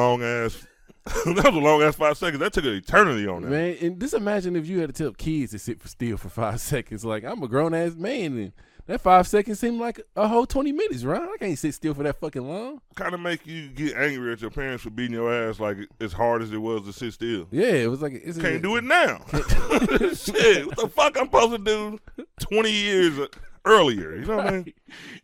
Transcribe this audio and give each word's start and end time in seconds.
long 0.00 0.22
ass. 0.22 0.66
that 1.04 1.44
was 1.46 1.54
a 1.54 1.58
long 1.58 1.82
ass 1.82 1.96
five 1.96 2.16
seconds. 2.16 2.40
That 2.40 2.52
took 2.52 2.64
an 2.64 2.74
eternity 2.74 3.26
on 3.26 3.42
that. 3.42 3.50
Man, 3.50 3.76
and 3.80 4.00
just 4.00 4.14
imagine 4.14 4.54
if 4.56 4.66
you 4.66 4.80
had 4.80 4.94
to 4.94 5.02
tell 5.04 5.12
kids 5.12 5.52
to 5.52 5.58
sit 5.58 5.80
for 5.80 5.88
still 5.88 6.16
for 6.16 6.28
five 6.28 6.60
seconds. 6.72 7.04
Like 7.04 7.24
I'm 7.24 7.42
a 7.42 7.48
grown 7.48 7.74
ass 7.74 7.94
man, 7.94 8.36
and 8.36 8.52
that 8.86 9.00
five 9.00 9.26
seconds 9.26 9.58
seemed 9.60 9.80
like 9.80 10.00
a 10.16 10.28
whole 10.28 10.46
twenty 10.46 10.72
minutes, 10.72 11.04
right? 11.04 11.22
I 11.22 11.36
can't 11.38 11.58
sit 11.58 11.74
still 11.74 11.94
for 11.94 12.02
that 12.02 12.20
fucking 12.20 12.46
long. 12.46 12.80
Kind 12.96 13.14
of 13.14 13.20
make 13.20 13.46
you 13.46 13.68
get 13.68 13.96
angry 13.96 14.32
at 14.32 14.40
your 14.40 14.50
parents 14.50 14.82
for 14.82 14.90
beating 14.90 15.14
your 15.14 15.32
ass 15.32 15.58
like 15.58 15.78
as 16.00 16.12
hard 16.12 16.42
as 16.42 16.52
it 16.52 16.58
was 16.58 16.82
to 16.84 16.92
sit 16.92 17.14
still. 17.14 17.46
Yeah, 17.50 17.72
it 17.72 17.90
was 17.90 18.02
like 18.02 18.12
it's 18.12 18.38
Can't 18.38 18.62
do 18.62 18.76
it 18.76 18.84
now. 18.84 19.22
Shit, 19.32 20.66
what 20.66 20.76
the 20.76 20.90
fuck 20.94 21.18
I'm 21.18 21.26
supposed 21.26 21.52
to 21.52 21.58
do 21.58 21.98
20 22.40 22.70
years 22.70 23.18
earlier? 23.64 24.16
You 24.16 24.26
know 24.26 24.36
what 24.36 24.46
I 24.46 24.50
mean? 24.50 24.74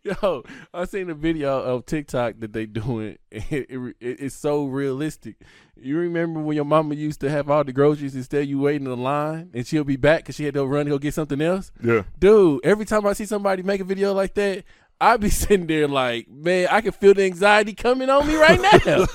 Yo, 0.03 0.43
I 0.73 0.85
seen 0.85 1.09
a 1.09 1.13
video 1.13 1.59
of 1.59 1.85
TikTok 1.85 2.35
that 2.39 2.53
they 2.53 2.65
doing. 2.65 3.17
And 3.31 3.43
it, 3.51 3.69
it, 3.69 3.95
it's 3.99 4.35
so 4.35 4.65
realistic. 4.65 5.35
You 5.75 5.97
remember 5.97 6.39
when 6.39 6.55
your 6.55 6.65
mama 6.65 6.95
used 6.95 7.19
to 7.21 7.29
have 7.29 7.49
all 7.49 7.63
the 7.63 7.73
groceries 7.73 8.15
instead 8.15 8.47
you 8.47 8.59
waiting 8.59 8.85
in 8.85 8.89
the 8.89 8.97
line 8.97 9.51
and 9.53 9.67
she'll 9.67 9.83
be 9.83 9.95
back 9.95 10.19
because 10.19 10.35
she 10.35 10.45
had 10.45 10.55
to 10.55 10.65
run 10.65 10.85
to 10.85 10.91
go 10.91 10.97
get 10.97 11.13
something 11.13 11.41
else? 11.41 11.71
Yeah. 11.83 12.03
Dude, 12.17 12.61
every 12.63 12.85
time 12.85 13.05
I 13.05 13.13
see 13.13 13.25
somebody 13.25 13.63
make 13.63 13.81
a 13.81 13.83
video 13.83 14.13
like 14.13 14.33
that, 14.35 14.63
I 14.99 15.17
be 15.17 15.29
sitting 15.31 15.67
there 15.67 15.87
like, 15.87 16.27
man, 16.29 16.67
I 16.71 16.81
can 16.81 16.91
feel 16.91 17.13
the 17.13 17.25
anxiety 17.25 17.73
coming 17.73 18.09
on 18.09 18.27
me 18.27 18.35
right 18.35 18.61
now. 18.85 19.05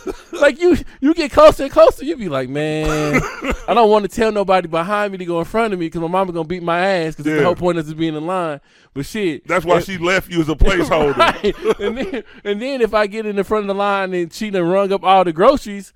Like 0.43 0.61
you, 0.61 0.77
you 1.01 1.15
get 1.15 1.31
closer 1.33 1.63
and 1.65 1.73
closer, 1.73 2.05
you 2.05 2.17
be 2.17 2.29
like, 2.29 2.49
man, 2.49 3.21
I 3.69 3.73
don't 3.75 3.89
want 3.91 4.03
to 4.03 4.15
tell 4.15 4.31
nobody 4.33 4.69
behind 4.69 5.13
me 5.13 5.19
to 5.19 5.25
go 5.25 5.39
in 5.39 5.45
front 5.47 5.73
of 5.73 5.81
me 5.81 5.87
because 5.87 6.01
my 6.03 6.09
mama 6.09 6.33
gonna 6.33 6.47
beat 6.47 6.63
my 6.63 6.79
ass 6.85 7.15
because 7.15 7.31
Yeah. 7.31 7.39
the 7.39 7.45
whole 7.45 7.55
point 7.55 7.79
is 7.79 7.89
to 7.89 7.95
be 7.95 8.09
in 8.09 8.15
the 8.15 8.21
line. 8.21 8.61
But 8.95 9.07
shit, 9.07 9.47
That's 9.49 9.65
why 9.65 9.79
if- 9.79 9.87
she 9.87 9.97
left 9.97 10.31
you 10.31 10.41
as 10.41 10.49
a 10.49 10.55
placeholder. 10.55 11.17
Right. 11.23 11.55
and 11.81 11.97
then 11.97 12.25
and 12.45 12.61
then 12.61 12.81
if 12.83 12.93
I 12.93 13.07
get 13.07 13.25
in 13.27 13.37
the 13.37 13.45
front 13.45 13.63
of 13.65 13.69
the 13.69 13.75
line 13.75 14.13
and 14.13 14.33
she 14.33 14.51
done 14.51 14.69
rung 14.69 14.93
up 14.93 15.03
all 15.05 15.25
the 15.25 15.33
groceries, 15.33 15.93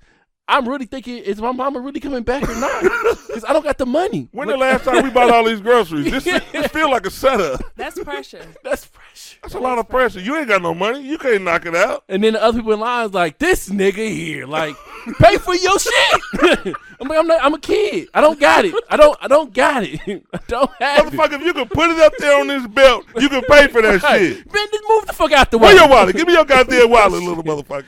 I'm 0.47 0.67
really 0.67 0.85
thinking, 0.85 1.17
is 1.17 1.41
my 1.41 1.51
mama 1.51 1.79
really 1.81 1.99
coming 1.99 2.23
back 2.23 2.47
or 2.47 2.55
not? 2.55 2.83
Because 3.27 3.43
I 3.43 3.53
don't 3.53 3.63
got 3.63 3.77
the 3.77 3.85
money. 3.85 4.29
When 4.31 4.47
the 4.47 4.57
last 4.57 4.83
time 4.85 5.03
we 5.03 5.09
bought 5.11 5.29
all 5.29 5.43
these 5.43 5.59
groceries? 5.61 6.09
This, 6.09 6.23
this 6.23 6.67
feel 6.67 6.89
like 6.89 7.05
a 7.05 7.11
setup. 7.11 7.61
That's 7.75 7.99
pressure. 7.99 8.41
That's 8.63 8.85
fresh. 8.85 9.05
That's 9.41 9.53
a 9.53 9.59
lot 9.59 9.77
of 9.79 9.87
pressure. 9.87 10.19
You 10.19 10.35
ain't 10.37 10.47
got 10.47 10.61
no 10.61 10.73
money. 10.73 11.01
You 11.07 11.17
can't 11.17 11.43
knock 11.43 11.65
it 11.65 11.75
out. 11.75 12.03
And 12.09 12.23
then 12.23 12.33
the 12.33 12.43
other 12.43 12.57
people 12.59 12.73
in 12.73 12.79
line 12.79 13.05
is 13.07 13.13
like, 13.13 13.37
this 13.39 13.69
nigga 13.69 13.95
here, 14.09 14.45
like, 14.45 14.75
pay 15.19 15.37
for 15.37 15.55
your 15.55 15.79
shit. 15.79 15.95
I'm 16.99 17.07
like, 17.07 17.19
I'm 17.19 17.27
not, 17.27 17.43
I'm 17.43 17.53
a 17.53 17.59
kid. 17.59 18.09
I 18.13 18.21
don't 18.21 18.39
got 18.39 18.65
it. 18.65 18.73
I 18.89 18.97
don't, 18.97 19.17
I 19.21 19.27
don't 19.27 19.53
got 19.53 19.83
it. 19.83 19.99
I 20.33 20.39
don't 20.47 20.71
have 20.81 21.07
it. 21.07 21.13
Motherfucker, 21.13 21.33
if 21.33 21.43
you 21.43 21.53
can 21.53 21.67
put 21.69 21.89
it 21.89 21.99
up 21.99 22.13
there 22.19 22.39
on 22.39 22.47
this 22.47 22.65
belt, 22.67 23.05
you 23.17 23.29
can 23.29 23.41
pay 23.43 23.67
for 23.67 23.81
that 23.81 24.01
Right. 24.03 24.19
shit. 24.19 24.53
Man, 24.53 24.67
just 24.71 24.83
move 24.89 25.05
the 25.07 25.13
fuck 25.13 25.31
out 25.31 25.51
the 25.51 25.57
way. 25.57 25.67
Where 25.67 25.75
your 25.75 25.89
wallet? 25.89 26.15
Give 26.15 26.27
me 26.27 26.33
your 26.33 26.45
goddamn 26.45 26.89
wallet, 26.89 27.21
little 27.23 27.43
motherfucker. 27.43 27.85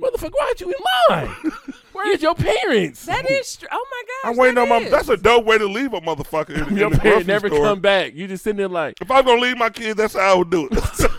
Motherfucker, 0.00 0.32
why'd 0.38 0.60
you 0.60 0.68
in 0.68 0.74
line? 1.10 1.36
Where's 1.92 2.22
your 2.22 2.34
parents? 2.34 3.04
That 3.06 3.30
is 3.30 3.56
true. 3.56 3.68
Oh 3.70 3.86
my 3.90 4.02
god! 4.24 4.30
I'm 4.30 4.36
waiting 4.38 4.54
that 4.56 4.62
on 4.62 4.68
my. 4.68 4.76
is. 4.78 4.90
That's 4.90 5.08
a 5.10 5.16
dope 5.16 5.44
way 5.44 5.58
to 5.58 5.66
leave 5.66 5.92
a 5.92 6.00
motherfucker 6.00 6.50
in, 6.62 6.68
in 6.70 6.76
your 6.76 6.90
the 6.90 6.98
parents 6.98 7.00
grocery 7.00 7.24
never 7.26 7.48
store. 7.48 7.64
come 7.66 7.80
back. 7.80 8.14
You 8.14 8.26
just 8.26 8.42
sitting 8.42 8.56
there 8.56 8.68
like, 8.68 8.94
If 9.00 9.10
I'm 9.10 9.24
gonna 9.24 9.40
leave 9.40 9.58
my 9.58 9.70
kids, 9.70 9.96
that's 9.96 10.14
how 10.14 10.32
I 10.32 10.34
would 10.34 10.50
do 10.50 10.68
it. 10.70 10.72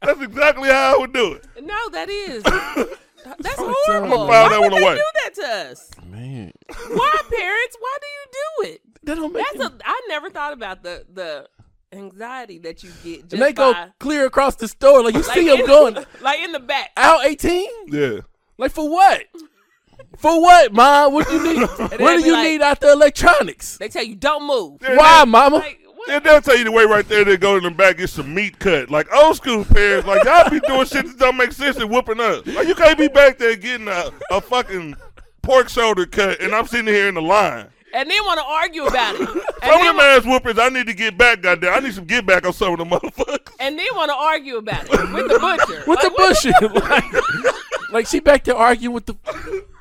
that's 0.00 0.20
exactly 0.20 0.68
how 0.68 0.94
I 0.94 0.98
would 0.98 1.12
do 1.12 1.34
it. 1.34 1.44
No, 1.62 1.88
that 1.90 2.08
is. 2.08 2.42
That's 3.38 3.56
I'ma 3.58 3.72
horrible. 3.86 4.26
file 4.26 4.28
Why 4.28 4.48
that 4.48 4.60
would 4.60 4.72
one 4.72 4.80
they 4.80 4.86
away. 4.88 4.96
do 4.96 5.04
that 5.22 5.34
to 5.36 5.42
us? 5.70 5.90
man, 6.10 6.52
Why, 6.66 7.16
parents? 7.30 7.76
Why 7.78 7.98
do 8.00 8.06
you 8.08 8.24
do 8.32 8.72
it? 8.72 8.80
that 9.04 9.14
don't 9.14 9.32
make 9.32 9.46
That's 9.52 9.64
a. 9.64 9.72
I 9.84 10.00
never 10.08 10.28
thought 10.28 10.52
about 10.52 10.82
the 10.82 11.04
the 11.12 11.46
anxiety 11.92 12.58
that 12.58 12.82
you 12.82 12.90
get 13.04 13.22
just 13.22 13.32
and 13.34 13.42
they 13.42 13.52
go 13.52 13.72
by, 13.72 13.88
clear 14.00 14.26
across 14.26 14.56
the 14.56 14.68
store. 14.68 15.02
Like 15.02 15.14
you 15.14 15.20
like 15.22 15.34
see 15.34 15.46
them 15.46 15.60
in- 15.60 15.66
going 15.66 15.94
like 16.20 16.40
in 16.40 16.52
the 16.52 16.60
back. 16.60 16.90
out 16.96 17.24
18? 17.24 17.66
Yeah. 17.88 18.20
Like 18.58 18.72
for 18.72 18.88
what? 18.90 19.24
For 20.18 20.40
what, 20.40 20.72
mom? 20.72 21.12
What 21.14 21.28
do 21.28 21.34
you 21.36 21.42
need? 21.60 21.68
what 21.68 21.98
do 21.98 22.20
you 22.24 22.32
like- 22.32 22.44
need 22.48 22.62
out 22.62 22.80
the 22.80 22.92
electronics? 22.92 23.78
They 23.78 23.88
tell 23.88 24.04
you 24.04 24.14
don't 24.16 24.46
move. 24.46 24.80
Yeah, 24.82 24.96
Why, 24.96 25.24
they- 25.24 25.30
mama? 25.30 25.56
Like? 25.56 25.78
Yeah, 26.08 26.18
they'll 26.18 26.40
tell 26.42 26.58
you 26.58 26.64
the 26.64 26.72
way 26.72 26.84
right 26.84 27.08
there. 27.08 27.24
They 27.24 27.36
go 27.36 27.56
in 27.56 27.62
the 27.62 27.70
back, 27.70 27.98
get 27.98 28.10
some 28.10 28.34
meat 28.34 28.58
cut. 28.58 28.90
Like 28.90 29.06
old 29.14 29.36
school 29.36 29.64
parents, 29.64 30.04
like 30.06 30.24
y'all 30.24 30.50
be 30.50 30.58
doing 30.60 30.84
shit 30.84 31.06
that 31.06 31.16
don't 31.16 31.36
make 31.36 31.52
sense 31.52 31.76
and 31.76 31.88
whooping 31.88 32.18
us. 32.18 32.44
Like 32.44 32.66
you 32.66 32.74
can't 32.74 32.98
be 32.98 33.06
back 33.06 33.38
there 33.38 33.54
getting 33.54 33.86
a, 33.86 34.10
a 34.32 34.40
fucking 34.40 34.96
pork 35.42 35.68
shoulder 35.68 36.04
cut, 36.06 36.40
and 36.40 36.52
I'm 36.56 36.66
sitting 36.66 36.92
here 36.92 37.06
in 37.06 37.14
the 37.14 37.22
line. 37.22 37.68
And 37.94 38.10
then 38.10 38.24
want 38.24 38.38
to 38.40 38.44
argue 38.46 38.84
about 38.86 39.14
it. 39.16 39.28
And 39.62 39.70
Some 39.70 39.80
of 39.80 39.86
then, 39.86 39.96
them 39.96 40.00
ass 40.00 40.22
whoopers, 40.24 40.58
I 40.60 40.68
need 40.70 40.86
to 40.88 40.94
get 40.94 41.16
back, 41.16 41.40
goddamn. 41.42 41.72
I 41.74 41.78
need 41.78 41.94
some 41.94 42.04
get 42.04 42.26
back 42.26 42.44
on 42.44 42.52
some 42.52 42.72
of 42.72 42.78
the 42.78 42.84
motherfuckers. 42.84 43.52
and 43.60 43.78
then 43.78 43.86
want 43.94 44.08
to 44.10 44.14
argue 44.16 44.56
about 44.56 44.84
it 44.84 44.90
with 45.12 45.28
the 45.28 45.38
butcher. 45.38 45.84
With 45.86 46.02
Like, 46.02 46.02
the 46.02 46.10
bullshit. 46.16 46.84
like, 47.44 47.90
like 47.92 48.06
she 48.08 48.18
back 48.18 48.42
there 48.44 48.56
arguing 48.56 48.92
with 48.94 49.06
the. 49.06 49.16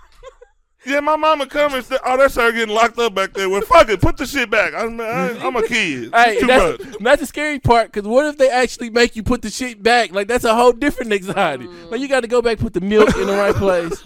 Yeah, 0.84 1.00
my 1.00 1.16
mama 1.16 1.46
come 1.46 1.76
and 1.76 1.86
St- 1.86 2.02
oh, 2.04 2.18
that's 2.18 2.34
her 2.36 2.52
getting 2.52 2.74
locked 2.74 2.98
up 2.98 3.14
back 3.14 3.34
there. 3.34 3.48
Well, 3.48 3.62
fuck 3.62 3.88
it, 3.90 4.02
put 4.02 4.18
the 4.18 4.26
shit 4.26 4.50
back. 4.50 4.74
I'm, 4.76 5.00
I, 5.00 5.38
I'm 5.40 5.56
a 5.56 5.62
kid. 5.68 6.06
It's 6.12 6.16
Hey, 6.16 6.40
too 6.40 6.48
that's, 6.48 6.84
much. 6.84 6.98
that's 7.02 7.20
the 7.22 7.28
scary 7.28 7.60
part. 7.60 7.92
Because 7.92 8.08
what 8.08 8.26
if 8.26 8.38
they 8.40 8.50
actually 8.50 8.90
make 8.90 9.16
you 9.16 9.22
put 9.22 9.44
the 9.44 9.52
shit 9.52 9.84
back? 9.84 10.12
Like 10.12 10.28
that's 10.28 10.44
a 10.44 10.56
whole 10.56 10.72
different 10.72 11.14
anxiety. 11.14 11.68
Mm. 11.68 11.92
Like 11.92 12.02
you 12.02 12.08
got 12.08 12.22
to 12.22 12.28
go 12.28 12.42
back, 12.42 12.58
put 12.58 12.74
the 12.74 12.82
milk 12.82 13.16
in 13.16 13.28
the 13.28 13.34
right 13.34 13.54
place. 13.54 14.02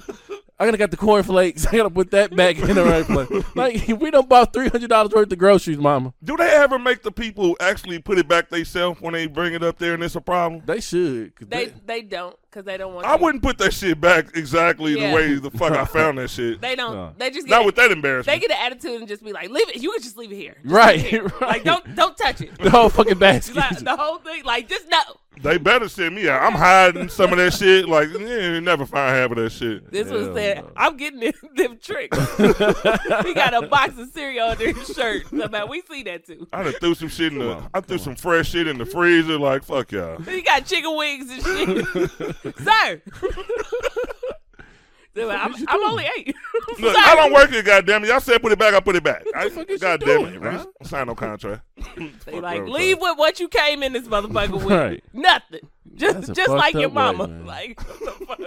I 0.57 0.66
gotta 0.66 0.77
got 0.77 0.91
the 0.91 0.97
cornflakes. 0.97 1.66
I 1.71 1.71
gotta 1.77 1.89
put 1.89 2.11
that 2.11 2.33
back 2.35 2.57
in 2.57 2.75
the 2.75 2.83
right 2.85 3.05
place. 3.05 3.43
Like 3.55 3.88
we 3.99 4.11
don't 4.11 4.27
bought 4.29 4.53
three 4.53 4.67
hundred 4.69 4.89
dollars 4.89 5.11
worth 5.13 5.31
of 5.31 5.38
groceries, 5.38 5.77
mama. 5.77 6.13
Do 6.23 6.35
they 6.38 6.49
ever 6.49 6.77
make 6.79 7.03
the 7.03 7.11
people 7.11 7.55
actually 7.59 7.99
put 7.99 8.17
it 8.17 8.27
back 8.27 8.49
themselves 8.49 9.01
when 9.01 9.13
they 9.13 9.27
bring 9.27 9.53
it 9.53 9.63
up 9.63 9.77
there 9.79 9.93
and 9.93 10.03
it's 10.03 10.16
a 10.16 10.21
problem? 10.21 10.61
They 10.66 10.79
should. 10.81 11.33
They 11.41 11.73
they 11.85 12.01
don't 12.01 12.35
because 12.49 12.66
they 12.66 12.77
don't 12.77 12.93
want. 12.93 13.05
I 13.07 13.16
you- 13.16 13.21
wouldn't 13.23 13.43
put 13.43 13.57
that 13.59 13.73
shit 13.73 13.99
back 13.99 14.35
exactly 14.35 14.97
Yeah. 14.99 15.09
the 15.09 15.16
way 15.16 15.33
the 15.35 15.51
fuck 15.51 15.73
I 15.73 15.85
found 15.99 16.17
that 16.19 16.29
shit. 16.29 16.61
They 16.61 16.75
don't. 16.75 16.93
No. 16.95 17.13
They 17.17 17.29
just 17.31 17.47
get. 17.47 17.51
Not 17.55 17.66
with 17.66 17.75
that 17.75 17.91
embarrassment. 17.91 18.41
They 18.41 18.47
get 18.47 18.57
an 18.57 18.66
attitude 18.66 18.99
and 18.99 19.07
just 19.07 19.23
be 19.23 19.31
like, 19.33 19.49
"Leave 19.49 19.69
it. 19.69 19.77
You 19.81 19.91
can 19.91 20.01
just 20.01 20.17
leave 20.17 20.31
it 20.31 20.35
here. 20.37 20.55
Just 20.63 20.73
Right, 20.73 20.95
leave 20.97 21.05
it 21.05 21.09
here. 21.09 21.23
right. 21.23 21.41
Like 21.41 21.63
don't 21.63 21.95
don't 21.95 22.17
touch 22.17 22.41
it. 22.41 22.57
the 22.57 22.69
whole 22.69 22.89
fucking 22.89 23.17
basket. 23.19 23.55
Like, 23.57 23.79
the 23.79 23.95
whole 23.97 24.17
thing. 24.19 24.43
Like 24.45 24.67
just 24.69 24.87
no. 24.89 24.99
They 25.41 25.57
better 25.57 25.88
send 25.90 26.16
me 26.16 26.28
out. 26.29 26.41
I'm 26.41 26.53
hiding 26.53 27.09
some 27.09 27.31
of 27.31 27.38
that 27.38 27.53
shit. 27.53 27.88
Like, 27.88 28.09
yeah, 28.12 28.53
you 28.53 28.62
never 28.62 28.85
find 28.85 29.16
half 29.16 29.31
of 29.31 29.38
that 29.38 29.51
shit. 29.51 29.91
This 29.91 30.09
was 30.09 30.28
Hell 30.28 30.35
said. 30.35 30.57
no. 30.63 30.72
I'm 30.75 30.97
getting 30.97 31.19
them, 31.19 31.34
them 31.56 31.78
tricks. 31.81 32.18
he 32.38 33.34
got 33.34 33.53
a 33.53 33.68
box 33.68 33.97
of 33.97 34.09
cereal 34.09 34.50
under 34.50 34.72
his 34.72 34.88
shirt. 34.96 35.28
So 35.29 35.47
man, 35.47 35.69
we 35.69 35.81
see 35.90 36.03
that 36.03 36.25
too. 36.25 36.47
I 36.51 36.63
done 36.63 36.73
threw 36.73 36.96
some 36.96 37.09
shit 37.09 37.34
in 37.34 37.40
the. 37.40 37.62
I 37.73 37.81
threw 37.81 37.97
some 37.97 38.16
fresh 38.16 38.50
shit 38.50 38.68
in 38.68 38.78
the 38.78 38.85
freezer. 38.85 39.38
Like, 39.38 39.63
fuck 39.63 39.91
y'all. 39.91 40.19
He 40.22 40.41
got 40.41 40.66
chicken 40.66 40.96
wings 40.96 41.29
and 41.29 41.44
shit. 41.44 42.57
Sir. 42.59 43.02
They're 45.15 45.25
like, 45.25 45.39
I'm, 45.39 45.55
I'm 45.69 45.83
only 45.89 46.05
eight. 46.17 46.35
Look, 46.79 46.93
Sir. 46.93 47.01
I 47.03 47.15
don't 47.15 47.31
work 47.31 47.49
here, 47.49 47.63
goddamn 47.63 48.03
it. 48.03 48.07
Y'all 48.09 48.19
said 48.19 48.41
put 48.41 48.51
it 48.51 48.59
back, 48.59 48.73
I 48.73 48.81
put 48.81 48.97
it 48.97 49.03
back. 49.03 49.23
I, 49.33 49.47
fuck 49.49 49.69
is 49.69 49.81
you 49.81 49.87
God 49.87 50.01
damn 50.01 50.19
doing, 50.21 50.35
it. 50.35 50.41
bro? 50.41 50.51
I 50.51 50.55
ain't 50.59 50.87
Sign 50.87 51.07
no 51.07 51.15
contract. 51.15 51.61
They 52.25 52.41
like 52.41 52.63
leave 52.67 52.99
with 52.99 53.17
what 53.17 53.39
you 53.39 53.47
came 53.47 53.81
in 53.81 53.93
this 53.93 54.07
motherfucker 54.07 54.53
with. 54.55 54.65
Right. 54.65 55.03
Nothing. 55.13 55.61
Just 55.93 56.33
just 56.33 56.49
like 56.49 56.73
your 56.73 56.87
up 56.87 56.91
way, 56.91 57.25
mama. 57.25 57.45
like 57.45 57.79
what 57.81 58.39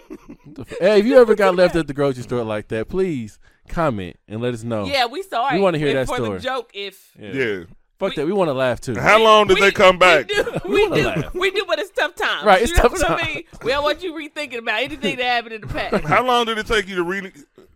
the 0.55 0.65
fuck? 0.65 0.79
Hey, 0.81 1.01
if 1.01 1.07
you 1.07 1.17
ever 1.19 1.35
got 1.35 1.55
left 1.55 1.75
at 1.77 1.87
the 1.87 1.95
grocery 1.95 2.23
store 2.25 2.45
like 2.45 2.69
that, 2.69 2.89
please 2.89 3.39
comment 3.69 4.19
and 4.29 4.41
let 4.43 4.53
us 4.53 4.63
know. 4.65 4.85
Yeah, 4.85 5.07
we 5.07 5.23
sorry. 5.23 5.57
We 5.57 5.63
wanna 5.63 5.79
hear 5.79 5.95
that 5.95 6.07
for 6.09 6.17
story. 6.17 6.39
the 6.39 6.45
joke. 6.45 6.71
If 6.75 7.13
Yeah. 7.19 7.65
Fuck 7.99 8.15
that. 8.15 8.27
We 8.27 8.33
want 8.33 8.49
to 8.49 8.53
laugh 8.55 8.81
too. 8.81 8.95
How 8.97 9.21
long 9.23 9.49
did 9.49 9.55
we- 9.57 9.61
they 9.61 9.71
come 9.73 9.99
back? 9.99 10.29
We 10.39 10.43
do. 10.45 10.61
We 10.69 10.89
wanna 10.89 11.03
do. 11.03 11.07
laugh. 11.23 11.35
We 11.35 11.51
do, 11.51 11.65
but 11.67 11.79
it's 11.79 11.91
tough 11.91 12.15
times. 12.15 12.45
Right, 12.45 12.63
it's 12.63 12.71
you 12.71 12.77
know 12.77 12.83
tough 12.85 12.93
what 12.93 13.11
I 13.11 13.25
mean? 13.27 13.45
We 13.65 13.71
don't 13.73 13.83
want 13.83 14.03
you 14.03 14.13
rethinking 14.13 14.59
about 14.59 14.83
anything 14.83 15.17
that 15.17 15.25
happened 15.25 15.55
in 15.55 15.61
the 15.63 15.67
past. 15.67 16.05
How 16.05 16.25
long 16.25 16.47
did 16.47 16.59
it 16.59 16.67
take 16.67 16.87
you 16.89 16.95
to 16.97 17.03
re- 17.03 17.33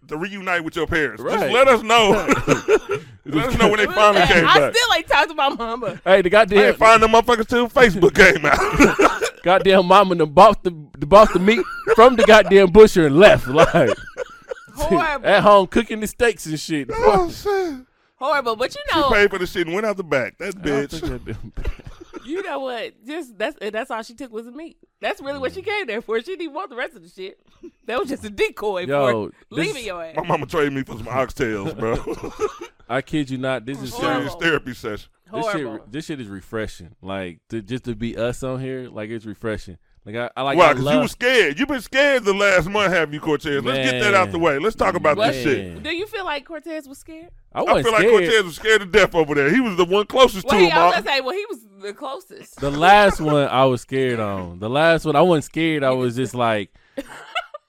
to 0.09 0.17
reunite 0.17 0.63
with 0.63 0.77
your 0.77 0.87
parents? 0.87 1.23
Right. 1.23 1.41
Just 1.41 1.53
let 1.53 1.69
us 1.69 1.83
know. 1.83 2.11
let 3.25 3.49
us 3.49 3.59
know 3.59 3.69
when 3.69 3.79
they 3.79 3.87
finally 3.87 4.27
came 4.27 4.47
I 4.47 4.59
back. 4.59 4.75
still 4.77 4.95
ain't 4.95 5.09
talked 5.09 5.29
to 5.31 5.35
my 5.35 5.49
mama. 5.49 6.01
Hey, 6.05 6.23
the 6.23 6.29
I 6.29 6.31
goddamn 6.31 6.59
ain't 6.59 6.77
find 6.77 7.03
the 7.03 7.07
motherfuckers 7.09 7.49
till 7.49 7.69
Facebook 7.69 8.15
came 8.15 8.45
out. 8.45 9.43
goddamn 9.43 9.87
mama 9.87 10.15
done 10.15 10.31
bought 10.31 10.63
the, 10.63 10.71
the 10.99 11.07
bought 11.07 11.33
the 11.33 11.39
meat 11.41 11.65
from 11.95 12.17
the 12.17 12.25
goddamn 12.25 12.71
butcher 12.71 13.07
and 13.07 13.19
left. 13.19 13.47
Like 13.49 13.91
Horrible. 14.75 15.27
at 15.27 15.43
home 15.43 15.67
cooking 15.67 16.01
the 16.01 16.07
steaks 16.07 16.47
and 16.47 16.59
shit. 16.61 16.91
oh 16.93 17.31
shit! 17.31 17.87
Horrible. 18.23 18.55
But 18.55 18.73
you 18.75 18.81
know, 18.93 19.03
She 19.03 19.09
know, 19.09 19.11
paid 19.11 19.31
for 19.31 19.39
the 19.39 19.47
shit 19.47 19.67
and 19.67 19.75
went 19.75 19.85
out 19.85 19.97
the 19.97 20.05
back. 20.05 20.39
That 20.39 20.55
bitch. 20.55 21.37
you 22.25 22.43
know 22.43 22.61
what? 22.61 23.05
Just 23.05 23.37
that's 23.37 23.57
that's 23.73 23.91
all 23.91 24.03
she 24.05 24.15
took 24.15 24.33
was 24.33 24.45
the 24.47 24.53
meat. 24.53 24.77
That's 25.01 25.21
really 25.21 25.41
what 25.41 25.55
she 25.55 25.63
came 25.63 25.89
there 25.89 26.01
for. 26.01 26.21
She 26.21 26.37
didn't 26.37 26.55
want 26.55 26.71
the 26.71 26.77
rest 26.77 26.95
of 26.95 27.03
the 27.03 27.09
shit. 27.09 27.41
That 27.87 27.99
was 27.99 28.09
just 28.09 28.25
a 28.25 28.31
decoy 28.31 28.87
Yo, 28.87 29.11
for 29.11 29.29
this- 29.57 29.67
leaving 29.67 29.85
your 29.85 30.05
ass. 30.05 30.15
My 30.17 30.25
mama 30.25 30.47
traded 30.47 30.73
me 30.73 30.85
for 30.85 30.97
some 30.97 31.07
oxtails, 31.07 31.77
bro. 31.77 32.71
I 32.89 33.03
kid 33.03 33.29
you 33.29 33.39
not. 33.39 33.67
This 33.67 33.83
is 33.83 33.93
Horrible. 33.93 34.21
Serious 34.21 34.35
therapy 34.37 34.75
session. 34.75 35.09
this 35.33 35.47
shit. 35.47 35.65
Horrible. 35.65 35.87
This 35.91 36.05
shit 36.05 36.21
is 36.21 36.29
refreshing. 36.29 36.95
Like 37.03 37.41
to, 37.49 37.61
just 37.61 37.85
to 37.85 37.97
be 37.97 38.17
us 38.17 38.45
on 38.45 38.61
here, 38.61 38.89
like 38.89 39.11
it's 39.11 39.27
refreshing. 39.27 39.79
Like 40.05 40.17
I, 40.17 40.31
I 40.37 40.43
like. 40.43 40.59
Why? 40.59 40.73
Because 40.73 40.93
you 40.93 41.01
were 41.01 41.09
scared. 41.09 41.59
You've 41.59 41.69
been 41.69 41.81
scared 41.81 42.25
the 42.25 42.35
last 42.35 42.69
month, 42.69 42.93
have 42.93 43.15
you, 43.15 43.21
Cortez? 43.21 43.63
Let's 43.63 43.91
get 43.91 44.01
that 44.01 44.15
out 44.15 44.33
the 44.33 44.39
way. 44.39 44.59
Let's 44.59 44.75
talk 44.75 44.95
about 44.97 45.17
this 45.17 45.43
shit. 45.43 45.83
Do 45.83 45.95
you 45.95 46.07
feel 46.07 46.25
like 46.25 46.45
Cortez 46.45 46.89
was 46.89 46.99
scared? 46.99 47.31
I 47.53 47.61
I 47.61 47.63
wasn't 47.63 47.85
feel 47.85 47.93
like. 47.93 48.09
Cortez 48.09 48.45
was 48.45 48.57
scared 48.57 48.81
to 48.81 48.87
death 48.87 49.15
over 49.15 49.35
there. 49.35 49.53
He 49.53 49.61
was 49.61 49.77
the 49.77 49.85
one 49.85 50.07
closest 50.07 50.47
Well, 50.47 50.59
to 50.59 50.65
he, 50.65 50.71
him. 50.71 50.77
I 50.77 50.87
was 50.87 50.95
gonna 50.97 51.07
say, 51.07 51.21
well, 51.21 51.35
he 51.37 51.47
was 51.49 51.59
the 51.81 51.93
closest. 51.95 52.57
The 52.61 52.71
last 52.71 53.21
one 53.21 53.47
I 53.49 53.65
was 53.67 53.83
scared 53.83 54.19
on. 54.19 54.59
The 54.59 54.71
last 54.71 55.05
one 55.05 55.15
I 55.15 55.23
wasn't 55.23 55.45
scared. 55.45 55.85
I 55.85 55.91
was 55.91 56.17
just 56.17 56.35
like, 56.35 56.75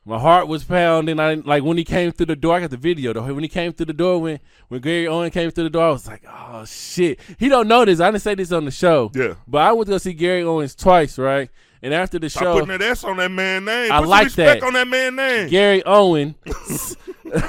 My 0.06 0.19
heart 0.19 0.50
was 0.50 0.65
pounding. 0.65 1.18
I 1.18 1.36
like 1.36 1.63
when 1.63 1.77
he 1.77 1.86
came 1.86 2.12
through 2.12 2.25
the 2.25 2.36
door. 2.36 2.56
I 2.56 2.59
got 2.59 2.71
the 2.71 2.77
video 2.77 3.13
though. 3.13 3.24
When 3.33 3.41
he 3.41 3.47
came 3.47 3.71
through 3.71 3.86
the 3.86 3.94
door, 3.94 4.19
when 4.19 4.39
when 4.68 4.81
Gary 4.81 5.07
Owen 5.07 5.31
came 5.31 5.50
through 5.50 5.63
the 5.63 5.69
door, 5.69 5.86
I 5.88 5.91
was 5.91 6.06
like, 6.07 6.25
"Oh 6.27 6.65
shit!" 6.65 7.21
He 7.38 7.47
don't 7.47 7.69
know 7.69 7.86
this. 7.86 8.01
I 8.01 8.12
didn't 8.12 8.21
say 8.21 8.36
this 8.36 8.51
on 8.51 8.65
the 8.65 8.71
show. 8.71 9.12
Yeah. 9.15 9.36
But 9.47 9.59
I 9.62 9.71
went 9.71 9.86
to 9.86 9.91
go 9.91 9.97
see 10.00 10.12
Gary 10.12 10.44
Owens 10.44 10.75
twice, 10.75 11.18
right? 11.18 11.50
And 11.83 11.94
after 11.94 12.18
the 12.18 12.30
Stop 12.30 12.44
show, 12.44 12.53
putting 12.53 12.69
that 12.69 12.81
S 12.81 13.03
on 13.03 13.18
that 13.18 13.30
man 13.30 13.65
name. 13.65 13.91
I 13.91 13.97
Put 13.97 14.03
some 14.03 14.09
like 14.09 14.25
respect 14.25 14.62
that. 14.62 14.68
on 14.68 14.74
that 14.74 14.88
man 14.88 15.15
name. 15.18 15.50
Gary 15.50 15.83
Owen, 15.85 16.33
I 16.47 16.50
was 16.50 16.95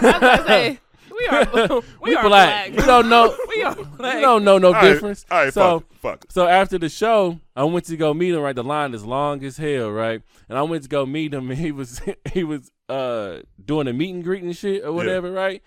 gonna 0.02 0.44
say, 0.46 0.80
we 1.10 1.26
are 1.28 1.46
we, 2.02 2.10
we 2.10 2.16
are 2.16 2.22
black. 2.28 2.66
black. 2.66 2.70
We 2.72 2.76
don't 2.84 3.08
know. 3.08 3.36
we 3.48 3.62
are 3.62 3.74
black. 3.76 4.16
We 4.16 4.20
don't 4.20 4.44
know 4.44 4.58
no 4.58 4.68
All 4.68 4.72
right, 4.74 4.92
difference. 4.92 5.24
All 5.30 5.38
right, 5.44 5.52
so 5.54 5.78
fuck, 5.80 5.82
it, 5.90 5.96
fuck. 5.98 6.24
it. 6.24 6.32
So 6.32 6.48
after 6.48 6.78
the 6.78 6.88
show, 6.88 7.38
I 7.54 7.62
went 7.64 7.84
to 7.86 7.96
go 7.96 8.12
meet 8.12 8.34
him. 8.34 8.40
Right, 8.40 8.56
the 8.56 8.64
line 8.64 8.92
is 8.92 9.04
long 9.04 9.44
as 9.44 9.56
hell, 9.56 9.90
right? 9.90 10.20
And 10.48 10.58
I 10.58 10.62
went 10.62 10.82
to 10.82 10.88
go 10.88 11.06
meet 11.06 11.32
him, 11.32 11.50
and 11.50 11.58
he 11.60 11.70
was 11.70 12.02
he 12.32 12.42
was 12.42 12.72
uh 12.88 13.38
doing 13.64 13.86
a 13.86 13.92
meet 13.92 14.14
and 14.14 14.24
greet 14.24 14.42
and 14.42 14.56
shit 14.56 14.84
or 14.84 14.92
whatever, 14.92 15.30
right? 15.30 15.62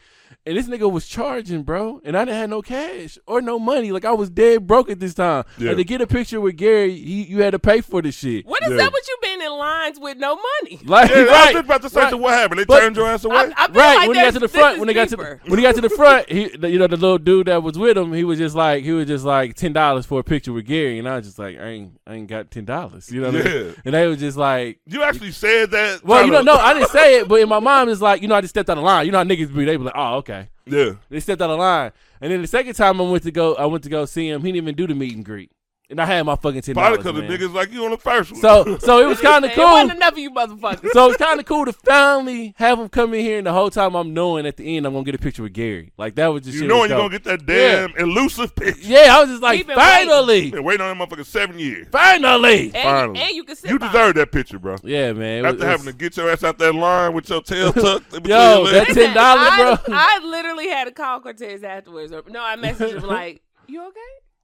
And 0.45 0.55
this 0.57 0.67
nigga 0.67 0.89
was 0.89 1.07
charging, 1.07 1.63
bro, 1.63 1.99
and 2.05 2.15
I 2.15 2.23
didn't 2.23 2.37
have 2.37 2.49
no 2.49 2.61
cash 2.61 3.17
or 3.27 3.41
no 3.41 3.59
money. 3.59 3.91
Like 3.91 4.05
I 4.05 4.13
was 4.13 4.29
dead 4.29 4.65
broke 4.65 4.89
at 4.89 4.99
this 4.99 5.13
time. 5.13 5.43
Yeah. 5.57 5.69
Like 5.69 5.77
to 5.77 5.83
get 5.83 5.99
a 6.01 6.07
picture 6.07 6.39
with 6.39 6.55
Gary, 6.55 6.95
he, 6.95 7.23
you 7.23 7.41
had 7.41 7.51
to 7.51 7.59
pay 7.59 7.81
for 7.81 8.01
the 8.01 8.11
shit. 8.11 8.45
What 8.45 8.63
is 8.63 8.69
Yeah. 8.71 8.77
that? 8.77 8.91
What 8.93 9.07
you 9.07 9.17
been 9.21 9.41
in 9.41 9.51
lines 9.51 9.99
with 9.99 10.17
no 10.17 10.35
money? 10.35 10.79
Like 10.85 11.09
Yeah, 11.09 11.17
I 11.17 11.19
was 11.21 11.29
right, 11.29 11.53
just 11.53 11.65
about 11.65 11.81
to 11.81 11.89
say, 11.89 11.99
right. 12.01 12.09
so 12.11 12.17
what 12.17 12.33
happened? 12.33 12.59
They 12.61 12.65
But- 12.65 12.79
turned 12.79 12.95
your 12.95 13.07
ass 13.07 13.25
away? 13.25 13.35
I, 13.35 13.41
I 13.57 13.67
feel 13.67 13.75
Right 13.75 13.95
like 13.97 14.07
when 14.07 14.17
he 14.17 14.21
got 14.23 14.33
to 14.33 14.39
the 14.39 14.47
front, 14.47 14.79
when 14.79 14.87
he 14.87 14.93
got 14.93 15.09
to 15.09 15.15
the, 15.17 15.39
when 15.47 15.59
he 15.59 15.63
got 15.63 15.75
to 15.75 15.81
the 15.81 15.89
front, 15.89 16.31
he 16.31 16.43
you 16.67 16.79
know 16.79 16.87
the 16.87 16.97
little 16.97 17.17
dude 17.17 17.47
that 17.47 17.61
was 17.61 17.77
with 17.77 17.97
him, 17.97 18.13
he 18.13 18.23
was 18.23 18.37
just 18.39 18.55
like 18.55 18.83
he 18.83 18.91
was 18.93 19.07
just 19.07 19.25
like 19.25 19.55
ten 19.55 19.73
dollars 19.73 20.05
for 20.05 20.19
a 20.19 20.23
picture 20.23 20.53
with 20.53 20.65
Gary, 20.65 20.97
and 20.99 21.07
I 21.09 21.17
was 21.17 21.25
just 21.25 21.39
like 21.39 21.57
I 21.57 21.65
ain't 21.67 21.99
I 22.07 22.13
ain't 22.15 22.27
got 22.27 22.51
ten 22.51 22.63
dollars, 22.65 23.11
you 23.11 23.19
know 23.21 23.31
what 23.31 23.41
I 23.41 23.43
mean? 23.43 23.65
Yeah. 23.67 23.71
And 23.85 23.93
they 23.95 24.07
was 24.07 24.19
just 24.19 24.37
like 24.37 24.79
you 24.85 25.03
actually 25.03 25.31
said 25.31 25.71
that? 25.71 26.03
Well, 26.05 26.25
you 26.25 26.31
don't 26.31 26.41
to- 26.41 26.45
know. 26.45 26.55
I 26.55 26.73
didn't 26.73 26.89
say 26.89 27.19
it, 27.19 27.27
but 27.27 27.41
in 27.41 27.49
my 27.49 27.59
mind 27.59 27.89
is 27.89 28.01
like, 28.01 28.21
you 28.21 28.27
know, 28.27 28.35
I 28.35 28.41
just 28.41 28.53
stepped 28.53 28.69
out 28.69 28.77
of 28.77 28.83
line. 28.83 29.05
You 29.05 29.11
know 29.11 29.17
how 29.19 29.23
niggas 29.25 29.53
be? 29.53 29.65
They 29.65 29.75
be 29.77 29.83
like, 29.83 29.93
oh, 29.97 30.16
okay. 30.17 30.49
Yeah. 30.65 30.93
They 31.09 31.19
stepped 31.19 31.41
out 31.41 31.49
of 31.49 31.59
line, 31.59 31.91
and 32.21 32.31
then 32.31 32.41
the 32.41 32.47
second 32.47 32.73
time 32.73 32.99
I 32.99 33.03
went 33.09 33.23
to 33.23 33.31
go, 33.31 33.55
I 33.55 33.65
went 33.65 33.83
to 33.83 33.89
go 33.89 34.05
see 34.05 34.29
him. 34.29 34.41
He 34.41 34.51
didn't 34.51 34.63
even 34.63 34.75
do 34.75 34.87
the 34.87 34.95
meet 34.95 35.15
and 35.15 35.23
greet, 35.23 35.51
and 35.89 36.01
I 36.01 36.05
had 36.05 36.23
my 36.25 36.35
fucking 36.35 36.61
ten 36.61 36.75
dollars. 36.75 36.97
Probably 36.99 37.21
dollars. 37.21 37.31
because 37.39 37.51
the 37.51 37.53
niggas 37.53 37.55
like 37.55 37.71
you 37.73 37.85
on 37.85 37.91
the 37.91 37.97
first 37.97 38.31
one. 38.33 38.41
So, 38.41 38.77
so 38.79 38.99
it 38.99 39.05
was 39.07 39.21
kind 39.21 39.45
of 39.45 39.51
It 39.51 39.57
wasn't 39.57 39.89
cool. 39.91 39.95
enough 39.97 40.11
of 40.13 40.17
you 40.17 40.31
motherfuckers. 40.31 40.89
So 40.91 41.07
it's 41.09 41.17
kind 41.17 41.39
of 41.39 41.45
cool 41.45 41.65
to 41.65 41.71
finally 41.73 42.53
have 42.57 42.77
him 42.79 42.89
come 42.89 43.13
in 43.13 43.21
here, 43.21 43.37
and 43.37 43.47
the 43.47 43.53
whole 43.53 43.69
time 43.69 43.95
I'm 43.95 44.13
knowing 44.13 44.45
at 44.45 44.57
the 44.57 44.75
end 44.75 44.85
I'm 44.85 44.93
gonna 44.93 45.05
get 45.05 45.15
a 45.15 45.19
picture 45.19 45.43
with 45.43 45.53
Gary. 45.53 45.93
Like 45.97 46.15
that 46.15 46.27
was 46.27 46.43
just 46.43 46.55
you 46.55 46.59
shit 46.61 46.69
knowing 46.69 46.89
you're 46.89 46.99
going 46.99 47.11
to 47.11 47.19
get 47.19 47.23
that 47.25 47.45
damn 47.45 47.95
elusive 47.97 48.55
picture. 48.55 48.81
Yeah, 48.81 49.15
I 49.15 49.21
was 49.21 49.29
just 49.29 49.41
like, 49.41 49.57
Keep 49.59 49.69
it 49.69 49.77
waiting. 49.77 49.89
finally, 50.09 50.51
Been 50.51 50.63
waiting 50.63 50.85
on 50.85 50.97
that 50.97 51.09
motherfucker 51.09 51.25
seven 51.25 51.57
years. 51.59 51.87
finally. 51.91 52.65
and, 52.65 52.73
Finally. 52.73 53.19
and 53.21 53.35
you 53.35 53.43
can 53.43 53.55
sit 53.55 53.69
You 53.71 53.79
deserve 53.79 54.15
that 54.15 54.31
picture, 54.31 54.59
bro. 54.59 54.75
Yeah, 54.83 55.13
man. 55.13 55.45
It 55.45 55.47
After 55.47 55.57
was- 55.59 55.63
having 55.67 55.85
to 55.85 55.93
get 55.93 56.17
your 56.17 56.29
ass 56.29 56.43
out 56.43 56.57
that 56.59 56.75
line 56.75 57.13
with 57.13 57.29
your 57.29 57.41
tail 57.41 57.71
tucked 57.73 58.13
in 58.13 58.23
between 58.23 58.29
Yo, 58.37 58.63
your 58.63 58.71
that 58.73 58.89
legs. 58.95 58.97
$10, 58.97 59.13
bro. 59.13 59.95
I 59.95 60.19
literally 60.23 60.67
had 60.67 60.85
to 60.85 60.91
call 60.91 61.21
Cortez 61.21 61.63
afterwards. 61.63 62.11
Or, 62.11 62.23
no, 62.29 62.43
I 62.43 62.55
messaged 62.57 62.95
him 63.01 63.03
like, 63.07 63.41
"You 63.67 63.87
okay?" 63.87 63.99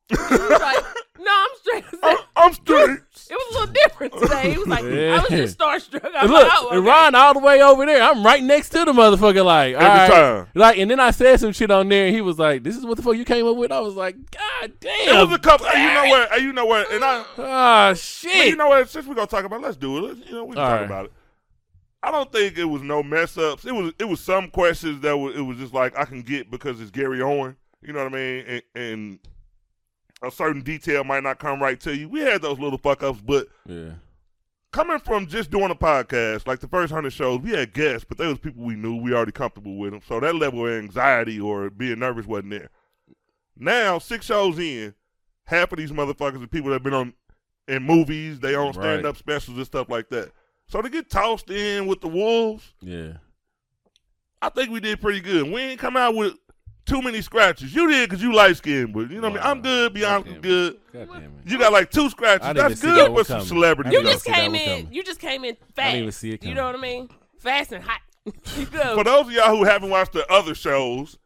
He 0.10 0.16
was 0.18 0.50
like, 0.62 0.84
"No, 1.20 1.32
I'm 1.32 1.48
straight." 1.62 1.84
I 2.04 2.10
I'm, 2.12 2.18
I'm 2.48 2.54
straight. 2.54 3.00
It 3.32 3.36
was 3.36 3.56
a 3.56 3.60
little 3.62 3.74
different 3.74 4.14
today. 4.22 4.52
He 4.52 4.58
was 4.58 4.68
like, 4.68 4.84
"I 4.84 5.18
was 5.20 5.30
just 5.30 5.58
starstruck." 5.58 6.04
I'm 6.06 6.24
And 6.26 6.32
like, 6.32 6.44
look, 6.44 6.52
oh, 6.54 6.68
okay. 6.68 6.78
and 6.78 6.86
Ron 6.86 7.16
all 7.16 7.34
the 7.34 7.40
way 7.40 7.62
over 7.64 7.86
there. 7.86 8.04
I'm 8.04 8.24
right 8.24 8.44
next 8.44 8.70
to 8.72 8.84
the 8.86 8.92
motherfucker. 8.92 9.44
Like 9.46 9.74
Every 9.76 9.86
all 9.88 9.96
right. 9.96 10.10
time. 10.10 10.48
Like, 10.54 10.78
and 10.78 10.92
then 10.92 11.00
I 11.00 11.10
said 11.12 11.40
some 11.40 11.52
shit 11.54 11.72
on 11.72 11.88
there, 11.90 12.06
and 12.08 12.14
he 12.14 12.22
was 12.22 12.38
like, 12.38 12.64
"This 12.64 12.76
is 12.76 12.86
what 12.86 12.98
the 12.98 13.02
fuck 13.02 13.16
you 13.16 13.26
came 13.26 13.48
up 13.48 13.56
with." 13.56 13.72
I 13.72 13.80
was 13.80 13.96
like, 13.96 14.18
"God 14.30 14.74
damn." 14.82 14.92
It 14.92 15.06
damn!" 15.06 15.30
was 15.30 15.36
a 15.36 15.40
couple. 15.42 15.66
Hey, 15.68 15.82
you 15.88 15.94
know 15.94 16.10
what? 16.10 16.32
Hey, 16.32 16.42
you 16.44 16.54
know 16.54 16.66
what? 16.66 16.92
And 16.92 17.04
I, 17.04 17.20
Ah, 17.38 17.86
Well, 17.88 17.96
shit. 17.96 18.48
you 18.50 18.56
know 18.58 18.68
what? 18.68 18.90
Since 18.90 19.08
we're 19.08 19.16
gonna 19.16 19.26
talk 19.26 19.46
about, 19.46 19.62
it, 19.62 19.64
let's 19.64 19.78
do 19.78 19.98
it. 19.98 20.02
Let's, 20.02 20.30
you 20.30 20.36
know, 20.36 20.44
we 20.44 20.54
can 20.56 20.62
All 20.64 20.70
talk 20.70 20.80
right. 20.82 20.86
about 20.86 21.06
it. 21.06 21.14
I 22.04 22.12
don't 22.12 22.30
think 22.32 22.58
it 22.58 22.66
was 22.66 22.82
no 22.82 23.02
mess 23.02 23.38
ups. 23.38 23.66
It 23.66 23.74
was 23.74 23.94
it 23.98 24.04
was 24.06 24.20
some 24.20 24.50
questions 24.50 25.00
that 25.02 25.18
was 25.18 25.36
it 25.36 25.42
was 25.42 25.58
just 25.58 25.74
like 25.74 25.98
I 25.98 26.04
can 26.06 26.22
get 26.22 26.52
because 26.52 26.82
it's 26.82 26.92
Gary 26.92 27.22
Owen. 27.22 27.56
You 27.82 27.94
know 27.94 28.04
what 28.04 28.14
I 28.14 28.16
mean? 28.16 28.46
And, 28.48 28.62
and 28.76 29.20
a 30.24 30.32
certain 30.32 30.62
detail 30.62 31.04
might 31.04 31.24
not 31.24 31.40
come 31.40 31.62
right 31.62 31.80
to 31.82 31.96
you. 31.96 32.10
We 32.10 32.22
had 32.22 32.42
those 32.42 32.60
little 32.60 32.78
fuck 32.78 33.04
ups, 33.04 33.22
but 33.22 33.48
yeah, 33.66 33.92
coming 34.72 35.00
from 35.00 35.28
just 35.28 35.52
doing 35.52 35.72
a 35.72 35.76
podcast, 35.76 36.48
like 36.48 36.60
the 36.60 36.68
first 36.68 36.92
hundred 36.94 37.12
shows, 37.12 37.42
we 37.42 37.52
had 37.52 37.74
guests, 37.74 38.06
but 38.08 38.18
they 38.18 38.28
was 38.28 38.40
people 38.40 38.64
we 38.64 38.76
knew, 38.76 38.96
we 38.96 39.14
already 39.14 39.32
comfortable 39.32 39.76
with 39.78 39.92
them. 39.92 40.02
So 40.08 40.20
that 40.20 40.36
level 40.36 40.66
of 40.66 40.74
anxiety 40.74 41.40
or 41.40 41.70
being 41.70 42.00
nervous 42.00 42.26
wasn't 42.26 42.52
there. 42.52 42.70
Now, 43.58 44.00
six 44.00 44.26
shows 44.26 44.58
in, 44.58 44.96
half 45.46 45.72
of 45.72 45.78
these 45.78 45.92
motherfuckers 45.92 46.44
are 46.44 46.48
people 46.48 46.70
that 46.70 46.76
have 46.76 46.84
been 46.84 46.94
on 46.94 47.14
in 47.68 47.84
movies, 47.84 48.40
they 48.40 48.56
on 48.56 48.74
stand 48.74 49.06
up 49.06 49.18
specials 49.18 49.58
and 49.58 49.66
stuff 49.66 49.90
like 49.90 50.10
that. 50.10 50.32
So 50.68 50.82
to 50.82 50.90
get 50.90 51.10
tossed 51.10 51.50
in 51.50 51.88
with 51.88 52.02
the 52.02 52.08
Wolves, 52.08 52.74
yeah. 52.82 53.14
I 54.42 54.50
think 54.50 54.72
we 54.72 54.82
did 54.82 55.00
pretty 55.00 55.22
good. 55.22 55.50
We 55.50 55.62
ain't 55.62 55.80
come 55.80 55.96
out 55.96 56.16
with 56.16 56.34
too 56.86 57.02
many 57.02 57.22
scratches. 57.22 57.74
You 57.74 57.88
did 57.90 58.10
because 58.10 58.22
you 58.22 58.34
light 58.34 58.58
skinned, 58.58 58.94
but 58.94 59.10
you 59.10 59.22
know 59.22 59.30
what 59.30 59.42
I 59.42 59.44
mean? 59.44 59.58
I'm 59.58 59.62
good, 59.62 59.94
Bianca's 59.94 60.34
Goddamn. 60.34 60.42
good. 60.42 60.80
God 60.92 61.08
damn 61.12 61.24
it. 61.24 61.32
You 61.46 61.60
got 61.60 61.72
like 61.72 61.92
two 61.92 62.10
scratches. 62.10 62.48
That's 62.48 62.60
even 62.60 62.76
see 62.78 62.88
that 62.88 62.94
good 62.94 63.12
one 63.12 63.24
for 63.24 63.28
some 63.28 63.38
coming. 63.38 63.48
celebrity. 63.48 63.92
You 63.92 64.04
just 64.04 64.26
came 64.26 64.56
in. 64.56 64.88
You 64.92 65.04
just 65.04 65.20
came 65.20 65.44
in 65.46 65.56
fast. 65.76 65.92
didn't 65.92 66.02
even 66.02 66.12
see 66.12 66.32
it 66.32 66.44
You 66.44 66.54
know 66.54 66.66
what 66.66 66.76
I 66.76 66.80
mean? 66.80 67.10
Fast 67.40 67.72
and 67.72 67.84
hot. 67.84 68.02
you. 68.26 68.66
For 68.66 69.04
those 69.04 69.28
of 69.28 69.32
y'all 69.32 69.56
who 69.56 69.64
haven't 69.64 69.90
watched 69.90 70.14
the 70.14 70.30
other 70.32 70.56
shows, 70.56 71.18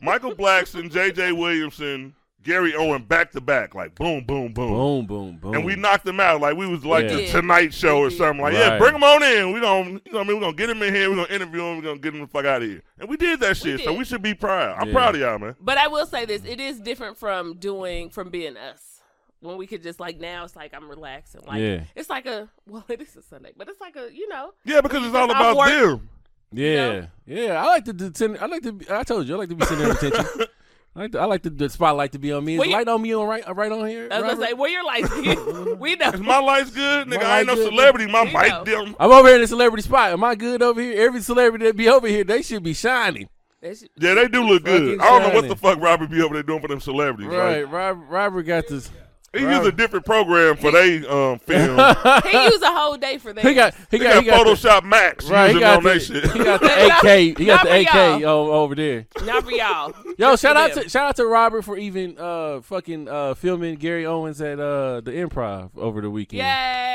Michael 0.00 0.34
Blackson, 0.34 0.90
J.J. 0.90 1.32
Williamson, 1.32 2.14
Gary 2.48 2.74
Owen 2.74 3.02
back 3.04 3.30
to 3.32 3.40
back, 3.42 3.74
like 3.74 3.94
boom, 3.94 4.24
boom, 4.24 4.52
boom. 4.54 4.72
Boom, 4.72 5.06
boom, 5.06 5.36
boom. 5.36 5.54
And 5.54 5.64
we 5.66 5.76
knocked 5.76 6.06
them 6.06 6.18
out 6.18 6.40
like 6.40 6.56
we 6.56 6.66
was 6.66 6.82
like 6.84 7.04
Yeah. 7.04 7.16
the 7.16 7.26
Tonight 7.28 7.74
Show 7.74 7.98
or 7.98 8.10
something. 8.10 8.40
Like, 8.42 8.54
yeah, 8.54 8.78
bring 8.78 8.94
them 8.94 9.04
on 9.04 9.22
in. 9.22 9.52
We 9.52 9.60
don't, 9.60 10.00
you 10.06 10.12
know 10.12 10.20
I 10.20 10.24
mean? 10.24 10.36
We're 10.36 10.40
going 10.40 10.52
to 10.52 10.56
get 10.56 10.66
them 10.68 10.82
in 10.82 10.94
here. 10.94 11.10
We're 11.10 11.16
going 11.16 11.26
to 11.28 11.34
interview 11.34 11.60
them. 11.60 11.76
We're 11.76 11.82
going 11.82 11.96
to 11.96 12.02
get 12.02 12.12
them 12.12 12.22
the 12.22 12.26
fuck 12.26 12.46
out 12.46 12.62
of 12.62 12.68
here. 12.68 12.82
And 12.98 13.08
we 13.08 13.18
did 13.18 13.38
that 13.40 13.58
shit, 13.58 13.80
so 13.80 13.90
did. 13.90 13.98
we 13.98 14.04
should 14.06 14.22
be 14.22 14.32
proud. 14.32 14.78
I'm 14.80 14.88
Yeah. 14.88 14.94
proud 14.94 15.14
of 15.14 15.20
y'all, 15.20 15.38
man. 15.38 15.56
But 15.60 15.76
I 15.76 15.88
will 15.88 16.06
say 16.06 16.24
this: 16.24 16.42
it 16.46 16.58
is 16.58 16.80
different 16.80 17.18
from 17.18 17.54
doing 17.58 18.08
from 18.10 18.30
being 18.30 18.56
us. 18.56 19.02
When 19.40 19.56
we 19.58 19.66
could 19.66 19.82
just 19.82 20.00
like 20.00 20.18
now, 20.18 20.44
it's 20.44 20.56
like 20.56 20.72
I'm 20.74 20.88
relaxing. 20.88 21.42
Like 21.46 21.60
Yeah. 21.60 21.84
it's 21.94 22.08
like 22.10 22.24
a 22.26 22.48
well, 22.66 22.84
it 22.88 23.00
is 23.02 23.14
a 23.16 23.22
Sunday, 23.22 23.52
but 23.56 23.68
it's 23.68 23.80
like 23.80 23.94
a 23.96 24.08
you 24.12 24.28
know. 24.28 24.52
Yeah, 24.64 24.80
because 24.80 25.04
it's 25.06 25.14
all 25.14 25.30
about 25.30 25.56
work. 25.56 25.68
them. 25.68 26.08
Yeah, 26.50 27.06
yeah. 27.26 27.62
I 27.62 27.66
like 27.66 27.84
to 27.84 27.92
do. 27.92 28.36
I 28.40 28.46
like 28.46 28.62
to. 28.62 28.72
Be, 28.72 28.86
I 28.90 29.02
told 29.04 29.28
you, 29.28 29.34
I 29.34 29.38
like 29.38 29.50
to 29.50 29.54
be 29.54 29.66
sitting 29.66 29.84
in 29.84 29.90
attention. 29.90 30.24
I 30.98 31.02
like, 31.02 31.12
to, 31.12 31.18
I 31.20 31.24
like 31.26 31.42
the, 31.42 31.50
the 31.50 31.68
spotlight 31.70 32.10
to 32.12 32.18
be 32.18 32.32
on 32.32 32.44
me. 32.44 32.54
Is 32.54 32.58
Well, 32.58 32.66
the 32.68 32.72
light 32.74 32.88
on 32.88 33.00
me 33.00 33.14
on 33.14 33.28
right, 33.28 33.44
right 33.56 33.70
on 33.70 33.86
here. 33.86 34.08
I 34.10 34.20
was 34.20 34.34
gonna 34.34 34.46
say, 34.46 34.52
well, 34.54 34.68
you're 34.68 34.84
like 34.84 35.78
we 35.78 35.94
know. 35.94 36.10
Is 36.10 36.20
my 36.20 36.38
lights 36.40 36.70
good? 36.70 37.06
Nigga, 37.06 37.22
My 37.22 37.24
I 37.24 37.38
ain't 37.38 37.46
no 37.46 37.54
good? 37.54 37.68
celebrity. 37.68 38.10
My 38.10 38.24
We 38.24 38.32
mic 38.32 38.48
know. 38.48 38.64
dim. 38.64 38.96
I'm 38.98 39.12
over 39.12 39.28
here 39.28 39.36
in 39.36 39.42
the 39.42 39.46
celebrity 39.46 39.82
spot. 39.82 40.10
Am 40.12 40.24
I 40.24 40.34
good 40.34 40.60
over 40.60 40.80
here? 40.80 41.00
Every 41.06 41.20
celebrity 41.20 41.66
that 41.66 41.76
be 41.76 41.88
over 41.88 42.08
here, 42.08 42.24
they 42.24 42.42
should 42.42 42.64
be 42.64 42.74
shining. 42.74 43.28
That 43.60 43.78
shit- 43.78 43.90
Yeah, 43.96 44.14
they 44.14 44.26
do 44.28 44.42
look 44.42 44.64
good. 44.64 44.98
Fucking 44.98 45.00
I 45.00 45.04
don't 45.20 45.28
know 45.32 45.40
what 45.40 45.48
the 45.48 45.56
fuck 45.56 45.80
Robert 45.80 46.10
be 46.10 46.20
over 46.20 46.34
there 46.34 46.42
doing 46.42 46.60
for 46.60 46.68
them 46.68 46.80
celebrities. 46.80 47.28
Right, 47.30 47.62
Like, 47.62 47.72
Rob, 47.72 48.00
Robert 48.08 48.42
got 48.42 48.66
this. 48.68 48.90
He 49.36 49.44
Right. 49.44 49.56
used 49.56 49.66
a 49.68 49.72
different 49.72 50.06
program 50.06 50.56
for 50.56 50.70
they 50.72 51.06
um, 51.06 51.38
film. 51.46 51.76
he 52.24 52.44
used 52.44 52.62
a 52.62 52.72
whole 52.72 52.96
day 52.96 53.18
for 53.18 53.32
that. 53.34 53.44
He 53.44 53.52
got, 53.54 53.74
he 53.90 53.98
They 53.98 53.98
got, 53.98 54.14
got, 54.14 54.22
he 54.24 54.30
got 54.30 54.44
the, 54.44 54.50
Photoshop 54.50 54.84
Max 54.84 55.28
right. 55.28 55.48
He 55.48 55.52
using 55.54 55.60
got 55.60 55.76
on 55.78 55.82
the, 55.84 55.88
that 55.90 56.00
shit. 56.00 56.32
he 56.32 56.38
got 56.44 56.60
the 56.60 56.86
AK. 56.86 57.38
He 57.38 57.44
got 57.44 57.64
the 57.64 57.80
AK 57.80 58.20
y'all. 58.22 58.50
over 58.50 58.74
there. 58.74 59.06
not 59.24 59.44
for 59.44 59.50
y'all. 59.52 59.92
Yo, 60.16 60.30
Just 60.30 60.42
shout 60.42 60.56
out 60.56 60.72
them. 60.74 60.84
to 60.84 60.88
shout 60.88 61.08
out 61.10 61.16
to 61.16 61.26
Robert 61.26 61.62
for 61.62 61.76
even 61.76 62.16
uh 62.18 62.60
fucking 62.62 63.08
uh 63.08 63.34
filming 63.34 63.74
Gary 63.76 64.06
Owens 64.06 64.40
at 64.40 64.58
uh 64.58 65.00
the 65.02 65.10
Improv 65.12 65.70
over 65.76 66.00
the 66.00 66.10
weekend. 66.10 66.38
Yay! 66.38 66.44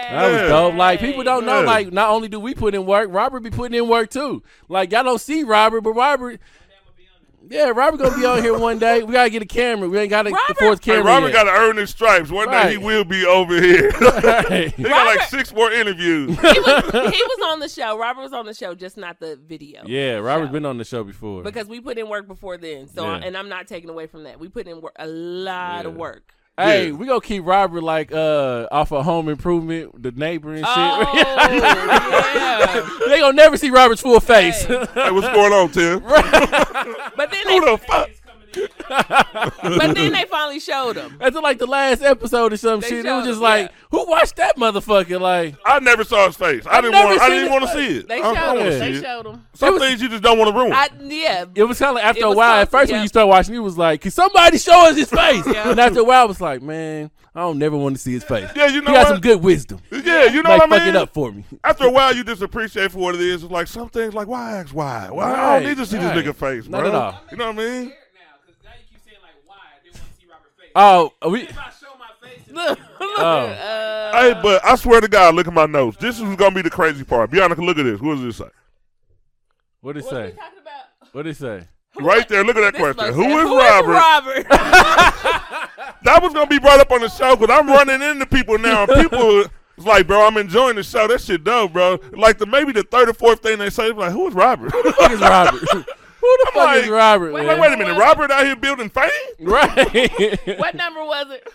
That 0.09 0.31
was 0.41 0.49
dope. 0.49 0.73
Like 0.75 0.99
people 0.99 1.23
don't 1.23 1.45
know. 1.45 1.59
Yeah. 1.61 1.65
Like 1.67 1.93
not 1.93 2.09
only 2.09 2.27
do 2.29 2.39
we 2.39 2.53
put 2.55 2.73
in 2.75 2.85
work, 2.85 3.09
Robert 3.11 3.41
be 3.41 3.51
putting 3.51 3.77
in 3.77 3.87
work 3.87 4.09
too. 4.09 4.41
Like 4.67 4.91
y'all 4.91 5.03
don't 5.03 5.21
see 5.21 5.43
Robert, 5.43 5.81
but 5.81 5.91
Robert. 5.93 6.41
Yeah, 7.49 7.69
Robert 7.75 7.97
gonna 7.97 8.15
be 8.17 8.25
on 8.25 8.41
here 8.41 8.57
one 8.57 8.79
day. 8.79 9.03
We 9.03 9.11
gotta 9.13 9.29
get 9.29 9.41
a 9.41 9.45
camera. 9.45 9.89
We 9.89 9.97
ain't 9.99 10.09
got 10.09 10.25
a 10.25 10.29
the 10.29 10.35
Robert- 10.35 10.57
fourth 10.59 10.83
Hey, 10.85 10.93
camera. 10.93 11.05
Robert 11.11 11.27
yet. 11.27 11.33
got 11.33 11.43
to 11.43 11.51
earn 11.51 11.77
his 11.77 11.89
stripes. 11.89 12.29
One 12.31 12.49
day 12.49 12.71
he 12.71 12.77
will 12.77 13.03
be 13.03 13.25
over 13.25 13.59
here. 13.61 13.91
Right. 14.23 14.73
he 14.73 14.83
got 14.83 15.05
like 15.15 15.27
six 15.29 15.53
more 15.53 15.71
interviews. 15.71 16.29
he, 16.41 16.47
was, 16.47 16.83
he 17.13 17.23
was 17.23 17.51
on 17.51 17.59
the 17.59 17.67
show. 17.67 17.97
Robert 17.97 18.21
was 18.21 18.33
on 18.33 18.45
the 18.45 18.53
show, 18.53 18.73
just 18.75 18.95
not 18.97 19.19
the 19.19 19.35
video. 19.45 19.83
Yeah, 19.85 20.15
Robert's 20.17 20.49
show. 20.49 20.53
been 20.53 20.65
on 20.65 20.77
the 20.77 20.85
show 20.85 21.03
before. 21.03 21.43
because 21.43 21.67
we 21.67 21.81
put 21.81 21.97
in 21.97 22.07
work 22.09 22.27
before 22.27 22.57
then. 22.57 22.87
So, 22.87 23.03
Yeah. 23.05 23.21
and 23.23 23.35
I'm 23.37 23.49
not 23.49 23.67
taking 23.67 23.89
away 23.89 24.07
from 24.07 24.23
that. 24.23 24.39
We 24.39 24.47
put 24.47 24.67
in 24.67 24.79
work, 24.81 24.93
a 24.97 25.07
lot 25.07 25.85
of 25.85 25.95
work. 25.95 26.33
Hey, 26.57 26.87
Yeah. 26.87 26.91
we 26.93 27.07
gonna 27.07 27.21
keep 27.21 27.45
Robert 27.45 27.81
like 27.81 28.11
uh 28.11 28.67
off 28.71 28.91
of 28.91 29.05
Home 29.05 29.29
Improvement, 29.29 30.01
the 30.01 30.11
neighbor 30.11 30.53
and 30.53 30.63
Oh, 30.67 31.09
shit. 31.13 31.27
yeah. 31.27 32.89
they 33.07 33.19
gonna 33.19 33.33
never 33.33 33.57
see 33.57 33.69
Robert's 33.69 34.01
full 34.01 34.19
face. 34.19 34.63
Hey. 34.63 34.85
hey, 34.93 35.11
what's 35.11 35.27
going 35.27 35.53
on, 35.53 35.69
Tim? 35.71 36.03
But 37.15 37.29
then 37.31 37.45
they, 37.47 37.57
Who 37.59 37.65
the 37.71 37.77
fuck? 37.77 38.09
but 38.89 39.93
then 39.95 40.13
they 40.13 40.25
finally 40.25 40.59
showed 40.59 40.95
him. 40.95 41.17
After 41.19 41.41
like 41.41 41.57
the 41.57 41.65
last 41.65 42.01
episode 42.01 42.53
or 42.53 42.57
some 42.57 42.79
They 42.79 42.89
shit, 42.89 43.05
it 43.05 43.09
was 43.11 43.23
showed 43.23 43.25
just 43.25 43.37
him, 43.37 43.43
like, 43.43 43.69
yeah. 43.71 43.75
who 43.91 44.05
watched 44.09 44.35
that 44.37 44.57
motherfucker? 44.57 45.19
Like, 45.19 45.55
I 45.65 45.79
never 45.79 46.03
saw 46.03 46.27
his 46.27 46.35
face. 46.35 46.65
I 46.65 46.77
I've 46.77 46.83
didn't 46.83 46.91
never 46.93 47.07
want. 47.09 47.21
I 47.21 47.27
seen 47.27 47.35
didn't 47.35 47.47
it. 47.47 47.51
want 47.51 47.63
to 47.65 47.71
see 47.73 47.97
it. 47.99 48.07
They 48.07 48.21
I, 48.21 48.29
I 48.29 48.33
showed 48.33 48.45
want 48.47 48.59
him. 48.59 48.65
to 48.65 48.79
They 48.79 48.91
see 48.93 48.97
it. 48.97 49.01
showed 49.03 49.25
him. 49.27 49.45
Some 49.53 49.73
was- 49.73 49.83
things 49.83 50.01
you 50.01 50.09
just 50.09 50.23
don't 50.23 50.37
want 50.37 50.51
to 50.51 50.57
ruin. 50.59 50.73
I 50.73 50.89
yeah. 51.01 51.45
it 51.55 51.63
was 51.63 51.79
kind 51.79 51.89
of 51.89 51.95
like 51.95 52.03
after 52.05 52.21
It 52.21 52.25
a 52.25 52.29
was 52.29 52.37
while. 52.37 52.61
At 52.61 52.69
close, 52.69 52.81
first, 52.81 52.91
when 52.91 52.97
yeah. 52.99 53.03
you 53.03 53.07
start 53.07 53.27
watching, 53.27 53.55
it 53.55 53.59
was 53.59 53.77
like, 53.77 54.01
can 54.01 54.11
somebody 54.11 54.57
show 54.57 54.87
us 54.89 54.95
his 54.97 55.09
face? 55.09 55.45
Yeah. 55.47 55.69
And 55.71 55.79
after 55.79 55.99
a 55.99 56.03
while, 56.03 56.21
I 56.23 56.25
was 56.25 56.41
like, 56.41 56.61
man, 56.61 57.11
I 57.35 57.41
don't 57.41 57.57
never 57.57 57.77
want 57.77 57.95
to 57.95 58.01
see 58.01 58.13
his 58.13 58.23
face. 58.23 58.49
yeah, 58.55 58.67
you 58.67 58.81
know 58.81 58.91
he 58.91 58.93
got 58.95 59.05
what? 59.05 59.07
some 59.07 59.21
good 59.21 59.41
wisdom. 59.41 59.79
Yeah, 59.91 60.01
yeah, 60.05 60.23
you 60.25 60.43
know 60.43 60.49
like 60.49 60.61
what 60.61 60.71
I 60.73 60.77
fuck 60.77 60.85
mean. 60.85 60.95
it 60.95 61.01
up 61.01 61.13
for 61.13 61.31
me. 61.31 61.43
After 61.63 61.85
a 61.85 61.91
while, 61.91 62.15
you 62.15 62.23
just 62.23 62.41
appreciate 62.41 62.91
for 62.91 62.99
what 62.99 63.15
it 63.15 63.21
is. 63.21 63.43
It's 63.43 63.51
like 63.51 63.67
some 63.67 63.89
things, 63.89 64.13
like 64.13 64.27
why 64.27 64.57
ask 64.57 64.73
why? 64.73 65.09
Why 65.09 65.23
I 65.25 65.31
Right, 65.31 65.59
don't 65.59 65.69
need 65.69 65.77
to 65.77 65.85
see 65.85 65.97
right. 65.97 66.13
this 66.15 66.25
nigga 66.25 66.35
face, 66.35 66.67
Not 66.67 66.81
bro. 66.81 66.89
at 66.89 66.95
all. 66.95 67.19
You 67.31 67.37
know 67.37 67.47
what 67.51 67.55
I 67.55 67.57
mean? 67.57 67.93
Oh, 70.75 71.13
are 71.21 71.29
we. 71.29 71.41
if 71.43 71.57
I 71.57 71.69
show 71.69 71.87
my 71.99 72.27
face, 72.27 72.41
Look, 72.51 72.79
look. 72.79 72.99
Oh. 73.17 73.45
Uh, 73.47 73.93
Hey, 74.13 74.39
but 74.43 74.63
I 74.63 74.75
swear 74.75 75.01
to 75.01 75.07
God, 75.07 75.33
look 75.35 75.47
at 75.47 75.53
my 75.53 75.65
notes. 75.65 75.97
This 75.97 76.19
is 76.19 76.35
gonna 76.35 76.53
be 76.53 76.61
the 76.61 76.69
crazy 76.69 77.03
part. 77.03 77.31
Bianca, 77.31 77.59
look 77.61 77.77
at 77.79 77.83
this. 77.83 77.99
What 77.99 78.15
does 78.15 78.23
this 78.23 78.37
say? 78.37 78.49
What 79.81 79.93
did 79.93 80.03
it 80.03 80.05
what 80.05 80.13
are 80.13 80.25
we 80.25 80.31
say? 80.31 80.37
What 81.11 81.23
did 81.23 81.29
it 81.31 81.37
say? 81.37 81.67
Right 81.99 82.27
there. 82.29 82.43
Look 82.43 82.55
at 82.57 82.61
that 82.61 82.73
This 82.73 82.93
question. 82.95 83.13
Who 83.15 83.23
is, 83.23 83.47
Who 83.47 83.59
say, 83.59 83.79
is 83.79 83.85
Robert? 83.85 84.47
Robert? 84.47 84.47
That 86.03 86.21
was 86.21 86.33
gonna 86.33 86.47
be 86.47 86.59
brought 86.59 86.79
up 86.81 86.91
on 86.91 86.99
the 87.01 87.07
show 87.09 87.35
because 87.35 87.57
I'm 87.57 87.67
running 87.67 88.01
into 88.01 88.25
people 88.25 88.57
now. 88.57 88.83
and 88.83 89.01
People. 89.09 89.45
It's 89.77 89.85
like, 89.87 90.05
bro, 90.05 90.27
I'm 90.27 90.37
enjoying 90.37 90.75
the 90.75 90.83
show. 90.83 91.07
That 91.07 91.21
shit 91.21 91.43
dope, 91.43 91.73
bro. 91.73 91.97
Like 92.11 92.37
the 92.37 92.45
maybe 92.45 92.71
the 92.73 92.83
third 92.83 93.09
or 93.09 93.13
fourth 93.13 93.41
thing 93.41 93.57
they 93.57 93.69
say 93.69 93.91
like, 93.91 94.11
who 94.11 94.27
is 94.27 94.33
Robert? 94.35 94.71
Who 94.71 94.83
the 94.83 94.91
fuck 94.93 95.11
is 95.11 95.19
Robert? 95.21 95.63
Who 96.23 96.37
the 96.37 96.45
fuck 96.53 96.55
like, 96.67 96.83
is 96.83 96.89
Robert? 96.89 97.33
wait, 97.33 97.45
man? 97.45 97.59
Wait 97.59 97.73
a 97.73 97.77
minute, 97.77 97.97
Robert 97.99 98.31
out 98.31 98.45
here 98.45 98.55
building 98.55 98.89
fame? 98.89 99.09
Right. 99.41 100.57
what 100.57 100.73
number 100.75 101.03
was 101.03 101.31
it? 101.31 101.45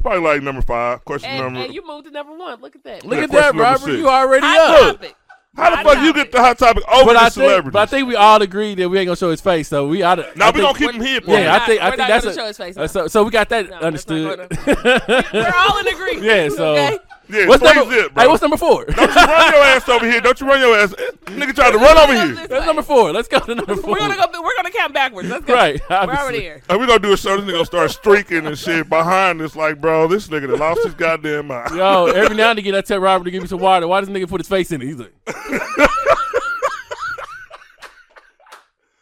Probably 0.00 0.20
like 0.20 0.42
number 0.42 0.62
five. 0.62 1.04
Question 1.04 1.30
And, 1.30 1.42
number. 1.42 1.60
and 1.64 1.74
you 1.74 1.84
moved 1.84 2.04
to 2.06 2.12
number 2.12 2.36
one. 2.36 2.60
Look 2.60 2.76
at 2.76 2.84
that. 2.84 3.04
Look 3.04 3.18
Yeah, 3.18 3.24
at 3.24 3.30
that, 3.32 3.54
Robert. 3.56 3.80
six. 3.86 3.98
You 3.98 4.08
already 4.08 4.46
Hot 4.46 4.80
up. 4.80 4.96
topic. 4.96 5.16
How 5.56 5.70
the 5.70 5.76
Hot 5.78 5.84
fuck 5.84 6.04
you 6.04 6.12
get 6.12 6.30
the 6.30 6.38
hot 6.38 6.56
topic 6.58 6.84
over 6.88 7.06
But 7.06 7.12
the 7.14 7.18
I 7.18 7.22
think, 7.24 7.32
celebrities? 7.32 7.72
but 7.72 7.80
I 7.82 7.86
think 7.86 8.06
we 8.06 8.14
all 8.14 8.40
agree 8.40 8.76
that 8.76 8.88
we 8.88 8.98
ain't 9.00 9.06
gonna 9.08 9.16
show 9.16 9.32
his 9.32 9.40
face. 9.40 9.66
So 9.66 9.88
we 9.88 10.02
ought 10.04 10.14
to. 10.14 10.30
now 10.36 10.46
I 10.46 10.50
we 10.52 10.60
gonna 10.60 10.78
keep 10.78 10.92
him 10.92 11.00
here. 11.02 11.20
We're 11.26 11.40
Yeah, 11.40 11.56
I 11.56 11.66
think 11.66 11.82
I 11.82 11.90
think 11.90 11.98
that's 12.06 12.24
gonna 12.24 12.36
a, 12.36 12.38
show 12.38 12.46
his 12.46 12.56
face, 12.56 12.76
uh, 12.76 12.86
so. 12.86 13.08
So 13.08 13.24
we 13.24 13.32
got 13.32 13.48
that 13.48 13.68
No, 13.68 13.76
understood. 13.78 14.46
We're 14.66 15.52
all 15.58 15.78
in 15.78 15.88
agreement. 15.88 16.22
yeah. 16.22 16.48
So 16.50 16.76
Okay? 16.76 16.98
Yeah, 17.30 17.46
what's 17.46 17.62
number? 17.62 17.84
zip, 17.94 18.12
bro. 18.14 18.22
hey, 18.22 18.28
what's 18.28 18.42
number 18.42 18.56
four? 18.56 18.84
Don't 18.86 19.08
you 19.08 19.14
run 19.14 19.52
your 19.52 19.62
ass 19.62 19.88
over 19.88 20.10
here. 20.10 20.20
Don't 20.20 20.40
you 20.40 20.46
run 20.46 20.60
your 20.60 20.76
ass. 20.76 20.94
Nigga 21.26 21.54
tried 21.54 21.70
to 21.72 21.78
run 21.78 21.96
over 21.98 22.12
here. 22.12 22.46
That's 22.48 22.66
number 22.66 22.82
four. 22.82 23.12
Let's 23.12 23.28
go 23.28 23.38
to 23.40 23.54
number 23.54 23.76
4 23.76 23.90
We're 23.92 23.98
gonna 23.98 24.16
go. 24.16 24.42
We're 24.42 24.56
gonna 24.56 24.70
count 24.70 24.92
backwards. 24.94 25.28
Let's 25.28 25.44
go. 25.44 25.54
Right, 25.54 25.80
We're 25.88 25.96
obviously. 25.96 26.22
already 26.22 26.40
here. 26.40 26.62
And 26.68 26.80
we 26.80 26.86
gonna 26.86 26.98
do 26.98 27.12
a 27.12 27.16
show. 27.16 27.36
This 27.36 27.44
nigga 27.46 27.52
gonna 27.52 27.64
start 27.64 27.90
streaking 27.90 28.46
and 28.46 28.58
shit 28.58 28.88
behind 28.88 29.40
us. 29.42 29.54
Like, 29.56 29.80
bro, 29.80 30.08
this 30.08 30.28
nigga 30.28 30.48
that 30.48 30.58
lost 30.58 30.82
his 30.84 30.94
goddamn 30.94 31.46
mind. 31.48 31.74
Yo, 31.74 32.06
every 32.06 32.36
now 32.36 32.50
and 32.50 32.58
again 32.58 32.74
I 32.74 32.80
tell 32.80 32.98
Robert 32.98 33.24
to 33.24 33.30
give 33.30 33.42
me 33.42 33.48
some 33.48 33.60
water. 33.60 33.86
Why 33.86 34.00
does 34.00 34.08
this 34.08 34.16
nigga 34.18 34.28
put 34.28 34.40
his 34.40 34.48
face 34.48 34.72
in 34.72 34.82
it? 34.82 34.86
He's 34.86 34.96
like, 34.96 35.12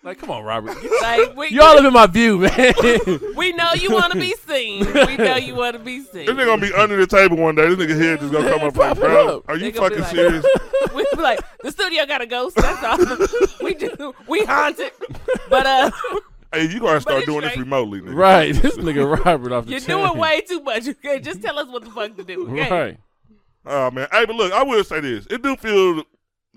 like, 0.02 0.18
come 0.18 0.30
on, 0.30 0.44
Robert. 0.44 0.76
Like 1.02 1.36
we, 1.36 1.48
You 1.48 1.62
all 1.62 1.74
live 1.76 1.84
in 1.84 1.92
my 1.92 2.06
view, 2.06 2.38
man. 2.38 2.74
we 3.36 3.52
know 3.52 3.72
you 3.74 3.90
want 3.92 4.12
to 4.12 4.18
be 4.18 4.34
seen. 4.46 4.84
We 5.06 5.16
know 5.16 5.36
you 5.36 5.54
want 5.54 5.74
to 5.76 5.82
be 5.82 6.00
seen. 6.02 6.26
This 6.26 6.34
nigga 6.34 6.46
gonna 6.46 6.62
be 6.62 6.72
under 6.74 6.96
the 6.96 7.06
table 7.06 7.36
one 7.36 7.54
day. 7.54 7.72
This 7.74 7.78
nigga 7.78 8.00
head 8.00 8.20
just 8.20 8.32
gonna 8.32 8.48
come 8.50 8.66
up 8.68 8.76
like, 8.76 8.88
Pop 8.88 8.98
it 8.98 9.00
bro, 9.00 9.38
up. 9.38 9.48
are 9.48 9.56
you 9.56 9.70
They 9.70 9.78
gonna 9.78 9.90
be 9.90 10.02
fucking 10.02 10.18
like- 10.18 10.42
serious? 10.42 10.46
we 10.94 11.06
be 11.14 11.20
like 11.22 11.40
the 11.62 11.70
studio 11.72 12.06
got 12.06 12.20
a 12.20 12.26
ghost. 12.26 12.56
That's 12.56 12.82
all. 12.84 13.26
we 13.62 13.74
do. 13.74 14.14
We 14.28 14.44
haunted. 14.44 14.92
But 15.50 15.66
uh, 15.66 15.90
hey, 16.52 16.68
you 16.68 16.80
gonna 16.80 17.00
start 17.00 17.18
it's 17.18 17.26
doing 17.26 17.42
this 17.42 17.56
remotely, 17.56 18.00
nigga. 18.00 18.14
right, 18.14 18.54
this 18.54 18.76
nigga 18.76 19.24
Robert 19.24 19.52
off 19.52 19.64
the 19.64 19.70
you're 19.72 19.80
chain. 19.80 19.96
doing 19.96 20.18
way 20.18 20.40
too 20.42 20.60
much. 20.62 20.86
Okay, 20.88 21.20
just 21.20 21.42
tell 21.42 21.58
us 21.58 21.68
what 21.68 21.84
the 21.84 21.90
fuck 21.90 22.16
to 22.16 22.24
do. 22.24 22.48
Okay? 22.50 22.70
Right. 22.70 22.98
Oh 23.66 23.90
man. 23.90 24.08
Hey, 24.12 24.24
but 24.26 24.36
look, 24.36 24.52
I 24.52 24.62
will 24.62 24.84
say 24.84 25.00
this. 25.00 25.26
It 25.30 25.42
do 25.42 25.56
feel 25.56 26.02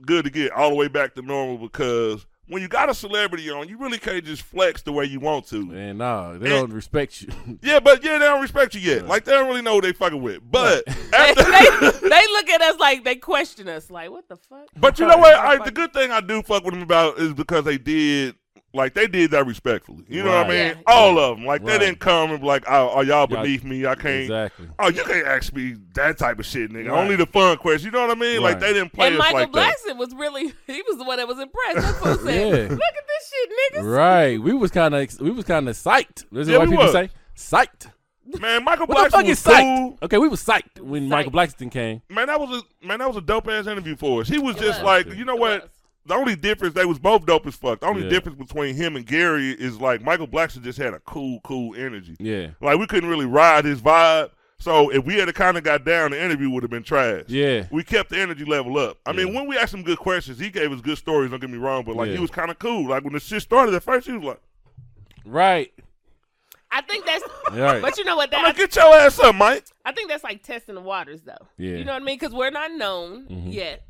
good 0.06 0.26
to 0.26 0.32
get 0.32 0.52
all 0.52 0.70
the 0.70 0.76
way 0.76 0.88
back 0.88 1.16
to 1.16 1.22
normal 1.22 1.58
because 1.58 2.26
when 2.52 2.62
you 2.62 2.68
got 2.68 2.90
a 2.90 2.94
celebrity 2.94 3.50
on, 3.50 3.70
you 3.70 3.78
really 3.78 3.98
can't 3.98 4.26
just 4.26 4.42
flex 4.42 4.82
the 4.82 4.92
way 4.92 5.06
you 5.06 5.22
want 5.22 5.48
to. 5.48 5.66
Man, 5.66 6.00
nah, 6.00 6.34
they 6.34 6.50
don't 6.50 6.74
respect 6.74 7.22
you. 7.22 7.30
Yeah, 7.62 7.80
but 7.80 8.04
yeah, 8.04 8.18
they 8.18 8.26
don't 8.26 8.42
respect 8.42 8.76
you 8.76 8.82
yet. 8.82 9.08
Like 9.08 9.24
they 9.24 9.32
don't 9.32 9.48
really 9.48 9.62
know 9.62 9.76
what 9.76 9.84
they 9.84 9.94
fucking 9.94 10.22
with. 10.22 10.42
But 10.50 10.84
They, 11.12 11.18
after, 11.18 11.44
they, 11.44 12.10
they 12.10 12.28
look 12.28 12.50
at 12.50 12.62
us 12.62 12.80
like 12.80 13.04
they 13.06 13.16
question 13.16 13.70
us. 13.70 13.90
Like 13.90 14.12
what 14.12 14.28
the 14.28 14.36
fuck? 14.36 14.68
but 14.76 15.00
you 15.00 15.08
know 15.08 15.18
what? 15.18 15.34
I, 15.36 15.64
the 15.64 15.72
good 15.72 15.94
thing 15.94 16.12
I 16.12 16.20
do 16.20 16.42
fuck 16.42 16.66
with 16.66 16.74
them 16.74 16.84
about 16.84 17.20
is 17.20 17.34
because 17.34 17.64
they 17.64 17.78
did. 17.78 18.36
Like 18.74 18.94
they 18.94 19.06
did 19.06 19.32
that 19.32 19.46
respectfully, 19.46 20.06
you 20.08 20.24
know 20.24 20.30
what 20.30 20.46
I 20.46 20.50
mean? 20.50 20.58
Yeah. 20.58 20.74
All 20.88 21.20
of 21.20 21.36
them, 21.38 21.46
like 21.46 21.62
they 21.66 21.78
didn't 21.78 22.00
come 22.00 22.32
and 22.32 22.40
be 22.40 22.48
like, 22.48 22.64
"Oh, 22.70 22.90
are 22.92 23.04
y'all 23.04 23.28
Y'all- 23.28 23.28
beneath 23.28 23.66
me? 23.66 23.86
I 23.86 23.96
can't." 23.96 24.22
Exactly. 24.22 24.68
Oh, 24.80 24.88
you 24.90 25.04
can't 25.04 25.28
ask 25.28 25.54
me 25.54 25.76
that 25.96 26.18
type 26.18 26.40
of 26.40 26.46
shit, 26.46 26.72
nigga. 26.72 26.90
Right. 26.90 26.98
Only 27.02 27.18
the 27.18 27.26
fun 27.26 27.58
questions. 27.58 27.84
You 27.84 27.92
know 27.92 28.08
what 28.08 28.16
I 28.16 28.20
mean? 28.20 28.42
Like 28.42 28.62
they 28.62 28.72
didn't 28.72 28.94
play 28.94 29.08
And 29.08 29.16
us 29.16 29.20
Michael 29.20 29.40
like 29.40 29.52
that. 29.52 29.76
Blackson 29.90 29.98
was 29.98 30.14
really 30.16 30.54
he 30.68 30.82
was 30.88 30.98
the 30.98 31.04
one 31.04 31.18
that 31.18 31.28
was 31.28 31.38
impressed. 31.38 31.76
That's 31.86 32.02
what 32.02 32.20
I 32.22 32.24
said. 32.32 32.48
Yeah. 32.70 32.76
Look 32.76 32.82
at 32.82 33.08
this 33.08 33.30
shit, 33.30 33.50
niggas. 33.84 33.94
Right. 33.98 34.42
We 34.42 34.54
was 34.54 34.72
kind 34.72 34.96
of 34.96 35.20
we 35.20 35.32
was 35.32 35.44
kind 35.44 35.68
of 35.68 35.76
psyched. 35.76 36.26
This 36.32 36.44
is 36.44 36.50
Yeah, 36.50 36.60
what 36.60 36.70
people 36.70 36.84
was. 36.86 36.94
say. 36.94 37.10
Psyched. 37.36 37.92
Man, 38.40 38.64
Michael 38.64 38.86
What 38.86 39.12
Blackson 39.12 39.28
was 39.28 39.44
psyched? 39.44 39.60
cool. 39.78 39.98
Okay, 40.04 40.18
we 40.18 40.30
was 40.30 40.42
psyched 40.42 40.80
when 40.80 41.08
Psyched. 41.08 41.10
Michael 41.10 41.32
Blackson 41.34 41.70
came. 41.70 42.02
Man, 42.10 42.28
that 42.28 42.40
was 42.40 42.64
a 42.82 42.86
man. 42.88 43.00
That 43.00 43.08
was 43.10 43.18
a 43.18 43.22
dope 43.22 43.50
ass 43.50 43.68
interview 43.68 43.98
for 43.98 44.22
us. 44.22 44.30
He 44.30 44.38
was 44.40 44.56
It 44.56 44.62
just 44.62 44.82
was. 44.82 44.86
like, 44.86 45.18
you 45.18 45.26
know 45.26 45.36
It 45.36 45.40
what? 45.42 45.62
was. 45.64 45.70
The 46.06 46.16
only 46.16 46.36
difference, 46.36 46.74
they 46.74 46.86
was 46.86 46.98
both 47.00 47.26
dope 47.26 47.46
as 47.46 47.56
fuck. 47.56 47.82
The 47.82 47.86
only 47.88 48.04
Yeah. 48.04 48.10
difference 48.10 48.38
between 48.38 48.76
him 48.76 48.96
and 48.96 49.06
Gary 49.06 49.52
is 49.52 49.80
like 49.80 50.02
Michael 50.02 50.28
Blackson 50.28 50.64
just 50.64 50.80
had 50.80 50.94
a 50.94 51.00
cool, 51.02 51.40
cool 51.44 51.76
energy. 51.76 52.16
Yeah. 52.20 52.48
Like 52.60 52.80
we 52.80 52.88
couldn't 52.88 53.10
really 53.10 53.26
ride 53.28 53.66
his 53.66 53.82
vibe. 53.82 54.32
So 54.58 54.90
if 54.92 55.04
we 55.06 55.16
had 55.16 55.34
kind 55.36 55.58
of 55.58 55.64
got 55.64 55.86
down, 55.86 56.12
the 56.12 56.24
interview 56.24 56.50
would 56.52 56.64
have 56.64 56.70
been 56.70 56.84
trash. 56.84 57.24
Yeah. 57.28 57.66
We 57.72 57.84
kept 57.84 58.10
the 58.12 58.20
energy 58.20 58.46
level 58.46 58.78
up. 58.78 58.98
I 59.06 59.12
mean, 59.12 59.34
when 59.34 59.48
we 59.48 59.58
asked 59.58 59.74
him 59.74 59.82
good 59.84 59.98
questions, 59.98 60.38
he 60.40 60.50
gave 60.50 60.72
us 60.72 60.82
good 60.82 60.98
stories. 60.98 61.32
Don't 61.32 61.40
get 61.40 61.50
me 61.50 61.58
wrong, 61.58 61.84
but 61.84 61.96
like 61.96 62.10
Yeah. 62.10 62.16
he 62.16 62.20
was 62.20 62.32
kind 62.32 62.50
of 62.52 62.58
cool. 62.60 62.90
Like 62.90 63.04
when 63.04 63.14
the 63.14 63.20
shit 63.20 63.42
started 63.42 63.74
at 63.76 63.84
first, 63.84 64.08
he 64.08 64.14
was 64.14 64.24
like, 64.24 64.40
Right. 65.26 65.72
I 66.72 66.82
think 66.82 67.06
that's. 67.06 67.24
Right. 67.52 67.82
But 67.82 67.98
you 67.98 68.06
know 68.06 68.16
what? 68.16 68.32
That, 68.32 68.38
"I'm 68.38 68.44
That, 68.44 68.48
like, 68.50 68.58
get 68.58 68.76
your 68.78 68.96
ass 68.96 69.20
up, 69.20 69.36
Mike." 69.36 69.66
I 69.84 69.92
think 69.92 70.10
that's 70.10 70.24
like 70.24 70.42
testing 70.42 70.74
the 70.76 70.80
waters, 70.82 71.22
though. 71.24 71.48
Yeah. 71.58 71.76
You 71.76 71.84
know 71.84 71.92
what 71.92 72.02
I 72.02 72.06
mean? 72.06 72.18
Because 72.18 72.34
we're 72.34 72.50
not 72.50 72.72
known 72.72 73.28
Mhm. 73.28 73.54
yet. 73.54 73.84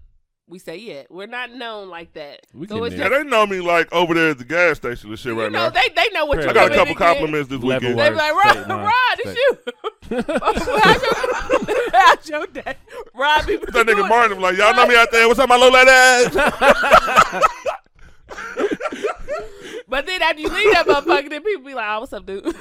We 0.51 0.59
say 0.59 0.75
yet. 0.75 1.09
We're 1.09 1.27
not 1.27 1.53
known 1.53 1.89
like 1.89 2.11
that. 2.11 2.41
We 2.53 2.67
so 2.67 2.83
it's 2.83 2.93
there. 2.93 3.05
Yeah, 3.05 3.09
just, 3.09 3.23
they 3.23 3.29
know 3.29 3.47
me 3.47 3.61
like 3.61 3.87
over 3.93 4.13
there 4.13 4.31
at 4.31 4.37
the 4.37 4.43
gas 4.43 4.75
station 4.75 5.09
and 5.09 5.17
shit 5.17 5.31
you 5.31 5.41
right 5.41 5.49
know, 5.49 5.69
now. 5.69 5.69
they 5.69 5.87
they 5.95 6.09
know 6.09 6.25
what 6.25 6.39
I 6.39 6.41
you're 6.41 6.49
I 6.49 6.53
got 6.53 6.71
a 6.73 6.75
couple 6.75 6.93
compliments 6.93 7.47
this 7.47 7.63
Level 7.63 7.87
weekend. 7.91 7.97
They 7.97 8.09
be 8.09 8.15
like, 8.17 8.33
Rod, 8.33 8.51
State 8.51 8.67
line. 8.67 8.83
Rod, 8.83 8.93
it's 9.19 9.39
you. 9.39 9.57
how's, 10.41 11.01
your, 11.01 11.91
how's 11.93 12.29
your 12.29 12.47
day? 12.47 12.75
Rod, 13.15 13.47
be 13.47 13.55
That 13.55 13.87
nigga 13.87 14.09
Martin 14.09 14.41
was 14.41 14.43
like, 14.43 14.57
y'all 14.57 14.75
know 14.75 14.85
me 14.87 14.97
out 14.97 15.09
there. 15.13 15.25
What's 15.25 15.39
up, 15.39 15.47
my 15.47 15.55
little 15.55 15.71
lady 15.71 15.89
ass? 15.89 17.47
But 19.87 20.05
then 20.05 20.21
after 20.21 20.39
you 20.41 20.47
leave 20.47 20.73
that 20.73 20.87
motherfucker, 20.87 21.29
then 21.29 21.43
people 21.43 21.65
be 21.65 21.73
like, 21.73 21.85
oh, 21.89 21.99
what's 21.99 22.13
up, 22.13 22.25
dude? 22.25 22.45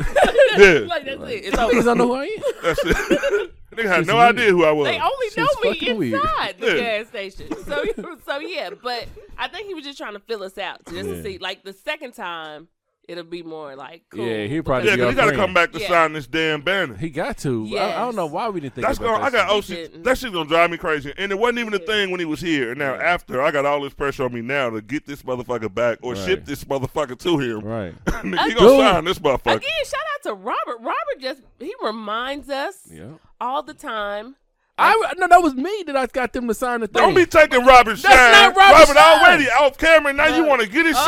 Yeah. 0.59 0.81
like, 0.81 1.05
that's 1.05 1.23
it. 1.23 1.45
It's 1.45 1.57
Niggas 1.57 1.75
over. 1.75 1.83
don't 1.83 1.99
know 1.99 2.07
who 2.09 2.15
I 2.15 2.25
am. 2.25 2.43
That's 2.61 2.81
it. 2.85 3.55
Nigga 3.85 3.89
had 3.97 4.07
no 4.07 4.17
weird. 4.17 4.39
idea 4.39 4.51
who 4.51 4.65
I 4.65 4.73
was. 4.73 4.87
They 4.89 5.01
only 5.01 5.27
Shit's 5.27 5.37
know 5.37 5.71
me 5.71 5.79
fucking 5.79 5.97
weird. 5.99 6.21
inside 6.23 6.55
the 6.61 6.67
Yeah. 6.67 6.99
gas 6.99 7.09
station. 7.09 7.65
So, 7.65 7.85
so 8.27 8.39
yeah. 8.41 8.71
But 8.83 9.07
I 9.39 9.49
think 9.49 9.67
he 9.69 9.75
was 9.75 9.85
just 9.85 9.99
trying 9.99 10.15
to 10.15 10.21
fill 10.21 10.43
us 10.43 10.59
out 10.59 10.85
just 10.87 11.09
Yeah. 11.09 11.15
to 11.15 11.23
see. 11.23 11.39
Like 11.39 11.65
the 11.65 11.73
second 11.73 12.13
time, 12.13 12.69
it'll 13.09 13.25
be 13.25 13.43
more 13.43 13.75
like 13.75 14.03
cool. 14.11 14.25
Yeah, 14.25 14.45
he'll 14.47 14.63
probably 14.63 14.89
yeah, 14.89 14.95
because 14.97 15.11
he 15.11 15.17
got 15.17 15.31
to 15.31 15.37
come 15.37 15.53
back 15.53 15.73
to 15.73 15.81
Yeah. 15.81 15.89
sign 15.89 16.13
this 16.13 16.29
damn 16.29 16.61
banner. 16.63 16.95
He 16.97 17.11
got 17.11 17.39
to. 17.39 17.67
I, 17.77 17.95
I 17.95 17.99
don't 18.05 18.15
know 18.15 18.27
why 18.27 18.49
we 18.51 18.61
didn't 18.61 18.75
think 18.77 18.87
That's 18.87 18.99
about 18.99 19.15
gonna. 19.21 19.25
I 19.25 19.31
that 19.31 19.49
got. 19.49 19.57
OC. 19.57 20.03
That 20.05 20.19
shit's 20.19 20.33
gonna 20.33 20.49
drive 20.49 20.71
me 20.71 20.77
crazy. 20.77 21.13
And 21.17 21.33
it 21.33 21.39
wasn't 21.39 21.59
even 21.59 21.75
a 21.75 21.79
Yeah. 21.81 21.87
thing 21.87 22.11
when 22.13 22.21
he 22.21 22.27
was 22.27 22.41
here. 22.41 22.71
And 22.71 22.79
now 22.79 22.95
after, 22.95 23.43
I 23.43 23.51
got 23.51 23.67
all 23.67 23.81
this 23.83 23.95
pressure 23.95 24.25
on 24.25 24.33
me 24.33 24.43
now 24.43 24.71
to 24.71 24.81
get 24.81 25.07
this 25.07 25.23
motherfucker 25.23 25.73
back 25.75 25.99
or 26.03 26.13
Right. 26.13 26.25
ship 26.25 26.45
this 26.45 26.63
motherfucker 26.65 27.19
to 27.19 27.39
him. 27.39 27.61
Right. 27.61 27.95
Nigga, 28.07 28.45
he 28.49 28.55
gonna 28.55 28.93
sign 28.93 29.05
this 29.07 29.19
motherfucker. 29.19 29.57
Again, 29.57 29.71
shout 29.85 30.01
out 30.15 30.23
to 30.25 30.35
Robert. 30.35 30.79
Robert 30.79 31.21
just 31.21 31.43
he 31.59 31.75
reminds 31.83 32.49
us 32.49 32.77
Yeah. 32.93 33.05
All 33.41 33.63
the 33.63 33.75
time. 33.75 34.37
I 34.79 34.95
no, 35.19 35.29
that 35.29 35.43
was 35.43 35.55
me 35.55 35.85
that 35.87 35.97
I 35.97 36.07
got 36.07 36.33
them 36.33 36.49
to 36.49 36.55
sign 36.55 36.81
the 36.81 36.87
thing. 36.87 37.03
Don't 37.03 37.15
be 37.15 37.27
taking 37.27 37.67
Robert's 37.67 38.03
That's 38.03 38.15
shine. 38.15 38.33
not 38.33 38.57
Robert's 38.57 38.89
Robert 38.89 38.99
shine. 39.01 39.21
already 39.21 39.51
off 39.51 39.77
camera. 39.77 40.13
Now 40.13 40.35
you 40.35 40.45
want 40.47 40.63
to 40.63 40.69
get 40.69 40.87
his 40.87 40.97
uh, 40.99 41.05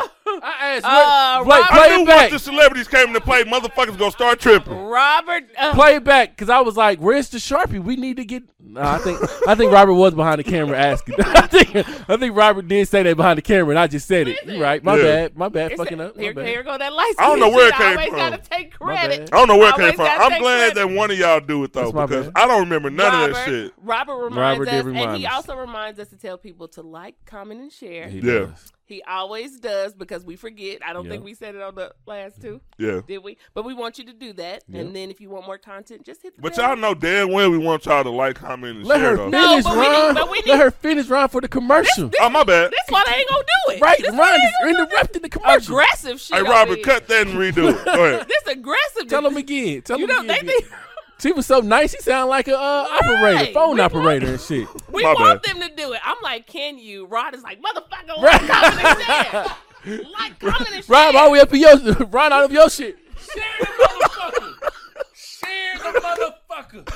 shine. 0.00 0.08
I 0.42 0.76
asked. 0.76 0.84
Uh, 0.84 1.44
play, 1.44 1.58
Robert- 1.58 1.70
play 1.70 1.80
I 1.80 1.96
knew 1.96 2.06
back. 2.06 2.30
once 2.30 2.32
the 2.32 2.50
celebrities 2.50 2.88
came 2.88 3.12
to 3.14 3.20
play, 3.20 3.44
motherfuckers 3.44 3.98
gonna 3.98 4.10
start 4.10 4.38
tripping. 4.40 4.72
Robert. 4.76 5.44
Uh, 5.56 5.74
play 5.74 5.96
it 5.96 6.04
back 6.04 6.30
because 6.30 6.48
I 6.48 6.60
was 6.60 6.76
like, 6.76 6.98
"Where's 7.00 7.28
the 7.28 7.38
sharpie? 7.38 7.82
We 7.82 7.96
need 7.96 8.16
to 8.18 8.24
get." 8.24 8.42
Nah, 8.60 8.94
I 8.94 8.98
think 8.98 9.20
I 9.48 9.54
think 9.54 9.72
Robert 9.72 9.94
was 9.94 10.14
behind 10.14 10.38
the 10.38 10.44
camera 10.44 10.78
asking. 10.78 11.14
I 11.18 11.46
think 11.46 11.74
I 12.10 12.16
think 12.16 12.36
Robert 12.36 12.68
did 12.68 12.86
say 12.88 13.02
that 13.02 13.16
behind 13.16 13.38
the 13.38 13.42
camera, 13.42 13.70
and 13.70 13.78
I 13.78 13.86
just 13.86 14.06
said 14.06 14.28
it. 14.28 14.38
You're 14.46 14.60
right? 14.60 14.82
My 14.84 14.96
Yeah. 14.96 15.02
bad. 15.02 15.36
My 15.38 15.48
bad. 15.48 15.72
it's 15.72 15.80
a- 15.80 15.84
Fucking 15.84 16.00
up. 16.00 16.16
My 16.16 16.22
here, 16.22 16.34
bad. 16.34 16.46
here 16.46 16.62
go 16.62 16.76
that 16.76 16.92
license. 16.92 17.18
I 17.18 17.26
don't 17.28 17.40
know 17.40 17.48
where 17.50 17.68
it 17.68 17.74
came 17.74 17.90
Always 17.98 18.08
from. 18.08 18.16
gotta 18.18 18.38
take 18.38 18.72
credit. 18.74 19.30
I 19.32 19.36
don't 19.38 19.48
know 19.48 19.56
where 19.56 19.68
it 19.68 19.72
always 19.74 19.86
came 19.90 19.96
from. 19.96 20.06
I'm 20.06 20.40
glad 20.40 20.72
credit. 20.72 20.74
that 20.74 20.90
one 20.90 21.10
of 21.10 21.18
y'all 21.18 21.40
do 21.40 21.64
it 21.64 21.72
though 21.72 21.92
because 21.92 22.26
bad. 22.26 22.32
I 22.36 22.46
don't 22.46 22.60
remember 22.60 22.90
none 22.90 23.06
Robert, 23.12 23.30
of 23.30 23.36
that 23.36 23.44
shit. 23.46 23.72
Robert 23.82 24.16
reminds 24.16 24.58
Robert 24.60 24.68
us, 24.68 24.84
remind 24.84 25.10
and 25.10 25.16
he 25.18 25.26
us. 25.26 25.32
also 25.34 25.56
reminds 25.56 25.98
us 25.98 26.08
to 26.08 26.16
tell 26.16 26.36
people 26.38 26.68
to 26.68 26.82
like, 26.82 27.14
comment, 27.26 27.60
and 27.60 27.72
share. 27.72 28.08
He 28.08 28.18
Yeah. 28.18 28.32
does. 28.40 28.72
He 28.88 29.02
always 29.02 29.60
does 29.60 29.92
because 29.94 30.24
we 30.24 30.34
forget. 30.34 30.80
I 30.82 30.94
don't 30.94 31.04
Yeah. 31.04 31.10
think 31.12 31.24
we 31.24 31.34
said 31.34 31.54
it 31.54 31.60
on 31.60 31.74
the 31.74 31.92
last 32.06 32.40
two, 32.40 32.62
Yeah. 32.78 33.02
did 33.06 33.18
we? 33.18 33.36
But 33.52 33.66
we 33.66 33.74
want 33.74 33.98
you 33.98 34.04
to 34.06 34.14
do 34.14 34.32
that, 34.32 34.64
Yeah. 34.66 34.80
and 34.80 34.96
then 34.96 35.10
if 35.10 35.20
you 35.20 35.28
want 35.28 35.44
more 35.46 35.58
content, 35.58 36.06
just 36.06 36.22
hit 36.22 36.34
the 36.36 36.40
But 36.42 36.56
bell. 36.56 36.68
y'all 36.68 36.76
know 36.76 36.94
damn 36.94 37.30
well 37.30 37.50
we 37.50 37.58
want 37.58 37.84
y'all 37.84 38.02
to 38.02 38.08
like, 38.08 38.36
comment, 38.36 38.78
and 38.78 38.86
Let 38.86 39.00
share 39.00 39.10
her 39.10 39.16
though. 39.16 39.28
No, 39.28 39.48
finish, 39.48 39.64
but 39.64 39.76
we 39.76 39.88
need- 39.88 40.14
but 40.14 40.30
we 40.30 40.38
need- 40.38 40.46
Let 40.48 40.60
her 40.60 40.70
finish, 40.70 41.06
Ron, 41.08 41.28
for 41.28 41.42
the 41.42 41.48
commercial. 41.48 42.10
Oh 42.18 42.30
my 42.30 42.44
bad. 42.44 42.70
That's 42.72 42.90
why 42.90 43.02
they 43.06 43.16
ain't 43.18 43.28
gonna 43.28 43.42
do 43.66 43.72
it. 43.74 43.80
right, 43.82 43.98
This 43.98 44.10
Ron 44.10 44.34
is 44.34 44.40
ain't 44.40 44.52
gonna 44.62 44.72
do 44.72 44.82
interrupting 44.84 45.22
the 45.22 45.28
commercial. 45.28 45.74
Aggressive 45.78 46.20
shit. 46.20 46.36
Hey 46.38 46.42
Robert, 46.42 46.82
cut 46.82 47.06
that 47.08 47.26
and 47.26 47.36
redo 47.38 47.68
it. 47.70 47.84
Go 47.84 48.04
ahead. 48.04 48.26
This 48.28 48.54
aggressive. 48.54 49.06
Tell 49.08 49.20
them 49.22 49.36
again. 49.36 49.82
Tell 49.82 49.98
You 50.00 50.06
them 50.06 50.26
know 50.26 50.32
they 50.32 50.40
again. 50.40 50.60
think 50.60 50.72
She 51.20 51.32
was 51.32 51.46
so 51.46 51.58
nice. 51.60 51.92
She 51.92 52.00
sounded 52.00 52.30
like 52.30 52.46
a 52.48 52.56
uh, 52.56 52.86
operator, 53.02 53.52
phone 53.52 53.74
We 53.74 53.80
operator 53.80 54.26
and 54.28 54.40
shit. 54.48 54.68
We 54.92 55.02
My 55.02 55.14
want 55.14 55.42
bad. 55.42 55.56
them 55.60 55.68
to 55.68 55.74
do 55.76 55.92
it. 55.92 56.00
I'm 56.04 56.16
like, 56.22 56.46
can 56.46 56.78
you? 56.78 57.06
Rod 57.06 57.34
is 57.34 57.42
like, 57.42 57.60
motherfucker, 57.60 58.22
Right. 58.22 58.40
like, 58.48 58.48
comment 58.48 58.84
and 58.84 59.46
share. 59.86 60.02
Like, 60.18 60.38
comment 60.38 60.70
and 60.74 60.84
share. 60.84 60.94
Rob 60.94 61.16
all 61.16 61.24
the 61.26 61.30
way 61.32 61.40
up 61.40 61.52
in 61.52 61.60
your, 61.60 61.76
Ron 62.06 62.32
out 62.32 62.44
of 62.44 62.52
your 62.52 62.70
shit. 62.70 62.98
Share 63.34 63.44
the 63.58 63.66
motherfucker. 63.66 64.70
Share 65.14 65.78
the 65.92 66.00
motherfucker. 66.00 66.92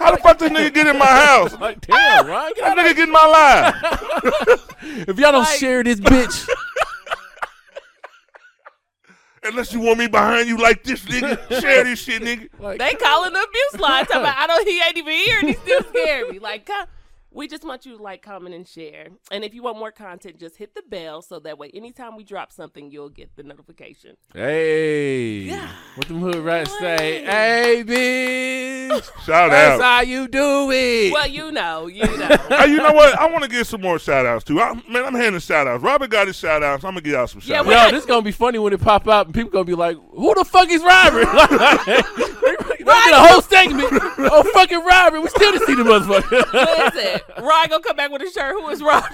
How 0.00 0.10
the 0.10 0.16
fuck 0.18 0.38
this 0.38 0.50
nigga 0.50 0.72
get 0.74 0.86
in 0.88 0.98
my 0.98 1.06
house? 1.06 1.56
Like, 1.58 1.80
damn, 1.80 2.26
Ron, 2.26 2.52
get 2.54 2.64
How 2.64 2.70
out 2.72 2.78
nigga 2.78 2.96
get 2.96 3.08
in 3.08 3.12
my 3.12 3.26
line? 3.26 3.74
If 5.08 5.18
y'all 5.18 5.32
don't 5.32 5.42
Like- 5.44 5.58
share 5.58 5.82
this 5.84 6.00
bitch, 6.00 6.48
Unless 9.48 9.72
you 9.72 9.80
want 9.80 9.98
me 9.98 10.06
behind 10.06 10.48
you 10.48 10.56
like 10.58 10.82
this, 10.84 11.02
nigga. 11.04 11.38
Share 11.60 11.84
this 11.84 11.98
shit, 12.00 12.22
nigga. 12.22 12.48
like, 12.58 12.78
They 12.78 12.94
calling 12.94 13.32
the 13.32 13.40
abuse 13.40 13.80
line. 13.80 14.04
Talking 14.06 14.20
about, 14.22 14.36
I 14.38 14.46
don't. 14.46 14.66
He 14.68 14.80
ain't 14.80 14.96
even 14.96 15.12
here, 15.12 15.38
and 15.40 15.48
he 15.48 15.54
still 15.54 15.82
scared 15.84 16.30
me. 16.30 16.38
Like, 16.38 16.66
co- 16.66 16.84
we 17.36 17.46
just 17.46 17.64
want 17.64 17.84
you 17.84 17.98
to 17.98 18.02
like, 18.02 18.22
comment, 18.22 18.54
and 18.54 18.66
share. 18.66 19.08
And 19.30 19.44
if 19.44 19.52
you 19.52 19.62
want 19.62 19.78
more 19.78 19.92
content, 19.92 20.40
just 20.40 20.56
hit 20.56 20.74
the 20.74 20.82
bell 20.88 21.20
so 21.20 21.38
that 21.40 21.58
way, 21.58 21.70
anytime 21.74 22.16
we 22.16 22.24
drop 22.24 22.50
something, 22.50 22.90
you'll 22.90 23.10
get 23.10 23.36
the 23.36 23.42
notification. 23.42 24.16
hey, 24.32 25.50
what 25.96 26.08
them 26.08 26.20
hood 26.20 26.36
rats 26.36 26.76
say? 26.78 27.24
Hey, 27.26 27.84
bitch, 27.86 29.04
Shout 29.26 29.50
that's 29.50 29.80
out. 29.80 29.84
how 29.84 30.00
you 30.00 30.28
do 30.28 30.70
it. 30.70 31.12
Well, 31.12 31.28
you 31.28 31.52
know, 31.52 31.88
you 31.88 32.04
know. 32.04 32.26
Hey, 32.48 32.70
you 32.70 32.78
know 32.78 32.92
what? 32.92 33.18
I 33.18 33.28
want 33.28 33.44
to 33.44 33.50
give 33.50 33.66
some 33.66 33.82
more 33.82 33.98
shout 33.98 34.24
outs 34.24 34.44
too. 34.44 34.60
I, 34.60 34.72
man, 34.88 35.04
I'm 35.04 35.14
handing 35.14 35.40
shout 35.40 35.66
outs. 35.66 35.82
Robert 35.82 36.08
got 36.08 36.28
his 36.28 36.36
shout 36.36 36.62
outs. 36.62 36.84
I'm 36.84 36.92
going 36.92 37.02
to 37.02 37.10
give 37.10 37.12
y'all 37.12 37.26
some 37.26 37.40
shout 37.40 37.66
we 37.66 37.74
outs. 37.74 37.90
Yo, 37.90 37.96
this 37.96 38.04
is 38.04 38.06
gonna 38.06 38.22
be 38.22 38.32
funny 38.32 38.58
when 38.58 38.72
it 38.72 38.80
pop 38.80 39.06
out 39.08 39.26
and 39.26 39.34
people 39.34 39.50
gonna 39.50 39.64
be 39.64 39.74
like, 39.74 39.98
"Who 40.12 40.34
the 40.34 40.44
fuck 40.44 40.70
is 40.70 40.82
Robert?" 40.82 41.26
They 42.86 42.92
did 43.04 43.14
a 43.14 43.26
whole 43.26 43.42
segment. 43.42 44.02
Oh, 44.28 44.42
fucking 44.54 44.84
Robert. 44.84 45.20
We 45.20 45.28
still 45.28 45.52
didn't 45.52 45.66
see 45.66 45.74
the 45.74 45.82
motherfucker. 45.84 46.52
Listen, 46.52 47.44
Ryan 47.44 47.70
gonna 47.70 47.82
come 47.82 47.96
back 47.96 48.10
with 48.10 48.22
a 48.22 48.30
shirt. 48.30 48.52
Who 48.52 48.68
is 48.70 48.82
Rod? 48.82 49.04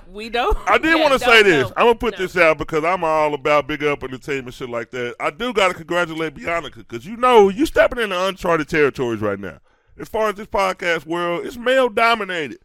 we 0.08 0.28
don't. 0.30 0.56
I 0.68 0.78
did 0.78 0.96
Yeah, 0.96 1.02
want 1.02 1.12
to 1.12 1.18
don't 1.18 1.28
say 1.28 1.42
this. 1.42 1.68
know. 1.68 1.72
I'm 1.76 1.86
gonna 1.86 1.94
put 1.96 2.12
No. 2.18 2.24
this 2.24 2.36
out 2.36 2.58
because 2.58 2.84
I'm 2.84 3.04
all 3.04 3.34
about 3.34 3.66
big 3.66 3.84
up 3.84 4.02
entertainment 4.02 4.54
shit 4.54 4.70
like 4.70 4.90
that. 4.92 5.14
I 5.20 5.30
do 5.30 5.52
gotta 5.52 5.74
congratulate 5.74 6.34
Bianca 6.34 6.78
because 6.78 7.04
you 7.06 7.16
know 7.16 7.48
you 7.48 7.66
stepping 7.66 7.98
into 7.98 8.18
uncharted 8.26 8.68
territories 8.68 9.20
right 9.20 9.38
now. 9.38 9.58
As 9.98 10.08
far 10.08 10.28
as 10.30 10.36
this 10.36 10.46
podcast 10.46 11.04
world, 11.06 11.44
it's 11.46 11.56
male 11.56 11.88
dominated. 11.88 12.58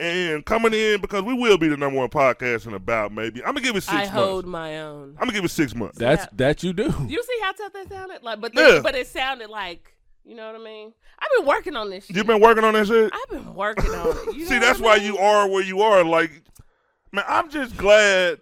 And 0.00 0.44
coming 0.46 0.72
in 0.74 1.00
because 1.00 1.22
we 1.24 1.34
will 1.34 1.58
be 1.58 1.66
the 1.68 1.76
number 1.76 1.98
one 1.98 2.08
podcast 2.08 2.66
in 2.68 2.74
about 2.74 3.12
maybe. 3.12 3.40
I'm 3.40 3.48
gonna 3.54 3.62
give 3.62 3.74
it 3.76 3.80
six 3.82 3.92
I 3.94 3.96
months. 4.04 4.10
hold 4.12 4.46
my 4.46 4.78
own. 4.80 5.10
I'm 5.18 5.26
gonna 5.26 5.32
give 5.32 5.44
it 5.44 5.48
six 5.50 5.74
months. 5.74 5.98
That's 5.98 6.22
Yeah. 6.24 6.28
that 6.36 6.62
you 6.62 6.72
do. 6.72 6.84
You 7.08 7.22
see 7.22 7.38
how 7.42 7.52
tough 7.52 7.72
that 7.72 7.88
sounded? 7.88 8.22
Like, 8.22 8.40
but 8.40 8.52
Yeah. 8.54 8.80
but 8.82 8.94
it 8.94 9.06
sounded 9.08 9.50
like 9.50 9.94
you 10.24 10.34
know 10.36 10.46
what 10.52 10.60
I 10.60 10.62
mean. 10.62 10.92
I've 11.18 11.28
been 11.38 11.46
working 11.46 11.74
on 11.74 11.88
this. 11.90 12.04
Shit. 12.04 12.14
You've 12.16 12.26
been 12.26 12.40
working 12.40 12.62
on 12.62 12.74
that 12.74 12.86
shit. 12.86 13.10
I've 13.14 13.30
been 13.30 13.54
working 13.54 13.90
on 13.90 14.08
it. 14.28 14.36
You 14.36 14.44
See, 14.46 14.58
that's 14.58 14.78
why 14.78 14.96
I 14.96 14.98
mean? 14.98 15.06
you 15.06 15.18
are 15.18 15.48
where 15.48 15.62
you 15.64 15.80
are. 15.80 16.04
Like, 16.04 16.42
man, 17.12 17.24
I'm 17.26 17.48
just 17.50 17.76
glad 17.78 18.40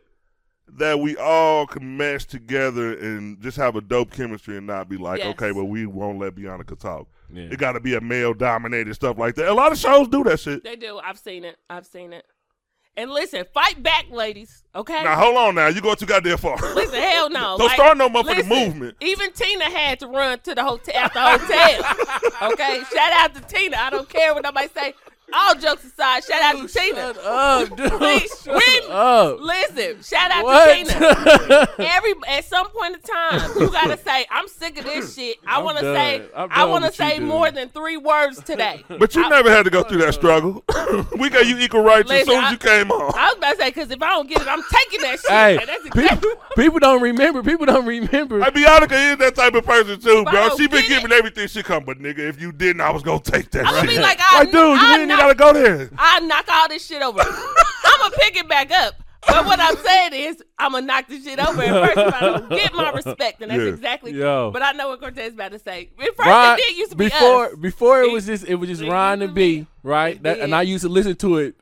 that 0.68 0.98
we 0.98 1.16
all 1.16 1.64
can 1.68 1.96
mesh 1.96 2.24
together 2.24 2.98
and 2.98 3.40
just 3.40 3.56
have 3.56 3.76
a 3.76 3.80
dope 3.80 4.10
chemistry 4.10 4.56
and 4.56 4.66
not 4.66 4.88
be 4.88 4.96
like, 4.96 5.20
Yes. 5.20 5.28
okay, 5.34 5.52
well, 5.52 5.64
we 5.68 5.86
won't 5.86 6.18
let 6.18 6.34
Bianca 6.34 6.74
talk. 6.74 7.06
Yeah. 7.32 7.48
It 7.50 7.58
got 7.58 7.72
to 7.72 7.80
be 7.80 7.94
a 7.94 8.00
male 8.00 8.34
dominated 8.34 8.94
stuff 8.94 9.18
like 9.18 9.34
that. 9.36 9.48
A 9.48 9.54
lot 9.54 9.72
of 9.72 9.78
shows 9.78 10.08
do 10.08 10.22
that 10.24 10.40
shit. 10.40 10.62
They 10.64 10.76
do. 10.76 10.98
I've 11.02 11.18
seen 11.18 11.44
it. 11.44 11.56
I've 11.68 11.86
seen 11.86 12.12
it. 12.12 12.24
And 12.98 13.10
listen, 13.10 13.44
fight 13.52 13.82
back, 13.82 14.06
ladies. 14.10 14.64
Okay. 14.74 15.04
Now, 15.04 15.16
hold 15.16 15.36
on 15.36 15.54
now. 15.54 15.66
You 15.66 15.82
going 15.82 15.96
too 15.96 16.06
goddamn 16.06 16.38
far. 16.38 16.56
Listen, 16.74 16.98
hell 16.98 17.28
no. 17.28 17.58
Don't 17.58 17.66
Like, 17.66 17.74
start 17.74 17.98
no 17.98 18.08
motherfucking 18.08 18.48
listen, 18.48 18.48
movement. 18.48 18.96
Even 19.02 19.32
Tina 19.32 19.64
had 19.66 20.00
to 20.00 20.06
run 20.06 20.38
to 20.40 20.54
the 20.54 20.64
hotel 20.64 20.94
at 20.96 21.12
the 21.12 21.20
hotel. 21.20 22.52
okay, 22.52 22.82
shout 22.90 23.12
out 23.12 23.34
to 23.34 23.42
Tina. 23.42 23.76
I 23.76 23.90
don't 23.90 24.08
care 24.08 24.32
what 24.32 24.44
nobody 24.44 24.68
say. 24.68 24.94
All 25.32 25.54
jokes 25.56 25.84
aside, 25.84 26.22
shout 26.24 26.40
out 26.40 26.68
to 26.68 26.72
Tina. 26.72 27.14
Shut 27.14 27.24
up, 27.24 27.76
dude. 27.76 27.92
Please, 27.98 28.42
Shut 28.44 28.54
we- 28.54 28.86
up. 28.90 29.40
Listen, 29.40 30.00
shout 30.02 30.30
out 30.30 30.44
What? 30.44 30.86
to 30.86 30.92
Tina. 30.94 31.68
Every 31.78 32.14
at 32.28 32.44
some 32.44 32.68
point 32.70 32.94
in 32.94 33.00
time, 33.02 33.50
you 33.58 33.70
gotta 33.70 33.98
say, 33.98 34.24
"I'm 34.30 34.46
sick 34.46 34.78
of 34.78 34.84
this 34.84 35.14
shit." 35.16 35.38
I 35.46 35.58
I'm 35.58 35.64
want 35.64 35.78
to 35.78 35.84
done. 35.84 35.94
say, 35.96 36.22
I'm 36.36 36.48
I 36.52 36.64
want 36.64 36.84
to 36.84 36.92
say 36.92 37.18
more 37.18 37.50
than 37.50 37.70
three 37.70 37.96
words 37.96 38.42
today. 38.42 38.84
But 38.98 39.14
you 39.16 39.28
never 39.28 39.50
had 39.50 39.64
to 39.64 39.70
go 39.70 39.82
through 39.82 39.98
that 39.98 40.14
struggle. 40.14 40.64
we 41.18 41.28
got 41.28 41.46
you 41.46 41.58
equal 41.58 41.82
rights 41.82 42.10
as 42.10 42.24
soon 42.26 42.36
as 42.38 42.44
I- 42.44 42.50
you 42.52 42.58
came 42.58 42.90
on. 42.92 43.12
I 43.18 43.28
was 43.28 43.36
about 43.38 43.50
to 43.52 43.56
say 43.58 43.68
because 43.70 43.90
if 43.90 44.00
I 44.02 44.10
don't 44.10 44.28
get 44.28 44.40
it, 44.42 44.48
I'm 44.48 44.62
taking 44.72 45.00
that 45.02 45.18
shit. 45.20 45.30
hey, 45.30 45.58
that's 45.66 45.84
exactly 45.86 46.30
people, 46.30 46.42
people 46.56 46.78
don't 46.78 47.02
remember. 47.02 47.42
People 47.42 47.66
don't 47.66 47.84
remember. 47.86 48.42
Hey, 48.44 48.50
Bianca 48.50 48.94
is 48.94 49.16
that 49.18 49.34
type 49.34 49.54
of 49.54 49.64
person 49.66 50.00
too, 50.00 50.24
If 50.26 50.30
bro. 50.30 50.56
She 50.56 50.66
been 50.68 50.82
get 50.82 51.00
giving 51.00 51.12
everything 51.12 51.48
she 51.48 51.62
come, 51.64 51.84
but 51.84 51.98
nigga, 51.98 52.20
if 52.20 52.40
you 52.40 52.52
didn't, 52.52 52.80
I 52.80 52.90
was 52.90 53.02
gonna 53.02 53.20
take 53.20 53.50
that. 53.50 53.66
I'm 53.66 53.74
gonna 53.74 53.88
shit. 53.88 53.96
be 53.96 54.02
like, 54.02 54.18
I, 54.20 54.38
like, 54.40 54.50
dude, 54.52 54.54
you 54.54 54.86
I 54.86 54.96
didn't 54.96 55.15
knock, 55.18 55.36
gotta 55.38 55.52
go 55.52 55.52
there. 55.52 55.90
I 55.98 56.20
knock 56.20 56.46
all 56.48 56.68
this 56.68 56.86
shit 56.86 57.02
over. 57.02 57.20
I'm 57.20 58.00
gonna 58.00 58.16
pick 58.18 58.36
it 58.36 58.48
back 58.48 58.70
up. 58.70 58.94
But 59.26 59.44
what 59.44 59.58
I'm 59.58 59.76
saying 59.78 60.12
is, 60.12 60.42
I'm 60.56 60.70
gonna 60.72 60.86
knock 60.86 61.08
this 61.08 61.24
shit 61.24 61.38
over. 61.40 61.60
And 61.60 61.86
first, 61.86 61.98
if 61.98 62.14
I 62.14 62.20
don't 62.20 62.48
get 62.48 62.72
my 62.74 62.90
respect, 62.92 63.42
and 63.42 63.50
that's 63.50 63.60
Yeah. 63.62 63.68
exactly. 63.70 64.12
Yo. 64.12 64.50
But 64.52 64.62
I 64.62 64.70
know 64.72 64.88
what 64.88 65.00
Cortez 65.00 65.34
about 65.34 65.50
to 65.52 65.58
say. 65.58 65.90
At 65.98 66.16
first, 66.16 66.28
Ron- 66.28 66.58
it 66.58 66.62
did 66.62 66.76
used 66.76 66.90
to 66.92 66.96
be 66.96 67.06
before 67.06 67.46
us. 67.46 67.54
before 67.56 68.02
it 68.02 68.08
It- 68.08 68.12
was 68.12 68.26
just 68.26 68.44
it 68.46 68.54
was 68.54 68.68
just 68.68 68.82
it 68.82 68.88
Ron 68.90 69.22
and. 69.22 69.34
B, 69.34 69.66
right? 69.82 70.22
That, 70.22 70.38
and. 70.38 70.54
I 70.54 70.62
used 70.62 70.82
to 70.84 70.88
listen 70.88 71.16
to 71.16 71.38
it 71.38 71.56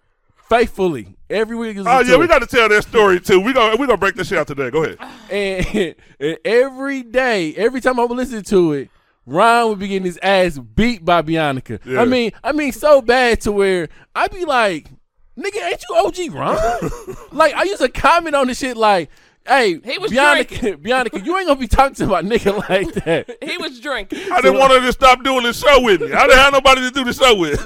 faithfully 0.49 1.17
every 1.31 1.57
week. 1.57 1.77
Oh 1.87 2.01
yeah, 2.01 2.17
we 2.17 2.27
got 2.27 2.41
to 2.41 2.47
tell 2.47 2.69
that 2.69 2.83
story 2.83 3.19
too. 3.21 3.41
We 3.41 3.53
gonna 3.55 3.77
we 3.77 3.87
gonna 3.87 3.97
break 3.97 4.15
this 4.15 4.29
shit 4.29 4.39
out 4.39 4.47
today. 4.47 4.71
Go 4.71 4.85
ahead. 4.85 4.99
and, 5.31 5.95
and 6.21 6.39
every 6.45 7.03
day, 7.03 7.55
every 7.55 7.81
time 7.81 7.99
I 7.99 8.05
would 8.05 8.17
listen 8.17 8.43
to 8.45 8.73
it, 8.75 8.91
Ron 9.27 9.69
would 9.71 9.79
be 9.79 9.89
getting 9.89 10.05
his 10.05 10.19
ass 10.23 10.59
beat 10.59 11.05
by 11.05 11.23
Bianca. 11.23 11.81
Yeah. 11.85 12.01
I 12.01 12.05
mean, 12.05 12.33
I 12.43 12.53
mean, 12.53 12.73
so 12.73 13.01
bad 13.01 13.41
to 13.43 13.53
where 13.53 13.89
I'd 14.15 14.33
be 14.33 14.45
like, 14.45 14.91
"Nigga, 15.39 15.63
ain't 15.63 15.83
you 15.89 15.97
OG 15.97 16.35
Ron?" 16.35 16.91
like 17.33 17.55
I 17.55 17.65
used 17.65 17.83
to 17.83 17.89
comment 17.89 18.35
on 18.35 18.47
the 18.49 18.55
shit 18.55 18.77
like. 18.77 19.11
Hey, 19.47 19.79
He 19.85 19.99
was 19.99 20.11
Bianca, 20.11 20.77
Bianca, 20.83 21.21
you 21.21 21.37
ain't 21.37 21.47
gonna 21.49 21.61
be 21.61 21.69
talking 21.69 21.95
to 21.97 22.07
my 22.07 22.23
nigga 22.23 22.67
like 22.69 22.93
that. 23.05 23.37
He 23.45 23.59
was 23.59 23.79
drinking. 23.79 24.33
I 24.33 24.41
didn't 24.41 24.59
want 24.59 24.73
her 24.73 24.81
to 24.81 24.91
stop 24.93 25.23
doing 25.23 25.43
the 25.43 25.53
show 25.53 25.83
with 25.83 26.01
me. 26.01 26.13
I 26.13 26.23
didn't 26.27 26.39
have 26.39 26.53
nobody 26.55 26.81
to 26.81 26.91
do 26.91 27.05
the 27.05 27.13
show 27.13 27.35
with. 27.37 27.61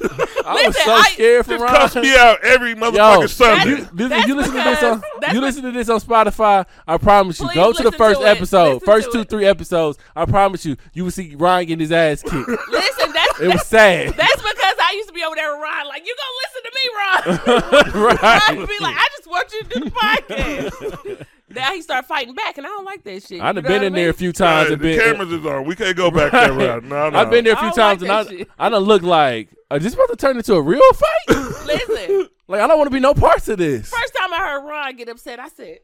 I 0.45 0.55
was 0.55 0.67
Listen, 0.67 0.83
so 0.85 0.93
I- 0.93 1.03
scared 1.13 1.45
for 1.47 1.53
Just 1.53 1.63
Ron. 1.65 1.75
cuss 1.77 1.95
me 1.95 2.17
out 2.17 2.45
every 2.45 2.75
motherfucking 2.75 3.21
Yo, 3.21 3.27
Sunday. 3.29 3.71
you, 3.71 3.77
That's- 3.77 3.93
listen, 3.93 4.09
that's 4.09 4.27
you 4.29 4.35
listen 4.35 4.53
to 4.55 4.65
this 4.65 4.83
on 4.83 5.03
you 5.35 5.41
listen 5.41 5.63
to 5.63 5.71
this 5.73 5.89
on 5.89 6.01
Spotify. 6.01 6.67
I 6.87 6.99
promise 6.99 7.39
you. 7.41 7.49
Go 7.55 7.73
to 7.73 7.83
the 7.83 7.93
first 7.93 8.21
to 8.21 8.27
episode, 8.27 8.75
Listen 8.75 8.87
first 8.87 9.13
two, 9.13 9.21
it. 9.21 9.29
three 9.31 9.47
episodes. 9.47 9.99
I 10.17 10.25
promise 10.25 10.65
you, 10.67 10.77
you 10.95 11.05
will 11.05 11.11
see 11.13 11.35
Ryan 11.37 11.67
getting 11.67 11.81
his 11.81 11.93
ass 11.93 12.23
kicked. 12.23 12.35
Listen, 12.49 13.13
that's 13.13 13.41
It 13.41 13.49
was 13.53 13.65
sad. 13.67 14.15
that's 14.15 14.35
because 14.43 14.75
I 14.83 14.93
used 14.97 15.09
to 15.09 15.15
be 15.15 15.23
over 15.23 15.37
there 15.37 15.53
with 15.55 15.63
Ron. 15.63 15.87
Like, 15.87 16.05
you 16.05 16.17
gonna 16.19 16.39
listen 16.43 16.63
to 16.65 16.73
me, 16.75 16.91
Ron? 16.99 18.19
I'd 18.21 18.59
right. 18.59 18.69
be 18.69 18.79
like, 18.81 18.97
I 18.97 19.07
just 19.17 19.29
want 19.31 19.53
you 19.53 19.63
to 19.63 19.69
do 19.69 19.81
the 19.85 19.91
podcast. 19.91 21.27
Now 21.51 21.73
he 21.73 21.83
started 21.83 22.07
fighting 22.07 22.35
back, 22.35 22.59
and 22.59 22.67
I 22.67 22.71
don't 22.71 22.85
like 22.85 23.03
that 23.05 23.23
shit. 23.23 23.41
I've 23.41 23.57
You 23.57 23.63
know 23.63 23.69
been 23.69 23.83
in 23.85 23.95
I 23.95 23.97
there 23.97 24.11
a 24.11 24.15
few 24.15 24.33
times 24.33 24.69
Hey, 24.69 24.75
and 24.75 24.83
the 24.83 24.97
been. 24.97 25.01
cameras 25.01 25.33
is 25.33 25.47
on. 25.47 25.65
We 25.65 25.77
can't 25.77 25.97
go 25.97 26.11
back 26.11 26.33
that 26.33 26.53
route. 26.53 26.85
No, 26.85 27.11
no. 27.11 27.19
I've 27.19 27.31
been 27.31 27.45
there 27.45 27.55
a 27.55 27.57
few 27.57 27.69
don't 27.69 27.77
times 27.77 28.03
like 28.03 28.11
and 28.11 28.29
I, 28.29 28.31
shit. 28.39 28.49
I 28.59 28.69
don't 28.69 28.85
look 28.85 29.03
like. 29.03 29.49
Is 29.73 29.83
this 29.83 29.95
about 29.95 30.09
to 30.11 30.17
turn 30.17 30.37
into 30.37 30.55
a 30.55 30.63
real 30.63 30.81
fight? 30.95 31.37
Listen, 31.67 32.29
like 32.49 32.61
I 32.61 32.67
don't 32.67 32.79
want 32.79 32.89
to 32.89 32.95
be 32.95 33.01
no 33.01 33.15
parts 33.15 33.49
of 33.49 33.59
this. 33.59 33.91
first 33.91 34.15
time 34.19 34.33
I 34.33 34.39
heard 34.39 34.65
Ron 34.67 34.97
get 34.97 35.09
upset, 35.09 35.39
I 35.41 35.49
said, 35.49 35.79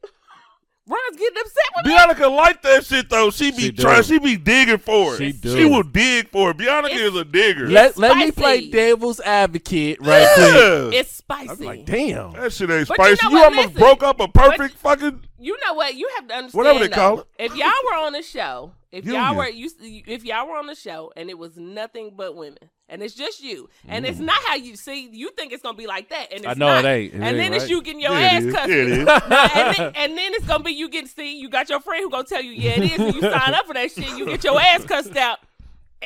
Ron's 0.86 1.16
getting 1.18 1.38
upset 1.40 1.64
with 1.76 1.86
me. 1.86 1.92
Bianca 1.92 2.28
like 2.28 2.60
that 2.62 2.84
shit 2.84 3.08
though. 3.08 3.30
She 3.30 3.50
be 3.52 3.56
She 3.62 3.70
do. 3.70 3.82
trying. 3.82 4.02
She 4.02 4.18
be 4.18 4.36
digging 4.36 4.76
for 4.78 5.14
it. 5.14 5.18
She 5.18 5.32
do. 5.32 5.56
She 5.56 5.64
will 5.64 5.82
dig 5.82 6.28
for 6.30 6.50
it. 6.50 6.58
Bianca 6.58 6.90
It's- 6.90 7.00
is 7.00 7.16
a 7.16 7.24
digger. 7.24 7.68
Let 7.70 7.96
let 7.96 8.16
me 8.16 8.24
spicy. 8.28 8.32
play 8.32 8.68
devil's 8.70 9.18
advocate 9.20 9.98
right 10.02 10.28
quick. 10.34 10.54
yeah. 10.54 10.98
It's 11.00 11.10
spicy. 11.12 11.48
I'm 11.50 11.58
like, 11.60 11.84
damn. 11.86 12.32
That 12.34 12.52
shit 12.52 12.68
ain't 12.70 12.86
But 12.88 12.98
you 12.98 13.16
spicy. 13.16 13.24
know 13.26 13.30
You, 13.30 13.36
what? 13.38 13.44
almost 13.46 13.68
Listen. 13.68 13.80
broke 13.80 14.02
up 14.02 14.20
a 14.20 14.28
perfect 14.28 14.74
fucking. 14.76 15.22
you 15.38 15.56
know 15.66 15.72
what? 15.74 15.94
You 15.94 16.08
have 16.16 16.28
to 16.28 16.34
understand. 16.34 16.58
Whatever 16.58 16.78
they 16.80 16.88
though, 16.88 16.94
call 16.94 17.18
it. 17.20 17.26
If 17.38 17.56
y'all 17.56 17.70
were 17.90 17.98
on 18.06 18.14
a 18.14 18.22
show, 18.22 18.72
if 18.94 19.04
y'all 19.06 19.34
were 19.34 19.48
you, 19.48 19.68
if 19.80 20.24
y'all 20.24 20.46
were 20.46 20.56
on 20.56 20.66
the 20.66 20.74
show 20.74 21.12
and 21.16 21.28
it 21.28 21.36
was 21.36 21.56
nothing 21.56 22.12
but 22.16 22.36
women, 22.36 22.70
and 22.88 23.02
it's 23.02 23.14
just 23.14 23.42
you, 23.42 23.68
and 23.88 24.06
it's 24.06 24.18
not 24.20 24.38
how 24.44 24.54
you 24.54 24.76
see. 24.76 25.08
You 25.10 25.30
think 25.30 25.52
it's 25.52 25.62
gonna 25.62 25.76
be 25.76 25.86
like 25.86 26.10
that, 26.10 26.32
and 26.32 26.44
it's 26.44 26.46
Mm. 26.46 26.50
I 26.50 26.54
know 26.54 26.66
not. 26.66 26.84
it 26.84 26.88
ain't. 26.88 27.14
It 27.14 27.16
and 27.16 27.24
ain't, 27.24 27.36
then 27.38 27.54
it's 27.54 27.68
you 27.68 27.82
getting 27.82 28.00
your 28.00 28.12
Yeah, 28.12 28.18
ass 28.18 28.44
cussed. 28.44 28.68
Yeah, 28.68 29.50
and, 29.54 29.76
then, 29.76 29.92
and 29.96 30.18
then 30.18 30.34
it's 30.34 30.46
gonna 30.46 30.62
be 30.62 30.72
you 30.72 30.88
getting 30.88 31.08
see. 31.08 31.38
You 31.38 31.48
got 31.48 31.68
your 31.68 31.80
friend 31.80 32.04
who 32.04 32.10
gonna 32.10 32.24
tell 32.24 32.42
you, 32.42 32.52
yeah, 32.52 32.72
it 32.72 32.92
is, 32.92 32.98
and 32.98 33.14
you 33.14 33.20
sign 33.20 33.54
up 33.54 33.66
for 33.66 33.74
that 33.74 33.90
shit. 33.90 34.16
You 34.16 34.26
get 34.26 34.44
your 34.44 34.60
ass 34.60 34.84
cussed 34.84 35.16
out. 35.16 35.38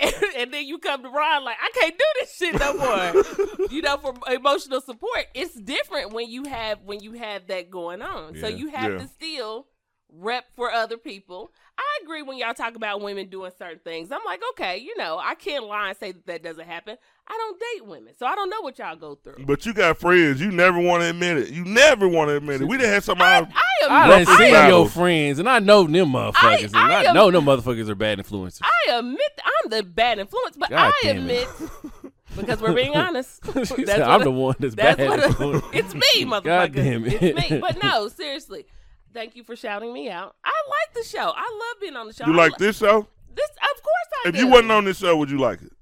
And, 0.00 0.14
and 0.36 0.54
then 0.54 0.64
you 0.64 0.78
come 0.78 1.02
to 1.02 1.08
Ron 1.08 1.44
like 1.44 1.56
I 1.60 1.70
can't 1.74 1.98
do 1.98 2.04
this 2.20 2.32
shit 2.36 2.56
no 2.60 2.74
more. 2.74 3.68
you 3.70 3.82
know, 3.82 3.96
for 3.96 4.14
emotional 4.32 4.80
support, 4.80 5.26
it's 5.34 5.54
different 5.56 6.12
when 6.12 6.30
you 6.30 6.44
have 6.44 6.78
when 6.84 7.00
you 7.00 7.14
have 7.14 7.48
that 7.48 7.68
going 7.68 8.00
on. 8.00 8.36
So 8.36 8.46
you 8.46 8.68
have 8.68 8.92
yeah. 8.92 8.98
to 8.98 9.08
still 9.08 9.66
rep 10.12 10.44
for 10.56 10.70
other 10.70 10.96
people. 10.96 11.52
I 11.78 12.00
agree 12.02 12.22
when 12.22 12.38
y'all 12.38 12.54
talk 12.54 12.74
about 12.74 13.00
women 13.02 13.28
doing 13.28 13.52
certain 13.56 13.78
things. 13.78 14.10
I'm 14.10 14.24
like, 14.26 14.40
okay, 14.50 14.78
you 14.78 14.96
know, 14.96 15.18
I 15.22 15.34
can't 15.36 15.64
lie 15.64 15.90
and 15.90 15.98
say 15.98 16.12
that 16.12 16.26
that 16.26 16.42
doesn't 16.42 16.66
happen. 16.66 16.96
I 17.28 17.32
don't 17.36 17.60
date 17.60 17.86
women, 17.86 18.14
so 18.18 18.26
I 18.26 18.34
don't 18.34 18.50
know 18.50 18.60
what 18.62 18.78
y'all 18.78 18.96
go 18.96 19.14
through. 19.16 19.44
But 19.44 19.64
you 19.66 19.72
got 19.74 19.98
friends. 19.98 20.40
You 20.40 20.50
never 20.50 20.80
want 20.80 21.02
to 21.02 21.10
admit 21.10 21.36
it. 21.38 21.50
You 21.50 21.64
never 21.64 22.08
want 22.08 22.28
to 22.30 22.36
admit 22.36 22.62
it. 22.62 22.64
We 22.68 22.78
done 22.78 22.86
had 22.86 23.04
some. 23.04 23.20
I, 23.22 23.36
out- 23.36 23.48
I 23.54 23.84
am. 23.84 23.92
I 23.92 24.08
Rough 24.08 24.26
done 24.26 24.36
seen 24.38 24.52
battles. 24.52 24.70
your 24.70 24.88
friends, 24.88 25.38
and 25.38 25.48
I 25.48 25.58
know 25.60 25.84
them 25.84 26.08
motherfuckers, 26.12 26.64
and 26.64 26.76
I 26.76 27.00
I 27.00 27.04
am- 27.04 27.14
know 27.14 27.30
them 27.30 27.44
motherfuckers 27.44 27.88
are 27.88 27.94
bad 27.94 28.18
influencers. 28.18 28.60
I 28.62 28.92
admit 28.98 29.40
I'm 29.44 29.70
the 29.70 29.82
bad 29.84 30.18
influence, 30.18 30.56
but 30.56 30.70
God 30.70 30.92
I 31.04 31.08
admit 31.10 31.46
because 32.36 32.60
we're 32.60 32.72
being 32.74 32.96
honest. 32.96 33.42
That's 33.54 33.68
said, 33.68 34.00
I'm 34.00 34.22
I- 34.22 34.24
the 34.24 34.30
one 34.32 34.56
that's, 34.58 34.74
That's 34.74 34.96
bad 34.96 35.08
what 35.08 35.20
influence. 35.22 35.64
it's 35.74 35.94
me, 35.94 36.24
motherfucker. 36.24 36.44
God 36.44 36.72
damn 36.72 37.04
it. 37.06 37.22
It's 37.22 37.50
me. 37.50 37.58
But 37.60 37.80
no, 37.82 38.08
seriously. 38.08 38.66
Thank 39.14 39.36
you 39.36 39.42
for 39.44 39.56
shouting 39.56 39.92
me 39.92 40.10
out. 40.10 40.36
I 40.44 40.52
like 40.68 40.94
the 40.94 41.08
show. 41.08 41.32
I 41.34 41.40
love 41.42 41.80
being 41.80 41.96
on 41.96 42.06
the 42.06 42.12
show. 42.12 42.26
you 42.26 42.32
I 42.34 42.36
like 42.36 42.52
lo- 42.52 42.58
this 42.58 42.78
show? 42.78 43.06
This, 43.34 43.48
of 43.50 43.82
course 43.82 44.08
I 44.12 44.22
do. 44.24 44.28
If 44.28 44.34
do. 44.34 44.40
you 44.40 44.46
wasn't 44.48 44.72
on 44.72 44.84
this 44.84 44.98
show, 44.98 45.16
would 45.16 45.30
you 45.30 45.38
like 45.38 45.62
it? 45.62 45.72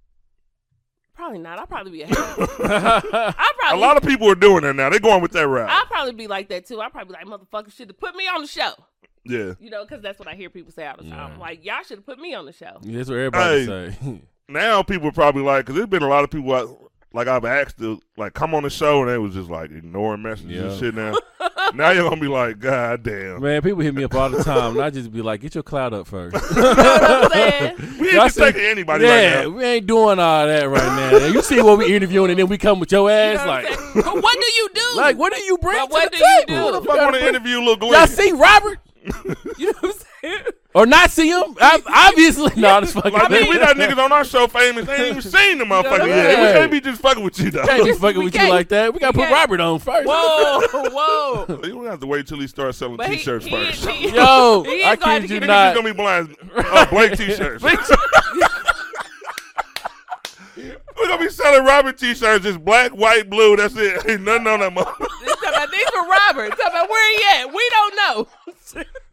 probably 1.14 1.38
not. 1.38 1.58
I'll 1.58 1.66
probably 1.66 1.92
be 1.92 2.02
a 2.02 2.06
hater. 2.08 2.20
I'll 3.38 3.76
A 3.76 3.80
lot 3.80 3.96
of 3.96 4.02
people 4.02 4.30
are 4.30 4.34
doing 4.34 4.62
that 4.62 4.76
now. 4.76 4.90
They're 4.90 5.00
going 5.00 5.22
with 5.22 5.32
that 5.32 5.48
route. 5.48 5.70
I'll 5.70 5.86
probably 5.86 6.12
be 6.12 6.26
like 6.26 6.48
that 6.50 6.66
too. 6.66 6.80
I'll 6.80 6.90
probably 6.90 7.14
be 7.16 7.24
like, 7.30 7.40
motherfucker 7.40 7.72
should 7.72 7.88
have 7.88 7.98
put 7.98 8.14
me 8.14 8.28
on 8.28 8.42
the 8.42 8.48
show. 8.48 8.72
yeah. 9.24 9.54
You 9.58 9.70
know, 9.70 9.82
because 9.84 10.02
that's 10.02 10.18
what 10.18 10.28
I 10.28 10.34
hear 10.34 10.50
people 10.50 10.72
say 10.72 10.86
all 10.86 10.96
the 10.98 11.04
time. 11.08 11.32
Yeah. 11.32 11.38
Like, 11.38 11.64
y'all 11.64 11.82
should 11.82 11.98
have 11.98 12.06
put 12.06 12.18
me 12.18 12.34
on 12.34 12.44
the 12.44 12.52
show. 12.52 12.78
That's 12.82 13.08
what 13.08 13.16
everybody 13.18 13.60
Hey. 13.66 13.90
say. 14.02 14.20
Now 14.48 14.84
people 14.84 15.08
are 15.08 15.12
probably 15.12 15.42
like, 15.42 15.64
because 15.64 15.74
there's 15.74 15.88
been 15.88 16.04
a 16.04 16.08
lot 16.08 16.22
of 16.22 16.30
people 16.30 16.54
out, 16.54 16.68
like 17.12 17.28
I've 17.28 17.44
asked 17.44 17.78
to 17.78 18.00
like 18.16 18.34
come 18.34 18.54
on 18.54 18.62
the 18.62 18.70
show, 18.70 19.00
and 19.02 19.10
they 19.10 19.18
was 19.18 19.34
just 19.34 19.48
like 19.50 19.70
ignoring 19.70 20.22
messages 20.22 20.62
and 20.62 20.78
shit. 20.80 20.94
Now, 20.94 21.14
now 21.74 21.90
you're 21.90 22.08
gonna 22.08 22.20
be 22.20 22.26
like, 22.28 22.58
God 22.58 23.02
damn. 23.02 23.40
Man, 23.40 23.62
people 23.62 23.80
hit 23.80 23.94
me 23.94 24.04
up 24.04 24.14
all 24.14 24.28
the 24.30 24.42
time, 24.44 24.72
and 24.76 24.82
I 24.82 24.90
just 24.90 25.10
be 25.12 25.22
like, 25.22 25.40
"Get 25.40 25.54
your 25.54 25.62
cloud 25.62 25.94
up 25.94 26.06
first. 26.06 26.36
You 26.56 26.62
know 26.62 26.68
what 26.74 27.34
I'm 27.36 27.50
saying? 27.50 27.76
We 28.00 28.06
ain't 28.08 28.12
Y'all 28.14 28.24
just 28.24 28.36
see- 28.36 28.42
taking 28.42 28.62
anybody 28.64 29.04
yeah, 29.04 29.36
right 29.38 29.44
now. 29.44 29.50
we 29.56 29.64
ain't 29.64 29.86
doing 29.86 30.18
all 30.18 30.46
that 30.46 30.64
right 30.68 31.12
now. 31.12 31.26
You 31.26 31.42
see 31.42 31.60
what 31.62 31.78
we 31.78 31.94
interviewing, 31.94 32.30
and 32.30 32.38
then 32.38 32.48
we 32.48 32.58
come 32.58 32.78
with 32.80 32.92
your 32.92 33.08
You 33.10 33.16
ass 33.16 33.38
know 33.38 33.46
what 33.52 33.64
like, 33.64 33.74
saying? 33.78 34.02
But 34.04 34.22
what 34.22 34.34
do 34.40 34.46
you 34.46 34.68
do? 34.74 34.96
like, 34.96 35.16
what 35.18 35.32
do 35.34 35.42
you 35.42 35.58
bring 35.58 35.76
But 35.78 35.86
to 35.86 35.92
what 35.92 36.12
the 36.12 36.18
do 36.18 36.24
you 36.24 36.44
table? 36.46 36.72
do? 36.82 36.84
If 36.84 36.90
I 36.98 37.04
want 37.04 37.14
to 37.16 37.28
interview 37.28 37.60
Lil 37.60 37.76
Glenn, 37.76 37.92
Y'all 37.92 38.06
see 38.06 38.32
Robert 38.32 38.78
You 39.58 39.66
know 39.66 39.72
what 39.80 39.84
I'm 39.84 39.92
saying? 40.22 40.44
Or 40.76 40.86
not 40.86 41.10
see 41.10 41.28
him? 41.30 41.54
I, 41.60 41.82
obviously, 42.10 42.52
no. 42.60 42.80
This 42.80 42.92
fucking 42.92 43.12
like 43.12 43.28
thing. 43.28 43.48
we 43.48 43.58
got 43.58 43.76
niggas 43.76 43.98
on 43.98 44.12
our 44.12 44.24
show 44.24 44.46
famous. 44.46 44.86
They 44.86 44.94
ain't 44.94 45.16
even 45.18 45.22
seen 45.22 45.58
the 45.58 45.64
motherfucker 45.64 46.00
what 46.00 46.08
yet. 46.08 46.38
I'm 46.38 46.46
We 46.46 46.52
can't 46.52 46.70
be 46.72 46.80
just 46.80 47.00
fucking 47.00 47.24
with 47.24 47.38
you 47.40 47.50
though. 47.50 47.64
Can't 47.64 47.82
be 47.84 47.88
Just- 47.90 48.00
fucking 48.00 48.18
we 48.18 48.24
with 48.26 48.34
you 48.34 48.40
can't- 48.40 48.50
like 48.52 48.68
that. 48.68 48.92
We 48.92 49.00
gotta 49.00 49.12
put 49.14 49.22
can't- 49.22 49.32
Robert 49.32 49.60
on 49.60 49.78
first. 49.78 50.06
Whoa, 50.06 50.60
whoa. 50.90 51.60
You 51.64 51.74
don't 51.74 51.86
have 51.86 52.00
to 52.00 52.06
wait 52.06 52.26
till 52.26 52.38
he 52.38 52.46
starts 52.46 52.78
selling 52.78 52.96
But 52.98 53.06
t-shirts 53.08 53.46
he- 53.46 53.50
first. 53.50 53.86
he- 53.88 54.08
Yo, 54.14 54.62
He 54.64 54.84
I 54.84 54.92
is 54.92 54.98
gonna 54.98 55.12
have 55.12 55.22
kid 55.22 55.28
to 55.28 55.34
you 55.34 55.40
get 55.40 55.42
Niggas 55.42 55.44
a- 55.44 55.46
not. 55.46 55.74
gonna 55.74 55.88
be 55.88 55.94
blind. 55.96 56.36
Uh, 56.54 56.86
blank 56.90 57.16
t-shirts. 57.16 57.64
We're 60.96 61.08
gonna 61.08 61.22
be 61.24 61.28
selling 61.30 61.64
Robert 61.64 61.98
t-shirts, 61.98 62.44
just 62.44 62.64
black, 62.64 62.92
white, 62.92 63.28
blue. 63.28 63.56
That's 63.56 63.74
it. 63.76 64.08
Ain't 64.08 64.22
nothing 64.22 64.46
on 64.46 64.60
that 64.60 64.72
motherfucker. 64.72 65.06
This 65.24 65.36
about 65.42 65.70
these 65.70 65.88
for 65.90 66.08
Robert. 66.08 66.50
Talking 66.50 66.66
about 66.66 66.88
where 66.88 67.18
he 67.18 67.42
at? 67.42 67.52
We 67.54 67.70
don't 67.70 67.96
know. 67.96 68.28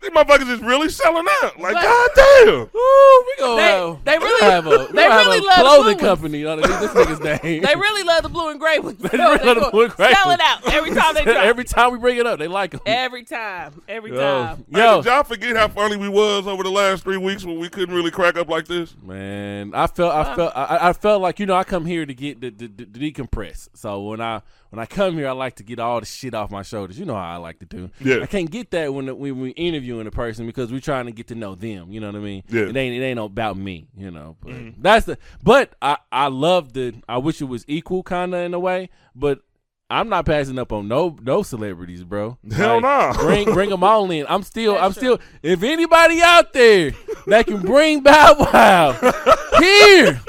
These 0.04 0.12
motherfuckers 0.12 0.50
is 0.52 0.60
really 0.62 0.90
selling 0.90 1.26
out. 1.44 1.60
Like, 1.60 1.74
But- 1.76 1.84
god 1.84 2.10
damn. 2.16 2.50
Ooh, 2.50 3.24
we 3.26 3.34
gonna 3.40 3.56
They- 3.56 3.62
have, 3.64 4.04
they 4.04 4.18
we 4.20 4.24
really- 4.26 4.40
gonna 4.42 4.52
have 4.52 4.66
a, 4.68 4.70
we 4.70 4.76
they 4.78 4.84
gonna 4.94 5.02
have 5.12 5.26
really 5.28 5.38
a 5.38 5.42
love 5.42 5.56
the 5.58 5.62
clothing 5.64 5.84
blue 5.84 5.92
ones. 5.92 6.02
company 6.02 6.46
underneath 6.46 6.80
this 6.82 6.92
nigga's 6.92 7.20
name. 7.44 7.62
They 7.64 7.76
really 7.76 8.04
love 8.04 8.24
the 8.24 8.30
blue 8.30 8.50
and 8.50 8.60
gray 8.60 8.80
ones. 8.80 8.98
They 9.02 9.18
really 9.18 9.46
love 9.46 9.64
the 9.64 9.70
blue 9.72 9.84
and 9.86 9.94
gray 9.94 10.14
Sell 10.14 10.26
ones. 10.28 10.40
it 10.40 10.46
out 10.46 10.74
every 10.74 10.92
time 10.92 11.14
they 11.16 11.24
drop. 11.26 11.38
Every 11.38 11.64
time 11.64 11.92
we 11.94 11.98
bring 12.00 12.18
it 12.18 12.26
up, 12.28 12.40
they 12.40 12.48
like 12.48 12.72
them. 12.72 12.82
every 12.86 13.24
time. 13.24 13.82
Every 13.88 14.12
Yo, 14.12 14.18
time. 14.18 14.66
Hey, 14.72 14.80
yo, 14.80 15.02
did 15.02 15.06
y'all 15.10 15.24
forget 15.24 15.56
how 15.56 15.68
funny 15.70 15.96
we 15.96 16.10
was 16.10 16.48
over 16.48 16.64
the 16.64 16.72
last 16.72 17.04
three 17.04 17.18
weeks 17.18 17.46
when 17.46 17.60
we 17.60 17.70
couldn't 17.70 17.96
really 17.96 18.12
crack 18.12 18.36
up 18.38 18.50
like 18.50 18.68
this? 18.68 18.96
Man, 19.04 19.74
I 19.74 19.88
felt 19.88 20.14
I 20.14 20.36
felt 20.36 20.52
I, 20.56 20.90
I 20.90 20.94
felt 20.94 21.22
like 21.22 21.40
you 21.40 21.46
know 21.46 21.56
I 21.56 21.64
come 21.64 21.86
here 21.86 22.06
to 22.06 22.14
get 22.14 22.42
the, 22.42 22.50
the, 22.50 22.68
the, 22.68 23.12
decompress. 23.12 23.70
So 23.74 24.02
when 24.02 24.20
I 24.22 24.42
when 24.70 24.80
I 24.80 24.86
come 24.88 25.14
here, 25.16 25.28
I 25.28 25.32
like 25.34 25.56
to 25.58 25.64
get 25.64 25.80
all 25.80 26.00
the 26.00 26.06
shit 26.06 26.34
off 26.34 26.50
my 26.50 26.64
shoulders. 26.64 26.98
You 27.00 27.06
know 27.06 27.14
how 27.16 27.34
I 27.34 27.38
like 27.38 27.60
to 27.60 27.66
do. 27.66 27.92
Yeah. 28.00 28.22
I 28.24 28.26
can't 28.26 28.50
get 28.50 28.72
that 28.72 28.92
when 28.94 29.06
when 29.20 29.40
we 29.40 29.50
interviewing 29.52 29.93
a 30.00 30.12
person 30.12 30.46
because 30.46 30.72
we're 30.72 30.80
trying 30.80 31.06
to 31.06 31.12
get 31.12 31.28
to 31.28 31.36
know 31.36 31.56
them. 31.56 31.92
You 31.92 32.00
know 32.00 32.08
what 32.08 32.16
I 32.16 32.20
mean? 32.20 32.44
Yeah. 32.48 32.64
It 32.64 32.76
ain't 32.78 32.96
it 32.96 33.06
ain't 33.06 33.20
about 33.20 33.58
me. 33.58 33.88
You 33.96 34.12
know. 34.12 34.38
But 34.42 34.52
mm-hmm. 34.54 34.82
that's 34.82 35.06
the. 35.06 35.18
But 35.44 35.74
I 35.82 35.98
I 36.12 36.28
love 36.28 36.74
the. 36.74 36.96
I 37.08 37.18
wish 37.18 37.42
it 37.42 37.46
was 37.46 37.66
equal 37.68 38.04
kind 38.04 38.34
of 38.34 38.42
in 38.42 38.54
a 38.54 38.60
way, 38.60 38.90
but. 39.16 39.42
I'm 39.90 40.10
not 40.10 40.26
passing 40.26 40.58
up 40.58 40.74
on 40.74 40.88
no 40.88 41.18
no 41.22 41.44
celebrities, 41.44 42.04
bro. 42.04 42.40
Hell 42.52 42.82
no. 42.82 43.14
Bring 43.16 43.54
bring 43.54 43.70
them 43.70 43.84
all 43.84 44.10
in. 44.10 44.26
I'm 44.28 44.42
still 44.42 44.74
That's 44.74 44.86
I'm 44.86 44.94
true. 44.94 45.18
still. 45.18 45.20
If 45.44 45.62
anybody 45.62 46.20
out 46.20 46.52
there 46.54 46.94
that 47.28 47.46
can 47.46 47.62
bring 47.62 48.02
Bow 48.02 48.36
Wow 48.40 48.94
here 49.60 50.20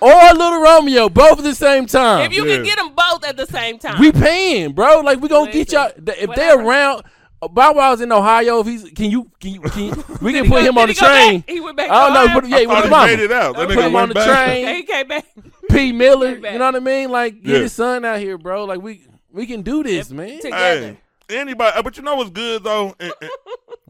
or 0.00 0.32
Little 0.32 0.60
Romeo 0.62 1.08
both 1.10 1.38
at 1.38 1.44
the 1.44 1.54
same 1.54 1.84
time, 1.84 2.30
If 2.30 2.36
you 2.36 2.46
Yeah. 2.46 2.56
can 2.56 2.64
get 2.64 2.76
them 2.78 2.94
both 2.94 3.24
at 3.26 3.36
the 3.36 3.46
same 3.46 3.78
time. 3.78 4.00
we 4.00 4.10
paying, 4.10 4.72
bro. 4.72 5.00
Like 5.00 5.20
we 5.20 5.28
gonna 5.28 5.52
get 5.52 5.72
y'all. 5.72 5.88
If 5.88 6.28
whatever. 6.28 6.34
they're 6.36 6.58
around, 6.60 7.02
Bow 7.48 7.72
Wow's 7.74 8.00
in 8.00 8.10
Ohio. 8.12 8.60
If 8.60 8.66
he's 8.66 8.90
can 8.90 9.10
you 9.10 9.30
can 9.40 9.50
you 9.54 9.60
can 9.62 9.82
you, 9.84 10.04
we 10.20 10.32
can 10.34 10.44
put 10.44 10.50
go- 10.62 10.68
him 10.68 10.78
on 10.78 10.88
the 10.88 10.92
he 10.94 11.00
go 11.00 11.06
back? 11.06 11.26
train. 11.28 11.44
He 11.46 11.60
went 11.60 11.76
back. 11.76 11.90
I 11.90 12.04
don't 12.06 12.14
know. 12.14 12.24
Ohio? 12.24 12.40
Put, 12.40 12.48
yeah, 12.50 12.56
I 12.56 12.60
with 12.66 12.76
his 12.76 12.84
he 12.84 12.90
mama. 12.90 13.06
made 13.06 13.18
it 13.20 13.32
out. 13.32 13.56
That 13.56 13.68
Put 13.68 13.78
him 13.78 13.96
on 13.96 14.08
the 14.08 14.14
back. 14.14 14.46
train. 14.46 14.76
He 14.76 14.82
came 14.82 15.08
back. 15.08 15.26
P 15.70 15.92
Miller. 15.92 16.38
Back. 16.40 16.52
You 16.52 16.58
know 16.58 16.64
what 16.66 16.76
I 16.76 16.80
mean? 16.80 17.10
Like 17.10 17.42
get 17.42 17.52
Yeah. 17.54 17.58
his 17.60 17.72
son 17.72 18.04
out 18.04 18.18
here, 18.18 18.38
bro. 18.38 18.64
Like 18.64 18.80
we 18.82 19.06
we 19.32 19.46
can 19.46 19.62
do 19.62 19.82
this, 19.82 20.10
man. 20.10 20.40
Together. 20.40 20.96
Hey, 21.28 21.38
anybody, 21.38 21.76
uh, 21.76 21.82
but 21.82 21.96
you 21.96 22.02
know 22.02 22.16
what's 22.16 22.30
good 22.30 22.62
though? 22.64 22.94
And, 23.00 23.12
and- 23.20 23.30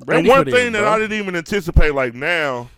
and 0.09 0.27
one 0.29 0.45
thing 0.45 0.73
them, 0.73 0.73
that 0.75 0.81
bro. 0.83 0.90
I 0.93 0.99
didn't 0.99 1.19
even 1.19 1.37
anticipate, 1.37 1.95
like 1.95 2.14
now, 2.14 2.69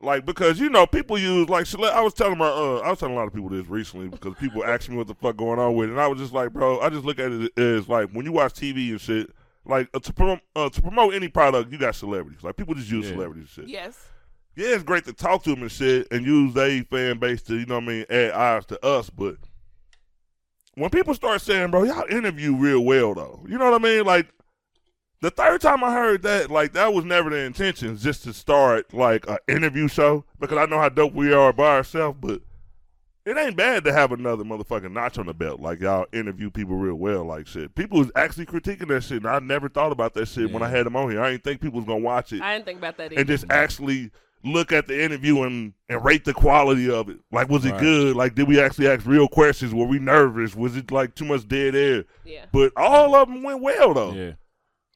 like 0.00 0.24
because 0.24 0.58
you 0.58 0.70
know 0.70 0.86
people 0.86 1.18
use 1.18 1.48
like 1.48 1.66
I 1.84 2.00
was 2.00 2.14
telling 2.14 2.38
my 2.38 2.46
uh, 2.48 2.78
I 2.84 2.90
was 2.90 2.98
telling 2.98 3.14
a 3.14 3.18
lot 3.18 3.26
of 3.26 3.34
people 3.34 3.48
this 3.50 3.66
recently 3.66 4.08
because 4.08 4.34
people 4.40 4.64
ask 4.64 4.88
me 4.88 4.96
what 4.96 5.06
the 5.06 5.14
fuck 5.14 5.36
going 5.36 5.58
on 5.58 5.74
with 5.74 5.88
it, 5.88 5.92
and 5.92 6.00
I 6.00 6.06
was 6.06 6.18
just 6.18 6.32
like, 6.32 6.52
bro, 6.52 6.80
I 6.80 6.88
just 6.88 7.04
look 7.04 7.18
at 7.18 7.30
it 7.32 7.58
as 7.58 7.88
like 7.88 8.10
when 8.10 8.24
you 8.24 8.32
watch 8.32 8.54
TV 8.54 8.90
and 8.90 9.00
shit, 9.00 9.30
like 9.64 9.88
uh, 9.94 9.98
to 10.00 10.12
promote 10.12 10.40
uh, 10.56 10.68
to 10.68 10.82
promote 10.82 11.14
any 11.14 11.28
product, 11.28 11.70
you 11.72 11.78
got 11.78 11.94
celebrities. 11.94 12.42
Like 12.42 12.56
people 12.56 12.74
just 12.74 12.90
use 12.90 13.06
Yeah. 13.06 13.12
celebrities 13.12 13.42
and 13.56 13.66
shit. 13.66 13.68
Yes. 13.68 13.98
Yeah, 14.56 14.68
it's 14.74 14.82
great 14.82 15.04
to 15.04 15.12
talk 15.12 15.42
to 15.44 15.50
them 15.50 15.62
and 15.62 15.70
shit 15.72 16.08
and 16.10 16.26
use 16.26 16.54
their 16.54 16.82
fan 16.84 17.18
base 17.18 17.42
to 17.42 17.56
you 17.58 17.66
know 17.66 17.76
what 17.76 17.84
I 17.84 17.86
mean 17.86 18.04
add 18.10 18.32
eyes 18.32 18.66
to 18.66 18.84
us, 18.84 19.08
but 19.10 19.36
when 20.74 20.90
people 20.90 21.14
start 21.14 21.40
saying, 21.40 21.70
bro, 21.70 21.82
y'all 21.84 22.04
interview 22.10 22.54
real 22.56 22.80
well 22.84 23.14
though, 23.14 23.44
you 23.48 23.58
know 23.58 23.70
what 23.70 23.80
I 23.80 23.84
mean, 23.84 24.04
like. 24.04 24.28
The 25.22 25.30
third 25.30 25.60
time 25.60 25.84
I 25.84 25.92
heard 25.92 26.22
that, 26.22 26.50
like 26.50 26.72
that 26.72 26.94
was 26.94 27.04
never 27.04 27.28
the 27.28 27.40
intention, 27.40 27.94
just 27.98 28.24
to 28.24 28.32
start 28.32 28.94
like 28.94 29.28
an 29.28 29.36
interview 29.48 29.86
show 29.86 30.24
because 30.38 30.56
I 30.56 30.64
know 30.64 30.78
how 30.78 30.88
dope 30.88 31.12
we 31.12 31.30
are 31.30 31.52
by 31.52 31.76
ourselves. 31.76 32.16
But 32.22 32.40
it 33.26 33.36
ain't 33.36 33.56
bad 33.56 33.84
to 33.84 33.92
have 33.92 34.12
another 34.12 34.44
motherfucking 34.44 34.92
notch 34.92 35.18
on 35.18 35.26
the 35.26 35.34
belt. 35.34 35.60
Like 35.60 35.80
y'all 35.80 36.06
interview 36.12 36.50
people 36.50 36.76
real 36.76 36.94
well, 36.94 37.24
like 37.24 37.46
shit. 37.46 37.74
People 37.74 37.98
was 37.98 38.10
actually 38.16 38.46
critiquing 38.46 38.88
that 38.88 39.02
shit, 39.02 39.18
and 39.18 39.26
I 39.26 39.38
never 39.40 39.68
thought 39.68 39.92
about 39.92 40.14
that 40.14 40.26
shit 40.28 40.50
when 40.50 40.62
I 40.62 40.68
had 40.68 40.86
them 40.86 40.96
on 40.96 41.10
here. 41.10 41.22
I 41.22 41.30
didn't 41.32 41.44
think 41.44 41.60
people 41.60 41.78
was 41.80 41.86
gonna 41.86 42.00
watch 42.00 42.32
it 42.32 42.40
I 42.42 42.54
didn't 42.54 42.64
think 42.66 42.78
about 42.78 42.96
that 42.98 43.12
either. 43.12 43.20
and 43.20 43.28
just 43.28 43.44
actually 43.50 44.10
look 44.42 44.72
at 44.72 44.86
the 44.86 44.98
interview 45.04 45.42
and, 45.42 45.74
and 45.90 46.02
rate 46.02 46.24
the 46.24 46.32
quality 46.32 46.90
of 46.90 47.10
it. 47.10 47.18
Like, 47.30 47.50
was 47.50 47.66
it 47.66 47.72
Right. 47.72 47.80
good? 47.80 48.16
Like, 48.16 48.34
did 48.34 48.48
we 48.48 48.58
actually 48.58 48.88
ask 48.88 49.04
real 49.06 49.28
questions? 49.28 49.74
Were 49.74 49.84
we 49.84 49.98
nervous? 49.98 50.56
Was 50.56 50.76
it 50.78 50.90
like 50.90 51.14
too 51.14 51.26
much 51.26 51.46
dead 51.46 51.74
air? 51.74 52.04
yeah. 52.24 52.46
But 52.50 52.72
all 52.74 53.14
of 53.14 53.28
them 53.28 53.42
went 53.42 53.60
well 53.60 53.92
though. 53.92 54.12
Yeah. 54.12 54.32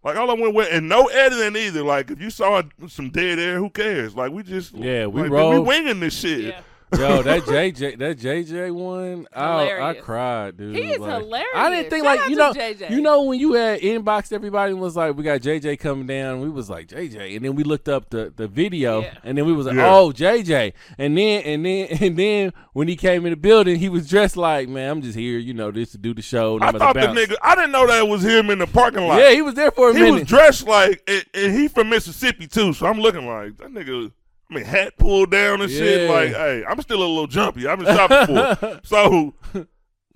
Like 0.02 0.16
all 0.16 0.30
of 0.30 0.36
them 0.38 0.40
went 0.40 0.54
well, 0.54 0.68
and 0.70 0.88
no 0.88 1.06
editing 1.08 1.56
either. 1.60 1.82
Like 1.82 2.10
if 2.10 2.20
you 2.22 2.30
saw 2.30 2.62
some 2.88 3.10
dead 3.10 3.38
air, 3.38 3.58
who 3.58 3.68
cares? 3.68 4.14
Like 4.16 4.32
we 4.32 4.42
just 4.42 4.72
Yeah, 4.74 5.06
we 5.06 5.22
like, 5.22 5.30
roll- 5.30 5.50
we 5.52 5.58
winging 5.58 6.00
this 6.00 6.18
shit. 6.18 6.40
Yeah. 6.40 6.60
Yo, 6.98 7.22
that 7.22 7.42
JJ, 7.42 7.98
that 7.98 8.18
JJ 8.18 8.72
one, 8.72 9.26
I, 9.34 9.90
I 9.90 9.94
cried, 9.94 10.56
dude. 10.56 10.74
He 10.76 10.92
is 10.92 10.98
Like, 10.98 11.22
hilarious. 11.22 11.48
I 11.54 11.70
didn't 11.70 11.90
think 11.90 12.04
Shout 12.04 12.18
like 12.18 12.30
you 12.30 12.36
know, 12.36 12.52
JJ. 12.52 12.90
you 12.90 13.00
know 13.00 13.22
when 13.24 13.38
you 13.40 13.52
had 13.54 13.80
inboxed 13.80 14.32
everybody 14.32 14.72
and 14.72 14.80
was 14.80 14.96
like, 14.96 15.16
we 15.16 15.22
got 15.24 15.40
JJ 15.40 15.78
coming 15.78 16.06
down. 16.06 16.40
We 16.40 16.48
was 16.50 16.68
like 16.70 16.88
JJ, 16.88 17.36
and 17.36 17.44
then 17.44 17.54
we 17.54 17.64
looked 17.64 17.88
up 17.88 18.10
the, 18.10 18.32
the 18.34 18.46
video, 18.48 19.02
Yeah. 19.02 19.14
and 19.24 19.36
then 19.38 19.46
we 19.46 19.52
was 19.52 19.66
like, 19.66 19.76
Yeah. 19.76 19.94
oh 19.94 20.12
JJ, 20.12 20.72
and 20.98 21.16
then 21.16 21.42
and 21.42 21.64
then 21.64 21.86
and 22.00 22.16
then 22.16 22.52
when 22.72 22.88
he 22.88 22.96
came 22.96 23.24
in 23.26 23.30
the 23.30 23.36
building, 23.36 23.76
he 23.78 23.88
was 23.88 24.08
dressed 24.08 24.36
like, 24.36 24.68
man, 24.68 24.90
I'm 24.90 25.02
just 25.02 25.16
here, 25.18 25.38
you 25.38 25.54
know, 25.54 25.70
just 25.72 25.92
to 25.92 25.98
do 25.98 26.14
the 26.14 26.22
show. 26.22 26.54
and 26.56 26.64
I 26.64 26.68
I'm 26.68 26.78
thought 26.78 26.94
the 26.94 27.00
nigga. 27.00 27.34
I 27.42 27.54
didn't 27.54 27.72
know 27.72 27.86
that 27.86 28.06
was 28.08 28.24
him 28.24 28.50
in 28.50 28.58
the 28.58 28.66
parking 28.66 29.06
lot. 29.06 29.18
Yeah, 29.20 29.30
he 29.30 29.42
was 29.42 29.54
there 29.54 29.70
for 29.70 29.90
a 29.90 29.94
minute. 29.94 30.06
he 30.06 30.12
was 30.12 30.22
dressed 30.24 30.66
like, 30.66 31.02
and, 31.06 31.24
and 31.34 31.52
he 31.56 31.68
from 31.68 31.88
Mississippi 31.90 32.46
too. 32.46 32.72
So 32.72 32.86
I'm 32.86 33.00
looking 33.00 33.26
like 33.26 33.56
that 33.58 33.68
nigga. 33.70 34.12
I 34.54 34.58
mean, 34.58 34.64
hat 34.66 34.96
pulled 34.98 35.30
down 35.30 35.60
and 35.62 35.70
shit. 35.70 36.02
Yeah. 36.08 36.14
Like, 36.14 36.28
hey, 36.30 36.64
I'm 36.68 36.80
still 36.80 36.98
a 36.98 37.06
little 37.06 37.26
jumpy. 37.26 37.66
I've 37.66 37.78
been 37.78 37.94
shot 37.94 38.26
before. 38.28 38.80
so, 38.84 39.34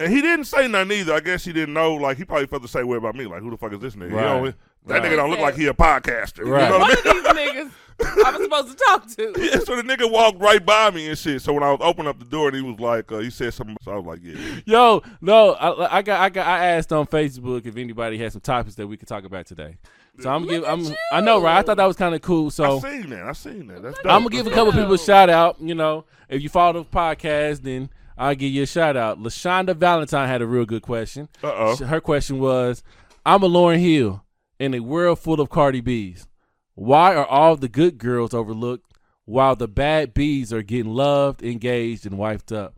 and 0.01 0.13
he 0.13 0.21
didn't 0.21 0.45
say 0.47 0.69
nothing 0.69 0.93
either. 0.99 1.15
I 1.15 1.21
guess 1.21 1.45
he 1.45 1.53
didn't 1.53 1.75
know. 1.75 1.95
Like, 1.95 2.17
he 2.19 2.25
probably 2.25 2.47
felt 2.47 2.63
the 2.63 2.69
same 2.69 2.87
way 2.87 2.97
about 2.97 3.15
me. 3.17 3.27
Like, 3.27 3.41
who 3.43 3.51
the 3.51 3.57
fuck 3.57 3.73
is 3.73 3.81
this 3.81 3.95
nigga? 3.97 4.11
You 4.11 4.17
Right. 4.17 4.43
know, 4.43 4.45
that 4.47 4.55
Right. 4.87 5.03
nigga 5.03 5.17
don't 5.17 5.31
look 5.31 5.41
like 5.41 5.57
he 5.57 5.67
a 5.67 5.75
podcaster. 5.75 6.47
Right. 6.47 6.65
You 6.65 6.71
know 6.71 6.79
what 6.79 7.01
I 7.03 7.15
mean? 7.15 7.25
One 7.25 7.37
of 7.37 7.37
these 7.37 7.53
niggas 7.53 7.71
I 8.01 8.31
was 8.31 8.43
supposed 8.43 8.69
to 8.79 8.85
talk 8.85 9.09
to. 9.17 9.35
Yeah, 9.45 9.59
so 9.59 9.75
the 9.75 9.83
nigga 9.83 10.09
walked 10.11 10.41
right 10.41 10.65
by 10.65 10.91
me 10.91 11.09
and 11.09 11.19
shit. 11.19 11.43
So 11.43 11.53
when 11.53 11.65
I 11.65 11.71
was 11.73 11.81
opening 11.83 12.09
up 12.09 12.19
the 12.21 12.25
door, 12.27 12.47
and 12.49 12.57
he 12.57 12.63
was 12.63 12.79
like, 12.79 13.11
uh, 13.11 13.19
he 13.19 13.29
said 13.31 13.53
something. 13.55 13.77
So 13.83 13.91
I 13.91 13.97
was 13.97 14.07
like, 14.07 14.21
yeah. 14.23 14.61
Yo, 14.67 15.03
no, 15.21 15.55
I, 15.55 15.97
I 15.99 16.03
got, 16.03 16.21
I 16.21 16.29
got, 16.29 16.47
I 16.47 16.67
asked 16.67 16.93
on 16.93 17.07
Facebook 17.07 17.67
if 17.67 17.77
anybody 17.77 18.17
had 18.19 18.31
some 18.33 18.41
topics 18.41 18.77
that 18.77 18.87
we 18.87 18.97
could 18.97 19.09
talk 19.09 19.25
about 19.25 19.47
today. 19.47 19.79
So 20.21 20.31
I'm 20.31 20.43
Look 20.43 20.51
give. 20.51 20.65
at 20.65 20.71
I'm. 20.71 20.87
I 21.13 21.21
know, 21.21 21.41
right? 21.41 21.59
I 21.59 21.63
thought 21.63 21.77
that 21.77 21.87
was 21.87 21.97
kind 21.97 22.15
of 22.15 22.21
cool. 22.23 22.51
So 22.51 22.65
I 22.65 22.69
So 22.81 22.81
seen 22.89 23.11
that. 23.11 23.23
I 23.23 23.33
seen 23.33 23.67
that. 23.69 23.83
That's 23.83 23.97
dope. 23.99 24.07
I'm 24.07 24.23
gonna 24.23 24.31
give 24.31 24.47
a 24.47 24.51
couple 24.51 24.73
people 24.73 24.95
a 24.95 24.99
shout 24.99 25.31
out. 25.31 25.57
You 25.61 25.75
know, 25.75 26.05
if 26.29 26.43
you 26.43 26.49
follow 26.49 26.83
the 26.83 26.85
podcast, 26.85 27.63
then 27.63 27.89
I'll 28.17 28.35
give 28.35 28.51
you 28.53 28.65
a 28.65 28.67
shout 28.67 28.97
out. 28.97 29.21
Lashonda 29.23 29.77
Valentine 29.77 30.27
had 30.29 30.43
a 30.43 30.47
real 30.47 30.65
good 30.65 30.83
question. 30.83 31.29
Uh-oh. 31.43 31.77
Her 31.77 32.01
question 32.01 32.41
was, 32.41 32.83
"I'm 33.25 33.43
a 33.45 33.49
Lauryn 33.49 33.79
Hill 33.79 34.25
in 34.59 34.75
a 34.75 34.81
world 34.81 35.21
full 35.21 35.41
of 35.41 35.51
Cardi 35.51 35.81
B's. 35.81 36.27
Why 36.75 37.15
are 37.15 37.27
all 37.27 37.55
the 37.57 37.69
good 37.69 37.99
girls 37.99 38.35
overlooked 38.35 38.93
while 39.25 39.55
the 39.55 39.69
bad 39.69 40.15
bees 40.15 40.53
are 40.53 40.63
getting 40.63 40.93
loved, 40.93 41.43
engaged, 41.45 42.07
and 42.07 42.17
wifed 42.19 42.55
up?" 42.57 42.75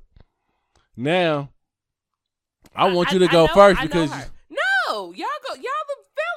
Now, 0.97 1.49
I 2.75 2.93
want 2.93 3.13
you 3.13 3.19
to 3.21 3.29
go 3.29 3.47
know- 3.47 3.55
first 3.55 3.81
I 3.81 3.85
know 3.85 3.89
because 3.89 4.11
her. 4.13 4.27
no, 4.51 5.13
y'all 5.13 5.27
go, 5.49 5.55
y'all 5.55 5.63
the 5.89 5.90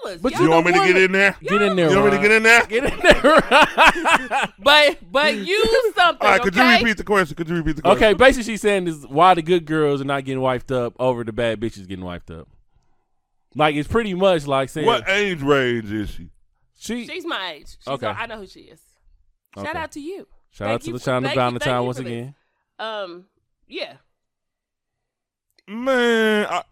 fellas. 0.03 0.21
But 0.21 0.31
Y'all 0.33 0.41
You 0.41 0.47
the 0.47 0.53
want 0.53 0.65
me 0.67 0.71
to 0.73 0.79
get 0.79 0.97
in 0.97 1.11
there? 1.11 1.35
get 1.41 1.61
in 1.61 1.75
there. 1.75 1.89
You 1.89 1.99
want 1.99 2.11
me 2.11 2.17
to 2.17 2.21
get 2.21 2.31
in 2.31 2.43
there? 2.43 2.65
Get 2.67 2.83
in 2.85 2.99
there. 2.99 4.49
But 4.59 5.11
but 5.11 5.35
use 5.35 5.95
something. 5.95 6.21
All 6.25 6.31
right, 6.33 6.41
could 6.41 6.55
you 6.55 6.63
repeat 6.69 6.97
the 6.97 7.03
question? 7.03 7.35
Could 7.35 7.49
you 7.49 7.55
repeat 7.57 7.75
the 7.77 7.81
question? 7.81 8.03
Okay, 8.03 8.13
basically 8.13 8.43
she's 8.53 8.61
saying 8.61 8.87
is 8.87 9.05
why 9.07 9.33
the 9.33 9.41
good 9.41 9.65
girls 9.65 10.01
are 10.01 10.05
not 10.05 10.23
getting 10.25 10.41
wiped 10.41 10.71
up 10.71 10.93
over 10.99 11.23
the 11.23 11.33
bad 11.33 11.59
bitches 11.59 11.87
getting 11.87 12.05
wiped 12.05 12.31
up. 12.31 12.47
Like 13.55 13.75
it's 13.75 13.87
pretty 13.87 14.13
much 14.13 14.47
like 14.47 14.69
saying 14.69 14.87
What 14.87 15.07
age 15.09 15.41
range 15.41 15.91
is 15.91 16.09
she? 16.09 16.29
she. 16.79 17.07
She's 17.07 17.25
my 17.25 17.53
age. 17.53 17.67
She's 17.79 17.87
Okay. 17.87 18.07
okay. 18.07 18.19
I 18.21 18.25
know 18.25 18.37
who 18.37 18.47
she 18.47 18.61
is. 18.61 18.81
Shout 19.55 19.67
Okay. 19.67 19.77
out 19.77 19.91
to 19.91 19.99
you. 19.99 20.27
Shout 20.51 20.67
thank 20.67 20.69
out 20.75 20.81
to 20.81 20.87
you 20.87 20.93
the 20.93 20.99
for- 20.99 21.05
China 21.05 21.27
thank 21.27 21.35
you- 21.35 21.41
thank 21.41 21.63
Valentine 21.63 21.85
once 21.85 21.97
for 21.97 22.03
this. 22.03 22.11
again. 22.11 22.35
Um, 22.79 23.25
yeah. 23.67 23.93
Man, 25.67 26.45
I, 26.49 26.63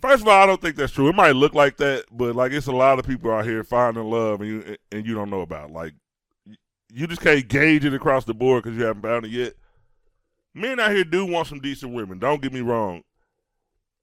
first 0.00 0.22
of 0.22 0.28
all, 0.28 0.42
I 0.42 0.46
don't 0.46 0.60
think 0.60 0.76
that's 0.76 0.92
true. 0.92 1.08
It 1.08 1.14
might 1.14 1.36
look 1.36 1.54
like 1.54 1.76
that, 1.78 2.04
but 2.10 2.34
like 2.34 2.52
it's 2.52 2.66
a 2.66 2.72
lot 2.72 2.98
of 2.98 3.06
people 3.06 3.30
out 3.32 3.44
here 3.44 3.62
finding 3.64 4.04
love, 4.04 4.40
and 4.40 4.50
you 4.50 4.76
and 4.92 5.06
you 5.06 5.14
don't 5.14 5.30
know 5.30 5.42
about. 5.42 5.70
Like 5.70 5.94
you 6.92 7.06
just 7.06 7.20
can't 7.20 7.48
gauge 7.48 7.84
it 7.84 7.94
across 7.94 8.24
the 8.24 8.34
board 8.34 8.62
because 8.62 8.78
you 8.78 8.84
haven't 8.84 9.02
found 9.02 9.24
it 9.24 9.30
yet. 9.30 9.54
Men 10.54 10.78
out 10.78 10.92
here 10.92 11.04
do 11.04 11.26
want 11.26 11.48
some 11.48 11.60
decent 11.60 11.92
women. 11.92 12.18
Don't 12.18 12.40
get 12.40 12.52
me 12.52 12.60
wrong. 12.60 13.02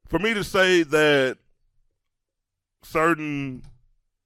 For 0.08 0.20
me 0.20 0.34
to 0.34 0.44
say 0.44 0.84
that 0.84 1.38
certain 2.84 3.64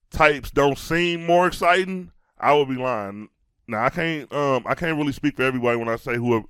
types 0.09 0.49
don't 0.49 0.77
seem 0.77 1.25
more 1.25 1.45
exciting, 1.45 2.11
I 2.39 2.53
would 2.53 2.69
be 2.69 2.75
lying. 2.75 3.29
Now 3.67 3.85
I 3.85 3.89
can't 3.89 4.31
um 4.33 4.63
I 4.65 4.75
can't 4.75 4.97
really 4.97 5.11
speak 5.11 5.35
for 5.35 5.43
everybody 5.43 5.77
when 5.77 5.89
I 5.89 5.95
say 5.95 6.15
who 6.15 6.33
are, 6.33 6.43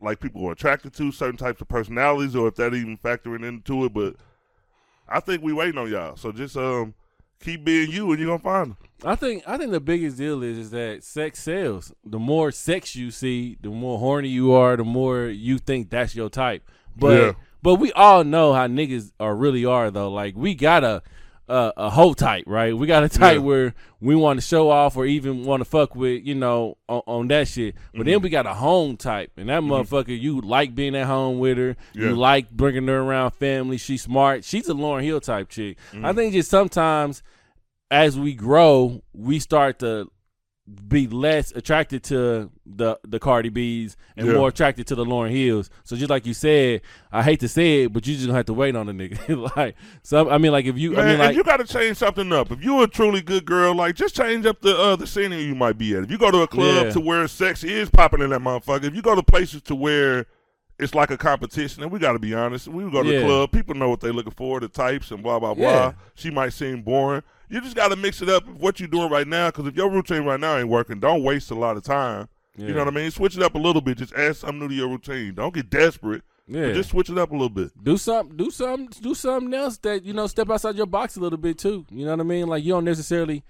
like 0.00 0.20
people 0.20 0.46
are 0.46 0.52
attracted 0.52 0.92
to 0.94 1.12
certain 1.12 1.38
types 1.38 1.60
of 1.60 1.68
personalities 1.68 2.36
or 2.36 2.48
if 2.48 2.56
that 2.56 2.74
even 2.74 2.98
factoring 2.98 3.46
into 3.46 3.84
it, 3.86 3.94
but 3.94 4.16
I 5.08 5.20
think 5.20 5.42
we 5.42 5.52
waiting 5.52 5.78
on 5.78 5.90
y'all. 5.90 6.16
So 6.16 6.32
just 6.32 6.56
um 6.56 6.94
keep 7.40 7.64
being 7.64 7.90
you 7.90 8.10
and 8.10 8.20
you're 8.20 8.28
gonna 8.28 8.38
find 8.38 8.70
them. 8.70 8.76
I 9.04 9.14
think 9.14 9.42
I 9.46 9.58
think 9.58 9.70
the 9.72 9.80
biggest 9.80 10.16
deal 10.16 10.42
is 10.42 10.58
is 10.58 10.70
that 10.70 11.04
sex 11.04 11.40
sells. 11.42 11.92
The 12.04 12.18
more 12.18 12.50
sex 12.50 12.96
you 12.96 13.10
see, 13.10 13.56
the 13.60 13.68
more 13.68 13.98
horny 13.98 14.28
you 14.28 14.52
are, 14.52 14.76
the 14.76 14.84
more 14.84 15.26
you 15.26 15.58
think 15.58 15.90
that's 15.90 16.14
your 16.14 16.28
type. 16.30 16.62
But 16.96 17.20
Yeah. 17.20 17.32
but 17.62 17.74
we 17.76 17.92
all 17.92 18.24
know 18.24 18.52
how 18.54 18.66
niggas 18.66 19.12
are 19.20 19.36
really 19.36 19.64
are 19.64 19.90
though. 19.90 20.10
Like 20.10 20.34
we 20.36 20.54
got 20.54 20.82
a 21.48 21.72
a, 21.76 21.90
hoe 21.90 22.12
type, 22.14 22.44
right? 22.46 22.76
We 22.76 22.86
got 22.86 23.04
a 23.04 23.08
type 23.08 23.36
Yeah. 23.36 23.42
where 23.42 23.74
we 24.00 24.14
want 24.16 24.40
to 24.40 24.46
show 24.46 24.68
off 24.70 24.96
or 24.96 25.06
even 25.06 25.44
want 25.44 25.60
to 25.60 25.64
fuck 25.64 25.94
with, 25.94 26.24
you 26.26 26.34
know, 26.34 26.76
on, 26.88 27.02
on 27.06 27.28
that 27.28 27.48
shit. 27.48 27.74
But 27.92 28.00
Mm-hmm. 28.00 28.10
then 28.10 28.22
we 28.22 28.30
got 28.30 28.46
a 28.46 28.54
home 28.54 28.96
type, 28.96 29.30
and 29.36 29.48
that 29.48 29.62
motherfucker, 29.62 30.18
you 30.20 30.40
like 30.40 30.74
being 30.74 30.96
at 30.96 31.06
home 31.06 31.38
with 31.38 31.56
her. 31.58 31.76
Yeah. 31.94 32.08
You 32.08 32.16
like 32.16 32.50
bringing 32.50 32.88
her 32.88 32.98
around 33.00 33.30
family. 33.32 33.78
She's 33.78 34.02
smart. 34.02 34.44
She's 34.44 34.68
a 34.68 34.74
Lauryn 34.74 35.04
Hill 35.04 35.20
type 35.20 35.48
chick. 35.48 35.76
Mm-hmm. 35.92 36.04
I 36.04 36.12
think 36.12 36.32
just 36.32 36.50
sometimes 36.50 37.22
as 37.90 38.18
we 38.18 38.34
grow, 38.34 39.02
we 39.12 39.38
start 39.38 39.78
to 39.78 40.10
be 40.88 41.06
less 41.06 41.52
attracted 41.52 42.02
to 42.02 42.50
the 42.66 42.98
the 43.06 43.20
Cardi 43.20 43.50
B's 43.50 43.96
and 44.16 44.26
Yeah. 44.26 44.32
more 44.34 44.48
attracted 44.48 44.86
to 44.88 44.96
the 44.96 45.04
Lauryn 45.04 45.30
Hills. 45.30 45.70
So 45.84 45.94
just 45.94 46.10
like 46.10 46.26
you 46.26 46.34
said, 46.34 46.80
I 47.12 47.22
hate 47.22 47.38
to 47.40 47.48
say 47.48 47.84
it, 47.84 47.92
but 47.92 48.04
you 48.06 48.14
just 48.14 48.26
gonna 48.26 48.36
have 48.36 48.46
to 48.46 48.52
wait 48.52 48.74
on 48.74 48.86
the 48.86 48.92
nigga. 48.92 49.54
like 49.56 49.76
some, 50.02 50.28
I 50.28 50.38
mean, 50.38 50.50
like 50.50 50.64
if 50.64 50.76
you, 50.76 50.92
Man, 50.92 51.00
I 51.00 51.08
mean, 51.10 51.18
like 51.20 51.36
you 51.36 51.44
got 51.44 51.58
to 51.58 51.64
change 51.64 51.98
something 51.98 52.32
up. 52.32 52.50
If 52.50 52.62
you're 52.64 52.82
a 52.82 52.88
truly 52.88 53.22
good 53.22 53.44
girl, 53.44 53.74
like 53.76 53.94
just 53.94 54.16
change 54.16 54.44
up 54.44 54.60
the 54.60 54.76
uh, 54.76 54.96
the 54.96 55.06
scenery 55.06 55.42
you 55.42 55.54
might 55.54 55.78
be 55.78 55.94
at. 55.96 56.02
If 56.02 56.10
you 56.10 56.18
go 56.18 56.32
to 56.32 56.38
a 56.42 56.48
club 56.48 56.86
Yeah. 56.86 56.92
to 56.94 57.00
where 57.00 57.28
sex 57.28 57.62
is 57.62 57.88
popping 57.88 58.20
in 58.20 58.30
that 58.30 58.40
motherfucker, 58.40 58.84
if 58.84 58.94
you 58.96 59.02
go 59.02 59.14
to 59.14 59.22
places 59.22 59.62
to 59.62 59.74
where 59.76 60.26
it's 60.80 60.94
like 60.96 61.10
a 61.12 61.16
competition, 61.16 61.84
and 61.84 61.92
we 61.92 61.98
got 62.00 62.12
to 62.14 62.18
be 62.18 62.34
honest, 62.34 62.66
we 62.66 62.82
go 62.90 63.04
to 63.04 63.08
Yeah. 63.08 63.20
the 63.20 63.24
club, 63.24 63.52
people 63.52 63.74
know 63.76 63.88
what 63.88 64.00
they're 64.00 64.12
looking 64.12 64.32
for, 64.32 64.58
the 64.58 64.66
types 64.68 65.12
and 65.12 65.22
blah 65.22 65.38
blah 65.38 65.54
blah. 65.54 65.94
She 66.16 66.30
might 66.32 66.52
seem 66.54 66.82
boring. 66.82 67.22
You 67.48 67.60
just 67.60 67.76
got 67.76 67.88
to 67.88 67.96
mix 67.96 68.22
it 68.22 68.28
up 68.28 68.46
with 68.46 68.56
what 68.58 68.80
you're 68.80 68.88
doing 68.88 69.10
right 69.10 69.26
now, 69.26 69.48
because 69.48 69.66
if 69.66 69.76
your 69.76 69.90
routine 69.90 70.24
right 70.24 70.40
now 70.40 70.56
ain't 70.56 70.68
working, 70.68 70.98
don't 71.00 71.22
waste 71.22 71.50
a 71.50 71.54
lot 71.54 71.76
of 71.76 71.82
time. 71.84 72.28
You 72.58 72.72
know 72.72 72.78
what 72.78 72.88
I 72.88 72.90
mean? 72.96 73.10
Switch 73.10 73.36
it 73.36 73.42
up 73.42 73.54
a 73.54 73.58
little 73.58 73.82
bit. 73.82 73.98
Just 73.98 74.14
add 74.14 74.34
something 74.34 74.60
new 74.60 74.68
to 74.68 74.74
your 74.74 74.88
routine. 74.88 75.34
Don't 75.34 75.52
get 75.52 75.68
desperate. 75.68 76.22
Yeah. 76.48 76.72
Just 76.72 76.90
switch 76.90 77.10
it 77.10 77.18
up 77.18 77.30
a 77.30 77.34
little 77.34 77.50
bit. 77.50 77.70
do 77.82 77.98
something, 77.98 78.34
do 78.36 78.50
something, 78.50 78.88
do 79.02 79.14
something 79.14 79.52
else 79.52 79.76
that 79.78 80.04
you 80.04 80.14
know, 80.14 80.26
step 80.26 80.48
outside 80.48 80.74
your 80.76 80.86
box 80.86 81.16
a 81.16 81.20
little 81.20 81.38
bit 81.38 81.58
too. 81.58 81.84
You 81.90 82.04
know 82.06 82.12
what 82.12 82.20
I 82.20 82.22
mean? 82.22 82.46
Like 82.46 82.64
you 82.64 82.72
don't 82.72 82.84
necessarily 82.84 83.44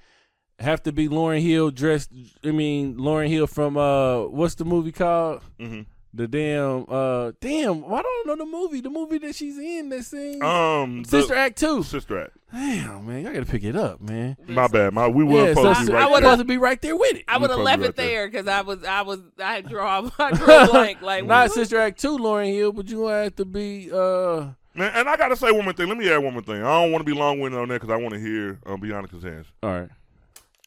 have 0.58 0.82
to 0.84 0.92
be 0.92 1.08
Lauryn 1.08 1.40
Hill 1.42 1.70
dressed. 1.70 2.10
I 2.42 2.50
mean, 2.50 2.96
Lauryn 2.96 3.28
Hill 3.28 3.46
from 3.46 3.76
uh, 3.76 4.24
what's 4.24 4.54
the 4.56 4.64
movie 4.64 4.92
called? 4.92 5.42
hmm 5.60 5.82
The 6.14 6.26
damn, 6.26 6.86
uh, 6.88 7.32
damn. 7.40 7.82
Why 7.82 8.00
don't 8.00 8.06
I 8.06 8.22
know 8.26 8.36
the 8.36 8.46
movie? 8.50 8.80
The 8.80 8.88
movie 8.88 9.18
that 9.18 9.34
she's 9.34 9.58
in 9.58 9.90
that 9.90 10.04
scene 10.04 10.42
Um, 10.42 11.02
the- 11.02 11.08
Sister 11.08 11.34
Act 11.34 11.58
Two. 11.58 11.82
Sister 11.82 12.18
Act. 12.22 12.32
Damn, 12.52 13.06
man, 13.06 13.26
I 13.26 13.32
gotta 13.34 13.44
pick 13.44 13.64
it 13.64 13.76
up, 13.76 14.00
man. 14.00 14.36
My 14.48 14.66
bad. 14.68 14.94
My 14.94 15.08
we 15.08 15.24
were 15.24 15.48
Yeah, 15.48 15.54
supposed 15.54 15.80
so 15.80 15.84
to 15.86 15.90
be 15.90 15.96
I 15.96 16.00
right 16.02 16.10
would've- 16.10 16.22
there. 16.22 16.30
supposed 16.32 16.38
to 16.38 16.44
be 16.44 16.56
right 16.58 16.80
there 16.80 16.96
with 16.96 17.16
it. 17.16 17.24
I 17.28 17.36
would 17.36 17.50
have 17.50 17.58
left 17.58 17.80
right 17.82 17.90
it 17.90 17.96
there. 17.96 18.06
there 18.06 18.28
because 18.28 18.46
I 18.48 18.60
was 18.62 18.82
I 18.84 19.02
was 19.02 19.20
I 19.38 19.60
draw 19.60 20.08
I 20.18 20.30
drew 20.34 20.46
a 20.46 20.66
blank 20.68 21.02
like 21.02 21.24
Not 21.26 21.48
what? 21.48 21.52
Sister 21.52 21.78
Act 21.78 22.00
Two, 22.00 22.16
Lauryn 22.16 22.52
Hill, 22.54 22.72
but 22.72 22.88
you 22.88 22.98
gonna 23.02 23.24
have 23.24 23.36
to 23.36 23.44
be. 23.44 23.90
uh 23.92 24.46
Man, 24.74 24.92
and 24.94 25.08
I 25.08 25.16
gotta 25.16 25.36
say 25.36 25.50
one 25.50 25.64
more 25.64 25.72
thing. 25.72 25.88
Let 25.88 25.96
me 25.98 26.08
add 26.10 26.18
one 26.18 26.34
more 26.34 26.42
thing. 26.42 26.62
I 26.62 26.82
don't 26.82 26.92
want 26.92 27.04
to 27.04 27.10
be 27.12 27.18
long 27.18 27.40
winded 27.40 27.60
on 27.60 27.68
that 27.68 27.80
because 27.80 27.90
I 27.92 27.96
want 27.96 28.12
to 28.14 28.20
hear 28.20 28.58
um, 28.66 28.78
Bianca's 28.80 29.22
hands. 29.22 29.46
All 29.62 29.70
right. 29.70 29.88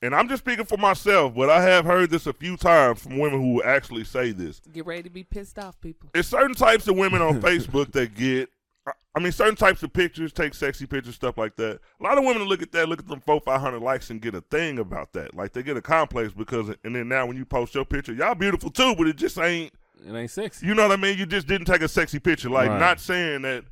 And 0.02 0.16
I'm 0.16 0.30
just 0.30 0.44
speaking 0.44 0.66
for 0.66 0.78
myself, 0.78 1.36
but 1.36 1.50
I 1.50 1.62
have 1.62 1.84
heard 1.86 2.10
this 2.10 2.26
a 2.26 2.32
few 2.34 2.56
times 2.56 3.02
from 3.02 3.18
women 3.20 3.42
who 3.42 3.62
actually 3.64 4.06
say 4.06 4.32
this. 4.32 4.62
Get 4.72 4.86
ready 4.86 5.04
to 5.04 5.10
be 5.10 5.24
pissed 5.26 5.60
off, 5.60 5.80
people. 5.82 6.10
It's 6.14 6.30
certain 6.30 6.56
types 6.56 6.88
of 6.88 6.96
women 6.96 7.22
on 7.22 7.42
Facebook 7.42 7.92
that 7.94 8.14
get. 8.16 8.50
I- 8.88 8.92
I 9.16 9.20
mean, 9.20 9.32
certain 9.34 9.56
types 9.56 9.84
of 9.84 9.92
pictures, 9.92 10.32
take 10.32 10.54
sexy 10.54 10.86
pictures, 10.86 11.16
stuff 11.16 11.38
like 11.38 11.56
that. 11.58 11.80
A 12.00 12.04
lot 12.04 12.18
of 12.18 12.24
women 12.24 12.44
look 12.44 12.62
at 12.62 12.72
that, 12.72 12.88
look 12.88 13.00
at 13.00 13.08
them 13.08 13.20
four, 13.26 13.42
five 13.42 13.60
hundred 13.60 13.82
likes, 13.82 14.10
and 14.12 14.22
get 14.22 14.34
a 14.36 14.42
thing 14.42 14.80
about 14.80 15.12
that. 15.14 15.36
Like 15.36 15.52
they 15.52 15.64
get 15.64 15.76
a 15.76 15.82
complex 15.82 16.32
because, 16.32 16.70
and 16.86 16.96
then 16.96 17.10
now 17.10 17.26
when 17.26 17.36
you 17.36 17.44
post 17.44 17.76
your 17.76 17.84
picture, 17.84 18.14
y'all 18.14 18.36
beautiful 18.36 18.70
too, 18.70 18.96
but 18.96 19.08
it 19.08 19.18
just 19.18 19.38
ain't. 19.38 19.74
It 20.08 20.14
ain't 20.16 20.32
sexy. 20.32 20.66
You 20.66 20.76
know 20.76 20.88
what 20.88 20.98
I 20.98 21.02
mean? 21.02 21.18
You 21.18 21.26
just 21.26 21.46
didn't 21.48 21.66
take 21.66 21.82
a 21.82 21.90
sexy 21.90 22.20
picture. 22.20 22.50
Like, 22.50 22.70
Right. 22.70 22.80
not 22.80 23.02
saying 23.02 23.42
that, 23.42 23.66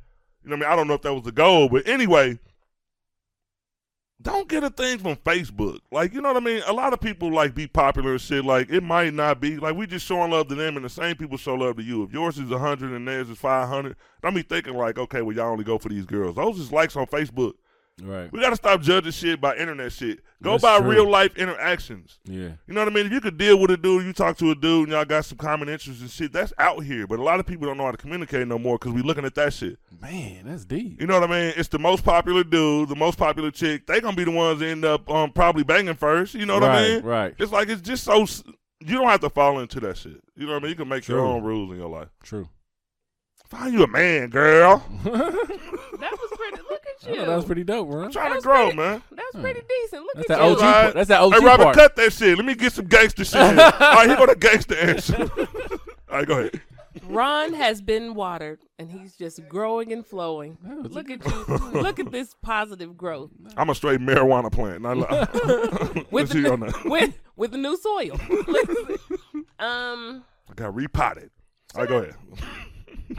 you 0.44 0.50
know 0.50 0.56
what 0.56 0.66
I 0.66 0.68
mean? 0.68 0.72
I 0.72 0.76
don't 0.76 0.88
know 0.88 0.94
if 0.94 1.02
that 1.02 1.14
was 1.14 1.22
the 1.22 1.32
goal, 1.32 1.70
but 1.70 1.88
anyway, 1.88 2.38
don't 4.20 4.48
get 4.48 4.64
a 4.64 4.70
thing 4.70 4.98
from 4.98 5.16
Facebook. 5.16 5.78
Like, 5.92 6.12
you 6.12 6.20
know 6.20 6.32
what 6.32 6.42
I 6.42 6.44
mean? 6.44 6.62
A 6.66 6.72
lot 6.72 6.92
of 6.92 7.00
people, 7.00 7.32
like, 7.32 7.54
be 7.54 7.68
popular 7.68 8.12
and 8.12 8.20
shit. 8.20 8.44
Like, 8.44 8.68
it 8.68 8.82
might 8.82 9.14
not 9.14 9.40
be. 9.40 9.58
Like, 9.58 9.76
we 9.76 9.86
just 9.86 10.06
showing 10.06 10.32
love 10.32 10.48
to 10.48 10.56
them, 10.56 10.76
and 10.76 10.84
the 10.84 10.90
same 10.90 11.16
people 11.16 11.36
show 11.36 11.54
love 11.54 11.76
to 11.76 11.82
you. 11.82 12.02
If 12.02 12.12
yours 12.12 12.38
is 12.38 12.50
100 12.50 12.92
and 12.92 13.06
theirs 13.06 13.30
is 13.30 13.38
500, 13.38 13.94
don't 14.22 14.34
be 14.34 14.42
thinking, 14.42 14.76
like, 14.76 14.98
okay, 14.98 15.22
well, 15.22 15.36
y'all 15.36 15.52
only 15.52 15.64
go 15.64 15.78
for 15.78 15.88
these 15.88 16.04
girls. 16.04 16.34
Those 16.34 16.58
is 16.58 16.72
likes 16.72 16.96
on 16.96 17.06
Facebook. 17.06 17.54
Right. 18.02 18.32
We 18.32 18.40
got 18.40 18.50
to 18.50 18.56
stop 18.56 18.80
judging 18.80 19.12
shit 19.12 19.40
by 19.40 19.56
internet 19.56 19.92
shit. 19.92 20.20
Go 20.42 20.52
That's 20.52 20.62
by 20.62 20.78
true. 20.78 20.90
real 20.90 21.10
life 21.10 21.36
interactions. 21.36 22.18
Yeah. 22.24 22.50
You 22.66 22.74
know 22.74 22.80
what 22.80 22.88
I 22.88 22.94
mean? 22.94 23.06
If 23.06 23.12
you 23.12 23.20
could 23.20 23.36
deal 23.38 23.58
with 23.58 23.72
a 23.72 23.76
dude, 23.76 24.06
you 24.06 24.12
talk 24.12 24.36
to 24.38 24.52
a 24.52 24.54
dude, 24.54 24.84
and 24.84 24.92
y'all 24.92 25.04
got 25.04 25.24
some 25.24 25.38
common 25.38 25.68
interests 25.68 26.00
and 26.00 26.10
shit, 26.10 26.32
that's 26.32 26.52
out 26.58 26.84
here. 26.84 27.06
But 27.06 27.18
a 27.18 27.22
lot 27.22 27.40
of 27.40 27.46
people 27.46 27.66
don't 27.66 27.76
know 27.76 27.84
how 27.84 27.90
to 27.90 27.96
communicate 27.96 28.46
no 28.46 28.58
more 28.58 28.78
because 28.78 28.92
we 28.92 29.02
looking 29.02 29.24
at 29.24 29.34
that 29.34 29.52
shit. 29.52 29.78
Man, 30.00 30.44
that's 30.46 30.64
deep. 30.64 31.00
You 31.00 31.08
know 31.08 31.18
what 31.18 31.28
I 31.28 31.32
mean? 31.32 31.54
It's 31.56 31.68
the 31.68 31.80
most 31.80 32.04
popular 32.04 32.44
dude, 32.44 32.88
the 32.88 32.96
most 32.96 33.18
popular 33.18 33.50
chick. 33.50 33.86
They 33.86 34.00
gonna 34.00 34.16
be 34.16 34.24
the 34.24 34.30
ones 34.30 34.60
that 34.60 34.66
end 34.66 34.84
up 34.84 35.10
um, 35.10 35.32
probably 35.32 35.64
banging 35.64 35.94
first. 35.94 36.34
You 36.34 36.46
know 36.46 36.54
what 36.54 36.62
right, 36.62 36.78
I 36.78 36.88
mean? 36.88 37.02
Right. 37.02 37.34
It's 37.38 37.52
like 37.52 37.68
it's 37.68 37.82
just 37.82 38.04
so. 38.04 38.26
You 38.80 38.94
don't 38.94 39.08
have 39.08 39.20
to 39.20 39.30
fall 39.30 39.58
into 39.58 39.80
that 39.80 39.96
shit. 39.96 40.20
You 40.36 40.46
know 40.46 40.52
what 40.52 40.60
I 40.60 40.62
mean? 40.62 40.70
You 40.70 40.76
can 40.76 40.88
make 40.88 41.08
your 41.08 41.18
own 41.18 41.42
rules 41.42 41.72
in 41.72 41.78
your 41.78 41.88
life. 41.88 42.08
True. 42.22 42.48
Find 43.48 43.72
you 43.72 43.82
a 43.82 43.88
man, 43.88 44.30
girl. 44.30 44.84
That 45.98 46.12
was 46.12 46.30
pretty. 46.38 46.62
Look 46.70 46.82
at 46.86 47.08
I 47.08 47.12
you. 47.12 47.26
that 47.26 47.34
was 47.36 47.44
pretty 47.44 47.64
dope, 47.64 47.88
bro. 47.90 48.04
I'm 48.04 48.12
trying 48.12 48.30
to 48.30 48.34
was 48.36 48.44
grow, 48.44 48.66
pretty- 48.66 48.76
man. 48.76 49.02
That's 49.10 49.32
pretty 49.34 49.62
decent. 49.68 50.02
Look 50.04 50.14
That's 50.14 50.30
at 50.30 50.38
that 50.38 50.44
you. 50.44 50.52
OG. 50.52 50.60
Right. 50.60 50.72
part. 50.82 50.94
That's 50.94 51.08
that 51.08 51.20
OG 51.20 51.32
Hey, 51.32 51.44
Robert, 51.44 51.62
part. 51.64 51.76
cut 51.76 51.96
that 51.96 52.12
shit. 52.12 52.36
Let 52.36 52.44
me 52.46 52.54
get 52.54 52.72
some 52.72 52.84
gangster 52.86 53.24
shit. 53.24 53.40
Here. 53.40 53.50
All 53.80 53.94
right, 53.96 54.06
here 54.08 54.16
go 54.16 54.26
the 54.26 54.36
gangster 54.36 54.76
answer. 54.76 55.16
All 55.40 55.78
right, 56.18 56.26
go 56.26 56.38
ahead. 56.38 56.60
Ron 57.08 57.52
has 57.54 57.82
been 57.82 58.14
watered, 58.14 58.60
and 58.78 58.92
he's 58.92 59.16
just 59.16 59.46
growing 59.48 59.92
and 59.92 60.06
flowing. 60.06 60.56
Look 60.64 61.10
at 61.10 61.24
you. 61.26 61.56
Look 61.72 61.98
at 61.98 62.12
this 62.12 62.34
positive 62.42 62.96
growth 62.96 63.30
I'm 63.56 63.70
a 63.70 63.74
straight 63.74 63.98
marijuana 64.00 64.52
plant. 64.52 64.82
Not 64.82 64.98
li- 64.98 66.04
with 66.10 66.12
Let's 66.12 66.30
see 66.32 66.42
the, 66.42 66.52
on 66.52 66.60
that. 66.60 66.84
with 66.84 67.18
with 67.34 67.50
the 67.50 67.58
new 67.58 67.76
soil. 67.76 68.18
Um, 69.58 70.24
I 70.48 70.54
got 70.54 70.74
repotted. 70.74 71.30
All 71.74 71.80
right, 71.82 71.88
go 71.88 71.98
ahead. 71.98 72.14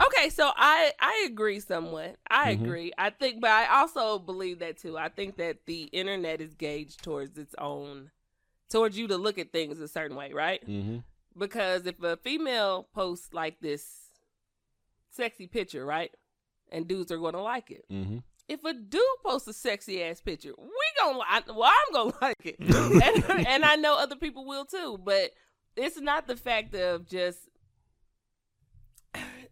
Okay, 0.00 0.30
so 0.30 0.50
I 0.56 0.92
I 1.00 1.26
agree 1.30 1.60
somewhat. 1.60 2.16
I 2.30 2.54
Mhm. 2.54 2.62
agree. 2.64 2.92
I 2.98 3.10
think, 3.10 3.40
but 3.40 3.50
I 3.50 3.80
also 3.80 4.18
believe 4.18 4.58
that 4.60 4.78
too. 4.78 4.96
I 4.98 5.08
think 5.08 5.36
that 5.36 5.66
the 5.66 5.84
internet 5.84 6.40
is 6.40 6.54
gauged 6.54 7.02
towards 7.02 7.36
its 7.38 7.54
own, 7.58 8.10
towards 8.70 8.96
you 8.98 9.08
to 9.08 9.16
look 9.16 9.38
at 9.38 9.52
things 9.52 9.80
a 9.80 9.88
certain 9.88 10.16
way, 10.16 10.32
right? 10.32 10.66
Mm-hmm. 10.66 10.98
Because 11.38 11.86
if 11.86 12.02
a 12.02 12.16
female 12.16 12.88
posts 12.94 13.32
like 13.32 13.60
this 13.60 13.86
sexy 15.10 15.46
picture, 15.46 15.84
right, 15.84 16.12
and 16.70 16.86
dudes 16.88 17.10
are 17.12 17.18
going 17.18 17.34
to 17.34 17.42
like 17.42 17.70
it. 17.70 17.84
Mm-hmm. 17.90 18.18
If 18.48 18.64
a 18.64 18.72
dude 18.72 19.02
posts 19.24 19.46
a 19.48 19.52
sexy 19.52 20.02
ass 20.02 20.20
picture, 20.20 20.52
we 20.58 20.70
gonna 20.98 21.18
like. 21.18 21.46
Well, 21.46 21.70
I'm 21.70 21.92
gonna 21.92 22.12
like 22.22 22.44
it, 22.44 22.56
and, 22.60 23.46
and 23.46 23.64
I 23.64 23.76
know 23.76 23.96
other 23.96 24.16
people 24.16 24.44
will 24.44 24.64
too. 24.64 24.98
But 25.04 25.30
it's 25.76 26.00
not 26.00 26.26
the 26.26 26.36
fact 26.36 26.74
of 26.74 27.06
just 27.08 27.38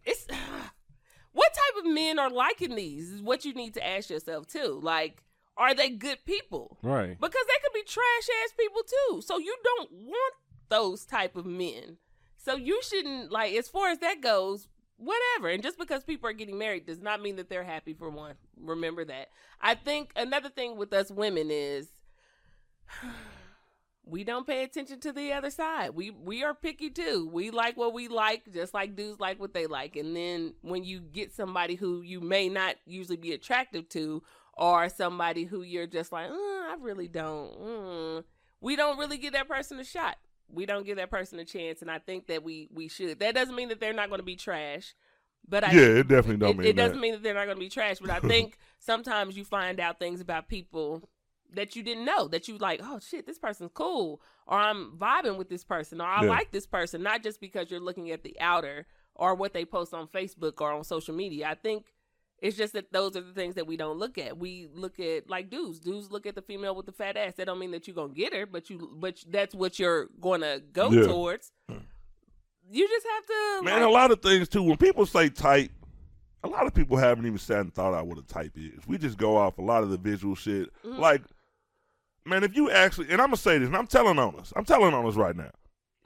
it's 0.05 0.25
what 1.31 1.53
type 1.53 1.85
of 1.85 1.91
men 1.91 2.19
are 2.19 2.29
liking 2.29 2.75
these 2.75 3.11
is 3.11 3.21
what 3.21 3.45
you 3.45 3.53
need 3.53 3.73
to 3.75 3.87
ask 3.87 4.09
yourself 4.09 4.47
too. 4.47 4.79
Like, 4.81 5.23
are 5.57 5.75
they 5.75 5.89
good 5.89 6.19
people? 6.25 6.77
Right. 6.81 7.19
Because 7.19 7.45
they 7.47 7.61
could 7.63 7.73
be 7.73 7.83
trash 7.83 8.27
ass 8.43 8.53
people 8.57 8.81
too. 8.83 9.21
So 9.21 9.37
you 9.37 9.55
don't 9.63 9.91
want 9.91 10.33
those 10.69 11.05
type 11.05 11.35
of 11.35 11.45
men. 11.45 11.97
So 12.37 12.55
you 12.55 12.81
shouldn't 12.81 13.31
like 13.31 13.53
as 13.53 13.67
far 13.67 13.89
as 13.89 13.99
that 13.99 14.21
goes, 14.21 14.67
whatever. 14.97 15.49
And 15.49 15.61
just 15.61 15.77
because 15.77 16.03
people 16.03 16.29
are 16.29 16.33
getting 16.33 16.57
married 16.57 16.85
does 16.85 17.01
not 17.01 17.21
mean 17.21 17.35
that 17.35 17.49
they're 17.49 17.63
happy 17.63 17.93
for 17.93 18.09
one. 18.09 18.35
Remember 18.57 19.03
that. 19.05 19.29
I 19.61 19.75
think 19.75 20.11
another 20.15 20.49
thing 20.49 20.77
with 20.77 20.93
us 20.93 21.11
women 21.11 21.51
is 21.51 21.87
we 24.09 24.23
don't 24.23 24.47
pay 24.47 24.63
attention 24.63 24.99
to 25.01 25.11
the 25.11 25.33
other 25.33 25.49
side. 25.49 25.91
We 25.91 26.09
we 26.09 26.43
are 26.43 26.53
picky 26.53 26.89
too. 26.89 27.29
We 27.31 27.51
like 27.51 27.77
what 27.77 27.93
we 27.93 28.07
like, 28.07 28.51
just 28.51 28.73
like 28.73 28.95
dudes 28.95 29.19
like 29.19 29.39
what 29.39 29.53
they 29.53 29.67
like. 29.67 29.95
And 29.95 30.15
then 30.15 30.53
when 30.61 30.83
you 30.83 30.99
get 30.99 31.33
somebody 31.33 31.75
who 31.75 32.01
you 32.01 32.19
may 32.19 32.49
not 32.49 32.75
usually 32.85 33.17
be 33.17 33.33
attractive 33.33 33.87
to, 33.89 34.23
or 34.53 34.89
somebody 34.89 35.45
who 35.45 35.61
you're 35.61 35.87
just 35.87 36.11
like, 36.11 36.29
uh, 36.29 36.33
I 36.33 36.75
really 36.79 37.07
don't. 37.07 37.59
Mm, 37.59 38.23
we 38.61 38.75
don't 38.75 38.97
really 38.97 39.17
give 39.17 39.33
that 39.33 39.47
person 39.47 39.79
a 39.79 39.83
shot. 39.83 40.17
We 40.51 40.65
don't 40.65 40.85
give 40.85 40.97
that 40.97 41.11
person 41.11 41.37
a 41.39 41.45
chance, 41.45 41.81
and 41.81 41.91
I 41.91 41.99
think 41.99 42.27
that 42.27 42.43
we 42.43 42.69
we 42.73 42.87
should. 42.87 43.19
That 43.19 43.35
doesn't 43.35 43.55
mean 43.55 43.69
that 43.69 43.79
they're 43.79 43.93
not 43.93 44.09
going 44.09 44.19
to 44.19 44.25
be 44.25 44.35
trash, 44.35 44.95
but 45.47 45.63
I 45.63 45.71
yeah, 45.71 45.99
it 45.99 46.07
definitely 46.07 46.37
don't 46.37 46.51
it, 46.51 46.57
mean 46.57 46.67
it 46.67 46.75
that. 46.75 46.81
doesn't 46.87 46.99
mean 46.99 47.11
that 47.13 47.21
they're 47.21 47.35
not 47.35 47.45
going 47.45 47.57
to 47.57 47.61
be 47.63 47.69
trash, 47.69 47.99
but 47.99 48.09
I 48.09 48.19
think 48.27 48.57
sometimes 48.79 49.37
you 49.37 49.45
find 49.45 49.79
out 49.79 49.99
things 49.99 50.19
about 50.19 50.47
people 50.47 51.07
that 51.53 51.75
you 51.75 51.83
didn't 51.83 52.05
know 52.05 52.27
that 52.27 52.47
you 52.47 52.57
like. 52.57 52.79
Oh 52.83 52.99
shit, 52.99 53.25
this 53.25 53.39
person's 53.39 53.71
cool, 53.73 54.21
or 54.47 54.57
I'm 54.57 54.91
vibing 54.97 55.37
with 55.37 55.49
this 55.49 55.63
person, 55.63 55.99
or 56.01 56.05
I 56.05 56.23
Yeah. 56.23 56.29
like 56.29 56.51
this 56.51 56.67
person, 56.67 57.01
not 57.03 57.23
just 57.23 57.39
because 57.41 57.69
you're 57.71 57.79
looking 57.79 58.11
at 58.11 58.23
the 58.23 58.35
outer 58.39 58.85
or 59.15 59.35
what 59.35 59.53
they 59.53 59.65
post 59.65 59.93
on 59.93 60.07
Facebook 60.07 60.61
or 60.61 60.71
on 60.71 60.83
social 60.83 61.13
media. 61.15 61.47
I 61.49 61.55
think 61.55 61.85
it's 62.41 62.55
just 62.55 62.71
that 62.73 62.93
those 62.93 63.17
are 63.17 63.21
the 63.21 63.33
things 63.33 63.55
that 63.55 63.67
we 63.67 63.75
don't 63.75 63.97
look 63.97 64.17
at. 64.17 64.37
We 64.37 64.69
look 64.73 64.99
at 64.99 65.29
like 65.29 65.49
dudes. 65.49 65.79
Dudes 65.79 66.09
look 66.11 66.25
at 66.25 66.35
the 66.35 66.41
female 66.41 66.73
with 66.75 66.85
the 66.85 66.91
fat 66.93 67.17
ass. 67.17 67.33
That 67.35 67.45
don't 67.47 67.59
mean 67.59 67.71
that 67.71 67.87
you're 67.87 67.95
gonna 67.95 68.13
get 68.13 68.33
her, 68.33 68.45
but 68.45 68.69
you 68.69 68.95
but 68.95 69.21
that's 69.27 69.53
what 69.53 69.77
you're 69.79 70.07
gonna 70.19 70.59
go 70.59 70.89
Yeah. 70.91 71.03
towards. 71.07 71.51
You 72.71 72.87
just 72.87 73.05
have 73.07 73.25
to 73.25 73.61
Man, 73.63 73.81
like, 73.81 73.89
a 73.89 73.91
lot 73.91 74.11
of 74.11 74.21
things 74.21 74.47
too. 74.47 74.61
When 74.63 74.77
people 74.77 75.05
say 75.07 75.29
type, 75.29 75.71
a 76.43 76.47
lot 76.47 76.67
of 76.67 76.73
people 76.73 76.97
haven't 76.97 77.25
even 77.25 77.39
sat 77.39 77.61
and 77.61 77.73
thought 77.73 77.93
out 77.93 78.05
what 78.07 78.17
a 78.19 78.21
type 78.21 78.53
is. 78.55 78.87
We 78.87 78.97
just 78.99 79.17
go 79.17 79.35
off 79.37 79.57
a 79.57 79.61
lot 79.61 79.83
of 79.83 79.89
the 79.89 79.97
visual 79.97 80.35
shit. 80.35 80.69
Mhm. 80.83 80.99
Like, 80.99 81.23
man, 82.29 82.43
if 82.43 82.55
you 82.55 82.69
actually, 82.71 83.09
and 83.11 83.21
I'm 83.21 83.27
gonna 83.27 83.37
say 83.37 83.57
this, 83.57 83.67
and 83.67 83.75
I'm 83.77 83.87
telling 83.87 84.19
on 84.19 84.35
us, 84.39 84.53
I'm 84.55 84.65
telling 84.65 84.93
on 84.93 85.05
us 85.05 85.15
right 85.15 85.35
now. 85.35 85.51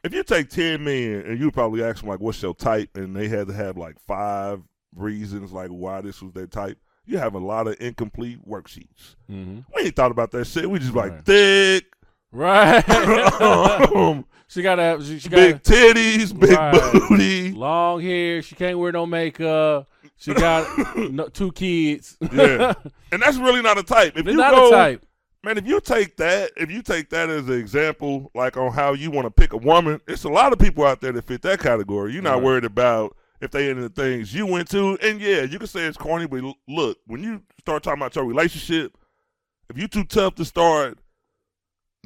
If 0.04 0.14
you 0.14 0.24
take 0.24 0.50
ten 0.50 0.84
men 0.84 1.24
and 1.26 1.40
you 1.40 1.50
probably 1.52 1.84
ask 1.84 2.00
them 2.02 2.10
like, 2.10 2.20
"What's 2.20 2.42
your 2.42 2.54
type?" 2.54 2.90
and 2.96 3.16
they 3.16 3.28
had 3.28 3.48
to 3.48 3.54
have 3.54 3.78
like 3.78 3.96
five 4.08 4.62
reasons 4.96 5.52
like 5.52 5.70
why 5.70 6.02
this 6.02 6.22
was 6.22 6.34
their 6.34 6.48
type, 6.48 6.78
you 7.06 7.18
have 7.18 7.36
a 7.36 7.40
lot 7.40 7.68
of 7.68 7.76
incomplete 7.80 8.40
worksheets. 8.48 9.16
Mm-hmm. 9.32 9.60
We 9.76 9.82
ain't 9.84 9.96
thought 9.96 10.12
about 10.12 10.32
that 10.32 10.46
shit. 10.46 10.70
We 10.70 10.80
just 10.80 10.94
like 10.94 11.12
Right. 11.12 11.26
thick, 11.26 11.86
Right. 12.32 12.90
um, 13.42 14.26
she 14.48 14.62
got 14.62 14.76
to 14.76 15.04
she, 15.04 15.20
she 15.20 15.30
big 15.30 15.54
got 15.54 15.64
titties, 15.64 16.38
big 16.38 16.52
Right. 16.52 16.92
booty. 17.10 17.52
long 17.52 18.02
hair. 18.02 18.42
She 18.42 18.56
can't 18.56 18.78
wear 18.78 18.92
no 18.92 19.06
makeup. 19.06 19.88
She 20.18 20.34
got 20.34 20.68
no, 20.98 21.28
two 21.30 21.52
kids. 21.54 22.18
Yeah. 22.32 22.74
And 23.12 23.22
that's 23.22 23.38
really 23.38 23.62
not 23.62 23.78
a 23.78 23.84
type. 23.84 24.18
If 24.18 24.26
They're 24.26 24.34
you 24.34 24.40
not 24.40 24.52
go, 24.54 24.68
a 24.68 24.72
type. 24.72 25.06
Man, 25.44 25.58
if 25.58 25.68
you 25.68 25.80
take 25.82 26.18
that, 26.18 26.52
if 26.58 26.72
you 26.72 26.82
take 26.82 27.10
that 27.10 27.30
as 27.30 27.48
an 27.48 27.60
example, 27.60 28.32
like 28.34 28.58
on 28.58 28.72
how 28.72 28.94
you 28.94 29.12
want 29.12 29.26
to 29.26 29.32
pick 29.32 29.54
a 29.54 29.58
woman, 29.58 30.00
it's 30.08 30.24
a 30.24 30.30
lot 30.30 30.54
of 30.54 30.60
people 30.60 30.86
out 30.86 31.02
there 31.02 31.12
that 31.12 31.26
fit 31.26 31.42
that 31.44 31.60
category. 31.60 32.14
You're 32.14 32.22
not 32.22 32.36
Right. 32.36 32.44
worried 32.44 32.66
about 32.66 33.16
if 33.42 33.52
they 33.52 33.70
into 33.70 33.82
the 33.82 33.90
things 33.90 34.34
you 34.34 34.46
went 34.46 34.70
to. 34.72 34.98
And 35.02 35.20
yeah, 35.20 35.42
you 35.42 35.58
can 35.60 35.68
say 35.68 35.82
it's 35.82 35.98
corny, 35.98 36.28
but 36.28 36.42
look, 36.68 36.98
when 37.08 37.22
you 37.22 37.42
start 37.60 37.84
talking 37.84 38.02
about 38.02 38.16
your 38.16 38.26
relationship, 38.26 38.98
if 39.70 39.78
you 39.78 39.88
too 39.88 40.04
tough 40.06 40.36
to 40.36 40.46
start 40.46 40.98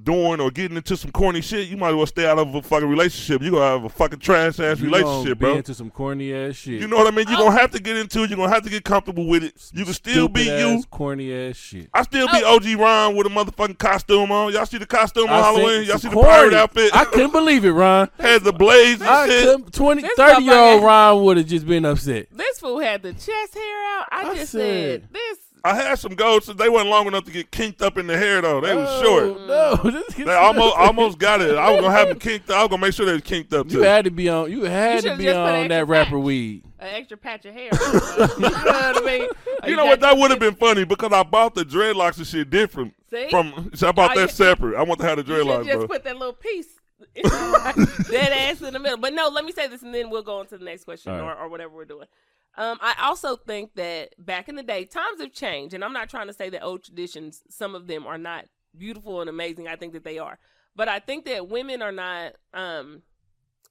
doing 0.03 0.39
or 0.39 0.51
getting 0.51 0.77
into 0.77 0.95
some 0.95 1.11
corny 1.11 1.41
shit, 1.41 1.67
you 1.67 1.75
might 1.77 1.89
as 1.89 1.95
well 1.95 2.05
stay 2.05 2.25
out 2.27 2.39
of 2.39 2.53
a 2.55 2.61
fucking 2.61 2.87
relationship. 2.87 3.41
You're 3.41 3.51
gonna 3.51 3.65
have 3.65 3.83
a 3.83 3.89
fucking 3.89 4.19
trash 4.19 4.59
ass 4.59 4.79
You 4.79 4.89
gonna 4.89 5.03
relationship, 5.03 5.39
be 5.39 5.45
bro. 5.45 5.55
into 5.55 5.73
some 5.73 5.89
corny 5.89 6.33
ass 6.33 6.55
shit. 6.55 6.81
You 6.81 6.87
know 6.87 6.97
what 6.97 7.07
I 7.07 7.15
mean? 7.15 7.27
You're 7.27 7.37
gonna 7.37 7.49
oh. 7.49 7.59
have 7.59 7.71
to 7.71 7.79
get 7.79 7.97
into 7.97 8.23
it. 8.23 8.29
You're 8.29 8.37
gonna 8.37 8.53
have 8.53 8.63
to 8.63 8.69
get 8.69 8.83
comfortable 8.83 9.27
with 9.27 9.43
it. 9.43 9.53
You 9.73 9.83
can 9.85 9.93
still 9.93 10.27
be 10.27 10.43
you. 10.43 10.83
corny 10.89 11.33
ass 11.33 11.57
shit. 11.57 11.89
I 11.93 12.03
still 12.03 12.27
be 12.27 12.41
oh. 12.43 12.55
OG 12.55 12.79
Ron 12.79 13.15
with 13.15 13.27
a 13.27 13.29
motherfucking 13.29 13.77
costume 13.77 14.31
on. 14.31 14.53
Y'all 14.53 14.65
see 14.65 14.77
the 14.77 14.85
costume 14.85 15.29
on 15.29 15.43
Halloween? 15.43 15.83
Y'all 15.83 15.97
see 15.97 16.09
the 16.09 16.15
pirate 16.15 16.53
outfit? 16.53 16.95
I 16.95 17.05
couldn't 17.05 17.31
believe 17.31 17.65
it, 17.65 17.71
Ron. 17.71 18.09
Had 18.19 18.43
the 18.43 18.53
blaze 18.53 19.01
and 19.01 19.09
I 19.09 19.27
shit. 19.27 19.43
couldn't, 19.43 19.73
20, 19.73 20.01
This 20.01 20.11
30 20.15 20.43
year 20.43 20.53
old 20.53 20.81
motherfucker- 20.81 20.85
Ron 20.85 21.23
would 21.23 21.37
have 21.37 21.47
just 21.47 21.65
been 21.67 21.85
upset. 21.85 22.27
This 22.31 22.59
fool 22.59 22.79
had 22.79 23.01
the 23.01 23.13
chest 23.13 23.53
hair 23.53 23.97
out. 23.97 24.07
I, 24.11 24.29
I 24.29 24.35
just 24.35 24.51
said- 24.51 25.01
said, 25.01 25.13
this. 25.13 25.37
I 25.67 25.75
had 25.75 25.99
some 25.99 26.15
golds. 26.15 26.47
They 26.47 26.69
wasn't 26.69 26.89
long 26.89 27.07
enough 27.07 27.25
to 27.25 27.31
get 27.31 27.51
kinked 27.51 27.81
up 27.81 27.97
in 27.97 28.07
the 28.07 28.17
hair 28.17 28.41
though. 28.41 28.61
They 28.61 28.75
was 28.75 29.01
short. 29.01 29.23
Oh, 29.25 29.79
No, 29.83 29.91
this 29.91 30.13
They 30.15 30.33
almost 30.33 30.75
almost 30.77 31.17
got 31.19 31.41
it. 31.41 31.55
I 31.55 31.71
was 31.71 31.81
gonna 31.81 31.93
have 31.95 32.09
them 32.09 32.19
kinked 32.19 32.49
up. 32.49 32.57
I 32.57 32.61
was 32.63 32.69
gonna 32.69 32.81
make 32.81 32.93
sure 32.93 33.05
they 33.05 33.13
was 33.13 33.21
kinked 33.21 33.53
up 33.53 33.69
You 33.71 33.81
had 33.81 34.05
to 34.05 34.11
be 34.11 34.29
on. 34.29 34.51
You 34.51 34.63
had 34.63 34.97
to 34.97 35.01
should've 35.03 35.17
be 35.17 35.25
just 35.25 35.35
put 35.35 35.41
on 35.41 35.55
extra 35.55 35.69
that 35.69 35.87
rapper 35.87 36.09
patch. 36.17 36.23
weed. 36.23 36.63
An 36.79 36.87
extra 36.89 37.17
patch 37.17 37.45
of 37.45 37.53
hair. 37.55 37.69
you 37.73 37.79
know 37.79 38.49
what 38.49 38.97
I 38.97 39.01
mean? 39.05 39.27
you 39.65 39.75
know 39.75 39.85
what? 39.85 39.99
That 39.99 40.15
would 40.17 40.29
have 40.31 40.39
been 40.39 40.55
funny 40.55 40.83
because 40.85 41.11
I 41.11 41.23
bought 41.23 41.55
the 41.55 41.63
dreadlocks 41.65 42.17
and 42.17 42.27
shit 42.27 42.49
different 42.49 42.93
See? 43.09 43.29
from. 43.29 43.71
So 43.73 43.87
I 43.87 43.91
bought 43.91 44.11
Oh, 44.11 44.19
that 44.19 44.29
you- 44.29 44.35
separate. 44.35 44.75
I 44.77 44.83
want 44.83 44.99
to 45.01 45.07
have 45.07 45.17
the 45.17 45.23
You 45.23 45.39
should 45.39 45.47
dreadlocks, 45.47 45.65
just 45.65 45.77
bro. 45.79 45.87
put 45.87 46.03
that 46.03 46.17
little 46.17 46.33
piece. 46.33 46.67
dead 47.17 48.31
ass 48.33 48.61
in 48.61 48.73
the 48.73 48.79
middle. 48.79 48.97
But 48.97 49.13
no, 49.13 49.27
let 49.29 49.45
me 49.45 49.51
say 49.51 49.67
this 49.67 49.81
and 49.83 49.93
then 49.93 50.09
we'll 50.09 50.23
go 50.23 50.39
on 50.39 50.47
to 50.47 50.57
the 50.57 50.65
next 50.65 50.83
question 50.83 51.13
All 51.13 51.21
or, 51.21 51.33
or 51.35 51.47
whatever 51.47 51.73
we're 51.75 51.85
doing. 51.85 52.07
Um, 52.57 52.79
I 52.81 52.95
also 53.03 53.35
think 53.35 53.75
that 53.75 54.15
back 54.17 54.49
in 54.49 54.55
the 54.55 54.63
day, 54.63 54.85
times 54.85 55.21
have 55.21 55.31
changed, 55.31 55.75
and 55.75 55.83
I'm 55.83 55.93
not 55.93 56.09
trying 56.09 56.27
to 56.27 56.33
say 56.33 56.49
that 56.49 56.63
old 56.63 56.83
traditions, 56.83 57.43
some 57.49 57.75
of 57.75 57.85
them 57.85 58.07
are 58.07 58.17
not 58.17 58.45
beautiful 58.75 59.21
and 59.21 59.29
amazing. 59.29 59.67
I 59.67 59.75
think 59.75 59.93
that 59.93 60.03
they 60.03 60.17
are, 60.17 60.39
but 60.75 60.87
I 60.87 60.99
think 60.99 61.25
that 61.25 61.47
women 61.47 61.81
are 61.81 61.91
not. 61.91 62.33
Um, 62.53 63.03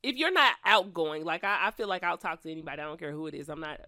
if 0.02 0.16
you're 0.16 0.32
not 0.32 0.54
outgoing, 0.64 1.24
like 1.24 1.42
I, 1.42 1.66
I 1.66 1.70
feel 1.72 1.88
like 1.88 2.04
I'll 2.04 2.16
talk 2.16 2.42
to 2.42 2.50
anybody. 2.50 2.80
I 2.80 2.84
don't 2.84 3.00
care 3.00 3.10
who 3.12 3.26
it 3.26 3.34
is. 3.34 3.48
I'm 3.48 3.60
not 3.60 3.80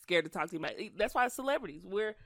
scared 0.00 0.24
to 0.24 0.30
talk 0.30 0.48
to 0.50 0.56
anybody. 0.56 0.90
That's 0.96 1.14
why 1.14 1.28
celebrities. 1.28 1.82
We're. 1.84 2.16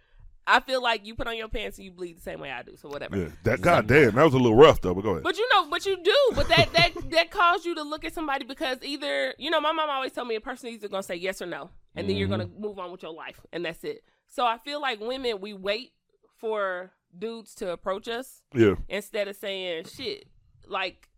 I 0.47 0.61
feel 0.61 0.83
like 0.83 1.07
you 1.07 1.15
put 1.15 1.27
on 1.27 1.37
your 1.37 1.49
pants 1.49 1.79
and 1.79 1.85
you 1.85 1.91
bleed 1.91 2.19
the 2.19 2.23
same 2.23 2.41
way 2.41 2.51
I 2.51 2.63
do. 2.63 2.77
So 2.77 2.89
whatever. 2.89 3.17
Yeah, 3.17 3.29
that 3.45 3.61
goddamn, 3.61 4.15
that 4.15 4.25
was 4.25 4.35
a 4.35 4.39
little 4.39 4.57
rough 4.57 4.81
though. 4.81 4.95
But 4.95 5.03
go 5.03 5.11
ahead. 5.11 5.23
But 5.23 5.39
you 5.39 5.49
know, 5.53 5.69
but 5.69 5.87
you 5.87 6.03
do. 6.03 6.17
But 6.35 6.49
that 6.49 6.73
that 6.73 6.93
that 7.11 7.31
caused 7.31 7.65
you 7.65 7.75
to 7.77 7.83
look 7.83 8.05
at 8.05 8.15
somebody 8.15 8.45
because 8.45 8.79
either 8.83 9.35
you 9.39 9.51
know, 9.51 9.61
my 9.61 9.73
mom 9.73 9.89
always 9.91 10.13
told 10.13 10.29
me 10.29 10.35
a 10.35 10.41
person 10.41 10.69
is 10.69 10.77
either 10.77 10.89
gonna 10.89 11.03
say 11.03 11.17
yes 11.17 11.41
or 11.41 11.47
no, 11.47 11.71
and 11.95 12.09
then 12.09 12.17
you're 12.17 12.29
gonna 12.29 12.47
mm-hmm. 12.47 12.61
move 12.61 12.79
on 12.79 12.93
with 12.93 13.03
your 13.03 13.13
life, 13.13 13.41
and 13.53 13.65
that's 13.65 13.85
it. 13.85 14.05
So 14.29 14.45
I 14.45 14.59
feel 14.59 14.81
like 14.81 15.01
women 15.01 15.41
we 15.41 15.55
wait 15.55 15.93
for 16.39 16.93
dudes 17.17 17.55
to 17.55 17.71
approach 17.71 18.09
us 18.09 18.43
yeah, 18.55 18.75
instead 18.89 19.29
of 19.29 19.37
saying 19.37 19.85
shit 19.85 20.27
like 20.67 21.09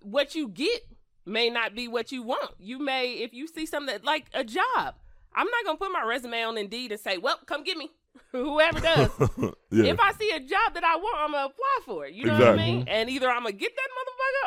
what 0.00 0.34
you 0.34 0.48
get 0.48 0.82
may 1.26 1.50
not 1.50 1.74
be 1.74 1.88
what 1.88 2.12
you 2.12 2.22
want. 2.22 2.50
You 2.58 2.78
may 2.78 3.12
if 3.14 3.32
you 3.32 3.46
see 3.46 3.66
something 3.66 3.92
that, 3.92 4.04
like 4.04 4.26
a 4.34 4.44
job. 4.44 4.94
I'm 5.36 5.46
not 5.46 5.64
gonna 5.64 5.78
put 5.78 5.90
my 5.90 6.04
resume 6.04 6.44
on 6.44 6.56
Indeed 6.56 6.92
and 6.92 7.00
say, 7.00 7.18
"Well, 7.18 7.38
come 7.46 7.64
get 7.64 7.76
me." 7.76 7.90
Whoever 8.32 8.80
does. 8.80 9.10
yeah. 9.70 9.84
If 9.92 10.00
I 10.00 10.12
see 10.12 10.30
a 10.30 10.40
job 10.40 10.74
that 10.74 10.84
I 10.84 10.96
want, 10.96 11.18
I'm 11.20 11.32
gonna 11.32 11.46
apply 11.46 11.78
for 11.84 12.06
it. 12.06 12.14
You 12.14 12.26
know 12.26 12.34
what 12.38 12.48
I 12.48 12.56
mean? 12.56 12.84
And 12.88 13.08
either 13.10 13.28
I'm 13.30 13.42
gonna 13.42 13.52
get 13.52 13.72
that 13.76 13.88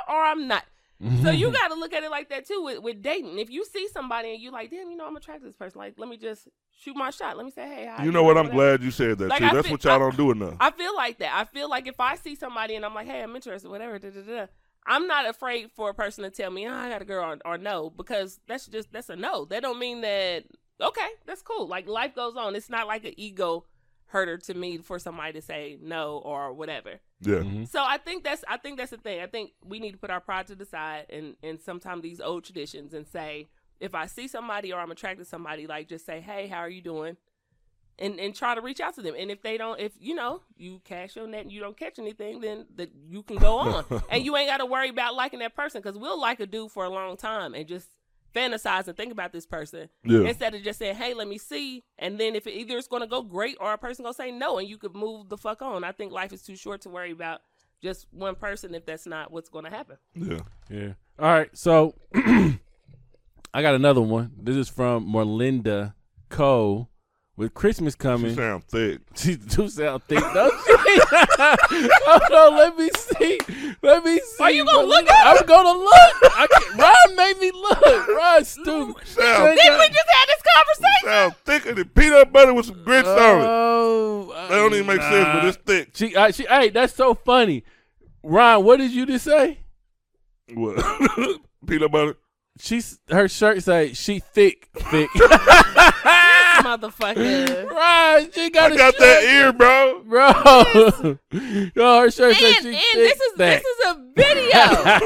motherfucker 0.09 0.13
or 0.13 0.23
I'm 0.23 0.47
not. 0.47 0.63
So 1.23 1.29
you 1.29 1.51
got 1.61 1.67
to 1.67 1.75
look 1.75 1.93
at 1.93 2.03
it 2.03 2.09
like 2.09 2.29
that 2.29 2.47
too 2.47 2.63
with, 2.63 2.79
with 2.81 3.01
dating. 3.03 3.37
If 3.37 3.49
you 3.51 3.63
see 3.65 3.87
somebody 3.87 4.31
and 4.33 4.41
you 4.41 4.49
like, 4.51 4.71
damn, 4.71 4.89
you 4.89 4.97
know, 4.97 5.05
I'm 5.05 5.15
attracted 5.15 5.43
to 5.43 5.47
this 5.49 5.55
person. 5.55 5.77
Like, 5.79 5.93
let 5.97 6.09
me 6.09 6.17
just 6.17 6.47
shoot 6.79 6.95
my 6.95 7.11
shot. 7.11 7.37
Let 7.37 7.45
me 7.45 7.51
say, 7.51 7.67
hey, 7.67 7.85
how 7.95 8.03
you 8.03 8.11
know 8.11 8.23
what? 8.23 8.37
I'm 8.37 8.49
glad 8.49 8.81
you 8.81 8.89
said 8.91 9.19
that 9.19 9.27
Like, 9.29 9.39
too. 9.39 9.49
That's 9.53 9.67
feel- 9.67 9.71
what 9.73 9.83
y'all 9.83 9.93
I- 9.93 9.99
don't 9.99 10.17
do 10.17 10.31
enough. 10.31 10.55
I 10.59 10.71
feel 10.71 10.95
like 10.95 11.19
that. 11.19 11.33
I 11.35 11.45
feel 11.45 11.69
like 11.69 11.87
if 11.87 11.99
I 11.99 12.15
see 12.15 12.35
somebody 12.35 12.75
and 12.75 12.83
I'm 12.83 12.95
like, 12.95 13.05
hey, 13.07 13.21
I'm 13.21 13.35
interested, 13.35 13.69
whatever, 13.69 13.99
da, 13.99 14.09
da, 14.09 14.21
da, 14.21 14.45
I'm 14.87 15.05
not 15.05 15.27
afraid 15.29 15.69
for 15.75 15.89
a 15.89 15.93
person 15.93 16.23
to 16.23 16.31
tell 16.31 16.49
me, 16.49 16.67
oh, 16.67 16.73
I 16.73 16.89
got 16.89 17.01
a 17.01 17.05
girl 17.05 17.25
or, 17.25 17.37
or 17.53 17.57
no, 17.59 17.89
because 17.91 18.39
that's 18.47 18.65
just 18.67 18.91
that's 18.91 19.09
a 19.09 19.15
no. 19.15 19.45
That 19.45 19.61
don't 19.61 19.77
mean 19.79 20.01
that 20.01 20.45
okay, 20.81 21.07
that's 21.25 21.41
cool. 21.41 21.67
Like 21.67 21.87
life 21.87 22.13
goes 22.15 22.35
on. 22.35 22.55
It's 22.55 22.69
not 22.69 22.87
like 22.87 23.05
an 23.05 23.13
ego 23.17 23.65
hurter 24.07 24.37
to 24.37 24.53
me 24.53 24.77
for 24.77 24.99
somebody 24.99 25.33
to 25.33 25.41
say 25.41 25.77
no 25.81 26.17
or 26.19 26.53
whatever. 26.53 26.99
yeah, 27.21 27.35
Mhm. 27.39 27.67
So 27.67 27.83
I 27.83 27.97
think 27.97 28.23
that's 28.23 28.43
I 28.47 28.57
think 28.57 28.77
that's 28.77 28.91
the 28.91 28.97
thing. 28.97 29.21
I 29.21 29.27
think 29.27 29.51
we 29.65 29.79
need 29.79 29.91
to 29.91 29.97
put 29.97 30.09
our 30.09 30.21
pride 30.21 30.47
to 30.47 30.55
the 30.55 30.65
side 30.65 31.07
and 31.09 31.35
and 31.43 31.59
sometimes 31.59 32.03
these 32.03 32.21
old 32.21 32.43
traditions 32.45 32.93
and 32.93 33.05
say 33.07 33.49
if 33.79 33.93
I 33.93 34.05
see 34.07 34.27
somebody 34.27 34.71
or 34.73 34.79
I'm 34.79 34.91
attracted 34.91 35.23
to 35.23 35.29
somebody, 35.29 35.67
like 35.67 35.87
just 35.89 36.05
say, 36.05 36.19
"Hey, 36.21 36.47
how 36.47 36.59
are 36.59 36.69
you 36.69 36.81
doing?" 36.81 37.17
And 37.99 38.19
and 38.19 38.35
try 38.35 38.53
to 38.55 38.61
reach 38.61 38.79
out 38.79 38.93
to 38.95 39.01
them. 39.01 39.15
And 39.17 39.31
if 39.31 39.41
they 39.41 39.57
don't, 39.57 39.79
if 39.79 39.91
you 39.99 40.13
know 40.15 40.41
you 40.55 40.81
cast 40.85 41.15
your 41.15 41.27
net 41.27 41.41
and 41.41 41.51
you 41.51 41.59
don't 41.59 41.75
catch 41.75 41.97
anything, 41.97 42.39
then 42.41 42.67
that 42.75 42.91
you 43.09 43.23
can 43.23 43.37
go 43.37 43.57
on, 43.57 43.85
and 44.11 44.23
you 44.23 44.37
ain't 44.37 44.47
got 44.49 44.57
to 44.57 44.65
worry 44.67 44.89
about 44.89 45.15
liking 45.15 45.39
that 45.39 45.55
person 45.55 45.81
because 45.81 45.97
we'll 45.97 46.19
like 46.19 46.39
a 46.39 46.45
dude 46.45 46.71
for 46.71 46.85
a 46.85 46.89
long 46.89 47.17
time 47.17 47.55
and 47.55 47.67
just 47.67 47.89
fantasize 48.37 48.87
and 48.87 48.95
think 48.95 49.11
about 49.11 49.31
this 49.31 49.45
person 49.45 49.89
Yeah. 50.03 50.21
instead 50.21 50.53
of 50.53 50.61
just 50.63 50.79
saying, 50.79 50.95
"Hey, 50.95 51.13
let 51.13 51.27
me 51.27 51.37
see," 51.37 51.83
and 51.97 52.19
then 52.19 52.35
if 52.35 52.45
it, 52.47 52.53
either 52.53 52.77
it's 52.77 52.87
going 52.87 53.01
to 53.01 53.07
go 53.07 53.21
great 53.21 53.57
or 53.59 53.73
a 53.73 53.77
person 53.77 54.03
gonna 54.03 54.13
say 54.13 54.31
no, 54.31 54.57
and 54.59 54.67
you 54.67 54.77
could 54.77 54.95
move 54.95 55.29
the 55.29 55.37
fuck 55.37 55.61
on. 55.61 55.83
I 55.83 55.91
think 55.91 56.11
life 56.11 56.31
is 56.33 56.43
too 56.43 56.55
short 56.55 56.81
to 56.81 56.89
worry 56.89 57.11
about 57.11 57.41
just 57.83 58.07
one 58.11 58.35
person 58.35 58.73
if 58.75 58.85
that's 58.85 59.05
not 59.05 59.31
what's 59.31 59.49
going 59.49 59.65
to 59.65 59.69
happen. 59.71 59.97
Yeah. 60.15 60.39
Yeah. 60.69 60.93
All 61.19 61.27
right. 61.27 61.49
So 61.57 61.95
I 63.53 63.61
got 63.61 63.75
another 63.75 64.01
one. 64.01 64.31
This 64.37 64.55
is 64.55 64.69
from 64.69 65.07
Merlinda 65.07 65.93
Cole. 66.29 66.89
With 67.37 67.53
Christmas 67.53 67.93
coming. 67.93 68.31
She 68.31 68.35
coming, 68.35 68.61
sound 68.61 68.63
thick. 68.63 68.99
she 69.15 69.35
do 69.35 69.69
sound 69.69 70.01
thick, 70.05 70.17
don't 70.19 70.51
she? 70.65 70.73
Hold 72.07 72.31
on, 72.53 72.57
let 72.57 72.75
me 72.75 72.89
see. 72.95 73.39
Let 73.83 74.03
me 74.03 74.19
see. 74.19 74.43
Are 74.43 74.49
you 74.49 74.65
gonna 74.65 74.87
look 74.87 75.07
at 75.07 75.37
I'm 75.39 75.45
gonna 75.45 75.77
look. 75.77 75.91
I 75.93 76.47
can't, 76.51 76.75
Ron 76.79 77.15
made 77.15 77.37
me 77.37 77.51
look. 77.51 78.07
Ron 78.07 78.43
stupid. 78.43 79.07
Sound, 79.07 79.55
Didn't 79.55 79.77
we 79.79 79.87
just 79.87 80.09
have 80.13 80.27
this 80.27 80.43
conversation? 80.55 81.05
sound 81.05 81.35
thicker 81.45 81.73
than 81.75 81.87
peanut 81.89 82.33
butter 82.33 82.55
with 82.55 82.65
some 82.65 82.83
grits 82.83 83.07
on 83.07 83.15
it. 83.41 83.45
Oh, 83.47 84.33
That 84.33 84.49
don't 84.55 84.73
even 84.73 84.87
make 84.87 85.01
sense, 85.01 85.25
but 85.31 85.45
it's 85.45 85.57
thick. 85.57 85.89
She, 85.93 86.15
uh, 86.15 86.31
she, 86.31 86.43
hey, 86.45 86.69
that's 86.69 86.95
so 86.95 87.13
funny. 87.13 87.63
Ron, 88.23 88.63
what 88.63 88.77
did 88.77 88.91
you 88.91 89.05
just 89.05 89.25
say? 89.25 89.59
What? 90.55 90.77
peanut 91.67 91.91
butter. 91.91 92.15
She's 92.59 92.99
her 93.11 93.27
shirt 93.27 93.61
say 93.61 93.93
she 93.93 94.17
thick, 94.17 94.69
thick. 94.73 95.09
Motherfucker. 96.63 97.69
Ron, 97.69 98.31
she 98.31 98.49
got 98.49 98.71
I 98.71 98.75
a 98.75 98.77
got 98.77 98.93
shirt. 98.95 98.99
that 98.99 99.23
ear, 99.23 99.53
bro. 99.53 100.01
Bro, 100.07 101.17
yo, 101.75 101.99
her 102.01 102.11
shirt 102.11 102.35
says 102.35 102.55
And, 102.57 102.63
she 102.63 102.69
and 102.69 102.79
this 102.95 103.19
is 103.19 103.33
thick. 103.37 103.61
this 103.63 103.65
is 103.65 103.85
a 103.85 103.93
video. 104.15 104.59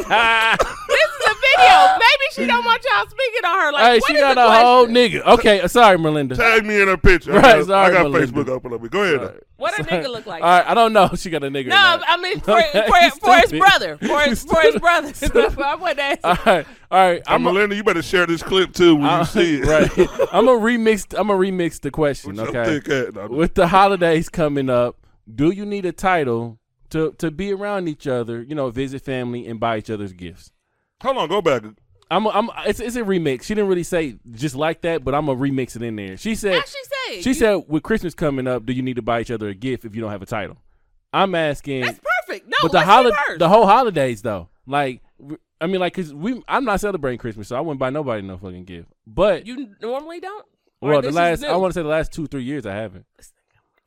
this 0.88 1.10
is 1.10 1.22
a 1.28 1.36
video. 1.42 1.98
Maybe 1.98 2.26
she 2.34 2.46
don't 2.46 2.64
want 2.66 2.84
y'all 2.86 3.06
speaking 3.10 3.46
on 3.46 3.60
her. 3.60 3.72
Like, 3.72 3.84
hey, 3.84 4.00
what 4.00 4.08
she 4.08 4.14
is 4.16 4.20
got 4.22 4.36
the 4.36 4.46
a 4.48 4.52
whole 4.52 4.88
nigga. 4.88 5.22
Okay, 5.26 5.68
sorry, 5.68 5.98
Melinda. 5.98 6.36
Tag 6.36 6.66
me 6.66 6.82
in 6.82 6.88
her 6.88 6.98
picture. 6.98 7.34
Right, 7.34 7.46
I 7.46 7.58
got, 7.60 7.66
sorry, 7.68 7.86
I 7.86 7.92
got 8.04 8.12
Melinda. 8.12 8.28
Facebook 8.32 8.48
open 8.50 8.74
up. 8.74 8.90
Go 8.90 9.04
ahead. 9.04 9.40
Sorry. 9.62 9.72
What 9.74 9.80
a 9.80 9.84
nigga 9.84 10.12
look 10.12 10.26
like? 10.26 10.44
All 10.44 10.50
right, 10.50 10.68
I 10.68 10.74
don't 10.74 10.94
know. 10.94 11.10
She 11.16 11.30
got 11.30 11.44
a 11.44 11.48
nigga. 11.50 11.68
No. 11.68 11.76
I 12.08 12.18
mean 12.18 12.40
for, 12.42 12.60
You 12.60 12.66
for, 12.72 13.20
for 13.20 13.36
his 13.38 13.52
brother. 13.52 13.98
For 13.98 14.20
his, 14.22 14.44
for 14.44 14.60
his 14.62 14.76
brother. 14.78 15.08
I 15.64 15.76
wasn't 15.76 16.00
asking. 16.00 16.20
all 16.24 16.38
right, 16.46 16.66
all 16.92 17.10
right. 17.10 17.22
I'm 17.28 17.36
I'm 17.36 17.48
a, 17.48 17.54
Melinda, 17.54 17.76
you 17.76 17.84
better 17.84 18.02
share 18.02 18.26
this 18.26 18.42
clip 18.44 18.74
too 18.74 18.96
when 18.96 19.20
you 19.20 19.26
see 19.26 19.62
it. 19.62 19.66
right. 19.66 19.90
I'm 20.34 20.46
gonna 20.46 20.60
remix. 20.60 21.06
I'm 21.18 21.28
gonna 21.28 21.40
remix 21.40 21.80
the 21.82 21.92
question. 21.92 22.36
With 22.36 22.50
Okay. 22.56 22.80
thick 22.80 22.90
ass. 22.90 23.14
No, 23.14 23.28
With 23.28 23.54
the 23.56 23.68
holidays 23.68 24.30
coming 24.30 24.70
up, 24.70 24.98
do 25.34 25.52
you 25.52 25.66
need 25.66 25.86
a 25.86 25.92
title 25.92 26.60
to 26.90 27.14
to 27.20 27.30
be 27.32 27.54
around 27.54 27.88
each 27.88 28.08
other? 28.08 28.42
You 28.42 28.56
know, 28.56 28.70
visit 28.72 29.02
family 29.04 29.46
and 29.48 29.60
buy 29.60 29.78
each 29.78 29.90
other's 29.90 30.14
gifts. 30.14 30.52
Hold 31.04 31.18
on, 31.18 31.30
go 31.30 31.42
back. 31.42 31.64
I'm, 32.12 32.28
I'm. 32.28 32.50
It's, 32.66 32.80
it's 32.80 32.96
a 32.98 33.02
remix. 33.02 33.44
She 33.44 33.56
didn't 33.56 33.70
really 33.70 33.84
say 33.84 34.18
just 34.32 34.54
like 34.56 34.82
that, 34.82 35.04
but 35.04 35.16
I'm 35.16 35.26
gonna 35.26 35.40
remix 35.40 35.76
it 35.76 35.82
in 35.82 35.96
there. 35.96 36.18
She 36.18 36.36
said. 36.36 36.56
How'd 36.56 36.68
she 36.68 36.84
say? 36.84 37.22
She 37.22 37.30
You- 37.30 37.34
said, 37.36 37.64
with 37.68 37.84
Christmas 37.84 38.14
coming 38.14 38.48
up, 38.48 38.66
do 38.66 38.74
you 38.74 38.82
need 38.84 38.98
to 38.98 39.02
buy 39.02 39.22
each 39.22 39.32
other 39.32 39.48
a 39.48 39.56
gift 39.56 39.86
if 39.86 39.96
you 39.96 40.02
don't 40.02 40.12
have 40.12 40.22
a 40.22 40.26
title? 40.28 40.58
I'm 41.14 41.34
asking, 41.36 41.82
That's 41.82 42.00
perfect. 42.28 42.48
No, 42.48 42.58
but 42.62 42.72
the 42.72 42.82
holiday, 42.82 43.18
the 43.38 43.50
whole 43.50 43.66
holidays 43.66 44.22
though, 44.22 44.50
like, 44.66 45.02
I 45.60 45.68
mean, 45.68 45.80
like, 45.82 45.94
cause 45.94 46.14
we, 46.14 46.42
I'm 46.48 46.64
not 46.66 46.80
celebrating 46.80 47.18
Christmas, 47.20 47.48
so 47.50 47.56
I 47.58 47.60
wouldn't 47.62 47.80
buy 47.80 47.90
nobody 47.90 48.22
no 48.22 48.38
fucking 48.38 48.64
gift. 48.66 48.88
But 49.08 49.46
You 49.46 49.76
normally 49.82 50.20
don't? 50.20 50.46
Well, 50.82 51.02
the 51.02 51.12
last, 51.12 51.44
I 51.44 51.56
want 51.58 51.74
to 51.74 51.80
say 51.80 51.84
the 51.84 51.90
last 51.90 52.12
two, 52.12 52.28
three 52.28 52.44
years, 52.44 52.66
I 52.66 52.74
haven't. 52.76 53.06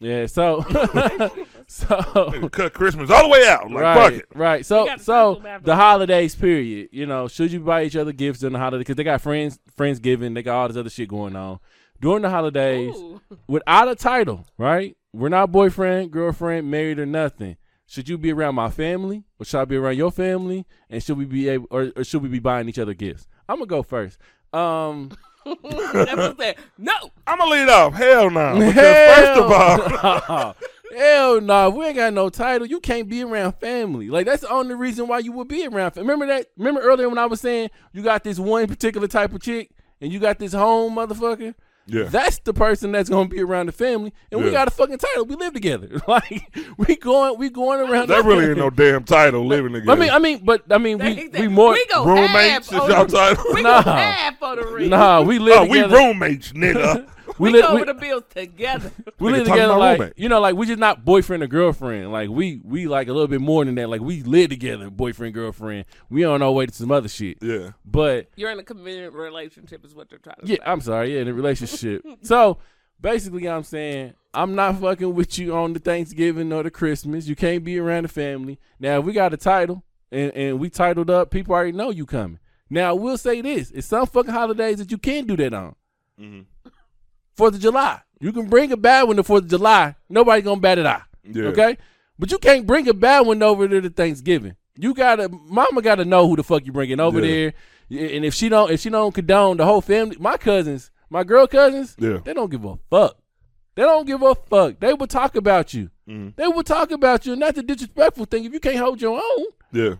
Yeah, 0.05 0.26
so, 0.26 0.62
so 1.66 2.48
Cut 2.50 2.74
Christmas 2.74 3.11
all 3.11 3.22
the 3.22 3.28
way 3.30 3.48
out. 3.48 3.70
Like, 3.70 3.82
fuck 3.82 3.96
right, 3.96 4.12
it. 4.12 4.26
right. 4.34 4.66
So, 4.66 4.86
so 4.98 5.42
the 5.62 5.74
holidays 5.74 6.34
period. 6.34 6.90
You 6.92 7.07
know, 7.07 7.26
should 7.26 7.50
you 7.50 7.61
buy 7.61 7.84
each 7.84 7.96
other 7.96 8.12
gifts 8.12 8.40
during 8.40 8.52
the 8.52 8.59
holiday? 8.59 8.78
Because 8.78 8.96
they 8.96 9.05
got 9.05 9.22
friends, 9.22 9.59
friends 9.74 10.00
giving. 10.00 10.34
they 10.34 10.42
got 10.42 10.57
all 10.61 10.68
this 10.68 10.76
other 10.76 10.90
shit 10.90 11.09
going 11.09 11.34
on 11.36 11.59
during 12.00 12.20
the 12.20 12.28
holidays 12.28 12.94
Ooh. 12.94 13.18
without 13.48 13.88
a 13.88 13.94
title. 13.94 14.44
Right? 14.59 14.94
We're 15.14 15.30
not 15.30 15.50
boyfriend, 15.50 16.11
girlfriend, 16.11 16.70
married 16.70 16.98
or 16.98 17.07
nothing. 17.07 17.57
Should 17.86 18.09
you 18.09 18.18
be 18.18 18.32
around 18.32 18.57
my 18.57 18.70
family, 18.70 19.24
or 19.38 19.46
should 19.46 19.61
I 19.61 19.64
be 19.64 19.76
around 19.76 19.96
your 19.96 20.11
family? 20.11 20.66
And 20.90 21.02
should 21.02 21.16
we 21.16 21.24
be 21.24 21.48
able, 21.48 21.66
or, 21.70 21.92
or 21.96 22.05
should 22.05 22.22
we 22.22 22.28
be 22.28 22.40
buying 22.40 22.68
each 22.68 22.78
other 22.78 22.94
gifts? 22.94 23.26
I'm 23.48 23.57
gonna 23.57 23.66
go 23.66 23.82
first. 23.82 24.18
Um, 24.52 25.11
That's. 25.45 26.61
No. 26.78 26.92
I'm 27.26 27.38
gonna 27.38 27.51
lead 27.51 27.68
off. 27.68 27.95
Hell 27.95 28.30
no. 28.30 28.55
Because 28.59 28.74
hell 28.74 29.24
first 29.24 29.40
of 29.40 29.53
all, 29.53 30.28
no. 30.38 30.55
hell 30.97 31.40
no, 31.40 31.68
if 31.68 31.74
we 31.74 31.86
ain't 31.86 31.97
got 31.97 32.12
no 32.12 32.28
title. 32.28 32.66
You 32.66 32.80
can't 32.80 33.09
be 33.09 33.22
around 33.22 33.53
family. 33.55 34.09
Like 34.09 34.26
that's 34.26 34.42
the 34.42 34.51
only 34.51 34.74
reason 34.74 35.07
why 35.09 35.18
you 35.18 35.32
would 35.32 35.49
be 35.49 35.66
around. 35.66 35.92
Family. 35.92 36.09
Remember 36.09 36.26
that? 36.26 36.47
Remember 36.57 36.80
earlier 36.80 37.09
when 37.09 37.18
I 37.18 37.26
was 37.26 37.40
saying 37.40 37.70
you 37.92 38.03
got 38.03 38.24
this 38.24 38.38
one 38.38 38.66
particular 38.66 39.09
type 39.09 39.32
of 39.32 39.42
chick, 39.42 39.70
and 40.01 40.12
you 40.12 40.18
got 40.18 40.38
this 40.38 40.53
home 40.53 40.97
motherfucker. 40.97 41.55
Yeah. 41.87 42.05
That's 42.05 42.39
the 42.41 42.55
person 42.55 42.93
that's 42.93 43.09
gonna 43.11 43.28
be 43.28 43.41
around 43.41 43.66
the 43.66 43.72
family, 43.72 44.12
and 44.32 44.43
we 44.43 44.51
got 44.51 44.68
a 44.68 44.70
fucking 44.70 44.99
title. 44.99 45.26
We 45.26 45.37
live 45.37 45.53
together. 45.53 45.89
Like 46.09 46.57
we 46.76 46.97
going, 46.97 47.39
we 47.39 47.51
going 47.51 47.80
around. 47.89 48.09
that 48.09 48.24
really 48.24 48.47
ain't 48.47 48.59
no 48.59 48.70
damn 48.70 49.05
title 49.05 49.47
living 49.47 49.72
together. 49.72 49.93
I 49.93 49.95
mean, 49.97 50.11
I 50.11 50.18
mean, 50.18 50.45
but 50.45 50.62
I 50.70 50.78
mean, 50.78 50.99
we 50.99 51.28
we 51.28 51.49
more. 51.49 51.72
we 51.72 51.85
roommates 51.95 52.68
is 52.68 52.72
y'all 52.72 53.07
title. 53.07 53.45
We 53.55 53.62
Nah. 53.62 53.82
go 53.82 53.91
half 53.93 54.43
on 54.43 54.57
the. 54.57 54.87
Nah, 54.89 55.22
we 55.22 55.39
live 55.39 55.61
Oh, 55.61 55.64
we 55.66 55.82
roommates, 55.82 56.53
nigga. 56.53 57.09
we 57.39 57.51
We 57.51 57.53
live. 57.61 57.62
go 57.62 57.74
we- 57.74 57.82
over 57.82 57.93
the 57.93 57.99
bills 58.01 58.22
together. 58.30 58.91
We 59.18 59.32
live 59.32 59.47
together 59.47 59.74
like 59.76 59.99
roommate. 59.99 60.14
you 60.18 60.28
know, 60.28 60.41
like 60.41 60.55
we 60.57 60.66
just 60.66 60.78
not 60.78 61.05
boyfriend 61.05 61.43
or 61.43 61.47
girlfriend. 61.47 62.12
Like 62.12 62.28
we 62.30 62.61
we 62.64 62.87
like 62.87 63.09
a 63.09 63.12
little 63.12 63.28
bit 63.28 63.41
more 63.41 63.64
than 63.64 63.74
that. 63.76 63.89
Like 63.89 64.01
we 64.01 64.22
live 64.22 64.51
together, 64.51 64.91
boyfriend 64.91 65.35
girlfriend. 65.35 65.87
We 66.11 66.24
on 66.24 66.43
our 66.43 66.53
way 66.53 66.66
to 66.66 66.72
some 66.72 66.91
other 66.91 67.09
shit. 67.09 67.39
yeah. 67.43 67.72
But 67.85 68.28
You're 68.37 68.51
in 68.51 68.59
a 68.59 68.62
committed 68.62 69.14
relationship, 69.14 69.85
is 69.85 69.95
what 69.95 70.09
they're 70.11 70.18
trying 70.18 70.37
to 70.41 70.47
yeah, 70.47 70.57
say. 70.57 70.62
I'm 70.64 70.80
sorry, 70.80 71.14
yeah, 71.14 71.20
in 71.22 71.28
a 71.28 71.35
relationship. 71.35 72.05
so 72.22 72.59
basically, 73.01 73.49
I'm 73.49 73.62
saying 73.64 74.14
I'm 74.32 74.55
not 74.55 74.80
fucking 74.80 75.14
with 75.14 75.39
you 75.39 75.55
on 75.57 75.72
the 75.72 75.78
Thanksgiving 75.80 76.53
or 76.53 76.62
the 76.62 76.70
Christmas. 76.70 77.26
You 77.28 77.37
can't 77.37 77.64
be 77.64 77.78
around 77.78 78.03
the 78.05 78.09
family. 78.09 78.59
Now 78.80 78.99
if 79.01 79.05
we 79.05 79.12
got 79.12 79.32
a 79.35 79.37
title 79.37 79.82
and 80.12 80.30
and 80.32 80.59
we 80.61 80.70
titled 80.70 81.11
up. 81.11 81.30
People 81.30 81.55
already 81.55 81.72
know 81.72 81.91
you 81.91 82.07
coming. 82.07 82.39
Now 82.70 82.91
I 82.91 82.93
will 82.93 83.18
say 83.18 83.41
this: 83.41 83.70
it's 83.72 83.87
some 83.89 84.07
fucking 84.07 84.32
holidays 84.32 84.78
that 84.78 84.91
you 84.91 84.99
can't 84.99 85.26
do 85.26 85.37
that 85.37 85.53
on. 85.55 85.74
Mhm. 86.20 86.45
Fourth 87.37 87.55
of 87.55 87.61
July. 87.61 88.01
You 88.20 88.32
can 88.32 88.49
bring 88.49 88.72
a 88.72 88.76
bad 88.76 89.03
one 89.05 89.16
to 89.16 89.22
Fourth 89.24 89.45
of 89.45 89.51
July. 89.51 89.97
Nobody 90.09 90.43
gonna 90.43 90.61
bat 90.61 90.78
it 90.78 90.87
out. 90.87 91.03
Yeah. 91.24 91.45
Okay? 91.45 91.76
But 92.18 92.30
you 92.30 92.39
can't 92.39 92.66
bring 92.66 92.89
a 92.89 92.95
bad 92.95 93.26
one 93.26 93.43
over 93.43 93.66
there 93.66 93.80
to 93.80 93.91
Thanksgiving. 93.91 94.57
You 94.76 94.95
gotta 94.95 95.28
mama 95.28 95.82
gotta 95.82 96.05
know 96.05 96.28
who 96.28 96.37
the 96.37 96.45
fuck 96.45 96.64
you 96.66 96.72
bringing 96.72 97.01
over 97.01 97.20
Yeah. 97.20 97.51
there. 97.91 98.07
And 98.14 98.24
if 98.24 98.35
she 98.35 98.49
don't 98.49 98.70
if 98.70 98.80
she 98.80 98.91
don't 98.91 99.12
condone 99.14 99.57
the 99.57 99.64
whole 99.64 99.80
family, 99.80 100.16
my 100.18 100.37
cousins, 100.37 100.91
my 101.11 101.22
girl 101.24 101.47
cousins, 101.47 101.97
Yeah. 101.99 102.18
they 102.24 102.32
don't 102.35 102.51
give 102.51 102.64
a 102.64 102.76
fuck. 102.91 103.16
They 103.74 103.82
don't 103.82 104.07
give 104.07 104.22
a 104.22 104.35
fuck. 104.35 104.78
They 104.80 104.95
will 104.95 105.07
talk 105.09 105.35
about 105.37 105.74
you. 105.74 105.91
Mhm. 106.09 106.37
They 106.37 106.47
will 106.47 106.62
talk 106.62 106.93
about 106.93 107.26
you. 107.26 107.32
And 107.32 107.43
that's 107.43 107.59
a 107.59 107.62
disrespectful 107.62 108.24
thing. 108.26 108.45
If 108.45 108.53
you 108.53 108.61
can't 108.61 108.76
hold 108.78 109.03
your 109.03 109.16
own, 109.20 109.47
Yeah. 109.72 109.95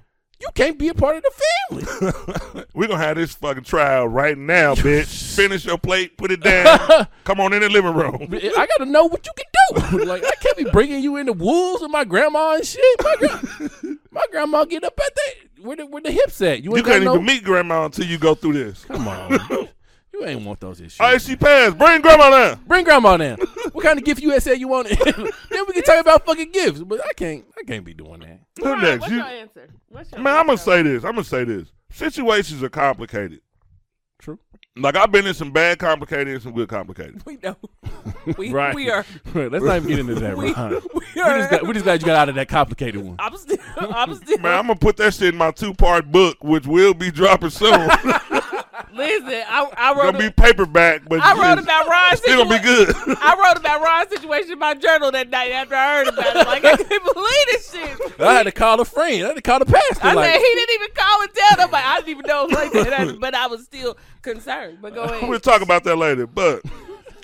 You 0.45 0.51
can't 0.55 0.79
be 0.79 0.89
a 0.89 0.95
part 0.95 1.17
of 1.17 1.23
the 1.23 1.33
family. 1.33 2.65
We're 2.75 2.89
gonna 2.89 3.03
have 3.03 3.17
this 3.17 3.33
fucking 3.35 3.65
trial 3.65 4.07
right 4.07 4.37
now, 4.37 4.75
bitch. 4.75 5.35
Finish 5.37 5.65
your 5.65 5.79
plate, 5.79 6.19
put 6.19 6.31
it 6.31 6.41
down. 6.41 7.07
Come 7.25 7.41
on 7.41 7.53
in 7.55 7.63
the 7.63 7.71
living 7.71 7.95
room. 7.95 8.19
I 8.31 8.67
gotta 8.79 8.91
know 8.91 9.07
what 9.07 9.27
you 9.27 9.33
can 9.37 9.99
do. 9.99 10.05
like 10.05 10.23
I 10.25 10.33
can't 10.41 10.57
be 10.57 10.65
bringing 10.65 11.03
you 11.03 11.17
in 11.17 11.27
the 11.27 11.33
wolves 11.33 11.81
with 11.81 11.91
my 11.91 12.05
grandma 12.05 12.57
and 12.57 12.65
shit. 12.67 12.83
My, 13.03 13.15
gra- 13.19 13.97
my 14.11 14.23
grandma 14.31 14.65
get 14.67 14.85
up 14.85 14.99
at 15.05 15.15
that 15.15 15.65
where 15.65 15.77
the, 15.77 15.87
where 15.87 16.03
the 16.03 16.13
hips 16.13 16.41
at. 16.43 16.63
You, 16.63 16.77
You 16.77 16.83
can't 16.83 17.03
even 17.03 17.25
meet 17.25 17.43
grandma 17.43 17.87
until 17.87 18.07
you 18.07 18.19
go 18.19 18.35
through 18.35 18.53
this. 18.53 18.85
Come 18.85 19.09
on, 19.09 19.39
you 20.21 20.25
ain't 20.27 20.45
want 20.45 20.61
those 20.61 20.81
issues. 20.81 21.01
All 21.01 21.11
right, 21.11 21.21
she 21.21 21.35
passed. 21.37 21.77
Bring 21.77 22.01
grandma 22.01 22.31
down. 22.31 22.61
Bring 22.67 22.85
grandma 22.85 23.17
down. 23.17 23.39
what 23.73 23.85
kind 23.85 23.99
of 23.99 24.05
gift 24.05 24.21
you 24.23 24.31
had 24.31 24.43
said 24.43 24.61
you 24.61 24.69
wanted? 24.69 24.97
then 25.05 25.65
we 25.67 25.73
can 25.75 25.83
talk 25.83 26.01
about 26.01 26.25
fucking 26.25 26.53
gifts. 26.53 26.81
But 26.83 27.01
I 27.05 27.13
can't. 27.15 27.45
I 27.59 27.65
can't 27.65 27.85
be 27.85 27.95
doing 27.95 28.21
that. 28.21 28.41
Who 28.61 28.65
Ryan, 28.65 28.83
next? 28.83 29.01
What's 29.01 29.11
You, 29.13 29.19
your 29.19 29.27
answer? 29.27 29.69
What's 29.89 30.13
your 30.13 30.21
man, 30.21 30.37
I'm 30.37 30.47
gonna 30.47 30.59
say 30.59 30.83
this. 30.83 31.05
I'm 31.05 31.13
gonna 31.13 31.25
say 31.25 31.45
this. 31.45 31.69
Situations 31.91 32.63
are 32.63 32.69
complicated. 32.69 33.41
True. 34.21 34.39
Like 34.77 34.97
I've 34.97 35.13
been 35.13 35.27
in 35.27 35.35
some 35.35 35.53
bad 35.53 35.79
complicated 35.79 36.29
and 36.29 36.43
some 36.43 36.53
good 36.53 36.69
complicated. 36.69 37.23
We 37.27 37.39
know. 37.43 37.57
We, 38.39 38.53
Right. 38.53 38.75
we 38.75 38.89
are. 38.91 39.05
Let's 39.35 39.63
not 39.63 39.77
even 39.77 39.87
get 39.89 39.99
into 39.99 40.15
that, 40.15 40.35
We, 40.39 40.55
Ron. 40.55 40.71
we 40.95 41.03
We 41.15 41.21
are. 41.21 41.39
just, 41.39 41.51
got, 41.51 41.63
we 41.67 41.73
just 41.75 41.85
glad 41.85 42.01
you 42.01 42.07
got 42.07 42.17
out 42.17 42.29
of 42.31 42.35
that 42.37 42.49
complicated 42.49 43.05
one. 43.05 43.17
I'm 43.19 43.37
still. 43.37 43.59
I'm 43.77 44.15
still. 44.15 44.39
Man, 44.39 44.53
I'm 44.59 44.67
gonna 44.67 44.77
put 44.79 44.97
that 44.97 45.13
shit 45.13 45.29
in 45.35 45.37
my 45.37 45.51
two 45.51 45.75
part 45.75 46.11
book, 46.11 46.43
which 46.43 46.67
will 46.67 46.95
be 46.95 47.11
dropping 47.11 47.51
soon. 47.51 47.71
Listen, 48.95 49.43
I, 49.49 49.71
I 49.77 49.93
wrote. 49.95 50.03
gonna 50.13 50.19
be 50.19 50.27
a- 50.27 50.31
paperback, 50.31 51.09
but 51.09 51.21
I 51.21 51.33
wrote 51.35 51.63
about 51.63 51.89
Ron's 51.89 52.19
still 52.23 52.45
gonna 52.45 52.61
be 52.61 52.67
situation. 52.67 52.95
good. 53.07 53.19
I 53.21 53.35
wrote 53.43 53.59
about 53.59 53.81
Ron's 53.83 54.09
situation 54.11 54.53
in 54.53 54.59
my 54.59 54.75
journal 54.75 55.11
that 55.13 55.31
night 55.31 55.51
after 55.53 55.75
I 55.75 55.97
heard 55.97 56.09
about 56.09 56.37
it. 56.37 56.47
Like 56.47 56.65
I 56.65 56.77
can't 56.77 56.89
believe 57.15 57.47
this 57.53 57.73
shit. 57.73 58.21
I 58.21 58.35
had 58.35 58.43
to 58.45 58.53
call 58.53 58.81
a 58.81 58.85
friend. 58.85 59.25
I 59.25 59.27
had 59.29 59.37
to 59.37 59.43
call 59.43 59.59
the 59.59 59.67
pastor. 59.67 60.07
I 60.07 60.15
like, 60.15 60.31
said 60.33 60.39
he 60.39 60.55
didn't 60.55 60.75
even 60.75 60.89
call 60.95 61.23
and 61.23 61.31
tell 61.35 61.57
nobody. 61.67 61.85
I 61.87 61.97
didn't 61.99 62.09
even 62.11 62.27
know 62.27 62.45
it 62.45 62.51
was 62.51 62.55
like 62.59 62.73
that, 62.73 62.93
I- 63.01 63.13
but 63.13 63.35
I 63.35 63.47
was 63.49 63.65
still 63.65 63.97
concerned. 64.23 64.79
But 64.81 64.95
go 64.95 65.03
ahead. 65.05 65.29
We'll 65.29 65.41
talk 65.41 65.63
about 65.63 65.85
that 65.85 65.97
later. 65.97 66.27
But 66.27 66.63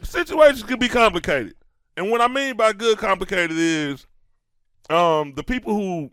situations 0.02 0.62
can 0.62 0.78
be 0.78 0.88
complicated. 0.88 1.54
And 1.96 2.10
what 2.10 2.20
I 2.20 2.28
mean 2.28 2.56
by 2.56 2.72
good 2.72 2.98
complicated 2.98 3.56
is 3.56 4.06
um 4.88 5.34
the 5.34 5.42
people 5.44 5.74
who 5.74 6.10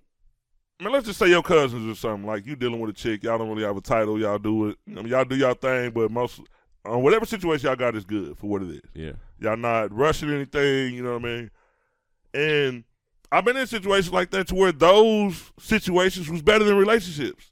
I 0.79 0.83
mean, 0.83 0.93
let's 0.93 1.07
just 1.07 1.17
say 1.19 1.27
your 1.29 1.41
cousins 1.41 1.89
or 1.89 1.95
something. 1.95 2.27
Like 2.27 2.45
you 2.45 2.55
dealing 2.55 2.79
with 2.79 2.91
a 2.91 2.93
chick, 2.93 3.23
y'all 3.23 3.37
don't 3.37 3.49
really 3.49 3.63
have 3.63 3.77
a 3.77 3.81
title, 3.81 4.19
y'all 4.19 4.37
do 4.37 4.69
it. 4.69 4.77
I 4.87 4.91
mean, 4.91 5.07
y'all 5.07 5.25
do 5.25 5.35
y'all 5.35 5.55
thing, 5.55 5.91
but 5.91 6.11
most 6.11 6.39
uh, 6.89 6.97
whatever 6.97 7.25
situation 7.25 7.67
y'all 7.67 7.75
got 7.75 7.95
is 7.95 8.05
good 8.05 8.37
for 8.37 8.47
what 8.47 8.61
it 8.61 8.69
is. 8.69 8.81
Yeah. 8.93 9.11
Y'all 9.39 9.57
not 9.57 9.91
rushing 9.91 10.29
anything, 10.31 10.93
you 10.93 11.03
know 11.03 11.13
what 11.17 11.25
I 11.25 11.35
mean? 11.35 11.51
And 12.33 12.83
I've 13.31 13.43
been 13.43 13.57
in 13.57 13.67
situations 13.67 14.13
like 14.13 14.29
that 14.31 14.47
to 14.49 14.55
where 14.55 14.71
those 14.71 15.51
situations 15.59 16.29
was 16.29 16.41
better 16.41 16.63
than 16.63 16.77
relationships. 16.77 17.51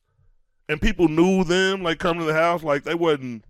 And 0.70 0.80
people 0.82 1.08
knew 1.08 1.44
them, 1.44 1.84
like 1.84 2.00
coming 2.00 2.20
to 2.22 2.26
the 2.26 2.34
house, 2.34 2.64
like 2.64 2.84
they 2.84 2.96
wasn't 2.96 3.44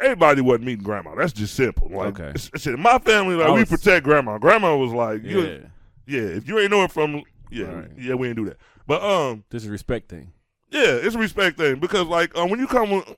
everybody 0.00 0.40
wasn't 0.40 0.64
meeting 0.64 0.82
grandma. 0.84 1.14
That's 1.14 1.32
just 1.32 1.54
simple. 1.54 1.88
Like 1.90 2.18
Okay. 2.18 2.30
it's- 2.30 2.50
it's- 2.54 2.78
my 2.78 2.98
family, 2.98 3.36
like 3.36 3.48
I 3.48 3.52
we 3.52 3.64
protect 3.64 4.04
grandma. 4.04 4.38
Grandma 4.38 4.74
was 4.76 4.92
like, 4.92 5.22
Yeah. 5.22 5.58
yeah, 6.06 6.20
if 6.22 6.48
you 6.48 6.58
ain't 6.58 6.70
know 6.70 6.82
it 6.84 6.90
from 6.92 7.22
yeah, 7.50 7.66
Right. 7.66 7.90
yeah, 7.98 8.14
we 8.14 8.28
ain't 8.28 8.36
do 8.36 8.46
that. 8.46 8.56
But 8.86 9.02
um 9.02 9.44
This 9.50 9.62
is 9.62 9.68
a 9.68 9.72
respect 9.72 10.08
thing. 10.08 10.32
yeah, 10.70 10.84
it's 10.86 11.14
a 11.14 11.18
respect 11.18 11.58
thing 11.58 11.76
because 11.80 12.06
like 12.06 12.36
um, 12.36 12.50
when 12.50 12.60
you 12.60 12.66
come 12.66 12.90
with 12.90 13.16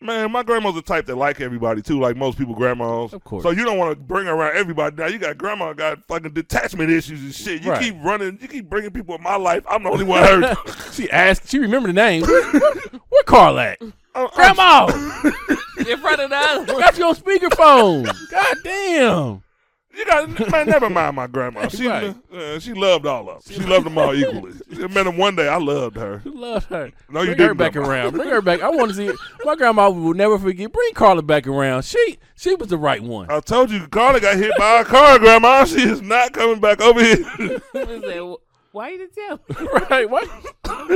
man, 0.00 0.30
my 0.30 0.42
grandma's 0.42 0.74
the 0.74 0.82
type 0.82 1.06
that 1.06 1.16
like 1.16 1.40
everybody 1.40 1.80
too, 1.82 1.98
like 1.98 2.16
most 2.16 2.36
people 2.38 2.54
grandmas. 2.54 3.12
Of 3.14 3.24
course. 3.24 3.42
So 3.42 3.50
you 3.50 3.64
don't 3.64 3.78
want 3.78 3.92
to 3.92 3.96
bring 4.04 4.28
around 4.28 4.56
everybody. 4.56 4.94
Now 4.96 5.06
you 5.06 5.18
got 5.18 5.38
grandma 5.38 5.72
got 5.72 6.04
fucking 6.06 6.32
detachment 6.34 6.90
issues 6.90 7.20
and 7.22 7.34
shit. 7.34 7.62
You 7.62 7.70
Right. 7.72 7.82
keep 7.82 7.94
running, 8.02 8.38
you 8.40 8.48
keep 8.48 8.68
bringing 8.68 8.90
people 8.90 9.14
in 9.14 9.22
my 9.22 9.36
life. 9.36 9.64
I'm 9.68 9.82
the 9.84 9.90
only 9.90 10.04
one 10.04 10.22
hurt. 10.22 10.56
She 10.92 11.10
asked. 11.10 11.48
She 11.50 11.58
remembered 11.58 11.90
the 11.90 11.92
name. 11.94 12.22
Where 13.08 13.22
Carl 13.24 13.58
at? 13.58 13.78
I'm- 14.14 14.28
Grandma, 14.34 14.86
In 15.86 15.98
front 15.98 16.20
of 16.22 16.30
the 16.30 16.36
other. 16.36 16.72
I 16.74 16.80
got 16.80 16.98
you 16.98 17.04
on 17.04 17.14
speakerphone. 17.14 18.30
God 18.30 18.56
damn. 18.64 19.42
You 19.96 20.04
got 20.04 20.50
man, 20.50 20.66
never 20.66 20.90
mind 20.90 21.16
my 21.16 21.26
grandma. 21.26 21.68
She 21.68 21.86
Right. 21.88 22.14
uh, 22.34 22.58
she 22.58 22.74
loved 22.74 23.06
all 23.06 23.30
of 23.30 23.44
them. 23.44 23.54
She 23.54 23.62
loved 23.62 23.86
them 23.86 23.96
all 23.96 24.14
equally. 24.14 24.52
I 24.74 24.86
met 24.88 25.04
them 25.04 25.16
one 25.16 25.36
day. 25.36 25.48
I 25.48 25.56
loved 25.56 25.96
her. 25.96 26.20
I 26.24 26.28
love 26.28 26.64
her. 26.66 26.92
No, 27.08 27.20
you 27.22 27.28
Bring 27.28 27.38
her 27.38 27.44
didn't, 27.46 27.56
back 27.56 27.72
Grandma. 27.72 27.88
around. 27.90 28.12
Bring 28.12 28.28
her 28.28 28.42
back. 28.42 28.60
I 28.60 28.68
want 28.68 28.90
to 28.90 28.94
see. 28.94 29.10
My 29.44 29.56
grandma 29.56 29.88
will 29.88 30.12
never 30.12 30.38
forget. 30.38 30.70
Bring 30.70 30.92
Carla 30.92 31.22
back 31.22 31.46
around. 31.46 31.84
She 31.84 32.18
she 32.36 32.54
was 32.54 32.68
the 32.68 32.76
right 32.76 33.02
one. 33.02 33.30
I 33.30 33.40
told 33.40 33.70
you, 33.70 33.86
Carla 33.88 34.20
got 34.20 34.36
hit 34.36 34.52
by 34.58 34.80
a 34.80 34.84
car, 34.84 35.18
Grandma. 35.18 35.64
She 35.64 35.80
is 35.82 36.02
not 36.02 36.32
coming 36.34 36.60
back 36.60 36.80
over 36.82 37.02
here. 37.02 37.16
He 37.38 37.58
said, 37.72 38.34
Why 38.72 38.90
you 38.90 38.98
didn't 38.98 39.14
tell 39.14 39.40
me? 39.48 39.68
right? 39.90 40.10
What? 40.10 40.28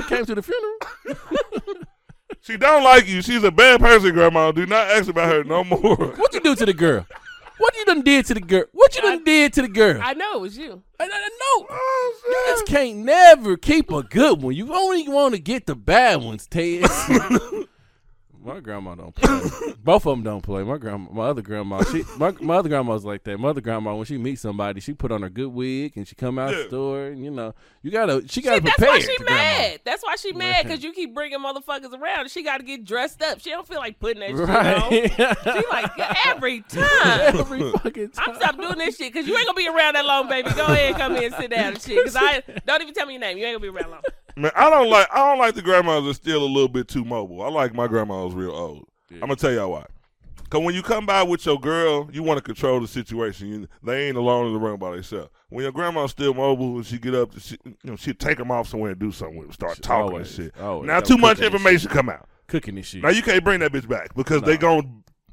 Came 0.09 0.26
to 0.26 0.34
the 0.34 0.42
funeral. 0.42 0.76
she 2.42 2.57
don't 2.59 2.84
like 2.84 3.09
you. 3.09 3.22
She's 3.22 3.44
a 3.44 3.51
bad 3.51 3.80
person, 3.80 4.12
Grandma. 4.12 4.53
Do 4.53 4.66
not 4.66 4.88
ask 4.88 5.09
about 5.09 5.32
her 5.32 5.42
no 5.44 5.64
more. 5.64 5.96
What 5.96 6.34
you 6.34 6.40
do 6.40 6.55
to 6.55 6.66
the 6.66 6.74
girl? 6.74 7.07
What 7.61 7.77
you 7.77 7.85
done 7.85 8.01
did 8.01 8.25
to 8.27 8.35
the 8.35 8.41
girl? 8.41 8.65
What 8.73 8.97
you 8.97 9.03
done 9.03 9.23
did 9.23 9.53
to 9.53 9.63
the 9.63 9.69
girl? 9.69 10.01
I, 10.03 10.11
I 10.11 10.15
know 10.15 10.37
it 10.37 10.41
was 10.41 10.57
you. 10.57 10.83
I, 10.99 11.05
I 11.05 11.09
know. 11.09 11.67
Oh, 11.71 12.15
You 12.27 12.45
just 12.55 12.67
can't 12.67 12.99
never 13.01 13.59
keep 13.59 13.91
a 13.93 14.03
good 14.03 14.41
one. 14.41 14.55
You 14.55 14.73
only 14.75 15.07
want 15.09 15.35
to 15.35 15.41
get 15.41 15.67
the 15.67 15.75
bad 15.75 16.23
ones, 16.23 16.47
Ted. 16.47 16.85
my 18.43 18.61
grandma 18.61 18.95
don't 18.95 19.14
play. 19.14 19.72
Both 19.84 20.07
of 20.07 20.12
them 20.12 20.22
don't 20.22 20.41
play. 20.43 20.62
My 20.62 20.78
grandma, 20.78 21.11
my 21.11 21.26
other 21.26 21.43
grandma, 21.43 21.82
she, 21.84 22.03
my, 22.16 22.32
my 22.41 22.57
other 22.57 22.68
grandma's 22.68 23.05
like 23.05 23.24
that. 23.24 23.38
My 23.38 23.49
other 23.49 23.61
grandma, 23.61 23.95
when 23.95 24.05
she 24.07 24.18
meets 24.18 24.41
somebody, 24.43 24.80
she 24.80 24.93
put 24.95 25.11
on 25.12 25.22
her 25.22 25.28
good 25.30 25.49
wig 25.49 25.97
and 25.97 26.07
she 26.07 26.14
come 26.14 26.38
out 26.38 26.51
Yeah. 26.53 26.59
the 26.59 26.64
store. 26.68 27.07
And, 27.07 27.22
you 27.24 27.30
know, 27.30 27.55
you 27.82 27.91
gotta, 27.91 28.22
she 28.22 28.28
She, 28.28 28.43
gotta 28.43 28.61
that's 28.61 28.76
prepare. 28.76 28.95
why 28.95 29.01
she 29.01 29.16
to 29.16 29.24
grandma. 29.24 29.41
mad. 29.43 29.80
That's 29.84 30.03
why 30.03 30.16
she 30.16 30.32
mad 30.32 30.64
because 30.64 30.82
you 30.82 30.93
keep 30.93 31.14
bringing 31.14 31.38
motherfuckers 31.38 31.93
around. 31.99 32.30
She 32.30 32.43
got 32.43 32.59
to 32.59 32.64
get 32.64 32.84
dressed 32.84 33.22
up. 33.22 33.41
She 33.41 33.51
don't 33.51 33.66
feel 33.66 33.78
like 33.78 33.99
putting 33.99 34.20
that 34.20 34.30
shit 34.30 35.16
on. 35.16 35.55
She 35.61 35.66
like 35.70 36.26
every 36.26 36.62
time. 36.62 37.36
Every 37.41 37.70
fucking 37.72 38.11
time. 38.11 38.28
I'm 38.30 38.34
stop 38.36 38.57
doing 38.57 38.78
this 38.78 38.97
shit 38.97 39.12
because 39.12 39.26
you 39.26 39.36
ain't 39.36 39.47
gonna 39.47 39.57
be 39.57 39.68
around 39.68 39.95
that 39.95 40.05
long, 40.07 40.28
baby. 40.28 40.51
Go 40.57 40.64
ahead, 40.66 40.97
come 40.97 41.14
here 41.14 41.26
and 41.26 41.34
sit 41.34 41.51
down 41.51 41.72
and 41.74 41.82
shit. 41.82 41.97
Because 41.97 42.16
I 42.18 42.43
don't 42.66 42.82
even 42.82 42.95
tell 42.95 43.07
me 43.07 43.14
your 43.14 43.20
name. 43.20 43.38
You 43.38 43.47
ain't 43.47 43.61
gonna 43.61 43.72
be 43.72 43.78
around 43.78 43.91
long. 43.91 44.01
Man, 44.41 44.53
I 44.55 44.70
don't 44.70 44.88
like 44.91 45.07
I 45.12 45.18
don't 45.28 45.38
like 45.38 45.55
the 45.55 45.62
grandmas 45.62 46.05
that 46.05 46.14
still 46.14 46.43
a 46.43 46.47
little 46.47 46.68
bit 46.68 46.88
too 46.88 47.05
mobile. 47.05 47.43
I 47.43 47.49
like 47.49 47.74
my 47.74 47.86
grandmas 47.86 48.32
real 48.34 48.51
old. 48.53 48.86
I'm 49.12 49.20
gonna 49.20 49.36
tell 49.36 49.53
y'all 49.53 49.70
why. 49.70 49.86
Cause 50.49 50.62
when 50.64 50.74
you 50.74 50.82
come 50.82 51.07
by 51.07 51.22
with 51.22 51.47
your 51.47 51.61
girl, 51.61 52.09
you 52.12 52.24
want 52.24 52.38
to 52.38 52.43
control 52.43 52.80
the 52.80 52.88
situation. 52.88 53.47
You, 53.49 53.68
they 53.84 54.09
ain't 54.09 54.16
alone 54.16 54.49
in 54.49 54.53
the 54.53 54.59
room 54.59 54.80
by 54.80 54.91
themselves. 54.93 55.30
When 55.49 55.62
your 55.62 55.70
grandma's 55.70 56.11
still 56.11 56.34
mobile 56.34 56.76
and 56.76 56.84
she 56.86 56.99
get 56.99 57.14
up, 57.14 57.38
she, 57.38 57.57
you 57.64 57.76
know, 57.84 57.95
she 57.97 58.12
take 58.14 58.36
them 58.38 58.51
off 58.51 58.66
somewhere 58.68 58.91
and 58.91 58.99
do 59.01 59.12
something 59.12 59.36
with 59.36 59.47
them, 59.47 59.53
start 59.53 59.76
She 59.76 59.82
talking 59.82 60.03
always- 60.11 60.38
and 60.38 60.47
shit. 60.53 60.61
always. 60.61 60.88
now 60.88 60.99
too 61.01 61.18
much 61.18 61.38
information 61.41 61.88
come 61.91 62.09
out. 62.09 62.28
Cooking 62.49 62.74
this 62.74 62.86
shit. 62.86 63.03
Now 63.03 63.11
you 63.11 63.22
can't 63.22 63.45
bring 63.45 63.61
that 63.61 63.70
bitch 63.72 63.86
back 63.88 64.12
because 64.16 64.43
they 64.43 64.57
gonna 64.57 64.82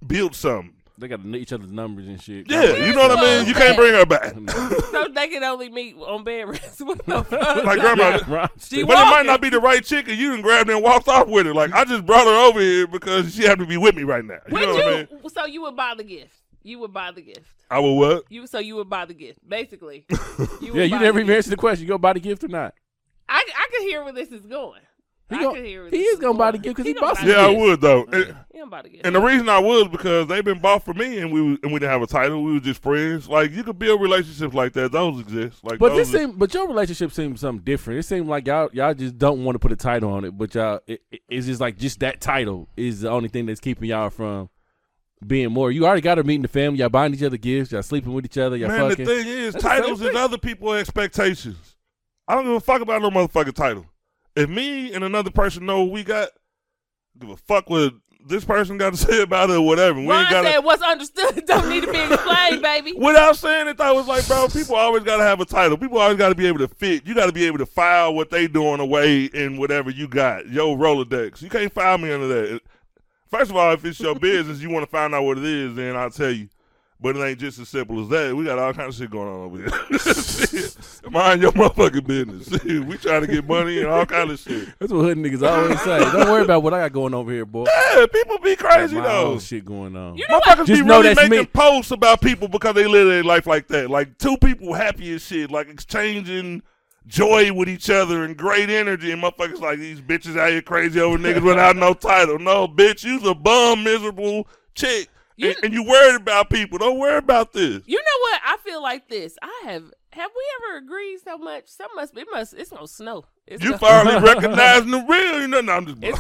build 0.06 0.36
something. 0.36 0.74
They 1.00 1.08
got 1.08 1.22
to 1.22 1.28
know 1.28 1.38
each 1.38 1.54
other's 1.54 1.72
numbers 1.72 2.08
and 2.08 2.20
shit. 2.20 2.50
Yeah, 2.50 2.76
you 2.76 2.92
know 2.94 3.08
what 3.08 3.20
I 3.20 3.22
mean. 3.22 3.48
You 3.48 3.54
can't 3.54 3.78
bring 3.78 3.94
her 3.94 4.06
back. 4.06 4.34
So 4.98 5.08
they 5.14 5.28
can 5.28 5.44
only 5.44 5.70
meet 5.70 5.96
on 5.96 6.24
bed 6.24 6.48
rest. 6.50 6.82
What 6.86 7.06
the 7.06 7.24
fuck? 7.30 7.64
Like 7.64 7.80
grandma, 7.80 8.20
Right. 8.28 8.50
She 8.60 8.84
But 8.84 8.94
it 8.98 9.12
might 9.12 9.26
not 9.28 9.42
be 9.42 9.50
the 9.50 9.60
right 9.60 9.84
chick, 9.84 10.08
and 10.08 10.18
you 10.18 10.32
done 10.32 10.42
grabbed 10.42 10.70
her 10.70 10.76
and 10.76 10.84
walked 10.84 11.08
off 11.08 11.28
with 11.28 11.46
her. 11.46 11.54
Like 11.54 11.72
I 11.72 11.86
just 11.86 12.04
brought 12.06 12.26
her 12.26 12.48
over 12.50 12.60
here 12.60 12.88
because 12.88 13.36
she 13.36 13.44
happened 13.44 13.68
to 13.68 13.70
be 13.70 13.78
with 13.78 13.94
me 13.96 14.04
right 14.04 14.26
now. 14.26 14.40
You 14.50 14.54
Would 14.54 14.62
know 14.62 14.74
what 14.74 14.88
I 14.88 14.98
mean? 14.98 15.30
So 15.30 15.46
you 15.46 15.62
would 15.62 15.76
buy 15.76 15.94
the 15.96 16.04
gift. 16.04 16.34
You 16.64 16.80
would 16.80 16.94
buy 16.94 17.12
the 17.12 17.22
gift. 17.22 17.46
I 17.70 17.78
will 17.80 17.96
what? 17.98 18.24
You 18.30 18.48
so 18.48 18.58
you 18.58 18.76
would 18.78 18.90
buy 18.90 19.06
the 19.06 19.14
gift. 19.14 19.48
Basically, 19.48 20.06
you 20.62 20.74
Yeah, 20.74 20.84
you 20.84 20.98
never 21.00 21.20
even 21.20 21.28
gift. 21.28 21.36
answered 21.38 21.52
the 21.52 21.58
question. 21.58 21.84
You 21.84 21.90
go 21.90 21.98
buy 22.00 22.14
the 22.14 22.20
gift 22.20 22.44
or 22.44 22.48
not? 22.48 22.74
I 23.30 23.44
I 23.56 23.68
can 23.72 23.82
hear 23.84 24.04
where 24.04 24.14
this 24.14 24.30
is 24.32 24.46
going. 24.48 24.82
He, 25.30 25.36
I 25.36 25.42
gon- 25.42 25.56
can 25.56 25.66
hear 25.66 25.90
he 25.90 25.98
is 26.04 26.20
gonna 26.20 26.38
buy 26.38 26.52
the 26.52 26.58
going. 26.58 26.62
gift 26.74 26.76
because 26.78 26.86
He 26.86 26.94
he 26.94 27.00
bought 27.00 27.16
buy 27.16 27.20
some 27.22 27.30
Yeah, 27.30 27.46
I 27.48 27.50
would 27.50 27.82
though. 27.82 28.06
And, 28.06 28.36
He 28.54 28.60
don't 28.60 28.70
buy 28.70 28.82
the 28.82 29.02
and 29.04 29.14
the 29.14 29.20
reason 29.22 29.50
I 29.50 29.60
would 29.60 29.92
because 29.92 30.28
they've 30.28 30.44
been 30.44 30.60
bought 30.60 30.86
for 30.86 30.94
me, 30.94 31.18
and 31.20 31.32
we 31.34 31.42
was- 31.42 31.60
and 31.64 31.74
we 31.74 31.80
didn't 31.80 31.92
have 31.92 32.02
a 32.02 32.08
title. 32.08 32.42
We 32.44 32.54
were 32.54 32.60
just 32.62 32.82
friends. 32.82 33.28
Like 33.28 33.52
you 33.52 33.64
could 33.64 33.78
build 33.78 34.02
relationships 34.02 34.54
like 34.54 34.72
that. 34.74 34.94
Those 34.94 35.20
exist. 35.20 35.64
Like, 35.66 35.80
But 35.80 35.96
this 35.96 36.10
seem, 36.12 36.32
but 36.38 36.54
your 36.54 36.68
relationship 36.68 37.12
seems 37.12 37.42
something 37.42 37.64
different. 37.64 38.00
It 38.00 38.04
seemed 38.04 38.28
like 38.28 38.48
y'all 38.48 38.70
y'all 38.72 38.94
just 38.94 39.18
don't 39.18 39.44
want 39.44 39.56
to 39.56 39.60
put 39.60 39.72
a 39.74 39.76
title 39.76 40.12
on 40.12 40.24
it, 40.24 40.32
but 40.38 40.56
y'all 40.56 40.80
it, 40.88 41.02
it- 41.12 41.22
it's 41.28 41.46
just 41.48 41.60
like 41.60 41.78
just 41.78 42.00
that 42.00 42.22
title 42.22 42.70
is 42.78 43.02
the 43.02 43.10
only 43.10 43.28
thing 43.30 43.46
that's 43.48 43.60
keeping 43.60 43.90
y'all 43.90 44.10
from 44.10 44.50
being 45.26 45.52
more. 45.52 45.72
You 45.72 45.86
already 45.86 46.02
got 46.02 46.18
her 46.20 46.24
meeting 46.24 46.44
the 46.44 46.48
family. 46.48 46.80
Y'all 46.80 46.90
buying 46.90 47.14
each 47.14 47.24
other 47.24 47.38
gifts. 47.38 47.72
Y'all 47.72 47.82
sleeping 47.84 48.14
with 48.14 48.24
each 48.24 48.38
other. 48.38 48.56
Y'all 48.56 48.70
man, 48.70 48.90
fucking. 48.92 49.06
the 49.06 49.16
thing 49.16 49.28
is, 49.28 49.54
That's 49.54 49.64
titles 49.66 50.02
is 50.02 50.16
other 50.16 50.38
people's 50.38 50.78
expectations. 50.78 51.76
I 52.28 52.36
don't 52.36 52.44
give 52.46 52.54
a 52.54 52.60
fuck 52.60 52.82
about 52.82 53.02
no 53.02 53.10
motherfucking 53.10 53.54
title. 53.56 53.86
If 54.38 54.50
me 54.50 54.94
and 54.94 55.04
another 55.04 55.32
person 55.32 55.66
know 55.66 55.82
what 55.82 55.92
we 55.92 56.04
got, 56.04 56.30
give 57.20 57.30
a 57.30 57.38
fuck 57.38 57.70
what 57.70 57.94
this 58.28 58.46
person 58.46 58.78
got 58.78 58.94
to 58.94 58.98
say 59.06 59.22
about 59.22 59.50
it 59.50 59.56
or 59.56 59.66
whatever. 59.66 60.00
We 60.00 60.08
Ron 60.08 60.22
ain't 60.22 60.30
got 60.30 60.46
said, 60.46 60.60
"What's 60.60 60.84
understood 60.84 61.46
don't 61.48 61.70
need 61.70 61.84
to 61.84 61.92
be 61.92 62.00
explained, 62.00 62.62
baby." 62.62 62.94
Without 62.98 63.36
saying 63.36 63.68
it, 63.68 63.80
I 63.80 63.92
was 63.92 64.08
like, 64.08 64.28
bro, 64.28 64.48
people 64.48 64.76
always 64.76 65.04
got 65.04 65.18
to 65.18 65.24
have 65.24 65.40
a 65.40 65.46
title. 65.46 65.78
People 65.78 65.98
always 65.98 66.18
got 66.18 66.30
to 66.30 66.36
be 66.36 66.48
able 66.48 66.60
to 66.60 66.68
fit. 66.68 67.06
You 67.06 67.16
got 67.16 67.28
to 67.28 67.32
be 67.32 67.46
able 67.46 67.58
to 67.58 67.66
file 67.66 68.14
what 68.14 68.30
they 68.30 68.48
doing 68.48 68.80
away 68.80 69.26
in 69.26 69.58
whatever 69.58 69.90
you 69.90 70.08
got. 70.08 70.48
Yo, 70.48 70.76
Rolodex. 70.76 71.42
You 71.42 71.50
can't 71.50 71.74
file 71.74 71.98
me 71.98 72.12
under 72.12 72.28
that. 72.28 72.62
First 73.30 73.52
of 73.52 73.58
all, 73.58 73.74
if 73.74 73.84
it's 73.84 74.00
your 74.00 74.16
business, 74.16 74.62
you 74.62 74.70
want 74.70 74.86
to 74.86 74.92
find 74.92 75.14
out 75.14 75.24
what 75.24 75.38
it 75.38 75.44
is, 75.44 75.76
then 75.76 75.96
I'll 75.96 76.12
tell 76.12 76.32
you. 76.32 76.48
But 77.00 77.16
it 77.16 77.20
ain't 77.24 77.40
just 77.40 77.60
as 77.60 77.70
simple 77.70 78.02
as 78.02 78.10
that. 78.10 78.36
We 78.36 78.46
got 78.46 78.58
all 78.58 78.74
kind 78.74 78.90
of 78.90 78.96
shit 78.96 79.12
going 79.12 79.28
on 79.28 79.46
over 79.46 79.58
here. 79.58 80.00
Shit. 80.00 80.76
Mind 81.12 81.44
your 81.44 81.52
motherfucking 81.52 82.08
business. 82.08 82.64
we 82.64 82.98
trying 82.98 83.22
to 83.22 83.28
get 83.28 83.48
money 83.48 83.78
and 83.80 83.88
all 83.88 84.04
kind 84.08 84.32
of 84.32 84.40
shit. 84.40 84.70
That's 84.80 84.92
what 84.92 85.04
hood 85.04 85.20
niggas 85.20 85.48
always 85.48 85.80
say. 85.82 86.00
Don't 86.00 86.28
worry 86.32 86.42
about 86.42 86.64
what 86.64 86.74
I 86.74 86.80
got 86.80 86.94
going 86.94 87.14
over 87.14 87.32
here, 87.32 87.46
boy. 87.46 87.66
Yeah, 87.98 88.06
people 88.08 88.38
be 88.40 88.56
Got 88.56 88.72
crazy 88.72 88.96
my 88.96 89.02
though. 89.04 89.32
own 89.34 89.40
shit 89.40 89.64
going 89.66 89.96
on. 89.96 90.18
You 90.18 90.26
know? 90.28 90.40
Motherfuckers 90.40 90.66
Just 90.68 90.82
be 90.82 90.88
know 90.88 91.02
really 91.02 91.16
making 91.16 91.30
me. 91.40 91.46
posts 91.46 91.92
about 91.92 92.20
people 92.22 92.48
because 92.48 92.74
they 92.76 92.86
live 92.88 93.08
their 93.08 93.24
life 93.24 93.46
like 93.48 93.68
that. 93.70 93.90
Like 93.90 94.18
two 94.18 94.38
people 94.38 94.74
happy 94.74 95.14
as 95.14 95.24
shit, 95.24 95.50
like 95.52 95.68
exchanging 95.70 96.62
joy 97.08 97.54
with 97.54 97.70
each 97.70 97.90
other 97.90 98.24
and 98.24 98.36
great 98.36 98.70
energy. 98.70 99.12
And 99.12 99.22
motherfuckers 99.24 99.62
like 99.62 99.80
these 99.80 100.02
bitches 100.02 100.38
out 100.38 100.50
here 100.50 100.62
crazy 100.62 101.00
over 101.00 101.18
niggas 101.18 101.44
without 101.44 101.76
no 101.76 101.94
title. 101.94 102.38
No, 102.40 102.68
bitch, 102.68 103.04
you's 103.04 103.24
a 103.26 103.34
bum, 103.36 103.84
miserable 103.84 104.48
chick. 104.76 105.10
You- 105.38 105.50
and, 105.50 105.58
and 105.66 105.74
you 105.74 105.84
worried 105.84 106.16
about 106.22 106.50
people. 106.50 106.78
Don't 106.80 106.98
worry 106.98 107.18
about 107.18 107.54
this. 107.54 107.84
You 107.86 107.98
know 107.98 108.20
what? 108.22 108.42
I 108.46 108.58
feel 108.64 108.82
like 108.82 109.08
this. 109.08 109.38
I 109.42 109.62
have. 109.66 109.84
Have 110.14 110.32
we 110.36 110.44
ever 110.72 110.78
agreed 110.84 111.20
so 111.24 111.38
much? 111.38 111.68
Some 111.68 111.90
must. 111.96 112.18
It 112.18 112.28
must. 112.32 112.54
It's 112.56 112.72
gonna 112.72 112.88
snow. 112.88 113.26
It's 113.46 113.64
You 113.64 113.78
gonna, 113.78 113.80
finally 113.80 114.20
recognizing 114.26 114.90
the 114.90 115.06
real. 115.08 115.42
You 115.42 115.48
know, 115.48 115.62
no, 115.62 115.74
I'm 115.74 115.86
just. 115.86 115.98
It's 116.02 116.18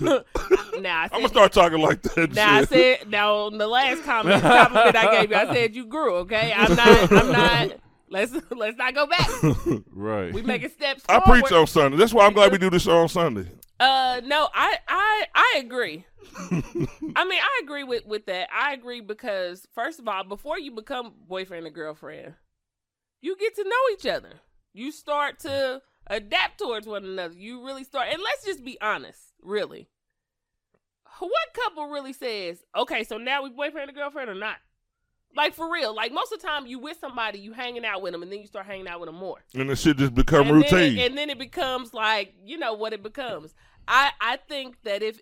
gonna. 0.00 0.24
now 0.80 1.00
I 1.02 1.04
I'm 1.04 1.10
gonna 1.20 1.28
start 1.28 1.52
talking 1.52 1.78
like 1.80 2.02
that. 2.02 2.32
Now 2.34 2.54
I 2.56 2.64
said. 2.64 3.08
Now 3.08 3.34
on 3.36 3.58
the 3.58 3.68
last 3.68 4.02
comment, 4.02 4.42
compliment 4.42 4.96
I 4.96 5.20
gave 5.20 5.30
you, 5.30 5.36
I 5.36 5.52
said 5.54 5.76
you 5.76 5.86
grew. 5.86 6.16
Okay, 6.16 6.52
I'm 6.56 6.74
not. 6.74 7.12
I'm 7.12 7.32
not. 7.32 7.72
Let's 8.10 8.32
let's 8.50 8.76
not 8.76 8.94
go 8.94 9.06
back. 9.06 9.28
Right. 9.92 10.32
We 10.32 10.42
making 10.42 10.70
steps. 10.70 11.04
I 11.08 11.20
forward. 11.20 11.42
preach 11.42 11.52
on 11.52 11.66
Sunday. 11.66 11.96
That's 11.96 12.14
why 12.14 12.26
I'm 12.26 12.32
glad 12.32 12.52
we 12.52 12.58
do 12.58 12.70
this 12.70 12.82
show 12.82 12.98
on 12.98 13.08
Sunday. 13.08 13.50
Uh, 13.80 14.20
no, 14.24 14.48
I, 14.54 14.76
I, 14.88 15.26
I 15.34 15.54
agree. 15.58 16.04
I 16.40 17.24
mean, 17.24 17.40
I 17.40 17.60
agree 17.62 17.84
with 17.84 18.06
with 18.06 18.26
that. 18.26 18.48
I 18.52 18.72
agree 18.72 19.00
because 19.00 19.66
first 19.74 19.98
of 19.98 20.08
all, 20.08 20.24
before 20.24 20.58
you 20.58 20.70
become 20.70 21.14
boyfriend 21.28 21.66
and 21.66 21.74
girlfriend, 21.74 22.34
you 23.20 23.36
get 23.36 23.54
to 23.56 23.64
know 23.64 23.70
each 23.92 24.06
other. 24.06 24.40
You 24.72 24.92
start 24.92 25.40
to 25.40 25.82
adapt 26.06 26.58
towards 26.58 26.86
one 26.86 27.04
another. 27.04 27.34
You 27.34 27.64
really 27.64 27.84
start, 27.84 28.08
and 28.10 28.22
let's 28.22 28.44
just 28.44 28.64
be 28.64 28.78
honest, 28.80 29.20
really. 29.42 29.88
what 31.18 31.54
couple 31.54 31.88
really 31.88 32.12
says, 32.12 32.62
okay, 32.76 33.04
so 33.04 33.18
now 33.18 33.42
we 33.42 33.50
boyfriend 33.50 33.88
and 33.88 33.96
girlfriend 33.96 34.30
or 34.30 34.34
not? 34.34 34.56
Like 35.36 35.54
for 35.54 35.70
real, 35.70 35.94
like 35.94 36.12
most 36.12 36.32
of 36.32 36.40
the 36.40 36.46
time 36.46 36.66
you 36.66 36.78
with 36.78 36.98
somebody, 37.00 37.38
you 37.38 37.52
hanging 37.52 37.84
out 37.84 38.02
with 38.02 38.12
them, 38.12 38.22
and 38.22 38.32
then 38.32 38.40
you 38.40 38.46
start 38.46 38.66
hanging 38.66 38.88
out 38.88 38.98
with 39.00 39.08
them 39.08 39.16
more. 39.16 39.38
And 39.54 39.68
the 39.70 39.76
shit 39.76 39.96
just 39.98 40.14
become 40.14 40.48
and 40.48 40.56
routine. 40.56 40.70
Then 40.70 40.98
it, 40.98 41.06
and 41.10 41.18
then 41.18 41.30
it 41.30 41.38
becomes 41.38 41.92
like 41.94 42.34
you 42.44 42.58
know 42.58 42.72
what 42.74 42.92
it 42.92 43.02
becomes. 43.02 43.54
I 43.86 44.10
I 44.20 44.36
think 44.36 44.82
that 44.82 45.02
if 45.02 45.20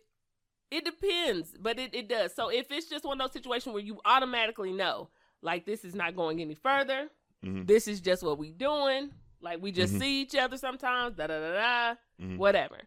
it 0.70 0.84
depends, 0.84 1.54
but 1.60 1.78
it, 1.78 1.94
it 1.94 2.08
does. 2.08 2.34
So 2.34 2.48
if 2.50 2.70
it's 2.70 2.88
just 2.88 3.04
one 3.04 3.20
of 3.20 3.26
those 3.26 3.32
situations 3.32 3.72
where 3.72 3.82
you 3.82 4.00
automatically 4.04 4.72
know, 4.72 5.10
like 5.42 5.66
this 5.66 5.84
is 5.84 5.94
not 5.94 6.16
going 6.16 6.40
any 6.40 6.54
further, 6.54 7.08
Mhm. 7.44 7.66
this 7.66 7.86
is 7.86 8.00
just 8.00 8.22
what 8.22 8.38
we 8.38 8.50
doing. 8.52 9.10
Like 9.40 9.60
we 9.60 9.70
just 9.70 9.94
Mhm. 9.94 10.00
see 10.00 10.22
each 10.22 10.34
other 10.34 10.56
sometimes, 10.56 11.14
da 11.16 11.26
da 11.26 11.38
da 11.38 11.52
da, 11.52 11.94
Mhm. 12.20 12.38
whatever. 12.38 12.80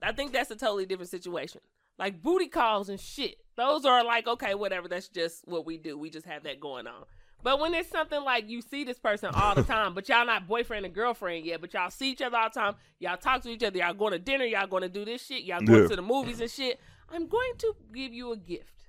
I 0.00 0.12
think 0.12 0.32
that's 0.32 0.50
a 0.50 0.56
totally 0.56 0.86
different 0.86 1.10
situation. 1.10 1.60
Like 1.98 2.22
booty 2.22 2.48
calls 2.48 2.88
and 2.88 2.98
shit. 2.98 3.36
Those 3.56 3.84
are 3.84 4.02
like, 4.04 4.26
okay, 4.26 4.54
whatever, 4.54 4.88
that's 4.88 5.08
just 5.08 5.46
what 5.46 5.66
we 5.66 5.76
do. 5.78 5.98
We 5.98 6.10
just 6.10 6.26
have 6.26 6.44
that 6.44 6.58
going 6.60 6.86
on. 6.86 7.04
But 7.42 7.58
when 7.60 7.74
it's 7.74 7.90
something 7.90 8.22
like 8.22 8.48
you 8.48 8.62
see 8.62 8.84
this 8.84 8.98
person 8.98 9.30
all 9.34 9.54
the 9.54 9.62
time, 9.74 9.94
but 9.94 10.08
y'all 10.08 10.24
not 10.24 10.46
boyfriend 10.46 10.86
and 10.86 10.94
girlfriend 10.94 11.44
yet, 11.44 11.60
but 11.60 11.74
y'all 11.74 11.90
see 11.90 12.12
each 12.12 12.22
other 12.22 12.36
all 12.36 12.48
the 12.52 12.58
time, 12.60 12.74
y'all 12.98 13.16
talk 13.16 13.42
to 13.42 13.50
each 13.50 13.62
other, 13.64 13.78
y'all 13.78 13.94
going 13.94 14.12
to 14.12 14.18
dinner, 14.18 14.44
y'all 14.44 14.66
going 14.66 14.82
to 14.82 14.88
do 14.88 15.04
this 15.04 15.26
shit, 15.26 15.42
y'all 15.42 15.60
going 15.60 15.82
Yeah. 15.82 15.88
to 15.88 15.96
the 15.96 16.02
movies 16.02 16.40
and 16.40 16.50
shit. 16.50 16.80
I'm 17.10 17.26
going 17.28 17.52
to 17.58 17.74
give 17.92 18.12
you 18.14 18.32
a 18.32 18.36
gift. 18.36 18.86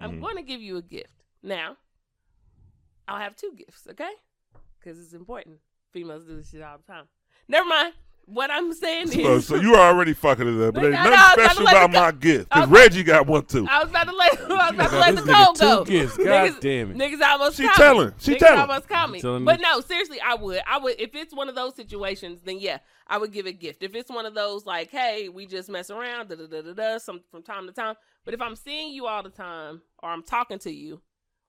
I'm 0.00 0.14
Mhm. 0.16 0.20
going 0.20 0.36
to 0.36 0.42
give 0.42 0.60
you 0.60 0.78
a 0.78 0.82
gift. 0.82 1.22
Now, 1.42 1.76
I'll 3.06 3.18
have 3.20 3.36
two 3.36 3.52
gifts, 3.56 3.86
okay? 3.90 4.10
Because 4.78 4.98
it's 4.98 5.12
important. 5.12 5.60
Females 5.92 6.24
do 6.24 6.36
this 6.36 6.50
shit 6.50 6.62
all 6.62 6.78
the 6.78 6.84
time. 6.84 7.08
Never 7.46 7.68
mind. 7.68 7.94
What 8.26 8.50
I'm 8.50 8.72
saying 8.72 9.08
is, 9.08 9.14
So, 9.14 9.40
so 9.40 9.56
you 9.56 9.74
are 9.74 9.92
already 9.92 10.14
fucking 10.14 10.46
it 10.46 10.68
up, 10.68 10.74
but 10.74 10.84
ain't 10.84 10.92
nothing 10.92 11.10
no, 11.10 11.16
I 11.18 11.32
special 11.32 11.62
about 11.62 11.70
to 11.72 11.84
about 11.84 11.90
my 11.92 12.12
gift. 12.12 12.48
Because 12.48 12.68
was- 12.68 12.80
Reggie 12.80 13.02
got 13.02 13.26
one 13.26 13.44
too. 13.44 13.66
I 13.68 13.80
was 13.82 13.90
about 13.90 14.04
to 14.08 14.14
let, 14.16 14.40
I 14.40 14.42
was 14.48 14.74
about 14.74 14.90
to 14.90 14.98
let 14.98 15.14
the 15.16 15.20
nigga 15.22 15.46
code 15.46 15.56
two 15.56 15.62
go. 15.62 15.84
gifts. 15.84 16.16
God 16.16 16.26
niggas, 16.26 16.60
damn 16.60 16.90
it. 16.92 16.96
Niggas 16.96 17.20
almost 17.28 17.56
She 17.56 17.64
caught 17.66 17.76
telling. 17.76 18.06
me. 18.08 18.12
She 18.20 18.34
niggas 18.34 18.38
telling. 18.38 18.60
almost 18.60 18.88
caught 18.88 19.10
me. 19.10 19.20
Telling 19.20 19.44
But 19.44 19.58
me. 19.58 19.64
no, 19.68 19.80
seriously, 19.80 20.20
I 20.20 20.34
would. 20.36 20.60
I 20.66 20.78
would. 20.78 21.00
If 21.00 21.14
it's 21.14 21.34
one 21.34 21.48
of 21.48 21.54
those 21.54 21.74
situations, 21.74 22.40
then 22.42 22.58
yeah, 22.60 22.78
I 23.08 23.18
would 23.18 23.32
give 23.32 23.46
a 23.46 23.52
gift. 23.52 23.82
If 23.82 23.94
it's 23.94 24.10
one 24.10 24.24
of 24.24 24.34
those 24.34 24.64
like, 24.64 24.90
hey, 24.90 25.28
we 25.28 25.44
just 25.46 25.68
mess 25.68 25.90
around, 25.90 26.28
da 26.28 26.36
da 26.36 26.46
da 26.46 26.62
da 26.62 26.72
da, 26.72 26.98
some 26.98 27.20
from 27.30 27.42
time 27.42 27.66
to 27.66 27.72
time. 27.72 27.96
But 28.24 28.34
if 28.34 28.40
I'm 28.40 28.54
seeing 28.56 28.94
you 28.94 29.06
all 29.06 29.22
the 29.24 29.30
time, 29.30 29.82
or 30.02 30.10
I'm 30.10 30.22
talking 30.22 30.60
to 30.60 30.70
you, 30.72 31.02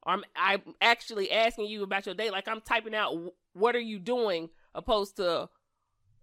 or 0.05 0.13
I'm 0.13 0.23
I'm 0.35 0.61
actually 0.81 1.31
asking 1.31 1.67
you 1.67 1.83
about 1.83 2.07
your 2.07 2.15
day, 2.15 2.31
like 2.31 2.47
I'm 2.47 2.61
typing 2.61 2.95
out, 2.95 3.13
what 3.53 3.75
are 3.75 3.79
you 3.79 3.99
doing, 3.99 4.49
opposed 4.75 5.17
to 5.17 5.47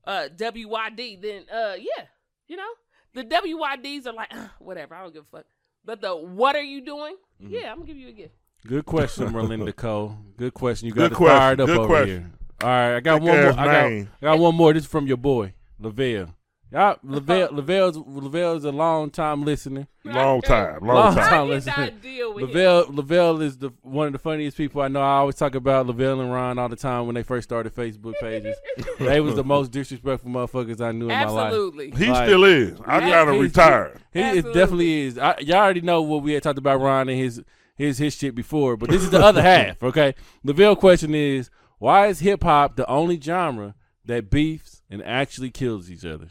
uh 0.04 0.28
WYD, 0.36 1.20
then 1.20 1.44
uh 1.52 1.74
yeah, 1.78 2.04
you 2.48 2.56
know 2.56 2.70
the 3.14 3.24
WYDs 3.24 4.06
are 4.06 4.12
like 4.12 4.32
"Uh, 4.34 4.48
whatever, 4.58 4.94
I 4.94 5.02
don't 5.02 5.12
give 5.12 5.24
a 5.32 5.36
fuck. 5.36 5.46
But 5.84 6.00
the 6.00 6.14
what 6.14 6.56
are 6.56 6.62
you 6.62 6.84
doing? 6.84 7.16
Mm-hmm. 7.42 7.54
Yeah, 7.54 7.70
I'm 7.70 7.78
gonna 7.78 7.86
give 7.86 7.96
you 7.96 8.08
a 8.08 8.12
gift. 8.12 8.34
Good 8.66 8.84
question, 8.84 9.28
Merlinda 9.28 9.74
Cole. 9.74 10.16
Good 10.36 10.52
question. 10.54 10.88
You 10.88 10.94
got 10.94 11.12
it 11.12 11.14
question. 11.14 11.38
fired 11.38 11.60
up 11.60 11.66
Good 11.66 11.78
over 11.78 11.86
question. 11.86 12.08
here. 12.08 12.30
All 12.62 12.68
right, 12.68 12.96
I 12.96 13.00
got 13.00 13.20
Thick 13.20 13.28
one 13.28 13.40
more. 13.40 13.52
I 13.52 13.64
got. 13.64 13.84
I 13.86 14.06
got 14.20 14.38
one 14.38 14.54
more. 14.54 14.72
This 14.74 14.82
is 14.84 14.88
from 14.88 15.06
your 15.06 15.16
boy, 15.16 15.54
Lavelle. 15.78 16.34
Y'all, 16.72 16.96
Lavelle, 17.02 17.48
Lavelle's 17.50 17.96
Lavelle's 17.96 18.64
a 18.64 18.70
long 18.70 19.10
time 19.10 19.42
listener. 19.44 19.88
Long 20.04 20.40
time. 20.40 20.78
Long, 20.86 20.96
Long 20.96 21.14
time. 21.16 21.28
time. 21.28 21.40
I 21.40 21.44
did 21.46 21.48
listen. 21.50 21.72
not 21.76 22.00
deal 22.00 22.32
with 22.34 22.44
him. 22.44 22.48
Lavelle, 22.50 22.86
Lavelle 22.90 23.40
is 23.42 23.58
the 23.58 23.70
one 23.82 24.06
of 24.06 24.12
the 24.12 24.20
funniest 24.20 24.56
people 24.56 24.80
I 24.80 24.86
know. 24.86 25.00
I 25.00 25.16
always 25.16 25.34
talk 25.34 25.56
about 25.56 25.88
Lavelle 25.88 26.20
and 26.20 26.30
Ron 26.32 26.58
all 26.60 26.68
the 26.68 26.76
time 26.76 27.06
when 27.06 27.16
they 27.16 27.24
first 27.24 27.48
started 27.48 27.74
Facebook 27.74 28.14
pages. 28.20 28.56
they 29.00 29.20
was 29.20 29.34
the 29.34 29.42
most 29.42 29.72
disrespectful 29.72 30.30
motherfuckers 30.30 30.80
I 30.80 30.92
knew 30.92 31.06
in 31.06 31.08
my 31.08 31.24
life. 31.26 31.46
Absolutely. 31.46 31.90
He 31.90 32.06
Like- 32.08 32.28
still 32.28 32.44
is. 32.44 32.78
I 32.86 32.98
Yeah, 33.00 33.10
got 33.10 33.24
to 33.32 33.38
retire. 33.40 34.00
He 34.12 34.20
it 34.20 34.44
definitely 34.54 35.00
is. 35.06 35.18
I, 35.18 35.38
y'all 35.40 35.56
already 35.56 35.80
know 35.80 36.02
what 36.02 36.22
we 36.22 36.34
had 36.34 36.44
talked 36.44 36.58
about 36.58 36.80
Ron 36.80 37.08
and 37.08 37.18
his 37.18 37.42
his 37.76 37.98
his 37.98 38.14
shit 38.16 38.34
before, 38.36 38.76
but 38.76 38.90
this 38.90 39.02
is 39.02 39.10
the 39.10 39.18
other 39.20 39.42
half. 39.54 39.82
Okay, 39.82 40.14
Lavelle 40.44 40.76
question 40.76 41.16
is 41.16 41.50
why 41.78 42.06
is 42.06 42.20
hip 42.20 42.44
hop 42.44 42.76
the 42.76 42.88
only 42.88 43.20
genre 43.20 43.74
that 44.04 44.30
beefs 44.30 44.82
and 44.88 45.02
actually 45.02 45.50
kills 45.50 45.90
each 45.90 46.04
other? 46.04 46.28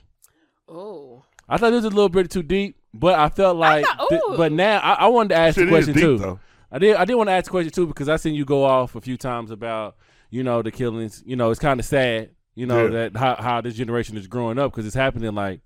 Oh. 0.70 1.24
I 1.48 1.58
thought 1.58 1.72
this 1.72 1.84
was 1.84 1.92
a 1.94 1.96
little 1.96 2.10
bit 2.10 2.30
too 2.30 2.44
deep, 2.44 2.78
but 2.94 3.18
I 3.18 3.30
felt 3.30 3.58
like, 3.58 3.86
thought- 3.86 4.10
th- 4.10 4.22
but 4.38 4.52
now 4.52 4.80
I, 4.80 4.94
I 4.94 5.08
wanted 5.08 5.30
to 5.30 5.36
ask 5.36 5.56
Shit 5.58 5.66
the 5.66 5.72
question 5.72 5.94
deep, 5.94 6.04
too. 6.04 6.18
though. 6.20 6.40
I 6.72 6.78
did. 6.78 6.96
I 6.96 7.06
did 7.06 7.16
want 7.16 7.30
to 7.30 7.34
ask 7.34 7.48
a 7.48 7.50
question 7.50 7.72
too 7.72 7.88
because 7.88 8.08
I 8.10 8.18
seen 8.18 8.36
you 8.36 8.46
go 8.46 8.64
off 8.64 8.94
a 8.96 9.02
few 9.02 9.18
times 9.18 9.50
about 9.50 9.96
you 10.30 10.44
know 10.44 10.62
the 10.62 10.70
killings. 10.72 11.24
You 11.26 11.36
know, 11.36 11.50
it's 11.50 11.60
kind 11.60 11.80
of 11.80 11.86
sad. 11.86 12.30
You 12.54 12.68
know 12.68 12.84
Yeah. 12.86 12.90
that 13.10 13.18
how 13.18 13.36
how 13.36 13.62
this 13.62 13.74
generation 13.74 14.16
is 14.18 14.28
growing 14.28 14.60
up 14.60 14.72
because 14.72 14.86
it's 14.86 14.96
happening 14.96 15.34
like 15.34 15.62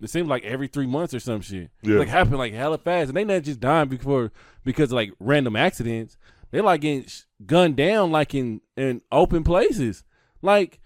it 0.00 0.08
seems 0.08 0.28
like 0.28 0.44
every 0.44 0.68
three 0.68 0.86
months 0.86 1.12
or 1.12 1.20
some 1.20 1.42
shit. 1.42 1.70
Yeah. 1.82 1.98
Like 1.98 2.08
happen 2.08 2.38
like 2.38 2.54
hella 2.54 2.78
fast, 2.78 3.08
and 3.08 3.16
they 3.16 3.24
not 3.24 3.42
just 3.42 3.60
dying 3.60 3.88
before 3.88 4.32
because 4.64 4.90
of, 4.90 4.96
like 4.96 5.12
random 5.20 5.54
accidents. 5.56 6.16
They 6.50 6.62
like 6.62 6.80
getting 6.80 7.04
sh- 7.06 7.22
gunned 7.44 7.76
down 7.76 8.10
like 8.10 8.34
in 8.34 8.62
in 8.76 9.02
open 9.12 9.44
places, 9.44 10.04
like 10.40 10.80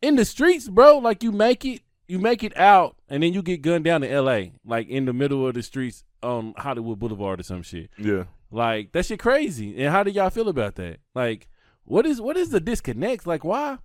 in 0.00 0.16
the 0.16 0.24
streets, 0.24 0.68
bro. 0.68 0.96
Like 0.98 1.22
you 1.22 1.32
make 1.32 1.66
it, 1.66 1.80
you 2.10 2.18
make 2.18 2.42
it 2.44 2.56
out, 2.56 2.96
and 3.08 3.22
then 3.22 3.32
you 3.32 3.42
get 3.42 3.62
gunned 3.62 3.84
down 3.84 4.02
in 4.02 4.10
L.A. 4.10 4.52
Like 4.64 4.88
in 4.88 5.04
the 5.04 5.12
middle 5.12 5.46
of 5.46 5.54
the 5.54 5.62
streets 5.62 6.04
on 6.22 6.54
Hollywood 6.56 6.98
Boulevard 6.98 7.40
or 7.40 7.42
some 7.42 7.62
shit. 7.62 7.90
Yeah. 7.96 8.24
Like 8.50 8.92
that 8.92 9.06
shit 9.06 9.20
crazy. 9.20 9.80
And 9.82 9.92
how 9.92 10.02
do 10.02 10.10
y'all 10.10 10.28
feel 10.30 10.48
about 10.48 10.74
that? 10.74 10.98
Like, 11.14 11.48
what 11.84 12.04
is 12.06 12.20
what 12.20 12.36
is 12.36 12.50
the 12.50 12.60
disconnect? 12.60 13.26
Like, 13.26 13.44
why? 13.44 13.78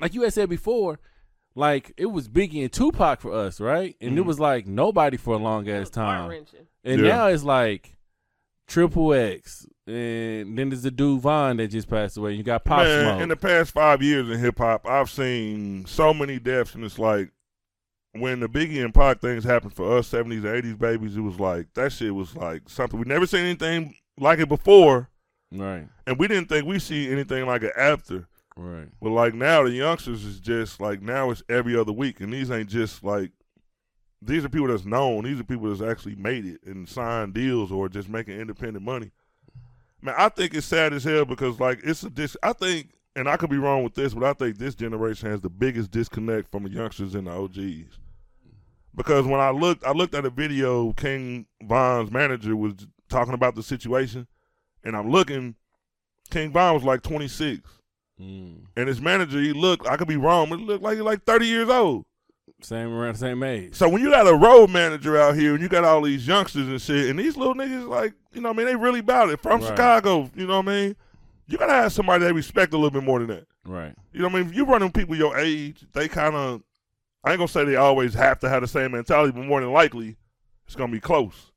Like 0.00 0.14
you 0.14 0.22
had 0.22 0.32
said 0.32 0.48
before, 0.48 0.98
like 1.54 1.92
it 1.96 2.06
was 2.06 2.28
Biggie 2.28 2.62
and 2.62 2.72
Tupac 2.72 3.20
for 3.20 3.32
us, 3.32 3.60
right? 3.60 3.94
And 4.00 4.18
it 4.18 4.22
Mhm. 4.22 4.26
was 4.26 4.40
like 4.40 4.66
nobody 4.66 5.16
for 5.16 5.34
a 5.34 5.38
long 5.38 5.68
ass 5.68 5.90
time. 5.90 6.44
And 6.84 7.00
Yeah. 7.00 7.08
now 7.08 7.26
it's 7.28 7.44
like 7.44 7.96
Triple 8.66 9.12
X, 9.14 9.66
and 9.86 10.56
then 10.56 10.68
there's 10.68 10.82
the 10.82 10.90
dude 10.90 11.20
Von 11.22 11.56
that 11.56 11.68
just 11.68 11.88
passed 11.88 12.16
away. 12.16 12.34
You 12.34 12.42
got 12.42 12.64
Pop 12.64 12.84
Man, 12.84 13.04
Smoke. 13.04 13.22
in 13.22 13.28
the 13.28 13.36
past 13.36 13.72
five 13.72 14.02
years 14.02 14.28
in 14.30 14.38
hip 14.38 14.58
hop, 14.58 14.86
I've 14.86 15.10
seen 15.10 15.84
so 15.86 16.12
many 16.14 16.38
deaths, 16.38 16.74
and 16.74 16.84
it's 16.84 16.98
like 16.98 17.30
when 18.12 18.40
the 18.40 18.48
Biggie 18.48 18.84
and 18.84 18.94
Pac 18.94 19.20
things 19.20 19.42
happened 19.44 19.74
for 19.74 19.98
us, 19.98 20.06
seventies, 20.08 20.44
eighties 20.44 20.76
babies, 20.76 21.16
it 21.16 21.20
was 21.20 21.40
like 21.40 21.66
that 21.74 21.92
shit 21.92 22.14
was 22.14 22.36
like 22.36 22.68
something 22.68 22.98
we 22.98 23.06
never 23.06 23.26
seen 23.26 23.44
anything 23.44 23.94
like 24.18 24.38
it 24.38 24.48
before, 24.48 25.08
right, 25.50 25.88
and 26.06 26.18
we 26.18 26.28
didn't 26.28 26.48
think 26.48 26.66
we 26.66 26.78
see 26.78 27.10
anything 27.10 27.46
like 27.46 27.62
it 27.62 27.72
after. 27.76 28.28
right, 28.56 28.88
But 29.00 29.10
like 29.10 29.34
now, 29.34 29.62
the 29.64 29.70
youngsters 29.70 30.24
is 30.24 30.38
just 30.40 30.80
like 30.80 31.00
now 31.02 31.30
it's 31.30 31.42
every 31.48 31.74
other 31.76 31.92
week, 31.92 32.20
and 32.20 32.32
these 32.32 32.50
ain't 32.50 32.68
just 32.68 33.02
like 33.02 33.32
these 34.20 34.44
are 34.44 34.48
people 34.48 34.68
that's 34.68 34.84
known. 34.84 35.24
These 35.24 35.40
are 35.40 35.44
people 35.44 35.68
that's 35.74 35.82
actually 35.82 36.14
made 36.14 36.44
it 36.46 36.60
and 36.64 36.88
signed 36.88 37.34
deals 37.34 37.72
or 37.72 37.88
just 37.88 38.08
making 38.08 38.38
independent 38.38 38.84
money. 38.84 39.10
Man, 40.02 40.14
I 40.18 40.28
think 40.28 40.54
it's 40.54 40.66
sad 40.66 40.92
as 40.92 41.04
hell 41.04 41.24
because 41.24 41.60
like 41.60 41.78
it's 41.84 42.02
a 42.02 42.10
dis. 42.10 42.36
I 42.42 42.52
think, 42.52 42.88
and 43.14 43.28
I 43.28 43.36
could 43.36 43.50
be 43.50 43.58
wrong 43.58 43.84
with 43.84 43.94
this, 43.94 44.14
but 44.14 44.24
I 44.24 44.32
think 44.32 44.58
this 44.58 44.74
generation 44.74 45.30
has 45.30 45.40
the 45.40 45.50
biggest 45.50 45.90
disconnect 45.90 46.50
from 46.50 46.64
the 46.64 46.70
youngsters 46.70 47.14
and 47.14 47.28
the 47.28 47.30
OGs. 47.30 47.98
Because 48.94 49.26
when 49.26 49.40
I 49.40 49.50
looked, 49.50 49.84
I 49.84 49.92
looked 49.92 50.14
at 50.14 50.26
a 50.26 50.30
video. 50.30 50.92
King 50.94 51.46
Von's 51.62 52.10
manager 52.10 52.56
was 52.56 52.74
talking 53.08 53.34
about 53.34 53.54
the 53.54 53.62
situation, 53.62 54.26
and 54.84 54.96
I'm 54.96 55.10
looking. 55.10 55.54
King 56.30 56.50
Von 56.50 56.74
was 56.74 56.82
like 56.84 57.02
26. 57.02 57.60
mm. 58.18 58.64
And 58.76 58.88
his 58.88 59.00
manager, 59.00 59.38
he 59.38 59.52
looked, 59.52 59.86
I 59.86 59.96
could 59.96 60.08
be 60.08 60.16
wrong, 60.16 60.48
but 60.48 60.58
he 60.58 60.64
looked 60.64 60.82
like 60.82 60.96
he's 60.96 61.04
like 61.04 61.24
30 61.24 61.46
years 61.46 61.68
old. 61.68 62.06
Same 62.64 62.92
around 62.92 63.14
the 63.14 63.18
same 63.18 63.42
age. 63.42 63.74
So 63.74 63.88
when 63.88 64.02
you 64.02 64.10
got 64.10 64.26
a 64.26 64.34
road 64.34 64.70
manager 64.70 65.16
out 65.20 65.36
here 65.36 65.54
and 65.54 65.62
you 65.62 65.68
got 65.68 65.84
all 65.84 66.02
these 66.02 66.26
youngsters 66.26 66.68
and 66.68 66.80
shit, 66.80 67.10
and 67.10 67.18
these 67.18 67.36
little 67.36 67.54
niggas, 67.54 67.88
like, 67.88 68.14
you 68.32 68.40
know 68.40 68.48
what 68.50 68.54
I 68.54 68.58
mean, 68.58 68.66
they 68.66 68.76
really 68.76 69.00
about 69.00 69.30
it. 69.30 69.40
From 69.40 69.60
Right. 69.60 69.68
Chicago, 69.68 70.30
you 70.34 70.46
know 70.46 70.58
what 70.60 70.68
I 70.68 70.72
mean? 70.86 70.96
You 71.46 71.58
gotta 71.58 71.72
have 71.72 71.92
somebody 71.92 72.24
they 72.24 72.32
respect 72.32 72.72
a 72.72 72.76
little 72.76 72.90
bit 72.90 73.02
more 73.04 73.18
than 73.18 73.28
that. 73.28 73.46
Right, 73.64 73.94
You 74.12 74.20
know 74.20 74.28
what 74.28 74.34
I 74.36 74.38
mean? 74.40 74.50
If 74.50 74.56
you 74.56 74.64
running 74.64 74.90
people 74.90 75.14
your 75.14 75.36
age, 75.38 75.84
they 75.92 76.08
kind 76.08 76.34
of, 76.34 76.62
I 77.22 77.30
ain't 77.30 77.38
gonna 77.38 77.48
say 77.48 77.64
they 77.64 77.76
always 77.76 78.14
have 78.14 78.40
to 78.40 78.48
have 78.48 78.62
the 78.62 78.68
same 78.68 78.92
mentality, 78.92 79.32
but 79.32 79.44
more 79.44 79.60
than 79.60 79.72
likely, 79.72 80.16
it's 80.66 80.74
gonna 80.74 80.90
be 80.90 81.00
close. 81.00 81.52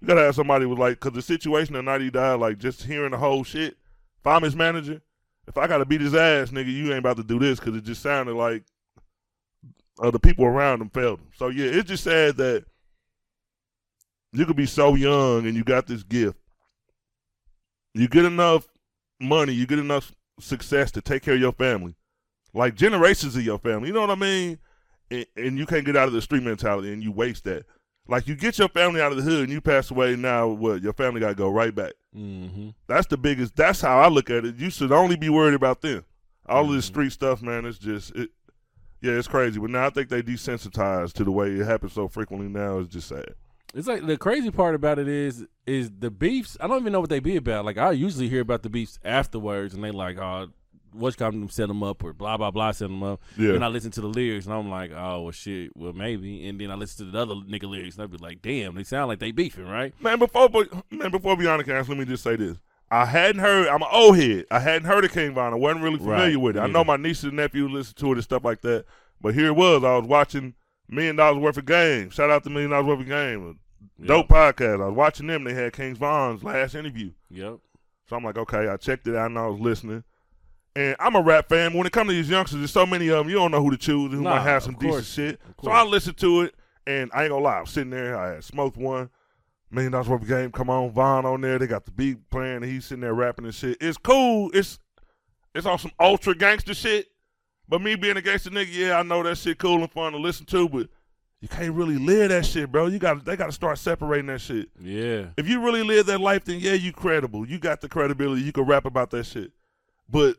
You 0.00 0.06
gotta 0.08 0.22
have 0.22 0.34
somebody 0.34 0.66
with 0.66 0.78
like, 0.78 1.00
cause 1.00 1.12
the 1.12 1.22
situation 1.22 1.74
the 1.74 1.82
night 1.82 2.00
he 2.00 2.10
died, 2.10 2.40
like 2.40 2.58
just 2.58 2.82
hearing 2.84 3.12
the 3.12 3.18
whole 3.18 3.44
shit. 3.44 3.76
If 4.18 4.26
I'm 4.26 4.42
his 4.42 4.56
manager, 4.56 5.00
if 5.46 5.56
I 5.56 5.66
gotta 5.66 5.84
beat 5.86 6.00
his 6.00 6.14
ass, 6.14 6.50
nigga, 6.50 6.72
you 6.72 6.88
ain't 6.90 6.98
about 6.98 7.16
to 7.16 7.22
do 7.22 7.38
this, 7.38 7.58
cause 7.60 7.74
it 7.74 7.84
just 7.84 8.02
sounded 8.02 8.34
like 8.34 8.64
uh, 9.98 10.10
the 10.10 10.18
people 10.20 10.44
around 10.44 10.80
him 10.80 10.90
failed 10.90 11.18
him. 11.20 11.28
So 11.36 11.48
yeah, 11.48 11.66
it's 11.66 11.88
just 11.88 12.04
sad 12.04 12.36
that 12.36 12.64
you 14.32 14.46
could 14.46 14.56
be 14.56 14.66
so 14.66 14.94
young 14.94 15.46
and 15.46 15.56
you 15.56 15.64
got 15.64 15.86
this 15.86 16.02
gift. 16.02 16.38
You 17.94 18.08
get 18.08 18.24
enough 18.24 18.68
money, 19.20 19.52
you 19.52 19.66
get 19.66 19.78
enough 19.80 20.12
success 20.38 20.90
to 20.92 21.00
take 21.00 21.22
care 21.22 21.34
of 21.34 21.40
your 21.40 21.52
family, 21.52 21.96
like 22.54 22.74
generations 22.76 23.34
of 23.36 23.42
your 23.44 23.58
family. 23.58 23.88
You 23.88 23.94
know 23.94 24.00
what 24.00 24.10
I 24.10 24.14
mean? 24.14 24.58
And, 25.10 25.26
and 25.36 25.58
you 25.58 25.66
can't 25.66 25.84
get 25.84 25.96
out 25.96 26.06
of 26.06 26.14
the 26.14 26.22
street 26.22 26.44
mentality, 26.44 26.92
and 26.92 27.02
you 27.02 27.10
waste 27.10 27.44
that. 27.44 27.64
Like 28.06 28.28
you 28.28 28.36
get 28.36 28.58
your 28.58 28.68
family 28.68 29.00
out 29.00 29.10
of 29.12 29.18
the 29.18 29.24
hood, 29.24 29.44
and 29.44 29.52
you 29.52 29.60
pass 29.60 29.90
away. 29.90 30.14
Now 30.16 30.46
what? 30.48 30.82
Your 30.82 30.92
family 30.92 31.20
got 31.20 31.30
to 31.30 31.34
go 31.34 31.50
right 31.50 31.74
back. 31.74 31.92
mm-hmm. 32.16 32.70
That's 32.86 33.06
the 33.08 33.16
biggest. 33.16 33.56
That's 33.56 33.80
how 33.80 33.98
I 33.98 34.08
look 34.08 34.30
at 34.30 34.44
it. 34.44 34.56
You 34.56 34.70
should 34.70 34.92
only 34.92 35.16
be 35.16 35.28
worried 35.28 35.54
about 35.54 35.80
them. 35.80 36.04
All 36.46 36.64
of 36.64 36.72
this 36.72 36.86
Mhm. 36.86 36.88
street 36.88 37.12
stuff, 37.12 37.42
man, 37.42 37.64
it's 37.64 37.78
just 37.78 38.14
it. 38.16 38.30
Yeah, 39.00 39.12
it's 39.12 39.28
crazy. 39.28 39.58
But 39.58 39.70
now 39.70 39.86
I 39.86 39.90
think 39.90 40.08
they 40.08 40.22
desensitized 40.22 41.14
to 41.14 41.24
the 41.24 41.32
way 41.32 41.50
it 41.50 41.66
happens 41.66 41.92
so 41.92 42.08
frequently. 42.08 42.48
Now 42.48 42.78
it's 42.78 42.92
just 42.92 43.08
sad. 43.08 43.34
It's 43.74 43.86
like 43.86 44.04
the 44.06 44.16
crazy 44.16 44.50
part 44.50 44.74
about 44.74 44.98
it 44.98 45.08
is 45.08 45.46
is 45.66 45.90
the 45.98 46.10
beefs. 46.10 46.56
I 46.60 46.66
don't 46.66 46.80
even 46.80 46.92
know 46.92 47.00
what 47.00 47.10
they 47.10 47.20
be 47.20 47.36
about. 47.36 47.64
Like 47.64 47.78
I 47.78 47.92
usually 47.92 48.28
hear 48.28 48.40
about 48.40 48.62
the 48.62 48.68
beefs 48.68 48.98
afterwards, 49.04 49.74
and 49.74 49.84
they 49.84 49.90
like, 49.92 50.18
oh, 50.18 50.48
what's 50.92 51.16
coming 51.16 51.48
set 51.48 51.68
them 51.68 51.82
up 51.82 52.02
or 52.02 52.12
blah 52.12 52.36
blah 52.36 52.50
blah 52.50 52.72
set 52.72 52.88
them 52.88 53.02
up. 53.02 53.22
Yeah. 53.36 53.54
And 53.54 53.64
I 53.64 53.68
listen 53.68 53.90
to 53.92 54.00
the 54.00 54.08
lyrics, 54.08 54.46
and 54.46 54.54
I'm 54.54 54.70
like, 54.70 54.90
oh 54.90 55.22
well, 55.22 55.30
shit, 55.30 55.70
well 55.76 55.92
maybe. 55.92 56.48
And 56.48 56.60
then 56.60 56.70
I 56.70 56.74
listen 56.74 57.06
to 57.06 57.12
the 57.12 57.18
other 57.18 57.34
nigga 57.34 57.70
lyrics, 57.70 57.96
and 57.96 58.04
I 58.04 58.06
be 58.06 58.18
like, 58.18 58.42
damn, 58.42 58.74
they 58.74 58.84
sound 58.84 59.08
like 59.08 59.20
they 59.20 59.30
beefing, 59.30 59.66
right? 59.68 59.94
Man, 60.00 60.18
before 60.18 60.48
man, 60.90 61.10
before 61.10 61.36
Beyond 61.36 61.60
the 61.60 61.64
Cast, 61.64 61.88
let 61.88 61.98
me 61.98 62.04
just 62.04 62.24
say 62.24 62.36
this. 62.36 62.58
I 62.90 63.04
hadn't 63.06 63.40
heard. 63.40 63.68
I'm 63.68 63.82
an 63.82 63.88
old 63.92 64.16
head. 64.18 64.46
I 64.50 64.58
hadn't 64.58 64.86
heard 64.88 65.04
of 65.04 65.12
King 65.12 65.34
Von. 65.34 65.52
I 65.52 65.56
wasn't 65.56 65.82
really 65.84 65.98
familiar 65.98 66.24
Right, 66.30 66.36
with 66.36 66.56
it. 66.56 66.60
I 66.60 66.66
know 66.66 66.82
my 66.82 66.96
nieces 66.96 67.24
and 67.24 67.36
nephews 67.36 67.70
listen 67.70 67.94
to 67.96 68.06
it 68.08 68.12
and 68.14 68.22
stuff 68.24 68.44
like 68.44 68.62
that. 68.62 68.84
But 69.20 69.34
here 69.34 69.46
it 69.46 69.56
was. 69.56 69.84
I 69.84 69.96
was 69.96 70.06
watching 70.08 70.54
Million 70.88 71.16
Dollaz 71.16 71.40
Worth 71.40 71.56
of 71.58 71.66
Game. 71.66 72.10
Shout 72.10 72.30
out 72.30 72.42
to 72.44 72.50
Million 72.50 72.70
Dollaz 72.72 72.86
Worth 72.86 73.00
of 73.00 73.06
Game. 73.06 73.58
Dope 74.04 74.28
podcast. 74.28 74.82
I 74.82 74.86
was 74.88 74.96
watching 74.96 75.26
them. 75.28 75.44
They 75.44 75.54
had 75.54 75.72
King 75.72 75.94
Von's 75.94 76.42
last 76.42 76.74
interview. 76.74 77.12
Yep. 77.30 77.58
So 78.08 78.16
I'm 78.16 78.24
like, 78.24 78.38
okay, 78.38 78.66
I 78.68 78.76
checked 78.76 79.06
it 79.06 79.14
out 79.14 79.26
and 79.26 79.38
I 79.38 79.46
was 79.46 79.60
listening. 79.60 80.02
And 80.74 80.96
I'm 80.98 81.14
a 81.16 81.22
rap 81.22 81.48
fan. 81.48 81.74
When 81.74 81.86
it 81.86 81.92
comes 81.92 82.08
to 82.10 82.14
these 82.14 82.30
youngsters, 82.30 82.58
there's 82.58 82.70
so 82.72 82.86
many 82.86 83.08
of 83.08 83.18
them, 83.18 83.28
you 83.28 83.36
don't 83.36 83.50
know 83.50 83.62
who 83.62 83.70
to 83.70 83.76
choose 83.76 84.06
and 84.06 84.14
who 84.14 84.22
Nah, 84.22 84.36
might 84.36 84.42
have 84.42 84.62
some 84.62 84.74
decent 84.74 85.04
shit. 85.04 85.40
So. 85.62 85.70
I 85.70 85.84
listened 85.84 86.16
to 86.18 86.42
it, 86.42 86.54
and 86.86 87.10
I 87.12 87.22
ain't 87.24 87.30
gonna 87.30 87.42
lie, 87.44 87.58
I'm 87.58 87.66
sitting 87.66 87.90
there, 87.90 88.16
I 88.18 88.34
had 88.34 88.44
smoked 88.44 88.76
one, 88.76 89.10
million 89.70 89.92
dollars 89.92 90.08
worth 90.08 90.22
of 90.22 90.28
game, 90.28 90.52
come 90.52 90.70
on, 90.70 90.90
Von 90.90 91.26
on 91.26 91.40
there, 91.40 91.58
they 91.58 91.66
got 91.66 91.84
the 91.84 91.90
beat 91.90 92.28
playing, 92.30 92.56
and 92.56 92.64
he's 92.64 92.86
sitting 92.86 93.02
there 93.02 93.14
rapping 93.14 93.44
and 93.44 93.54
shit. 93.54 93.76
It's 93.80 93.98
cool. 93.98 94.50
It's 94.52 94.78
it's 95.54 95.66
on 95.66 95.78
some 95.78 95.92
ultra 95.98 96.34
gangster 96.34 96.74
shit. 96.74 97.08
But 97.68 97.80
me 97.80 97.94
being 97.94 98.16
a 98.16 98.22
gangster 98.22 98.50
nigga, 98.50 98.72
yeah, 98.72 98.98
I 98.98 99.02
know 99.02 99.22
that 99.22 99.38
shit 99.38 99.58
cool 99.58 99.80
and 99.80 99.90
fun 99.90 100.12
to 100.12 100.18
listen 100.18 100.44
to, 100.46 100.68
but 100.68 100.88
you 101.40 101.48
can't 101.48 101.72
really 101.74 101.98
live 101.98 102.30
that 102.30 102.44
shit, 102.44 102.70
bro. 102.70 102.86
You 102.86 102.98
got 102.98 103.24
they 103.24 103.36
gotta 103.36 103.52
start 103.52 103.78
separating 103.78 104.26
that 104.26 104.40
shit. 104.40 104.68
Yeah. 104.80 105.26
If 105.36 105.48
you 105.48 105.64
really 105.64 105.82
live 105.82 106.06
that 106.06 106.20
life, 106.20 106.44
then 106.44 106.58
yeah, 106.60 106.74
you 106.74 106.92
credible. 106.92 107.46
You 107.46 107.58
got 107.58 107.80
the 107.80 107.88
credibility. 107.88 108.42
You 108.42 108.52
can 108.52 108.64
rap 108.64 108.84
about 108.84 109.10
that 109.10 109.24
shit. 109.24 109.52
But 110.08 110.36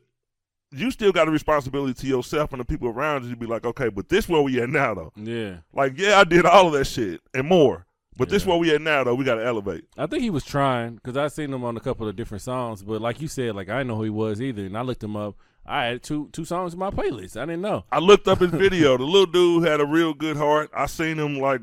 you 0.71 0.91
still 0.91 1.11
got 1.11 1.27
a 1.27 1.31
responsibility 1.31 1.93
to 1.93 2.07
yourself 2.07 2.51
and 2.51 2.59
the 2.59 2.65
people 2.65 2.87
around 2.87 3.23
you 3.23 3.31
to 3.31 3.35
be 3.35 3.45
like, 3.45 3.65
okay, 3.65 3.89
but 3.89 4.09
this 4.09 4.29
where 4.29 4.41
we 4.41 4.61
at 4.61 4.69
now 4.69 4.93
though. 4.93 5.13
Yeah. 5.15 5.57
Like, 5.73 5.97
yeah, 5.97 6.19
I 6.19 6.23
did 6.23 6.45
all 6.45 6.67
of 6.67 6.73
that 6.73 6.85
shit 6.85 7.21
and 7.33 7.47
more. 7.47 7.85
But 8.21 8.29
this 8.29 8.43
Yeah. 8.43 8.49
where 8.51 8.57
we 8.59 8.73
at 8.73 8.81
now 8.81 9.03
though. 9.03 9.15
We 9.15 9.25
gotta 9.25 9.43
elevate. 9.45 9.83
I 9.97 10.05
think 10.07 10.23
he 10.23 10.29
was 10.29 10.45
trying 10.45 10.95
because 10.95 11.17
I 11.17 11.27
seen 11.27 11.53
him 11.53 11.63
on 11.63 11.75
a 11.75 11.81
couple 11.81 12.07
of 12.07 12.15
different 12.15 12.41
songs, 12.43 12.81
but 12.83 13.01
like 13.01 13.19
you 13.21 13.27
said, 13.27 13.55
like 13.55 13.67
I 13.69 13.79
didn't 13.79 13.87
know 13.87 13.97
who 13.97 14.03
he 14.03 14.09
was 14.09 14.41
either, 14.41 14.65
and 14.65 14.77
I 14.77 14.81
looked 14.81 15.03
him 15.03 15.15
up. 15.17 15.35
I 15.65 15.85
had 15.85 16.03
two 16.03 16.29
two 16.31 16.45
songs 16.45 16.73
in 16.73 16.79
my 16.79 16.89
playlist. 16.91 17.35
I 17.37 17.45
didn't 17.45 17.61
know. 17.61 17.83
I 17.91 17.99
looked 17.99 18.27
up 18.27 18.39
his 18.39 18.51
video. 18.51 18.97
The 18.97 19.03
little 19.03 19.25
dude 19.25 19.65
had 19.67 19.81
a 19.81 19.85
real 19.85 20.13
good 20.13 20.37
heart. 20.37 20.69
I 20.75 20.85
seen 20.85 21.17
him 21.19 21.39
like 21.39 21.61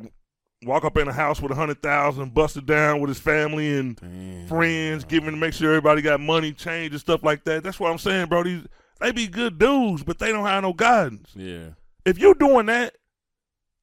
walk 0.65 0.85
up 0.85 0.97
in 0.97 1.07
a 1.09 1.13
house 1.13 1.41
with 1.41 1.53
a 1.53 1.55
hundred 1.55 1.81
thousand, 1.83 2.35
busted 2.35 2.67
down 2.67 3.01
with 3.01 3.09
his 3.09 3.19
family 3.21 3.79
and 3.79 3.97
Damn. 3.97 4.47
friends, 4.49 5.05
giving 5.05 5.31
to 5.31 5.37
make 5.37 5.55
sure 5.55 5.71
everybody 5.71 6.03
got 6.03 6.21
money, 6.21 6.53
change 6.53 6.91
and 6.93 7.01
stuff 7.01 7.23
like 7.23 7.45
that. 7.45 7.63
That's 7.63 7.79
what 7.79 7.91
I'm 7.93 7.99
saying, 7.99 8.27
bro. 8.27 8.43
These 8.43 8.67
they 9.01 9.13
be 9.13 9.29
good 9.29 9.59
dudes, 9.59 10.03
but 10.03 10.19
they 10.19 10.33
don't 10.33 10.45
have 10.47 10.63
no 10.63 10.73
guidance. 10.73 11.31
Yeah. 11.37 11.71
If 12.05 12.19
you 12.19 12.35
doing 12.35 12.67
that, 12.67 12.97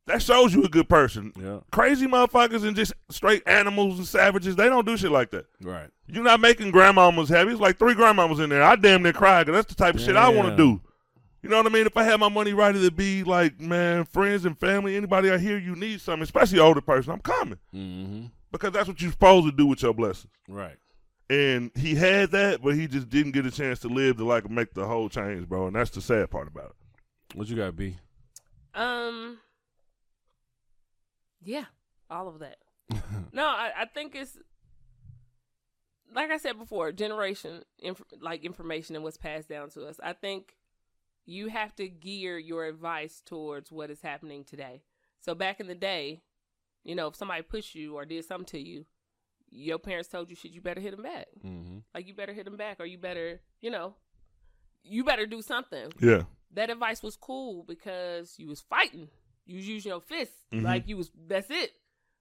that 0.07 0.21
shows 0.21 0.53
you 0.53 0.63
a 0.63 0.69
good 0.69 0.87
person. 0.89 1.31
Yeah. 1.39 1.59
Crazy 1.71 2.07
motherfuckers 2.07 2.65
and 2.65 2.75
just 2.75 2.93
straight 3.09 3.43
animals 3.47 3.97
and 3.97 4.07
savages, 4.07 4.55
they 4.55 4.69
don't 4.69 4.85
do 4.85 4.97
shit 4.97 5.11
like 5.11 5.31
that. 5.31 5.45
Right. 5.61 5.89
You're 6.07 6.23
not 6.23 6.39
making 6.39 6.71
grandmamas 6.71 7.27
happy. 7.29 7.51
It's 7.51 7.59
like 7.59 7.77
three 7.79 7.95
grandmamas 7.95 8.43
in 8.43 8.49
there. 8.49 8.61
I 8.63 8.75
damn 8.75 9.01
near 9.03 9.13
cried 9.13 9.47
'cause 9.47 9.55
that's 9.55 9.73
the 9.73 9.75
type 9.75 9.95
of 9.95 10.01
shit 10.01 10.15
I 10.15 10.29
want 10.29 10.49
to 10.49 10.55
do. 10.55 10.81
You 11.41 11.49
know 11.49 11.57
what 11.57 11.67
I 11.67 11.69
mean? 11.69 11.85
If 11.85 11.95
I 11.95 12.03
had 12.03 12.19
my 12.19 12.29
money 12.29 12.53
ready 12.53 12.81
to 12.83 12.91
be 12.91 13.23
like, 13.23 13.59
man, 13.59 14.03
friends 14.05 14.45
and 14.45 14.59
family, 14.59 14.95
anybody 14.95 15.29
I 15.29 15.37
hear 15.37 15.57
you 15.59 15.75
need 15.75 16.01
something, 16.01 16.23
especially 16.23 16.57
older 16.59 16.81
person, 16.81 17.11
I'm 17.13 17.19
coming 17.19 17.59
Mm-hmm. 17.73 18.25
because 18.51 18.71
that's 18.73 18.87
what 18.87 18.99
you're 19.01 19.11
supposed 19.11 19.45
to 19.47 19.51
do 19.51 19.67
with 19.67 19.81
your 19.83 19.93
blessings. 19.93 20.33
Right. 20.47 20.77
And 21.29 21.71
he 21.75 21.95
had 21.95 22.31
that, 22.31 22.61
but 22.63 22.75
he 22.75 22.87
just 22.87 23.09
didn't 23.09 23.31
get 23.31 23.45
a 23.47 23.51
chance 23.51 23.79
to 23.79 23.87
live 23.87 24.17
to 24.17 24.25
like 24.25 24.49
make 24.49 24.73
the 24.75 24.85
whole 24.85 25.09
change, 25.09 25.47
bro. 25.47 25.67
And 25.67 25.75
that's 25.75 25.89
the 25.91 26.01
sad 26.01 26.29
part 26.29 26.47
about 26.47 26.75
it. 27.33 27.37
What 27.37 27.47
you 27.47 27.55
got, 27.55 27.75
B? 27.75 27.97
Um. 28.75 29.37
Yeah, 31.45 31.65
all 32.09 32.27
of 32.27 32.39
that. 32.39 32.57
no, 33.31 33.45
I, 33.45 33.71
I 33.81 33.85
think 33.85 34.15
it's 34.15 34.37
like 36.13 36.31
I 36.31 36.37
said 36.37 36.57
before, 36.57 36.91
generation 36.91 37.63
inf- 37.79 38.01
like 38.21 38.43
information 38.43 38.95
and 38.95 39.03
what's 39.03 39.17
passed 39.17 39.47
down 39.49 39.69
to 39.71 39.85
us. 39.85 39.99
I 40.03 40.13
think 40.13 40.55
you 41.25 41.47
have 41.47 41.75
to 41.75 41.87
gear 41.87 42.37
your 42.37 42.65
advice 42.65 43.21
towards 43.25 43.71
what 43.71 43.89
is 43.89 44.01
happening 44.01 44.43
today. 44.43 44.83
So 45.21 45.33
back 45.33 45.59
in 45.59 45.67
the 45.67 45.75
day, 45.75 46.21
you 46.83 46.93
know, 46.95 47.07
if 47.07 47.15
somebody 47.15 47.41
pushed 47.41 47.73
you 47.75 47.95
or 47.95 48.05
did 48.05 48.23
something 48.25 48.45
to 48.47 48.59
you, 48.59 48.85
your 49.49 49.79
parents 49.79 50.07
told 50.09 50.29
you 50.29 50.35
shit, 50.35 50.51
you 50.51 50.61
better 50.61 50.81
hit 50.81 50.91
them 50.91 51.03
back. 51.03 51.27
Mm-hmm. 51.43 51.79
Like 51.93 52.07
you 52.07 52.13
better 52.13 52.33
hit 52.33 52.45
them 52.45 52.57
back, 52.57 52.79
or 52.79 52.85
you 52.85 52.97
better, 52.97 53.39
you 53.61 53.71
know, 53.71 53.95
you 54.83 55.03
better 55.03 55.25
do 55.25 55.41
something 55.41 55.91
Yeah. 55.99 56.23
that 56.53 56.69
advice 56.69 57.01
was 57.01 57.15
cool 57.15 57.63
because 57.63 58.35
you 58.37 58.47
was 58.47 58.61
fighting. 58.61 59.09
You 59.45 59.59
use 59.59 59.85
your 59.85 60.01
fists. 60.01 60.35
Mhm. 60.51 60.63
Like 60.63 60.87
you 60.87 60.97
was 60.97 61.11
that's 61.27 61.49
it. 61.49 61.71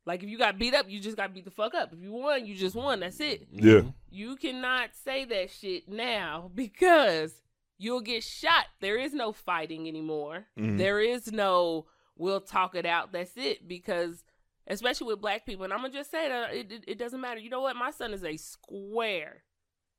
Like 0.06 0.22
if 0.22 0.28
you 0.28 0.36
got 0.36 0.58
beat 0.58 0.74
up, 0.74 0.86
you 0.88 1.00
just 1.00 1.16
got 1.16 1.32
beat 1.32 1.44
the 1.46 1.50
fuck 1.50 1.74
up. 1.74 1.92
If 1.92 2.00
you 2.00 2.12
won, 2.12 2.44
you 2.46 2.54
just 2.54 2.74
won. 2.76 3.00
That's 3.00 3.20
it. 3.20 3.46
Yeah. 3.52 3.82
You 4.10 4.36
cannot 4.36 4.90
say 4.94 5.24
that 5.24 5.50
shit 5.50 5.88
now 5.88 6.50
because 6.54 7.34
you'll 7.78 8.02
get 8.02 8.22
shot. 8.22 8.66
There 8.80 8.96
is 8.98 9.14
no 9.14 9.32
fighting 9.32 9.88
anymore. 9.88 10.46
Mhm. 10.58 10.78
There 10.78 11.00
is 11.00 11.32
no 11.32 11.86
we'll 12.16 12.40
talk 12.40 12.74
it 12.74 12.86
out. 12.86 13.12
That's 13.12 13.36
it. 13.36 13.66
Because 13.66 14.22
especially 14.66 15.08
with 15.08 15.20
black 15.20 15.44
people, 15.46 15.64
and 15.64 15.72
I'm 15.72 15.80
gonna 15.80 15.92
just 15.92 16.10
say 16.10 16.28
that 16.28 16.54
it, 16.54 16.70
it, 16.72 16.84
it 16.86 16.98
doesn't 16.98 17.20
matter. 17.20 17.40
You 17.40 17.50
know 17.50 17.60
what? 17.62 17.74
My 17.76 17.90
son 17.90 18.12
is 18.12 18.24
a 18.24 18.36
square. 18.36 19.42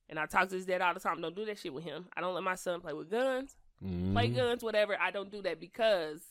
And 0.08 0.20
I 0.20 0.28
talk 0.28 0.50
to 0.50 0.56
his 0.56 0.68
dad 0.68 0.82
all 0.82 0.94
the 0.94 1.00
time. 1.00 1.20
Don't 1.20 1.36
do 1.36 1.46
that 1.46 1.58
shit 1.58 1.74
with 1.74 1.84
him. 1.84 2.06
I 2.16 2.22
don't 2.22 2.36
let 2.36 2.44
my 2.44 2.54
son 2.56 2.80
play 2.82 2.94
with 2.94 3.10
guns 3.10 3.56
Mm-hmm. 3.84 4.14
play 4.14 4.28
guns, 4.30 4.64
whatever. 4.64 4.96
I 5.02 5.12
don't 5.12 5.30
do 5.32 5.42
that 5.42 5.60
because 5.60 6.22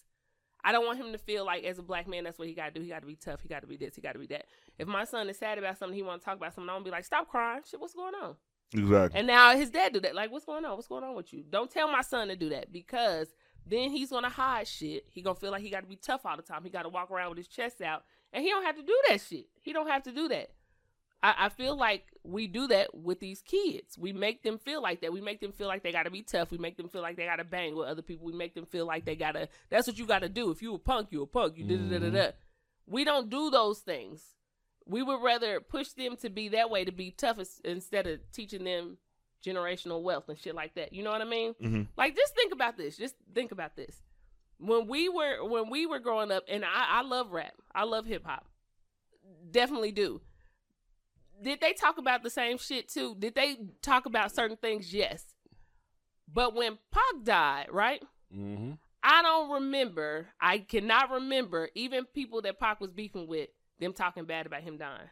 I 0.65 0.73
don't 0.73 0.87
want 0.87 0.99
him 0.99 1.13
to 1.13 1.19
feel 1.19 1.45
like 1.45 1.65
as 1.65 1.79
a 1.79 1.83
black 1.83 2.09
man, 2.09 2.25
that's 2.25 2.39
what 2.39 2.49
he 2.49 2.55
got 2.55 2.73
to 2.73 2.81
do. 2.81 2.81
He 2.81 2.89
got 2.89 3.01
to 3.01 3.07
be 3.07 3.17
tough. 3.17 3.43
He 3.43 3.49
got 3.49 3.61
to 3.61 3.67
be 3.67 3.77
this. 3.77 3.95
He 3.95 4.01
got 4.01 4.15
to 4.15 4.19
be 4.19 4.27
that. 4.29 4.47
If 4.79 4.89
my 4.89 5.05
son 5.05 5.29
is 5.29 5.39
sad 5.39 5.59
about 5.59 5.79
something, 5.79 5.95
he 5.95 6.03
want 6.03 6.23
to 6.23 6.25
talk 6.25 6.37
about 6.37 6.55
something. 6.55 6.71
I'm 6.71 6.77
gonna 6.77 6.85
be 6.87 6.91
like, 6.91 7.05
stop 7.05 7.29
crying. 7.29 7.61
Shit, 7.69 7.81
what's 7.81 7.95
going 7.95 8.15
on? 8.15 8.37
Exactly. 8.73 9.19
And 9.19 9.27
now 9.27 9.55
his 9.55 9.71
dad 9.71 9.93
do 9.93 10.01
that. 10.01 10.15
Like, 10.15 10.33
what's 10.33 10.47
going 10.47 10.65
on? 10.65 10.75
What's 10.75 10.89
going 10.89 11.05
on 11.05 11.15
with 11.15 11.33
you? 11.33 11.45
Don't 11.49 11.71
tell 11.71 11.91
my 11.91 12.01
son 12.01 12.29
to 12.29 12.37
do 12.37 12.49
that 12.49 12.73
because 12.73 13.29
then 13.67 13.91
he's 13.91 14.11
gonna 14.11 14.31
hide 14.31 14.67
shit. 14.67 15.05
He 15.11 15.23
gonna 15.23 15.35
feel 15.35 15.53
like 15.53 15.63
he 15.63 15.71
got 15.71 15.83
to 15.83 15.87
be 15.87 15.97
tough 15.97 16.23
all 16.25 16.37
the 16.37 16.43
time. 16.43 16.65
He 16.65 16.71
got 16.71 16.83
to 16.83 16.89
walk 16.89 17.11
around 17.11 17.29
with 17.31 17.39
his 17.39 17.49
chest 17.49 17.83
out, 17.83 18.05
and 18.33 18.43
he 18.43 18.51
don't 18.51 18.65
have 18.65 18.77
to 18.77 18.83
do 18.83 18.99
that 19.09 19.21
shit. 19.21 19.47
He 19.61 19.73
don't 19.73 19.89
have 19.89 20.03
to 20.05 20.13
do 20.13 20.29
that. 20.29 20.51
I, 21.25 21.47
I 21.47 21.49
feel 21.49 21.75
like 21.77 22.05
we 22.23 22.47
do 22.47 22.67
that 22.69 22.95
with 22.95 23.19
these 23.19 23.41
kids. 23.41 23.97
We 23.97 24.13
make 24.13 24.43
them 24.43 24.59
feel 24.59 24.83
like 24.83 25.01
that. 25.01 25.13
We 25.13 25.21
make 25.23 25.41
them 25.41 25.53
feel 25.53 25.69
like 25.69 25.83
they 25.83 25.93
got 25.93 26.03
to 26.03 26.11
be 26.11 26.23
tough. 26.23 26.51
We 26.51 26.59
make 26.59 26.77
them 26.77 26.89
feel 26.89 27.01
like 27.03 27.17
they 27.17 27.25
got 27.25 27.37
to 27.37 27.45
bang 27.45 27.75
with 27.75 27.89
other 27.89 28.03
people. 28.03 28.27
We 28.27 28.35
make 28.35 28.55
them 28.55 28.67
feel 28.67 28.87
like 28.87 29.05
they 29.07 29.17
got 29.17 29.33
to. 29.33 29.49
That's 29.71 29.87
what 29.87 29.99
you 29.99 30.07
got 30.07 30.19
to 30.21 30.29
do. 30.29 30.51
If 30.51 30.61
you 30.61 30.75
a 30.75 30.79
punk, 30.79 31.09
you 31.13 31.23
a 31.23 31.27
punk. 31.27 31.57
You 31.57 31.65
da 31.65 31.77
da 31.77 31.99
da 31.99 32.11
da. 32.11 32.31
We 32.87 33.05
don't 33.05 33.31
do 33.31 33.51
those 33.51 33.79
things. 33.79 34.23
We 34.87 35.03
would 35.03 35.23
rather 35.23 35.61
push 35.61 35.89
them 35.93 36.17
to 36.17 36.29
be 36.29 36.49
that 36.51 36.69
way, 36.69 36.85
to 36.85 36.93
be 36.93 37.11
tough, 37.11 37.39
as- 37.39 37.61
instead 37.65 38.07
of 38.07 38.21
teaching 38.33 38.65
them 38.65 38.99
generational 39.43 40.03
wealth 40.03 40.29
and 40.29 40.39
shit 40.39 40.55
like 40.55 40.75
that. 40.75 40.93
You 40.93 41.03
know 41.03 41.11
what 41.11 41.23
I 41.23 41.25
mean? 41.25 41.55
hmm 41.59 41.83
Like, 41.97 42.15
just 42.17 42.35
think 42.35 42.53
about 42.53 42.77
this. 42.77 42.97
Just 42.99 43.15
think 43.35 43.51
about 43.53 43.77
this. 43.77 44.03
When 44.59 44.87
we 44.87 45.09
were 45.09 45.43
when 45.43 45.71
we 45.71 45.87
were 45.87 45.99
growing 46.01 46.31
up, 46.31 46.45
and 46.49 46.65
I, 46.65 46.99
I 46.99 47.03
love 47.03 47.33
rap. 47.33 47.55
I 47.75 47.85
love 47.85 48.05
hip 48.07 48.25
hop. 48.27 48.47
Definitely 49.51 49.93
do. 49.93 50.21
Did 51.43 51.61
they 51.61 51.73
talk 51.73 51.99
about 51.99 52.23
the 52.23 52.31
same 52.31 52.59
shit 52.59 52.89
too? 52.89 53.17
Did 53.19 53.35
they 53.35 53.57
talk 53.83 54.07
about 54.07 54.35
certain 54.35 54.57
things? 54.57 54.93
Yes. 54.93 55.25
But 56.33 56.55
when 56.55 56.79
Pac 56.91 57.25
died, 57.25 57.67
right? 57.71 58.03
Mm-hmm. 58.35 58.73
I 59.03 59.23
don't 59.23 59.51
remember. 59.51 60.29
I 60.41 60.59
cannot 60.59 61.11
remember 61.11 61.69
even 61.75 62.05
people 62.07 62.43
that 62.43 62.59
Pac 62.59 62.81
was 62.81 62.91
beefing 62.91 63.27
with 63.27 63.49
them 63.79 63.93
talking 63.93 64.25
bad 64.25 64.47
about 64.47 64.63
him 64.63 64.79
dying. 64.79 65.11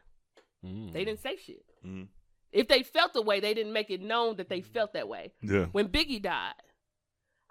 Mm-hmm. 0.65 0.93
They 0.93 1.05
didn't 1.05 1.21
say 1.21 1.37
shit. 1.37 1.65
Mhm. 1.85 2.09
If 2.53 2.69
they 2.69 2.83
felt 2.83 3.13
the 3.15 3.23
way, 3.23 3.41
they 3.41 3.55
didn't 3.55 3.73
make 3.73 3.91
it 3.91 4.01
known 4.01 4.37
that 4.37 4.49
they 4.49 4.61
felt 4.61 4.93
that 4.93 5.09
way. 5.09 5.33
Yeah. 5.43 5.67
When 5.73 5.89
Biggie 5.89 6.23
died, 6.23 6.55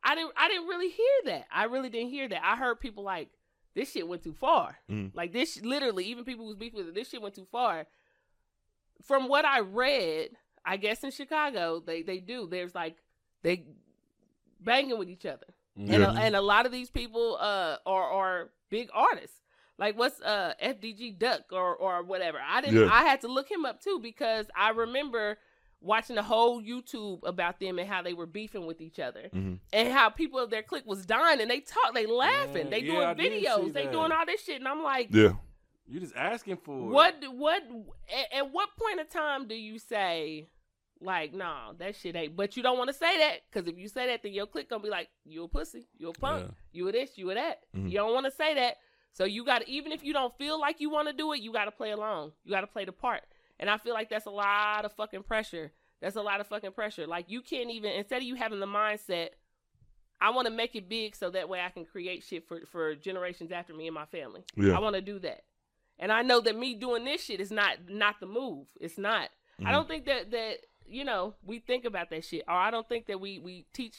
I 0.03 0.15
didn't. 0.15 0.31
I 0.35 0.47
didn't 0.47 0.67
really 0.67 0.89
hear 0.89 1.05
that. 1.25 1.45
I 1.51 1.65
really 1.65 1.89
didn't 1.89 2.09
hear 2.09 2.27
that. 2.29 2.41
I 2.43 2.55
heard 2.55 2.79
people 2.79 3.03
like 3.03 3.29
this 3.75 3.91
shit 3.91 4.07
went 4.07 4.23
too 4.23 4.33
far. 4.33 4.77
Mhm. 4.89 5.11
Like 5.13 5.33
this, 5.33 5.61
literally, 5.61 6.05
even 6.05 6.23
people 6.25 6.45
who's 6.45 6.55
beefing 6.55 6.77
with 6.79 6.87
it, 6.89 6.95
this 6.95 7.09
shit 7.09 7.21
went 7.21 7.35
too 7.35 7.47
far. 7.51 7.85
From 9.03 9.27
what 9.27 9.45
I 9.45 9.59
read, 9.61 10.29
I 10.65 10.77
guess 10.77 11.03
in 11.03 11.11
Chicago, 11.11 11.81
they 11.85 12.01
they 12.03 12.19
do. 12.19 12.47
There's 12.49 12.75
like 12.75 12.97
they 13.43 13.65
banging 14.59 14.97
with 14.99 15.09
each 15.09 15.25
other. 15.25 15.47
And, 15.77 16.03
a, 16.03 16.09
and 16.09 16.35
a 16.35 16.41
lot 16.41 16.65
of 16.65 16.71
these 16.71 16.89
people 16.89 17.37
uh 17.39 17.77
are 17.85 18.03
are 18.09 18.49
big 18.69 18.89
artists. 18.93 19.37
Like 19.79 19.97
what's 19.97 20.21
uh 20.21 20.53
FBG 20.61 21.17
Duck 21.17 21.45
or 21.51 21.75
or 21.75 22.03
whatever. 22.03 22.37
I 22.45 22.61
didn't 22.61 22.79
Yeah. 22.81 22.89
I 22.93 23.03
had 23.03 23.21
to 23.21 23.27
look 23.27 23.49
him 23.49 23.65
up 23.65 23.81
too 23.81 23.99
because 24.01 24.47
I 24.55 24.69
remember 24.71 25.37
watching 25.83 26.15
the 26.17 26.21
whole 26.23 26.61
YouTube 26.61 27.21
about 27.23 27.59
them 27.59 27.79
and 27.79 27.89
how 27.89 28.03
they 28.03 28.13
were 28.13 28.27
beefing 28.27 28.67
with 28.67 28.81
each 28.81 28.99
other 28.99 29.29
Mhm. 29.33 29.57
and 29.73 29.91
how 29.91 30.09
people 30.09 30.37
of 30.37 30.51
their 30.51 30.61
clique 30.61 30.85
was 30.85 31.07
dying 31.07 31.41
and 31.41 31.49
they 31.49 31.61
talk 31.61 31.95
they 31.95 32.05
laughing, 32.05 32.65
Yeah, 32.65 32.69
they 32.69 32.79
yeah, 32.81 32.91
doing 32.93 33.07
I 33.07 33.13
videos, 33.15 33.73
they 33.73 33.87
doing 33.87 34.11
all 34.11 34.25
this 34.27 34.43
shit 34.43 34.57
and 34.59 34.67
I'm 34.67 34.83
like, 34.83 35.07
Yeah. 35.11 35.33
You 35.87 35.99
just 35.99 36.15
asking 36.15 36.57
for 36.57 36.77
it. 36.77 36.81
What 36.93 37.15
what 37.33 37.63
at, 38.11 38.37
at 38.39 38.51
what 38.51 38.69
point 38.77 38.99
in 38.99 39.07
time 39.07 39.47
do 39.47 39.55
you 39.55 39.77
say 39.79 40.47
like 41.03 41.33
nah 41.33 41.73
that 41.79 41.95
shit 41.95 42.15
ain't 42.15 42.35
but 42.35 42.55
you 42.55 42.61
don't 42.61 42.77
want 42.77 42.87
to 42.87 42.93
say 42.93 43.17
that 43.17 43.39
because 43.51 43.67
if 43.67 43.75
you 43.75 43.87
say 43.87 44.05
that 44.05 44.21
then 44.21 44.31
your 44.33 44.45
clique 44.45 44.69
gonna 44.69 44.83
be 44.83 44.89
like 44.89 45.09
you 45.25 45.43
a 45.43 45.47
pussy 45.47 45.87
you 45.97 46.09
a 46.09 46.13
punk 46.13 46.43
Yeah. 46.45 46.51
you 46.73 46.87
a 46.87 46.91
this 46.91 47.17
you 47.17 47.31
a 47.31 47.33
that 47.33 47.61
Mhm. 47.75 47.89
you 47.89 47.97
don't 47.97 48.13
want 48.13 48.25
to 48.27 48.31
say 48.31 48.53
that 48.53 48.77
so 49.11 49.23
you 49.25 49.43
got 49.43 49.63
to 49.63 49.69
even 49.69 49.91
if 49.91 50.03
you 50.03 50.13
don't 50.13 50.31
feel 50.37 50.59
like 50.59 50.79
you 50.79 50.91
want 50.91 51.07
to 51.07 51.13
do 51.13 51.33
it 51.33 51.41
you 51.41 51.51
got 51.51 51.65
to 51.65 51.71
play 51.71 51.89
along 51.89 52.33
you 52.43 52.51
got 52.51 52.61
to 52.61 52.67
play 52.67 52.85
the 52.85 52.91
part 52.91 53.23
and 53.59 53.67
I 53.67 53.79
feel 53.79 53.95
like 53.95 54.11
that's 54.11 54.27
a 54.27 54.31
lot 54.31 54.85
of 54.85 54.93
fucking 54.93 55.23
pressure 55.23 55.71
that's 56.01 56.15
a 56.17 56.21
lot 56.21 56.39
of 56.39 56.45
fucking 56.45 56.73
pressure 56.73 57.07
like 57.07 57.25
you 57.31 57.41
can't 57.41 57.71
even 57.71 57.93
instead 57.93 58.17
of 58.17 58.23
you 58.23 58.35
having 58.35 58.59
the 58.59 58.67
mindset 58.67 59.29
I 60.21 60.29
want 60.29 60.45
to 60.45 60.53
make 60.53 60.75
it 60.75 60.87
big 60.87 61.15
so 61.15 61.31
that 61.31 61.49
way 61.49 61.61
I 61.61 61.69
can 61.69 61.83
create 61.83 62.21
shit 62.21 62.47
for 62.47 62.59
for 62.67 62.93
generations 62.93 63.51
after 63.51 63.73
me 63.73 63.87
and 63.87 63.95
my 63.95 64.05
family 64.05 64.43
Yeah. 64.55 64.77
I 64.77 64.79
want 64.79 64.93
to 64.95 65.01
do 65.01 65.17
that. 65.19 65.41
And 66.01 66.11
I 66.11 66.23
know 66.23 66.41
that 66.41 66.57
me 66.57 66.73
doing 66.73 67.05
this 67.05 67.23
shit 67.23 67.39
is 67.39 67.51
not 67.51 67.77
not 67.87 68.19
the 68.19 68.25
move. 68.25 68.65
It's 68.79 68.97
not. 68.97 69.29
I 69.59 69.63
mm-hmm. 69.63 69.71
don't 69.71 69.87
think 69.87 70.05
that 70.05 70.31
that 70.31 70.57
you 70.87 71.05
know 71.05 71.35
we 71.45 71.59
think 71.59 71.85
about 71.85 72.09
that 72.09 72.25
shit, 72.25 72.43
or 72.47 72.55
I 72.55 72.71
don't 72.71 72.89
think 72.89 73.05
that 73.05 73.21
we 73.21 73.37
we 73.37 73.67
teach 73.71 73.95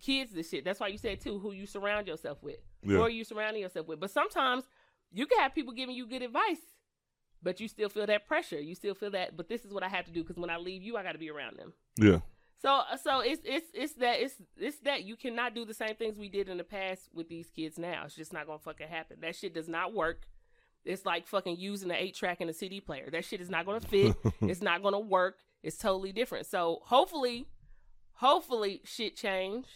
kids 0.00 0.32
this 0.32 0.50
shit. 0.50 0.64
That's 0.64 0.78
why 0.78 0.88
you 0.88 0.98
said 0.98 1.22
too 1.22 1.38
who 1.38 1.52
you 1.52 1.66
surround 1.66 2.06
yourself 2.06 2.42
with, 2.42 2.58
Yeah. 2.82 2.96
who 2.96 3.02
are 3.02 3.10
you 3.10 3.24
surrounding 3.24 3.62
yourself 3.62 3.88
with. 3.88 3.98
But 3.98 4.10
sometimes 4.10 4.64
you 5.10 5.24
can 5.26 5.38
have 5.40 5.54
people 5.54 5.72
giving 5.72 5.96
you 5.96 6.06
good 6.06 6.20
advice, 6.20 6.60
but 7.42 7.60
you 7.60 7.68
still 7.68 7.88
feel 7.88 8.06
that 8.06 8.26
pressure. 8.26 8.60
You 8.60 8.74
still 8.74 8.94
feel 8.94 9.10
that. 9.12 9.38
But 9.38 9.48
this 9.48 9.64
is 9.64 9.72
what 9.72 9.82
I 9.82 9.88
have 9.88 10.04
to 10.04 10.12
do 10.12 10.22
because 10.22 10.36
when 10.36 10.50
I 10.50 10.58
leave 10.58 10.82
you, 10.82 10.98
I 10.98 11.02
got 11.02 11.12
to 11.12 11.18
be 11.18 11.30
around 11.30 11.56
them. 11.56 11.72
Yeah. 11.96 12.18
So 12.60 12.82
so 13.02 13.20
it's 13.20 13.40
it's 13.44 13.66
it's 13.72 13.92
that 13.94 14.20
it's 14.20 14.34
it's 14.58 14.78
that 14.80 15.04
you 15.04 15.16
cannot 15.16 15.54
do 15.54 15.64
the 15.64 15.74
same 15.74 15.94
things 15.94 16.18
we 16.18 16.28
did 16.28 16.50
in 16.50 16.58
the 16.58 16.64
past 16.64 17.08
with 17.14 17.30
these 17.30 17.48
kids 17.48 17.78
now. 17.78 18.02
It's 18.04 18.16
just 18.16 18.34
not 18.34 18.46
gonna 18.46 18.58
fucking 18.58 18.88
happen. 18.88 19.18
That 19.22 19.34
shit 19.34 19.54
does 19.54 19.68
not 19.68 19.94
work. 19.94 20.26
It's 20.86 21.04
like 21.04 21.26
fucking 21.26 21.56
using 21.58 21.90
an 21.90 21.96
eight 21.98 22.14
track 22.14 22.40
in 22.40 22.48
a 22.48 22.52
CD 22.52 22.80
player. 22.80 23.08
That 23.10 23.24
shit 23.24 23.40
is 23.40 23.50
not 23.50 23.66
gonna 23.66 23.80
fit. 23.80 24.16
it's 24.42 24.62
not 24.62 24.82
gonna 24.82 25.00
work. 25.00 25.36
It's 25.62 25.76
totally 25.76 26.12
different. 26.12 26.46
So 26.46 26.80
hopefully, 26.84 27.46
hopefully 28.14 28.80
shit 28.84 29.16
change. 29.16 29.66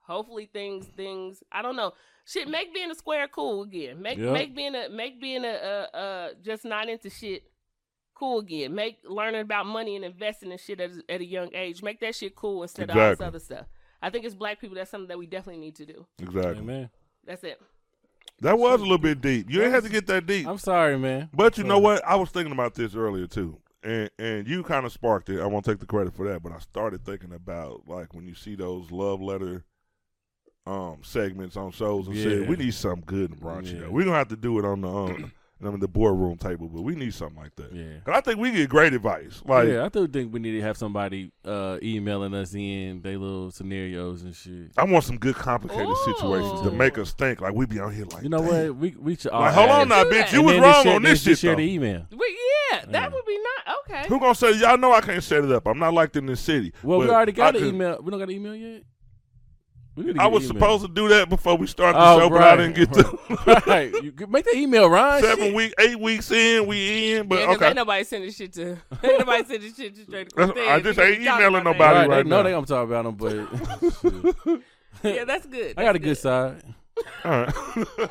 Hopefully 0.00 0.48
things 0.52 0.86
things 0.96 1.42
I 1.52 1.62
don't 1.62 1.76
know. 1.76 1.92
Shit 2.26 2.48
make 2.48 2.74
being 2.74 2.90
a 2.90 2.94
square 2.94 3.28
cool 3.28 3.62
again. 3.62 4.00
Make 4.00 4.18
Yep. 4.18 4.32
make 4.32 4.54
being 4.54 4.74
a 4.74 4.88
make 4.88 5.20
being 5.20 5.44
a 5.44 5.48
uh 5.48 5.96
uh 5.96 6.28
just 6.42 6.64
not 6.64 6.88
into 6.88 7.10
shit 7.10 7.44
cool 8.14 8.38
again. 8.40 8.74
Make 8.74 8.98
learning 9.04 9.42
about 9.42 9.66
money 9.66 9.96
and 9.96 10.04
investing 10.04 10.50
and 10.50 10.60
shit 10.60 10.80
at, 10.80 10.90
at 11.08 11.20
a 11.20 11.24
young 11.24 11.54
age. 11.54 11.82
Make 11.82 12.00
that 12.00 12.14
shit 12.14 12.34
cool 12.34 12.62
instead 12.62 12.90
of 12.90 12.96
all 12.96 13.10
this 13.10 13.20
other 13.20 13.38
stuff. 13.38 13.66
I 14.00 14.10
think 14.10 14.24
as 14.24 14.34
black 14.34 14.60
people, 14.60 14.76
that's 14.76 14.90
something 14.90 15.08
that 15.08 15.18
we 15.18 15.26
definitely 15.26 15.60
need 15.60 15.76
to 15.76 15.86
do. 15.86 16.06
Exactly. 16.20 16.58
Amen. 16.58 16.90
That's 17.24 17.44
it. 17.44 17.60
That 18.40 18.58
was 18.58 18.80
a 18.80 18.82
little 18.84 18.98
bit 18.98 19.20
deep. 19.20 19.50
You 19.50 19.62
ain't 19.62 19.72
have 19.72 19.84
to 19.84 19.90
get 19.90 20.06
that 20.06 20.26
deep. 20.26 20.46
I'm 20.46 20.58
sorry, 20.58 20.96
man. 20.98 21.28
But 21.32 21.58
you 21.58 21.64
know 21.64 21.78
what? 21.78 22.04
I 22.06 22.14
was 22.16 22.30
thinking 22.30 22.52
about 22.52 22.74
this 22.74 22.94
earlier 22.94 23.26
too, 23.26 23.58
and 23.82 24.10
and 24.18 24.46
you 24.46 24.62
kind 24.62 24.86
of 24.86 24.92
sparked 24.92 25.28
it. 25.28 25.40
I 25.40 25.46
won't 25.46 25.64
take 25.64 25.80
the 25.80 25.86
credit 25.86 26.14
for 26.14 26.28
that, 26.30 26.42
but 26.42 26.52
I 26.52 26.58
started 26.58 27.04
thinking 27.04 27.32
about 27.32 27.88
like 27.88 28.14
when 28.14 28.26
you 28.26 28.34
see 28.34 28.54
those 28.54 28.90
love 28.90 29.20
letter 29.20 29.64
um 30.66 30.98
segments 31.02 31.56
on 31.56 31.70
shows 31.72 32.06
and 32.06 32.14
Yeah. 32.16 32.22
shit. 32.24 32.48
We 32.48 32.56
need 32.56 32.74
something 32.74 33.04
good 33.06 33.32
in 33.32 33.38
Bronx. 33.38 33.70
Yeah. 33.70 33.88
We 33.88 34.04
don't 34.04 34.14
have 34.14 34.28
to 34.28 34.36
do 34.36 34.58
it 34.58 34.64
on 34.64 34.82
the 34.82 34.88
um, 34.88 35.32
I 35.60 35.70
mean 35.70 35.80
the 35.80 35.88
boardroom 35.88 36.36
table, 36.36 36.68
but 36.68 36.82
we 36.82 36.94
need 36.94 37.12
something 37.14 37.36
like 37.36 37.54
that. 37.56 37.72
Yeah. 37.72 37.98
'Cause 38.04 38.14
I 38.16 38.20
think 38.20 38.38
we 38.38 38.52
get 38.52 38.68
great 38.68 38.92
advice. 38.92 39.42
Like 39.44 39.68
yeah, 39.68 39.84
I 39.84 39.88
do 39.88 40.06
think 40.06 40.32
we 40.32 40.38
need 40.38 40.52
to 40.52 40.60
have 40.62 40.76
somebody 40.76 41.32
uh, 41.44 41.78
emailing 41.82 42.32
us 42.34 42.54
in 42.54 43.00
their 43.02 43.18
little 43.18 43.50
scenarios 43.50 44.22
and 44.22 44.34
shit. 44.36 44.70
I 44.76 44.84
want 44.84 45.04
some 45.04 45.18
good 45.18 45.34
complicated 45.34 45.96
situations 46.04 46.60
to 46.62 46.70
make 46.70 46.96
us 46.96 47.12
think. 47.12 47.40
Like 47.40 47.54
we 47.54 47.66
be 47.66 47.80
on 47.80 47.92
here 47.92 48.06
like 48.12 48.22
You 48.22 48.28
know 48.28 48.38
"Damn." 48.38 48.68
what? 48.68 48.76
We 48.76 48.94
we 48.98 49.16
should 49.16 49.32
all 49.32 49.40
Like 49.40 49.54
hold 49.54 49.70
on 49.70 49.82
it. 49.82 49.88
now, 49.88 50.04
do 50.04 50.10
bitch. 50.10 50.32
You 50.32 50.38
And 50.40 50.46
was 50.48 50.58
wrong 50.60 50.82
share- 50.84 50.94
on 50.94 51.02
this 51.02 51.22
shit 51.22 51.38
Share 51.38 51.52
though. 51.52 51.56
the 51.62 51.72
email. 51.72 52.06
We, 52.12 52.38
yeah, 52.72 52.84
that 52.86 52.92
Yeah. 52.92 53.08
would 53.08 53.24
be 53.26 53.38
not 53.66 53.76
okay. 53.80 54.08
Who 54.08 54.20
gonna 54.20 54.34
say 54.36 54.52
y'all 54.58 54.78
know 54.78 54.92
I 54.92 55.00
can't 55.00 55.22
set 55.24 55.42
it 55.42 55.50
up? 55.50 55.66
I'm 55.66 55.78
not 55.78 55.92
like 55.92 56.14
in 56.14 56.26
this 56.26 56.40
city. 56.40 56.72
Well, 56.84 57.00
we 57.00 57.08
already 57.08 57.32
got 57.32 57.56
I 57.56 57.58
an 57.58 57.64
could- 57.64 57.74
email. 57.74 57.98
We 58.02 58.10
don't 58.12 58.20
got 58.20 58.28
an 58.28 58.34
email 58.36 58.54
yet. 58.54 58.82
We 59.98 60.04
need 60.04 60.14
to 60.14 60.22
I 60.22 60.26
was 60.28 60.44
email. 60.44 60.54
supposed 60.60 60.82
to 60.86 60.88
do 60.92 61.08
that 61.08 61.28
before 61.28 61.56
we 61.56 61.66
start 61.66 61.94
the 61.96 62.00
Oh, 62.00 62.18
show, 62.20 62.30
but. 62.30 62.40
I 62.42 62.56
didn't 62.56 62.76
get 62.76 62.92
to. 62.92 63.62
right. 63.66 63.92
You 64.02 64.12
make 64.28 64.44
the 64.44 64.56
email, 64.56 64.88
Ryan. 64.88 65.22
Seven 65.24 65.44
Shit. 65.46 65.54
week, 65.54 65.74
eight 65.80 65.98
weeks 65.98 66.30
in, 66.30 66.66
we 66.68 67.14
in. 67.16 67.26
But 67.26 67.40
yeah, 67.40 67.46
'cause 67.46 67.56
okay, 67.56 67.66
ain't 67.66 67.76
nobody 67.76 68.04
sending 68.04 68.30
shit 68.30 68.52
to. 68.52 68.70
Ain't 69.02 69.18
nobody 69.18 69.44
sending 69.44 69.74
shit 69.74 69.94
to 69.96 70.02
straight 70.04 70.28
to 70.30 70.36
That's- 70.36 70.68
I 70.68 70.80
just 70.80 70.98
ain't 71.00 71.20
emailing 71.22 71.64
nobody 71.64 71.82
Right, 71.82 72.08
right 72.08 72.24
they 72.24 72.30
know 72.30 72.36
now. 72.36 72.42
they 72.44 72.50
gonna 72.52 72.66
talk 72.66 72.86
about 72.86 73.04
them, 73.04 73.14
but. 73.16 74.60
Yeah, 75.04 75.24
that's 75.24 75.46
good. 75.46 75.74
I 75.76 75.82
got 75.82 75.96
a 75.96 75.98
That's 75.98 76.04
good 76.04 76.18
side. 76.18 76.62
all 77.24 77.30
right. 77.30 77.54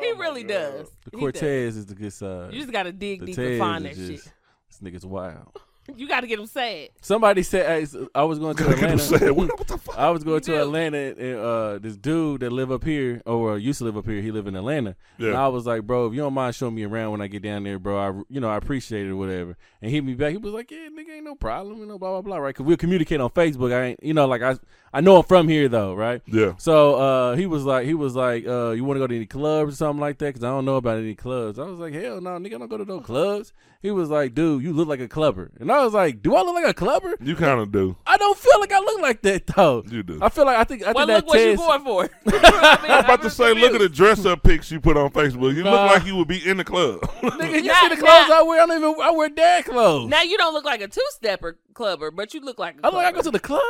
He 0.00 0.12
really 0.12 0.44
oh 0.44 0.48
does. 0.48 0.90
The 1.04 1.10
He 1.12 1.16
Cortez 1.18 1.76
is 1.76 1.86
the 1.86 1.94
good 1.94 2.12
side. 2.12 2.52
You 2.52 2.60
just 2.60 2.72
gotta 2.72 2.92
dig 2.92 3.20
the 3.20 3.26
deep 3.26 3.34
Tez 3.36 3.48
and 3.50 3.58
find 3.58 3.84
that 3.84 3.92
is 3.98 4.08
shit. 4.22 4.32
This 4.70 4.80
nigga's 4.82 5.04
wild. 5.06 5.56
You 5.96 6.06
gotta 6.06 6.26
get 6.26 6.38
him 6.38 6.46
sad. 6.46 6.90
Somebody 7.00 7.42
said 7.42 7.66
hey, 7.90 7.98
I 8.14 8.22
was 8.22 8.38
going 8.38 8.56
to 8.56 8.64
Look 8.68 8.82
at 8.82 8.90
him 8.90 8.98
Atlanta. 9.00 9.34
what, 9.34 9.58
what 9.58 9.66
the 9.66 9.78
fuck? 9.78 9.98
I 9.98 10.10
was 10.10 10.22
going 10.22 10.34
You 10.36 10.40
to 10.40 10.52
do. 10.52 10.60
Atlanta 10.60 10.98
and 10.98 11.38
uh, 11.38 11.78
this 11.78 11.96
dude 11.96 12.40
that 12.42 12.50
live 12.50 12.70
up 12.70 12.84
here 12.84 13.22
or 13.26 13.58
used 13.58 13.78
to 13.78 13.84
live 13.84 13.96
up 13.96 14.06
here, 14.06 14.20
he 14.20 14.30
live 14.30 14.46
in 14.46 14.54
Atlanta. 14.54 14.96
Yeah. 15.18 15.28
And 15.28 15.36
I 15.36 15.48
was 15.48 15.66
like, 15.66 15.82
bro, 15.86 16.06
if 16.06 16.12
you 16.14 16.20
don't 16.20 16.34
mind 16.34 16.54
showing 16.54 16.74
me 16.74 16.84
around 16.84 17.12
when 17.12 17.20
I 17.20 17.26
get 17.26 17.42
down 17.42 17.64
there, 17.64 17.78
bro, 17.78 17.98
I 17.98 18.22
you 18.28 18.40
know 18.40 18.48
I 18.50 18.56
appreciate 18.56 19.06
it 19.06 19.10
or 19.10 19.16
whatever. 19.16 19.56
And 19.80 19.90
he 19.90 19.96
hit 19.96 20.04
me 20.04 20.14
back. 20.14 20.32
He 20.32 20.36
was 20.36 20.52
like, 20.52 20.70
yeah, 20.70 20.88
nigga, 20.88 21.16
ain't 21.16 21.24
no 21.24 21.34
problem, 21.34 21.78
you 21.78 21.86
know, 21.86 21.98
blah 21.98 22.10
blah 22.12 22.22
blah, 22.22 22.36
right? 22.36 22.54
Because 22.54 22.66
we'll 22.66 22.76
communicate 22.76 23.20
on 23.20 23.30
Facebook. 23.30 23.72
I 23.72 23.84
ain't, 23.86 24.02
you 24.02 24.14
know, 24.14 24.26
like 24.26 24.42
I 24.42 24.56
I 24.92 25.00
know 25.00 25.16
I'm 25.18 25.24
from 25.24 25.48
here 25.48 25.68
though, 25.68 25.94
right? 25.94 26.22
Yeah. 26.26 26.52
So 26.58 26.94
uh, 26.96 27.36
he 27.36 27.46
was 27.46 27.64
like, 27.64 27.86
he 27.86 27.94
was 27.94 28.14
like, 28.14 28.46
uh, 28.46 28.70
you 28.70 28.84
want 28.84 28.96
to 28.96 29.00
go 29.00 29.06
to 29.06 29.16
any 29.16 29.26
clubs 29.26 29.74
or 29.74 29.76
something 29.76 30.00
like 30.00 30.18
that? 30.18 30.26
Because 30.26 30.44
I 30.44 30.48
don't 30.48 30.64
know 30.64 30.76
about 30.76 30.98
any 30.98 31.14
clubs. 31.14 31.58
I 31.58 31.64
was 31.64 31.78
like, 31.78 31.94
hell 31.94 32.20
no, 32.20 32.30
nigga, 32.38 32.54
I 32.54 32.58
don't 32.58 32.68
go 32.68 32.78
to 32.78 32.84
no 32.84 33.00
clubs. 33.00 33.52
He 33.80 33.92
was 33.92 34.10
like, 34.10 34.34
dude, 34.34 34.64
you 34.64 34.72
look 34.72 34.88
like 34.88 34.98
a 34.98 35.06
clubber, 35.06 35.52
and 35.60 35.70
I 35.70 35.77
was 35.84 35.94
like, 35.94 36.22
do 36.22 36.34
I 36.34 36.42
look 36.42 36.54
like 36.54 36.66
a 36.66 36.74
clubber? 36.74 37.14
You 37.20 37.36
kind 37.36 37.60
of 37.60 37.70
do. 37.72 37.96
I 38.06 38.16
don't 38.16 38.36
feel 38.38 38.60
like 38.60 38.72
I 38.72 38.78
look 38.80 39.00
like 39.00 39.22
that 39.22 39.46
though. 39.46 39.82
You 39.88 40.02
do. 40.02 40.18
I 40.22 40.28
feel 40.28 40.44
like 40.46 40.56
I 40.56 40.64
think 40.64 40.82
I 40.84 40.92
Well, 40.92 41.06
think 41.06 41.24
look 41.26 41.26
that 41.26 41.28
what 41.28 41.38
you 41.40 41.50
Tez- 41.50 41.58
going 41.58 41.84
for. 41.84 42.10
I 42.26 42.96
was 42.96 43.04
about 43.04 43.22
to 43.22 43.30
say, 43.30 43.54
look 43.54 43.74
at 43.74 43.80
the 43.80 43.88
dress 43.88 44.24
up 44.26 44.42
pics 44.42 44.70
you 44.70 44.80
put 44.80 44.96
on 44.96 45.10
Facebook. 45.10 45.54
You 45.54 45.64
Nah. 45.64 45.70
look 45.70 45.92
like 45.92 46.06
you 46.06 46.16
would 46.16 46.28
be 46.28 46.46
in 46.48 46.56
the 46.58 46.64
club. 46.64 47.00
Nigga, 47.22 47.62
you 47.62 47.68
Nah, 47.68 47.74
see 47.80 47.88
the 47.88 47.96
clothes 47.96 48.28
nah. 48.28 48.38
I 48.38 48.42
wear? 48.46 48.62
I 48.62 48.66
don't 48.66 48.76
even. 48.78 48.94
I 49.02 49.10
wear 49.10 49.28
dad 49.28 49.64
clothes. 49.64 50.08
Now 50.08 50.22
you 50.22 50.36
don't 50.38 50.54
look 50.54 50.64
like 50.64 50.80
a 50.80 50.88
two 50.88 51.04
stepper 51.10 51.58
clubber, 51.74 52.10
but 52.10 52.34
you 52.34 52.40
look 52.40 52.58
like 52.58 52.76
a 52.76 52.80
I 52.84 52.88
look 52.88 52.94
like 52.96 53.06
I 53.06 53.12
go 53.12 53.22
to 53.22 53.30
the 53.30 53.40
club. 53.40 53.62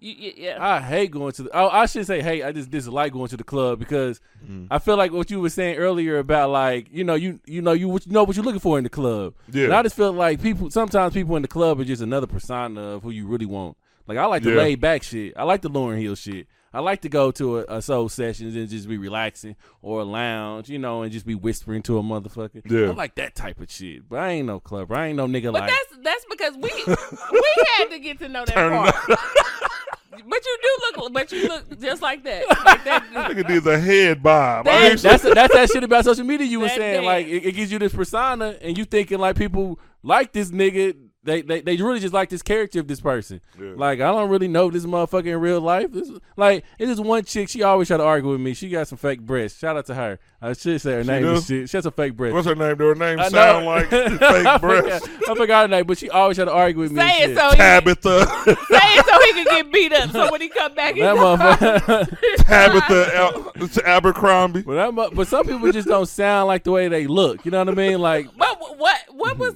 You, 0.00 0.14
you, 0.14 0.32
yeah. 0.34 0.56
I 0.58 0.80
hate 0.80 1.10
going 1.10 1.32
to 1.32 1.42
the. 1.42 1.50
Oh, 1.52 1.68
I 1.68 1.84
should 1.84 2.06
say, 2.06 2.22
hey, 2.22 2.42
I 2.42 2.52
just 2.52 2.70
dislike 2.70 3.12
going 3.12 3.28
to 3.28 3.36
the 3.36 3.44
club 3.44 3.78
because 3.78 4.18
mm. 4.42 4.66
I 4.70 4.78
feel 4.78 4.96
like 4.96 5.12
what 5.12 5.30
you 5.30 5.40
were 5.40 5.50
saying 5.50 5.76
earlier 5.76 6.18
about 6.18 6.48
like 6.48 6.88
you 6.90 7.04
know 7.04 7.14
you 7.14 7.38
you 7.44 7.60
know 7.60 7.72
you 7.72 7.86
what 7.88 8.06
you 8.06 8.12
know 8.12 8.24
what 8.24 8.34
you're 8.34 8.44
looking 8.44 8.60
for 8.60 8.78
in 8.78 8.84
the 8.84 8.90
club. 8.90 9.34
Yeah. 9.52 9.64
And 9.64 9.74
I 9.74 9.82
just 9.82 9.94
feel 9.94 10.12
like 10.12 10.40
people 10.40 10.70
sometimes 10.70 11.12
people 11.12 11.36
in 11.36 11.42
the 11.42 11.48
club 11.48 11.80
are 11.80 11.84
just 11.84 12.00
another 12.00 12.26
persona 12.26 12.80
of 12.80 13.02
who 13.02 13.10
you 13.10 13.26
really 13.26 13.44
want. 13.44 13.76
Like 14.06 14.16
I 14.16 14.24
like 14.24 14.42
the 14.42 14.52
Yeah. 14.52 14.56
laid 14.56 14.80
back 14.80 15.02
shit. 15.02 15.34
I 15.36 15.44
like 15.44 15.60
the 15.60 15.70
Lauryn 15.70 16.00
Hill 16.00 16.14
shit. 16.14 16.46
I 16.72 16.78
like 16.80 17.02
to 17.02 17.08
go 17.08 17.32
to 17.32 17.58
a, 17.58 17.78
a 17.78 17.82
soul 17.82 18.08
sessions 18.08 18.54
and 18.54 18.68
just 18.68 18.88
be 18.88 18.96
relaxing 18.96 19.56
or 19.82 20.00
a 20.00 20.04
lounge, 20.04 20.70
you 20.70 20.78
know, 20.78 21.02
and 21.02 21.12
just 21.12 21.26
be 21.26 21.34
whispering 21.34 21.82
to 21.82 21.98
a 21.98 22.02
motherfucker. 22.02 22.62
Yeah. 22.64 22.90
I 22.90 22.94
like 22.94 23.16
that 23.16 23.34
type 23.34 23.60
of 23.60 23.70
shit. 23.70 24.08
But 24.08 24.20
I 24.20 24.30
ain't 24.30 24.46
no 24.46 24.60
clubber. 24.60 24.94
I 24.94 25.08
ain't 25.08 25.16
no 25.16 25.26
nigga 25.26 25.52
But 25.52 25.62
like. 25.62 25.70
But 25.70 26.02
that's 26.04 26.04
that's 26.04 26.24
because 26.30 26.54
we 26.54 26.70
we 27.32 27.64
had 27.76 27.90
to 27.90 27.98
get 27.98 28.18
to 28.20 28.28
know 28.28 28.44
that 28.46 28.54
Turn 28.54 28.72
part. 28.72 29.18
But 30.10 30.44
you 30.44 30.58
do 30.62 31.00
look, 31.02 31.12
but 31.12 31.32
you 31.32 31.48
look 31.48 31.80
just 31.80 32.02
like 32.02 32.24
that. 32.24 32.44
Like 32.64 32.84
that 32.84 33.04
Nigga 33.12 33.46
did 33.46 33.64
the 33.64 33.78
head 33.78 34.22
bob. 34.22 34.66
I 34.66 34.70
That- 34.72 34.88
mean, 34.88 34.96
that's 35.02 35.22
that's 35.22 35.54
that 35.54 35.70
shit 35.70 35.84
about 35.84 36.04
social 36.04 36.24
media 36.24 36.46
you 36.46 36.60
were 36.60 36.68
saying. 36.68 37.02
dance. 37.02 37.06
Like 37.06 37.26
it, 37.26 37.46
it 37.46 37.52
gives 37.52 37.70
you 37.72 37.78
this 37.78 37.94
persona, 37.94 38.56
and 38.60 38.76
you 38.76 38.84
thinking 38.84 39.18
like 39.18 39.36
people 39.36 39.78
like 40.02 40.32
this 40.32 40.50
nigga. 40.50 40.96
They, 41.22 41.42
they 41.42 41.60
they 41.60 41.76
really 41.76 42.00
just 42.00 42.14
like 42.14 42.30
this 42.30 42.40
character 42.40 42.80
of 42.80 42.88
this 42.88 43.00
person. 43.00 43.42
Yeah. 43.60 43.72
Like 43.76 44.00
I 44.00 44.10
don't 44.10 44.30
really 44.30 44.48
know 44.48 44.70
this 44.70 44.86
motherfucker 44.86 45.26
in 45.26 45.38
real 45.38 45.60
life. 45.60 45.92
This 45.92 46.10
like 46.36 46.64
it's 46.78 46.88
this 46.88 46.98
one 46.98 47.24
chick. 47.24 47.50
She 47.50 47.62
always 47.62 47.88
try 47.88 47.98
to 47.98 48.02
argue 48.02 48.30
with 48.30 48.40
me. 48.40 48.54
She 48.54 48.70
got 48.70 48.88
some 48.88 48.96
fake 48.96 49.20
breasts. 49.20 49.58
Shout 49.58 49.76
out 49.76 49.84
to 49.86 49.94
her. 49.94 50.18
I 50.40 50.54
should 50.54 50.80
say 50.80 50.92
her 50.92 51.04
name 51.04 51.22
do? 51.24 51.32
is. 51.32 51.44
She 51.46 51.76
has 51.76 51.82
some 51.82 51.92
fake 51.92 52.16
breasts. 52.16 52.32
what's 52.34 52.46
her 52.46 52.54
name? 52.54 52.74
Do 52.78 52.86
her 52.88 52.94
name 52.94 53.20
I 53.20 53.28
sound 53.28 53.66
know. 53.66 53.70
like 53.70 53.90
fake 53.90 54.60
breasts? 54.62 55.06
forgot, 55.08 55.28
I 55.30 55.34
forgot 55.34 55.62
her 55.64 55.68
name, 55.68 55.84
but 55.86 55.98
she 55.98 56.08
always 56.08 56.38
try 56.38 56.46
to 56.46 56.52
argue 56.52 56.80
with 56.80 56.92
me. 56.92 57.00
say 57.02 57.24
it 57.24 57.36
so 57.36 57.50
he, 57.50 57.56
Tabitha, 57.56 58.26
say 58.46 58.54
it 58.78 59.04
so 59.04 59.20
he 59.20 59.32
can 59.32 59.44
get 59.44 59.72
beat 59.72 59.92
up. 59.92 60.10
So 60.12 60.32
when 60.32 60.40
he 60.40 60.48
come 60.48 60.74
back, 60.74 60.94
he's 60.94 61.02
That 61.04 61.16
motherfucker. 61.16 62.36
Tabitha 62.46 63.16
Al- 63.16 63.84
Abercrombie. 63.84 64.62
but, 64.62 64.94
that, 64.94 65.10
but 65.14 65.28
some 65.28 65.44
people 65.46 65.70
just 65.70 65.86
don't 65.88 66.06
sound 66.06 66.46
like 66.48 66.64
the 66.64 66.70
way 66.70 66.88
they 66.88 67.06
look. 67.06 67.44
You 67.44 67.50
know 67.50 67.58
what 67.58 67.68
I 67.68 67.72
mean? 67.74 67.98
Like 68.00 68.26
what 68.36 68.78
what, 68.78 68.98
what 69.10 69.38
was 69.38 69.54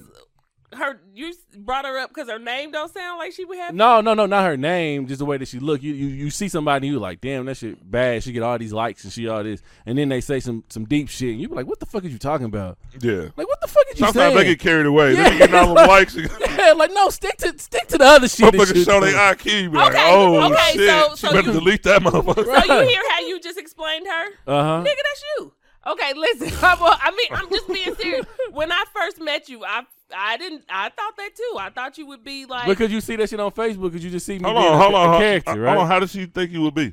her? 0.77 1.01
You 1.14 1.33
brought 1.59 1.85
her 1.85 1.99
up 1.99 2.11
because 2.11 2.29
her 2.29 2.39
name 2.39 2.70
don't 2.70 2.93
sound 2.93 3.18
like 3.18 3.33
she 3.33 3.45
would 3.45 3.59
have. 3.59 3.75
No, 3.75 4.01
no, 4.01 4.14
no, 4.14 4.27
not 4.27 4.45
her 4.45 4.57
name. 4.57 5.07
Just 5.07 5.18
the 5.20 5.25
way 5.25 5.37
that 5.39 5.49
she 5.49 5.59
look. 5.59 5.83
You, 5.83 5.93
you, 5.95 6.07
you 6.09 6.31
see 6.31 6.49
somebody, 6.49 6.87
and 6.89 6.95
you 6.95 7.01
like, 7.01 7.20
damn, 7.20 7.45
that 7.47 7.57
shit 7.57 7.91
bad. 7.91 8.22
She 8.22 8.33
get 8.33 8.43
all 8.43 8.59
these 8.59 8.72
likes 8.72 9.05
and 9.05 9.12
she 9.12 9.29
all 9.29 9.43
this, 9.45 9.62
and 9.87 9.97
then 9.99 10.09
they 10.09 10.20
say 10.20 10.41
some 10.41 10.64
some 10.68 10.85
deep 10.85 11.09
shit, 11.09 11.31
and 11.31 11.41
you 11.41 11.49
be 11.49 11.55
like, 11.55 11.66
what 11.66 11.81
the 11.81 11.87
fuck 11.87 12.05
are 12.05 12.09
you 12.09 12.18
talking 12.18 12.47
about? 12.47 12.79
Yeah. 13.01 13.29
Like, 13.37 13.49
what 13.49 13.61
the 13.61 13.68
fuck 13.68 13.85
are 13.87 13.91
you 13.91 13.97
Sometimes 13.97 14.14
saying? 14.14 14.37
they 14.37 14.45
get 14.45 14.59
carried 14.61 14.87
away. 14.87 15.14
Yeah. 15.14 15.31
They 15.31 15.39
get 15.39 15.55
all 15.55 15.68
the 15.75 15.87
likes. 15.87 16.14
and 16.16 16.31
yeah, 16.41 16.72
like 16.72 16.93
no, 16.93 17.09
stick 17.11 17.37
to 17.39 17.59
stick 17.59 17.89
to 17.89 17.99
the 17.99 18.05
other 18.05 18.29
shit. 18.29 18.53
that 18.53 18.55
Motherfuckers 18.61 18.75
you 18.77 18.85
show 18.85 19.01
do. 19.01 19.07
their 19.07 19.35
IQ. 19.35 19.62
You 19.62 19.70
be 19.70 19.77
like, 19.77 19.93
Okay, 19.93 20.11
oh 20.14 20.53
okay, 20.53 20.72
shit. 20.75 20.89
so- 20.91 21.11
she 21.16 21.27
so 21.29 21.33
better 21.33 21.47
you- 21.53 21.53
delete 21.61 21.83
that 21.85 22.03
motherfucker. 22.03 22.45
So 22.45 22.75
you 22.75 22.89
hear 22.89 23.03
how 23.11 23.20
you 23.20 23.41
just 23.41 23.59
explained 23.59 24.07
her? 24.07 24.27
Uh 24.47 24.62
huh. 24.62 24.81
Nigga, 24.85 24.97
that's 24.97 25.25
you. 25.39 25.53
Okay, 25.87 26.14
listen. 26.16 26.49
I, 26.62 26.77
well, 26.81 26.99
I 27.01 27.11
mean, 27.11 27.29
I'm 27.33 27.49
just 27.51 27.68
being 27.68 27.95
serious. 27.97 28.25
When 28.53 28.72
I 28.72 28.85
first 28.95 29.20
met 29.20 29.51
you, 29.51 29.64
I 29.64 29.83
I 30.14 30.36
didn't. 30.36 30.64
I 30.68 30.88
thought 30.90 31.16
that 31.16 31.30
too. 31.36 31.57
I 31.59 31.70
thought 31.70 31.96
you 31.98 32.07
would 32.07 32.24
be 32.24 32.46
like. 32.46 32.66
Because 32.66 32.90
you 32.92 33.00
see 33.00 33.16
that 33.16 33.30
shit 33.30 33.40
on 33.40 33.50
Facebook, 33.52 33.84
because 33.84 34.05
you 34.05 34.11
just 34.11 34.26
see 34.26 34.38
me 34.38 34.44
Hold 34.44 34.57
being 34.57 34.66
on, 34.68 34.74
a, 34.74 34.82
hold 34.82 34.94
on, 34.94 35.05
a 35.07 35.09
hold 35.12 35.20
character, 35.22 35.50
on. 35.52 35.59
right? 35.61 35.70
Hold 35.74 35.82
on. 35.84 35.88
How 35.88 36.00
does 36.00 36.11
she 36.12 36.26
think 36.26 36.50
you 36.50 36.62
would 36.62 36.74
be? 36.74 36.92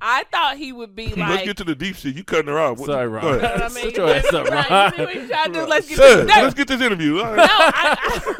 I 0.00 0.24
thought 0.30 0.56
he 0.58 0.72
would 0.72 0.94
be 0.94 1.08
like. 1.14 1.16
Let's 1.30 1.44
get 1.44 1.56
to 1.58 1.64
the 1.64 1.74
deep 1.74 1.96
shit. 1.96 2.14
You 2.14 2.22
cutting 2.24 2.48
her 2.48 2.58
off. 2.58 2.78
What- 2.78 2.86
Sorry, 2.86 3.08
go 3.08 3.14
Ron. 3.16 3.34
ahead. 3.44 3.62
I 3.62 3.68
mean, 3.70 3.84
Shut 3.84 3.96
your 3.96 4.08
ass 4.14 4.32
up, 4.32 4.46
right, 4.48 4.70
Ron. 4.70 4.92
you 4.92 4.96
see 4.98 5.04
what 5.04 5.14
you 5.14 5.28
trying 5.28 5.52
to 5.52 5.52
do? 5.60 5.66
Let's 5.66 5.88
get 5.88 5.96
Shit, 5.98 6.16
this. 6.26 6.36
No, 6.36 6.42
let's 6.42 6.54
get 6.54 6.68
this 6.68 6.80
interview. 6.82 7.18
All 7.18 7.24
right. 7.24 7.36
no, 7.36 7.42
I, 7.48 7.96
I, 7.98 8.34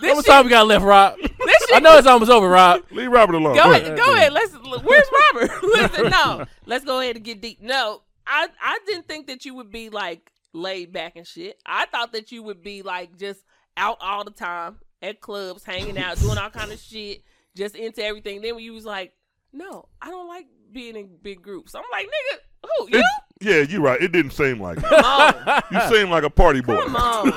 How 0.08 0.14
much 0.14 0.26
time 0.26 0.44
we 0.44 0.50
got 0.50 0.66
left, 0.68 0.84
Rob? 0.84 1.16
this 1.18 1.66
I 1.74 1.80
know 1.80 1.98
it's 1.98 2.06
almost 2.06 2.30
over, 2.30 2.48
Rob. 2.48 2.82
Leave 2.92 3.10
Robert 3.10 3.34
alone. 3.34 3.56
Go 3.56 3.64
Go 3.64 3.70
ahead, 3.72 3.96
go 3.96 4.14
ahead. 4.14 4.32
Let's. 4.32 4.52
Where's 4.54 5.06
Robert? 5.34 5.50
Listen, 5.64 6.10
no. 6.10 6.44
Let's 6.66 6.84
go 6.84 7.00
ahead 7.00 7.16
and 7.16 7.24
get 7.24 7.40
deep. 7.42 7.60
No, 7.60 8.02
I 8.26 8.46
I 8.62 8.78
didn't 8.86 9.08
think 9.08 9.26
that 9.26 9.44
you 9.44 9.54
would 9.56 9.72
be 9.72 9.90
like 9.90 10.30
laid 10.52 10.92
back 10.92 11.16
and 11.16 11.26
shit. 11.26 11.60
I 11.66 11.86
thought 11.86 12.12
that 12.12 12.32
you 12.32 12.42
would 12.42 12.62
be 12.62 12.82
like 12.82 13.16
just 13.18 13.40
out 13.76 13.98
all 14.00 14.24
the 14.24 14.30
time 14.30 14.78
at 15.02 15.20
clubs, 15.20 15.64
hanging 15.64 15.98
out, 15.98 16.18
doing 16.18 16.38
all 16.38 16.50
kind 16.50 16.72
of 16.72 16.80
shit, 16.80 17.22
just 17.56 17.74
into 17.76 18.02
everything. 18.04 18.40
Then 18.40 18.54
when 18.56 18.64
you 18.64 18.72
was 18.72 18.84
like, 18.84 19.12
no, 19.52 19.88
I 20.02 20.08
don't 20.10 20.28
like 20.28 20.46
being 20.72 20.96
in 20.96 21.08
big 21.22 21.42
groups. 21.42 21.74
I'm 21.74 21.82
like, 21.92 22.06
nigga, 22.06 22.38
who 22.78 22.88
you? 22.90 22.98
It- 23.00 23.04
yeah, 23.40 23.60
you're 23.60 23.80
right. 23.82 24.00
It 24.02 24.10
didn't 24.10 24.32
seem 24.32 24.60
like 24.60 24.78
it. 24.82 24.84
You 25.70 25.80
seem 25.96 26.10
like 26.10 26.24
a 26.24 26.30
party 26.30 26.60
boy. 26.60 26.76
come 26.76 26.96
on. 26.96 27.32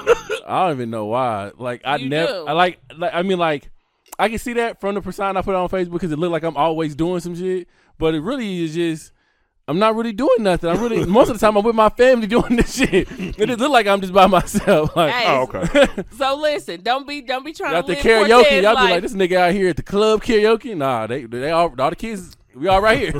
I 0.47 0.65
don't 0.65 0.77
even 0.77 0.89
know 0.89 1.05
why. 1.05 1.51
Like 1.55 1.81
I 1.85 1.97
never. 1.97 2.49
I 2.49 2.53
like, 2.53 2.79
like. 2.97 3.13
I 3.13 3.21
mean, 3.21 3.37
like, 3.37 3.69
I 4.17 4.27
can 4.29 4.39
see 4.39 4.53
that 4.53 4.81
from 4.81 4.95
the 4.95 5.01
persona 5.01 5.37
I 5.37 5.43
put 5.43 5.53
on 5.53 5.69
Facebook 5.69 5.91
because 5.93 6.11
it 6.11 6.17
looked 6.17 6.31
like 6.31 6.41
I'm 6.43 6.57
always 6.57 6.95
doing 6.95 7.19
some 7.19 7.35
shit, 7.35 7.67
but 7.99 8.15
it 8.15 8.21
really 8.21 8.63
is 8.63 8.73
just. 8.73 9.11
I'm 9.67 9.79
not 9.79 9.95
really 9.95 10.11
doing 10.11 10.37
nothing. 10.39 10.69
I'm 10.69 10.81
really 10.81 11.05
most 11.05 11.29
of 11.29 11.39
the 11.39 11.45
time 11.45 11.55
I'm 11.55 11.63
with 11.63 11.75
my 11.75 11.89
family 11.89 12.27
doing 12.35 12.55
this 12.55 12.75
shit. 12.75 13.07
It 13.11 13.37
just 13.37 13.59
look 13.59 13.71
like 13.71 13.87
I'm 13.87 14.01
just 14.01 14.13
by 14.13 14.27
myself. 14.27 14.91
Like 14.95 15.13
Hey, 15.13 15.25
Oh, 15.27 15.41
okay. 15.43 15.87
So 16.17 16.35
listen, 16.35 16.81
don't 16.81 17.07
be 17.07 17.21
don't 17.21 17.45
be 17.45 17.53
trying 17.53 17.73
Y'all 17.73 17.83
to 17.83 17.87
the 17.87 17.93
live 17.93 18.03
karaoke. 18.03 18.29
Cortez 18.29 18.63
Y'all 18.63 18.75
be 18.75 18.81
life. 18.81 18.91
like, 18.91 19.01
this 19.03 19.13
nigga 19.13 19.37
out 19.37 19.53
here 19.53 19.69
at 19.69 19.77
the 19.77 19.83
club 19.83 20.23
karaoke. 20.23 20.75
Nah, 20.75 21.07
they 21.07 21.23
they 21.25 21.51
all 21.51 21.73
all 21.79 21.89
the 21.89 21.95
kids. 21.95 22.35
We 22.53 22.67
all 22.67 22.81
right 22.81 22.99
here. 22.99 23.11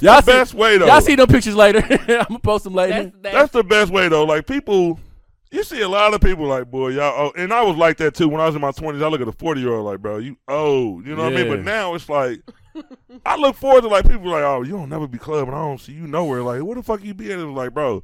y'all 0.00 0.20
the 0.20 0.22
best 0.24 0.54
way 0.54 0.78
though. 0.78 0.86
Y'all 0.86 1.00
see 1.00 1.16
them 1.16 1.26
pictures 1.26 1.56
later. 1.56 1.82
I'm 1.90 2.26
gonna 2.28 2.38
post 2.38 2.62
them 2.64 2.74
later. 2.74 3.04
That's, 3.04 3.16
that's, 3.20 3.34
That's 3.34 3.52
the 3.52 3.64
best 3.64 3.90
way 3.90 4.08
though. 4.08 4.24
Like 4.24 4.46
people, 4.46 5.00
you 5.50 5.64
see 5.64 5.80
a 5.80 5.88
lot 5.88 6.14
of 6.14 6.20
people 6.20 6.46
like, 6.46 6.70
boy, 6.70 6.90
y'all. 6.90 7.12
Oh, 7.26 7.32
and 7.36 7.52
I 7.52 7.62
was 7.62 7.76
like 7.76 7.96
that 7.96 8.14
too 8.14 8.28
when 8.28 8.40
I 8.40 8.46
was 8.46 8.54
in 8.54 8.60
my 8.60 8.70
twenties. 8.70 9.02
I 9.02 9.08
look 9.08 9.20
at 9.20 9.26
a 9.26 9.32
forty 9.32 9.62
year 9.62 9.72
old 9.72 9.84
like, 9.84 9.98
bro, 10.00 10.18
you 10.18 10.36
old. 10.46 11.06
You 11.06 11.16
know 11.16 11.24
what 11.24 11.32
I 11.32 11.36
mean? 11.36 11.46
Yeah. 11.46 11.56
But 11.56 11.64
now 11.64 11.94
it's 11.94 12.08
like, 12.08 12.40
I 13.26 13.36
look 13.36 13.56
forward 13.56 13.82
to 13.82 13.88
like 13.88 14.08
people 14.08 14.30
like, 14.30 14.42
oh, 14.42 14.62
you 14.62 14.72
don't 14.72 14.88
never 14.88 15.06
be 15.06 15.18
clubbing. 15.18 15.54
I 15.54 15.58
don't 15.58 15.80
see 15.80 15.92
you 15.92 16.06
nowhere. 16.06 16.42
Like, 16.42 16.62
where 16.62 16.76
the 16.76 16.82
fuck 16.82 17.02
you 17.02 17.14
be 17.14 17.32
at? 17.32 17.38
Like, 17.38 17.74
bro. 17.74 18.02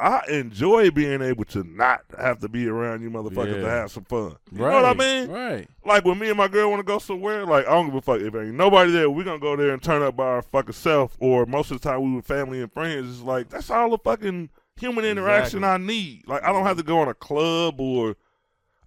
I 0.00 0.24
enjoy 0.28 0.90
being 0.90 1.22
able 1.22 1.44
to 1.44 1.62
not 1.62 2.00
have 2.18 2.40
to 2.40 2.48
be 2.48 2.66
around 2.66 3.02
you 3.02 3.10
motherfuckers 3.10 3.60
to 3.60 3.68
have 3.68 3.92
some 3.92 4.04
fun. 4.04 4.34
You 4.50 4.64
right. 4.64 4.72
know 4.72 4.82
what 4.82 4.96
I 4.96 4.98
mean? 4.98 5.30
Right. 5.30 5.68
Like 5.84 6.04
when 6.04 6.18
me 6.18 6.28
and 6.28 6.36
my 6.36 6.48
girl 6.48 6.70
want 6.70 6.80
to 6.80 6.84
go 6.84 6.98
somewhere, 6.98 7.46
like 7.46 7.68
I 7.68 7.70
don't 7.70 7.86
give 7.86 7.94
a 7.94 8.00
fuck 8.00 8.20
if 8.20 8.34
ain't 8.34 8.54
nobody 8.54 8.90
there. 8.90 9.08
We 9.08 9.22
gonna 9.22 9.38
go 9.38 9.54
there 9.54 9.72
and 9.72 9.80
turn 9.80 10.02
up 10.02 10.16
by 10.16 10.24
our 10.24 10.42
fucking 10.42 10.72
self. 10.72 11.16
Or 11.20 11.46
most 11.46 11.70
of 11.70 11.80
the 11.80 11.88
time 11.88 12.02
we 12.02 12.16
with 12.16 12.26
family 12.26 12.60
and 12.60 12.72
friends. 12.72 13.08
It's 13.08 13.22
like 13.22 13.48
that's 13.48 13.70
all 13.70 13.90
the 13.90 13.98
fucking 13.98 14.50
human 14.76 15.04
interaction 15.04 15.60
Exactly. 15.60 15.84
I 15.84 15.86
need. 15.86 16.26
Like 16.26 16.42
I 16.42 16.52
don't 16.52 16.64
have 16.64 16.78
to 16.78 16.82
go 16.82 17.00
in 17.04 17.08
a 17.08 17.14
club 17.14 17.80
or 17.80 18.16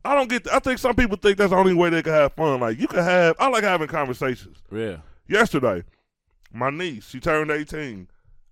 I 0.06 0.16
don't 0.16 0.30
get. 0.30 0.48
I 0.54 0.60
think 0.60 0.80
some 0.80 0.96
people 0.96 1.18
think 1.18 1.38
that's 1.38 1.50
the 1.50 1.58
only 1.58 1.74
way 1.74 1.90
they 1.90 2.04
can 2.04 2.14
have 2.14 2.34
fun. 2.34 2.60
Like 2.60 2.80
you 2.80 2.88
can 2.88 3.04
have. 3.04 3.36
I 3.40 3.48
like 3.50 3.64
having 3.64 3.88
conversations. 3.88 4.58
Yeah. 4.72 4.98
Yesterday, 5.28 5.84
my 6.54 6.70
niece 6.70 7.10
she 7.10 7.20
turned 7.20 7.50
eighteen. 7.52 8.08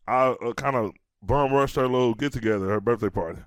I 0.08 0.30
uh, 0.30 0.54
kind 0.54 0.76
of 0.76 0.92
bum 1.22 1.54
rushed 1.54 1.76
her 1.76 1.88
little 1.88 2.16
get 2.16 2.34
together, 2.34 2.68
her 2.70 2.82
birthday 2.82 3.10
party. 3.10 3.40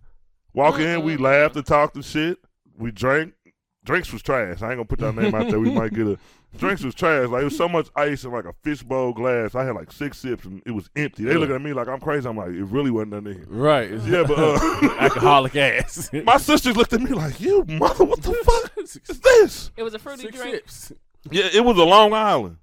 Walk 0.55 0.79
in, 0.79 1.03
we 1.03 1.17
Mm-mm. 1.17 1.21
laughed 1.21 1.57
and 1.57 1.67
talked 1.67 1.97
and 1.97 2.05
shit. 2.05 2.39
We 2.79 2.91
drank. 2.91 3.35
Drinks 3.85 4.13
was 4.13 4.23
trash. 4.23 4.63
I 4.63 4.71
ain't 4.71 4.77
gonna 4.79 4.85
put 4.85 5.01
that 5.01 5.15
name 5.15 5.35
out 5.35 5.49
there. 5.49 5.61
We 5.61 5.71
might 5.71 5.93
get 5.93 6.07
a. 6.07 6.19
Drinks 6.59 6.83
was 6.83 6.95
trash. 6.95 7.29
Like 7.29 7.43
it 7.43 7.45
was 7.45 7.57
so 7.57 7.69
much 7.69 7.89
ice 7.97 8.25
in 8.25 8.33
like 8.33 8.45
a 8.45 8.55
fishbowl 8.63 9.13
glass. 9.13 9.55
I 9.55 9.65
had 9.65 9.75
like 9.75 9.93
six 9.93 10.19
sips 10.19 10.45
and 10.45 10.63
it 10.65 10.71
was 10.71 10.89
empty. 10.97 11.25
They 11.25 11.35
looking 11.35 11.55
at 11.55 11.63
me 11.63 11.73
like 11.73 11.89
I'm 11.89 12.01
crazy. 12.01 12.29
I'm 12.29 12.37
like, 12.37 12.49
it 12.51 12.65
really 12.65 12.91
wasn't 12.91 13.13
nothing 13.13 13.27
in 13.27 13.35
here. 13.39 13.47
Right. 13.49 13.91
Yeah, 13.91 14.25
but 14.27 14.39
uh, 14.39 14.97
alcoholic 14.99 15.57
ass. 15.57 16.11
my 16.25 16.37
sisters 16.39 16.77
looked 16.77 16.93
at 16.93 17.01
me 17.01 17.11
like, 17.11 17.41
you 17.41 17.65
mother, 17.69 18.05
what 18.05 18.23
the 18.23 18.33
fuck 18.33 18.73
is 18.79 19.01
this? 19.05 19.71
it 19.77 19.83
was 19.83 19.95
a 19.95 19.99
fruity 19.99 20.23
Six 20.23 20.37
drink, 20.39 20.55
sips. 20.69 20.93
Yeah, 21.31 21.49
it 21.53 21.65
was 21.65 21.77
a 21.77 21.85
Long 21.85 22.13
Island, 22.13 22.57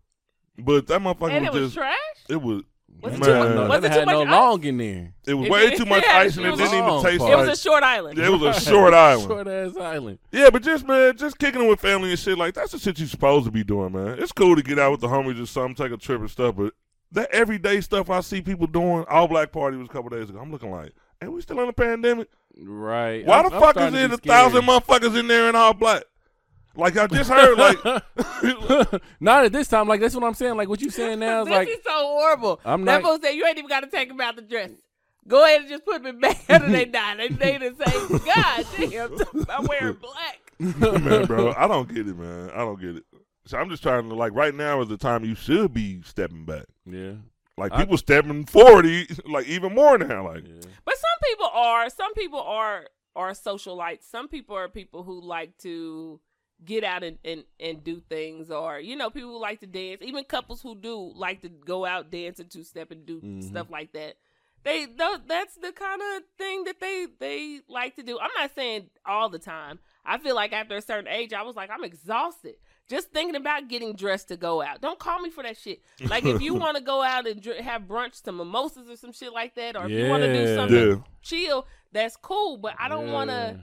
but 0.58 0.88
that 0.88 1.02
motherfucker 1.02 1.32
and 1.32 1.46
it 1.46 1.52
was 1.52 1.62
was 1.62 1.70
just. 1.74 1.78
trash. 1.78 1.96
It 2.30 2.42
was. 2.42 2.64
Was 3.04 3.14
it 3.14 3.24
too 3.24 3.34
much- 3.34 3.56
was 3.58 3.70
never 3.70 3.76
it 3.86 3.90
too 3.90 4.00
had 4.00 4.08
no 4.08 4.20
much 4.20 4.28
ice? 4.28 4.32
long 4.32 4.64
in 4.64 4.78
there. 4.78 5.14
It 5.28 5.34
was 5.34 5.46
It 5.48 5.52
way 5.52 5.70
did- 5.70 5.78
too 5.78 5.86
much 5.86 6.04
yeah, 6.08 6.18
ice 6.18 6.38
and 6.38 6.46
it 6.46 6.48
it 6.48 6.52
was 6.52 6.60
didn't 6.62 6.74
even 6.76 6.88
long 6.88 7.04
taste 7.04 7.20
part. 7.20 7.32
It 7.32 7.36
was 7.36 7.60
a 7.60 7.62
short 7.62 7.84
island. 7.84 8.18
Yeah, 8.18 8.26
it 8.28 8.40
was 8.40 8.58
a 8.58 8.60
short 8.70 8.94
island. 8.94 9.28
Short 9.28 9.48
ass 9.48 9.78
island. 9.78 10.20
Yeah, 10.32 10.50
but 10.50 10.64
just 10.64 10.88
man, 10.88 11.18
just 11.18 11.38
kicking 11.38 11.62
it 11.64 11.68
with 11.70 11.80
family 11.82 12.10
and 12.12 12.20
shit 12.20 12.38
like 12.38 12.54
that's 12.54 12.72
the 12.72 12.80
shit 12.80 12.98
you're 13.00 13.08
supposed 13.08 13.46
to 13.46 13.52
be 13.52 13.64
doing, 13.64 13.92
man. 13.94 14.20
It's 14.20 14.32
cool 14.32 14.56
to 14.56 14.64
get 14.64 14.80
out 14.80 14.92
with 14.92 15.02
the 15.02 15.08
homies 15.08 15.42
or 15.42 15.46
something, 15.46 15.76
take 15.76 15.92
a 15.94 15.98
trip 15.98 16.22
and 16.22 16.32
stuff, 16.32 16.56
but 16.56 16.74
that 17.12 17.30
everyday 17.32 17.82
stuff 17.82 18.10
I 18.10 18.22
see 18.22 18.42
people 18.42 18.68
doing, 18.68 19.06
all 19.10 19.28
black 19.28 19.52
party 19.52 19.78
was 19.78 19.88
a 19.88 19.92
couple 19.92 20.10
days 20.10 20.30
ago. 20.30 20.40
I'm 20.40 20.52
looking 20.52 20.72
like, 20.72 20.94
hey, 21.22 21.28
we 21.28 21.42
still 21.42 21.60
in 21.62 21.70
a 21.70 21.74
pandemic? 21.74 22.28
Right. 22.58 23.26
Why 23.26 23.38
I'm- 23.38 23.50
the 23.50 23.56
I'm 23.56 23.62
fuck 23.62 23.72
starting 23.76 23.96
is 24.00 24.08
to 24.10 24.14
it 24.16 24.24
be 24.24 24.30
a 24.30 24.34
scared. 24.34 24.52
thousand 24.54 24.66
motherfuckers 24.66 25.20
in 25.20 25.28
there 25.28 25.50
in 25.50 25.56
all 25.56 25.74
black? 25.74 26.04
Like 26.76 26.98
I 26.98 27.06
just 27.08 27.30
heard, 27.30 27.58
like 27.58 27.78
Not 29.20 29.46
at 29.46 29.52
this 29.52 29.68
time. 29.68 29.88
Like 29.88 30.02
that's 30.02 30.16
what 30.16 30.24
I'm 30.24 30.34
saying. 30.34 30.56
Like 30.58 30.68
what 30.70 30.82
you 30.82 30.90
saying 30.90 31.20
now 31.20 31.42
is 31.42 31.48
this 31.48 31.52
like 31.56 31.68
is 31.68 31.78
so 31.84 31.92
horrible. 31.92 32.60
I'm 32.66 32.84
that 32.86 33.02
not- 33.02 33.04
fool 33.04 33.20
said 33.22 33.32
you 33.32 33.46
ain't 33.46 33.58
even 33.58 33.70
got 33.70 33.82
to 33.82 33.88
take 33.88 34.08
them 34.10 34.20
out 34.22 34.36
the 34.36 34.42
dress. 34.42 34.72
Go 35.28 35.44
ahead 35.46 35.62
and 35.62 35.70
just 35.70 35.86
put 35.86 36.02
me 36.04 36.12
back 36.12 36.44
after 36.50 36.70
they 36.70 36.86
die. 36.86 37.16
They 37.16 37.28
they 37.30 37.58
the 37.58 37.86
same. 37.86 38.18
God 38.26 38.66
damn, 38.78 39.46
I'm 39.50 39.66
wearing 39.68 39.98
black. 40.02 40.40
man, 41.02 41.26
bro, 41.26 41.54
I 41.56 41.68
don't 41.68 41.88
get 41.94 42.08
it, 42.08 42.18
man. 42.18 42.50
I 42.52 42.58
don't 42.60 42.80
get 42.80 42.98
it. 42.98 43.04
So 43.46 43.58
I'm 43.58 43.70
just 43.70 43.84
trying 43.84 44.10
to 44.10 44.16
like 44.16 44.34
right 44.34 44.54
now 44.54 44.82
is 44.82 44.90
the 44.90 44.98
time 44.98 45.24
you 45.24 45.36
should 45.36 45.74
be 45.74 46.02
stepping 46.04 46.46
back. 46.46 46.66
yeah. 46.86 47.14
Like 47.58 47.72
I- 47.72 47.82
people 47.82 47.98
stepping 47.98 48.46
forward, 48.46 48.86
e- 48.88 49.08
like 49.30 49.46
even 49.48 49.76
more 49.76 49.98
now. 49.98 50.28
Like 50.28 50.46
yeah. 50.48 50.62
But 50.86 50.96
some 50.96 51.30
people 51.30 51.46
are. 51.54 51.90
Some 51.92 52.14
people 52.16 52.42
are 52.42 52.88
are 53.16 53.32
socialites. 53.32 54.10
Some 54.10 54.28
people 54.28 54.56
are 54.58 54.68
people 54.68 55.04
who 55.04 55.22
like 55.22 55.56
to 55.60 56.20
get 56.66 56.84
out 56.84 57.04
and, 57.04 57.18
and, 57.26 57.44
and 57.60 57.84
do 57.84 58.00
things 58.10 58.50
or 58.52 58.80
you 58.80 58.96
know 58.96 59.10
people 59.10 59.32
who 59.32 59.40
like 59.40 59.60
to 59.62 59.68
dance. 59.68 60.02
Even 60.04 60.24
couples 60.24 60.62
who 60.62 60.76
do 60.76 61.12
like 61.16 61.42
to 61.42 61.50
go 61.50 61.86
out 61.86 62.12
dance 62.12 62.40
and 62.40 62.50
two 62.50 62.64
step 62.64 62.92
and 62.92 63.06
do 63.06 63.20
Mhm. 63.22 63.44
stuff 63.44 63.70
like 63.70 63.94
that. 63.94 64.16
They 64.64 64.86
tho- 64.86 65.20
that's 65.28 65.56
the 65.56 65.74
kind 65.74 66.02
of 66.02 66.24
thing 66.38 66.64
that 66.64 66.80
they 66.80 67.08
they 67.20 67.60
like 67.68 67.96
to 67.98 68.04
do. 68.04 68.18
I'm 68.20 68.30
not 68.38 68.56
saying 68.56 68.90
all 69.06 69.28
the 69.30 69.40
time. 69.40 69.80
I 70.06 70.18
feel 70.18 70.36
like 70.36 70.54
after 70.54 70.76
a 70.78 70.82
certain 70.82 71.08
age 71.08 71.32
i 71.34 71.42
was 71.44 71.56
like 71.56 71.70
i'm 71.70 71.84
exhausted. 71.84 72.56
Just 72.90 73.12
thinking 73.12 73.36
about 73.36 73.68
getting 73.70 73.94
dressed 73.94 74.28
to 74.30 74.38
go 74.38 74.62
out. 74.62 74.82
Don't 74.82 75.00
call 75.00 75.20
me 75.20 75.30
for 75.30 75.42
that 75.44 75.58
shit. 75.58 75.82
Like 76.08 76.26
if 76.26 76.42
you 76.42 76.54
want 76.64 76.78
to 76.78 76.84
go 76.84 77.02
out 77.02 77.28
and 77.28 77.42
dr- 77.42 77.58
have 77.60 77.84
brunch 77.84 78.24
some 78.24 78.38
mimosas 78.38 78.90
or 78.90 78.96
some 78.98 79.12
shit 79.14 79.34
like 79.34 79.56
that 79.56 79.76
or 79.76 79.86
if 79.86 79.92
you 79.92 80.08
want 80.10 80.24
to 80.24 80.34
do 80.34 80.56
something 80.56 80.88
yeah, 80.90 80.96
chill 81.22 81.68
that's 81.92 82.16
cool. 82.18 82.58
But 82.58 82.76
i 82.80 82.88
don't 82.88 83.12
want 83.12 83.30
to 83.32 83.60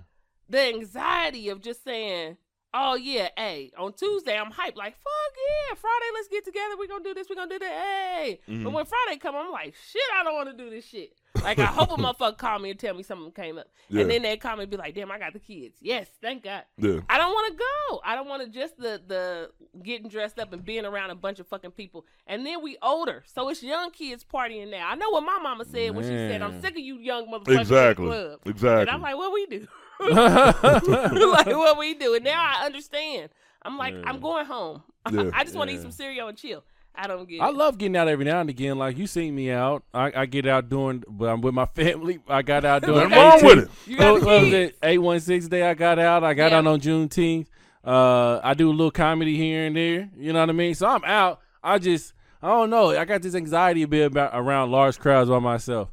the 0.51 0.61
anxiety 0.69 1.49
of 1.49 1.61
just 1.63 1.85
saying, 1.85 2.37
"Oh 2.73 2.95
yeah, 2.95 3.29
hey, 3.37 3.73
on 3.79 3.93
Tuesday 3.93 4.39
I'm 4.39 4.51
hyped." 4.53 4.77
Like, 4.77 4.95
fuck 4.97 5.35
yeah, 5.37 5.75
Friday 5.77 6.07
let's 6.15 6.29
get 6.29 6.45
together. 6.45 6.75
We're 6.79 6.89
gonna 6.89 7.05
do 7.05 7.15
this. 7.15 7.29
We're 7.29 7.37
gonna 7.37 7.51
do 7.51 7.59
that. 7.59 7.73
Hey, 7.73 8.41
but 8.47 8.55
Mhm. 8.55 8.73
when 8.73 8.85
Friday 8.87 9.19
come, 9.19 9.37
I'm 9.37 9.51
like, 9.51 9.75
shit, 9.91 10.03
I 10.19 10.23
don't 10.25 10.35
want 10.35 10.49
to 10.57 10.65
do 10.65 10.71
this 10.71 10.87
shit. 10.87 11.13
Like, 11.45 11.59
I 11.61 11.67
hope 11.67 11.91
a 11.91 11.95
motherfucker 11.97 12.37
call 12.37 12.59
me 12.59 12.71
and 12.71 12.79
tell 12.79 12.93
me 12.95 13.03
something 13.05 13.31
came 13.33 13.57
up, 13.57 13.69
Yeah. 13.89 14.03
and 14.03 14.11
then 14.11 14.23
they 14.23 14.37
call 14.37 14.57
me 14.57 14.63
and 14.65 14.71
be 14.71 14.77
like, 14.77 14.95
"Damn, 14.95 15.11
I 15.13 15.19
got 15.19 15.33
the 15.33 15.39
kids." 15.39 15.79
Yes, 15.81 16.09
thank 16.21 16.43
God. 16.43 16.65
yeah. 16.77 17.01
I 17.09 17.19
don't 17.19 17.33
want 17.33 17.53
to 17.53 17.59
go. 17.91 18.01
I 18.05 18.15
don't 18.17 18.29
want 18.29 18.43
to 18.43 18.49
just 18.49 18.77
the 18.79 19.01
the 19.07 19.51
getting 19.83 20.09
dressed 20.09 20.39
up 20.39 20.53
and 20.53 20.65
being 20.65 20.85
around 20.85 21.11
a 21.11 21.15
bunch 21.15 21.39
of 21.41 21.47
fucking 21.47 21.71
people. 21.73 22.05
And 22.27 22.45
then 22.45 22.63
we 22.63 22.77
older, 22.83 23.23
so 23.27 23.49
it's 23.49 23.63
young 23.63 23.91
kids 23.93 24.25
partying 24.25 24.71
now. 24.71 24.89
I 24.89 24.95
know 24.97 25.11
what 25.11 25.23
my 25.23 25.39
mama 25.43 25.65
said 25.65 25.95
when 25.95 26.05
she 26.05 26.11
said, 26.11 26.43
"I'm 26.43 26.61
sick 26.61 26.73
of 26.73 26.79
you 26.81 26.97
young 26.99 27.27
motherfuckers 27.29 27.61
Exactly, 27.61 28.05
in 28.07 28.11
the 28.11 28.17
club." 28.29 28.41
exactly. 28.47 28.81
And 28.83 28.91
I'm 28.91 29.01
like, 29.03 29.17
"What 29.17 29.33
we 29.33 29.47
do?" 29.47 29.69
like 30.11 31.47
what 31.47 31.79
we 31.79 31.95
do. 31.95 32.15
And 32.15 32.25
now 32.25 32.41
I 32.43 32.65
understand. 32.67 33.31
I'm 33.63 33.77
like, 33.79 33.95
Yeah. 33.95 34.03
I'm 34.07 34.21
going 34.21 34.47
home. 34.47 34.83
Yeah. 35.11 35.31
I 35.33 35.45
just 35.45 35.57
want 35.57 35.71
to 35.71 35.77
eat 35.77 35.83
some 35.83 35.91
cereal 35.93 36.29
and 36.29 36.37
chill. 36.37 36.63
I 36.95 37.07
don't 37.07 37.27
get 37.29 37.41
I 37.41 37.49
it. 37.49 37.55
love 37.55 37.79
getting 37.79 37.97
out 37.97 38.09
every 38.09 38.25
now 38.25 38.41
and 38.41 38.51
again. 38.51 38.77
Like 38.79 38.99
you 38.99 39.07
seen 39.07 39.35
me 39.35 39.51
out. 39.51 39.83
I, 39.95 40.13
I 40.15 40.27
get 40.27 40.47
out 40.47 40.69
doing, 40.69 41.03
but 41.09 41.27
I'm 41.31 41.41
with 41.41 41.55
my 41.55 41.65
family. 41.67 42.19
I 42.29 42.43
got 42.43 42.65
out 42.65 42.83
doing. 42.83 43.09
Nothing 43.09 43.17
wrong 43.19 43.57
with 43.57 43.65
it. 43.65 43.71
You 43.91 43.97
got 43.97 44.13
What 44.13 44.21
the 44.21 44.27
was 44.27 44.53
it? 44.53 44.77
Eight 44.83 44.99
one 44.99 45.21
six 45.21 45.49
day. 45.49 45.63
I 45.69 45.75
got 45.75 45.99
out. 45.99 46.23
I 46.25 46.35
got 46.35 46.51
Yeah. 46.53 46.59
out 46.59 46.67
on 46.67 46.81
Juneteenth. 46.81 47.47
Uh, 47.83 48.41
I 48.43 48.53
do 48.55 48.69
a 48.69 48.73
little 48.73 48.91
comedy 48.91 49.37
here 49.37 49.65
and 49.67 49.75
there. 49.77 50.11
You 50.19 50.33
know 50.35 50.41
what 50.41 50.51
I 50.51 50.53
mean? 50.53 50.75
So 50.75 50.87
I'm 50.87 51.05
out. 51.05 51.41
I 51.63 51.79
just, 51.79 52.13
I 52.43 52.49
don't 52.49 52.69
know. 52.69 52.91
I 52.91 53.05
got 53.07 53.23
this 53.23 53.35
anxiety 53.35 53.83
a 53.83 53.89
bit 53.89 54.07
about 54.07 54.33
around 54.35 54.71
large 54.71 54.99
crowds 54.99 55.31
by 55.31 55.39
myself. 55.39 55.89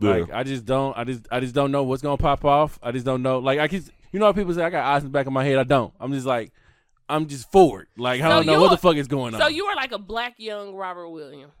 Yeah. 0.00 0.10
Like 0.10 0.32
I 0.32 0.42
just 0.44 0.64
don't. 0.64 0.96
I 0.96 1.04
just, 1.04 1.26
I 1.30 1.40
just 1.40 1.54
don't 1.54 1.72
know 1.72 1.82
what's 1.82 2.02
gonna 2.02 2.16
pop 2.16 2.44
off. 2.44 2.78
I 2.82 2.92
just 2.92 3.04
don't 3.04 3.22
know. 3.22 3.38
Like 3.40 3.58
I 3.58 3.66
can, 3.68 3.82
you 4.12 4.20
know, 4.20 4.26
how 4.26 4.32
people 4.32 4.54
say 4.54 4.62
I 4.62 4.70
got 4.70 4.84
eyes 4.84 5.02
in 5.02 5.08
the 5.08 5.12
back 5.12 5.26
of 5.26 5.32
my 5.32 5.44
head. 5.44 5.58
I 5.58 5.64
don't. 5.64 5.92
I'm 5.98 6.12
just 6.12 6.26
like, 6.26 6.52
I'm 7.08 7.26
just 7.26 7.50
forward. 7.50 7.88
Like 7.96 8.20
I 8.20 8.24
So 8.24 8.28
don't 8.36 8.46
know 8.46 8.52
you 8.52 8.60
what 8.60 8.66
are- 8.68 8.76
the 8.76 8.80
fuck 8.80 8.96
is 8.96 9.08
going 9.08 9.34
on. 9.34 9.40
So 9.40 9.48
you 9.48 9.64
are 9.66 9.74
like 9.76 9.92
a 9.92 9.98
black 9.98 10.34
young 10.38 10.74
Robert 10.74 11.08
Williams. 11.10 11.52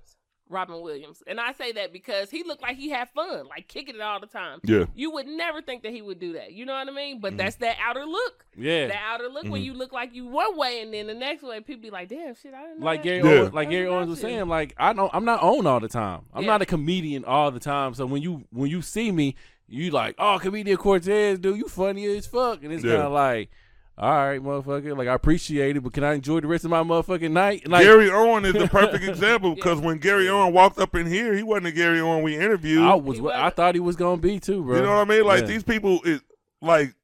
Robin 0.50 0.80
Williams, 0.80 1.22
and 1.26 1.38
I 1.40 1.52
say 1.52 1.72
that 1.72 1.92
because 1.92 2.30
he 2.30 2.42
looked 2.44 2.62
like 2.62 2.76
he 2.76 2.88
had 2.90 3.08
fun, 3.10 3.46
like 3.48 3.68
kicking 3.68 3.94
it 3.94 4.00
all 4.00 4.20
the 4.20 4.26
time. 4.26 4.60
Yeah. 4.64 4.84
You 4.94 5.10
would 5.12 5.26
never 5.26 5.60
think 5.62 5.82
that 5.82 5.92
he 5.92 6.02
would 6.02 6.18
do 6.18 6.32
that. 6.34 6.52
You 6.52 6.64
know 6.66 6.72
what 6.72 6.88
I 6.88 6.90
mean? 6.90 7.16
Mm-hmm. 7.16 7.20
But 7.22 7.36
that's 7.36 7.56
that 7.56 7.76
outer 7.84 8.04
look. 8.04 8.44
Yeah. 8.56 8.88
That 8.88 9.02
outer 9.12 9.28
look 9.28 9.44
when 9.46 9.62
you 9.62 9.74
look 9.74 9.92
like 9.92 10.14
you 10.14 10.26
one 10.26 10.56
way, 10.56 10.82
and 10.82 10.92
then 10.92 11.06
the 11.06 11.14
next 11.14 11.42
way, 11.42 11.60
people 11.60 11.82
be 11.82 11.90
like, 11.90 12.08
"Damn, 12.08 12.34
shit, 12.34 12.54
I 12.54 12.62
didn't 12.62 12.80
know." 12.80 12.86
like 12.86 13.02
that. 13.02 13.08
Gary, 13.08 13.18
Yeah. 13.24 13.40
Owens, 13.42 13.54
like 13.54 13.70
Gary 13.70 13.86
Owens 13.86 14.08
was 14.08 14.20
saying, 14.20 14.48
like 14.48 14.74
I 14.78 14.92
don't, 14.92 15.10
I'm 15.14 15.24
not 15.24 15.42
on 15.42 15.66
all 15.66 15.80
the 15.80 15.88
time. 15.88 16.22
I'm 16.32 16.42
Yeah. 16.44 16.48
not 16.50 16.62
a 16.62 16.66
comedian 16.66 17.24
all 17.24 17.50
the 17.50 17.60
time. 17.60 17.94
So 17.94 18.06
when 18.06 18.22
you 18.22 18.44
when 18.50 18.70
you 18.70 18.82
see 18.82 19.12
me, 19.12 19.34
you 19.68 19.90
like, 19.90 20.14
oh, 20.18 20.38
comedian 20.40 20.76
Cortez, 20.78 21.38
dude, 21.38 21.58
you 21.58 21.68
funny 21.68 22.06
as 22.06 22.26
fuck, 22.26 22.62
and 22.64 22.72
it's 22.72 22.82
Yeah. 22.82 22.92
kind 22.92 23.02
of 23.04 23.12
like, 23.12 23.50
all 23.98 24.10
right, 24.12 24.40
motherfucker, 24.40 24.96
like 24.96 25.08
I 25.08 25.14
appreciate 25.14 25.76
it, 25.76 25.80
but 25.80 25.92
can 25.92 26.04
I 26.04 26.14
enjoy 26.14 26.40
the 26.40 26.46
rest 26.46 26.64
of 26.64 26.70
my 26.70 26.82
motherfucking 26.82 27.32
night? 27.32 27.66
Like, 27.68 27.84
Gary 27.84 28.10
Owen 28.10 28.44
is 28.44 28.52
the 28.54 28.68
perfect 28.72 29.04
example 29.04 29.54
because 29.54 29.80
when 29.80 29.98
Gary 29.98 30.28
Owen 30.28 30.52
walked 30.52 30.78
up 30.78 30.94
in 30.94 31.06
here, 31.06 31.34
he 31.34 31.42
wasn't 31.42 31.64
the 31.64 31.72
Gary 31.72 32.00
Owen 32.00 32.22
we 32.22 32.36
interviewed. 32.36 32.82
I 32.82 32.94
was, 32.94 33.18
He 33.18 33.26
I 33.28 33.50
thought 33.50 33.74
he 33.74 33.80
was 33.80 33.96
gonna 33.96 34.20
be 34.20 34.38
too, 34.38 34.62
bro. 34.62 34.76
You 34.76 34.82
know 34.82 34.96
what 34.96 35.00
I 35.00 35.04
mean? 35.16 35.24
Like 35.24 35.40
Yeah. 35.40 35.46
these 35.48 35.62
people, 35.64 36.00
is 36.04 36.20
like 36.62 36.94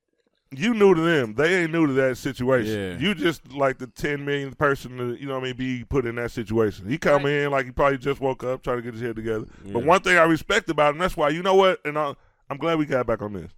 you 0.56 0.72
new 0.72 0.94
to 0.94 1.00
them. 1.00 1.34
They 1.34 1.62
ain't 1.62 1.72
new 1.72 1.88
to 1.88 1.92
that 1.94 2.16
situation. 2.16 2.92
Yeah. 3.00 3.08
You 3.08 3.14
just 3.16 3.52
like 3.52 3.78
the 3.78 3.88
ten 3.88 4.24
millionth 4.24 4.56
person 4.56 4.96
to 4.98 5.14
you 5.20 5.26
know 5.26 5.34
what 5.34 5.40
I 5.42 5.46
mean 5.46 5.56
be 5.56 5.82
put 5.84 6.06
in 6.06 6.14
that 6.14 6.30
situation. 6.30 6.88
He 6.88 6.96
come 6.96 7.24
Right. 7.24 7.32
in 7.32 7.50
like 7.50 7.64
he 7.66 7.72
probably 7.72 7.98
just 7.98 8.20
woke 8.20 8.44
up 8.44 8.62
trying 8.62 8.76
to 8.76 8.82
get 8.82 8.92
his 8.94 9.02
head 9.02 9.16
together. 9.16 9.46
But 9.66 9.84
one 9.84 10.00
thing 10.02 10.16
I 10.16 10.22
respect 10.22 10.70
about 10.70 10.92
him, 10.94 10.98
that's 10.98 11.16
why 11.16 11.30
you 11.30 11.42
know 11.42 11.56
what, 11.56 11.80
and 11.84 11.98
I, 11.98 12.14
I'm 12.48 12.56
glad 12.58 12.78
we 12.78 12.86
got 12.86 13.04
back 13.04 13.20
on 13.20 13.32
this. 13.32 13.50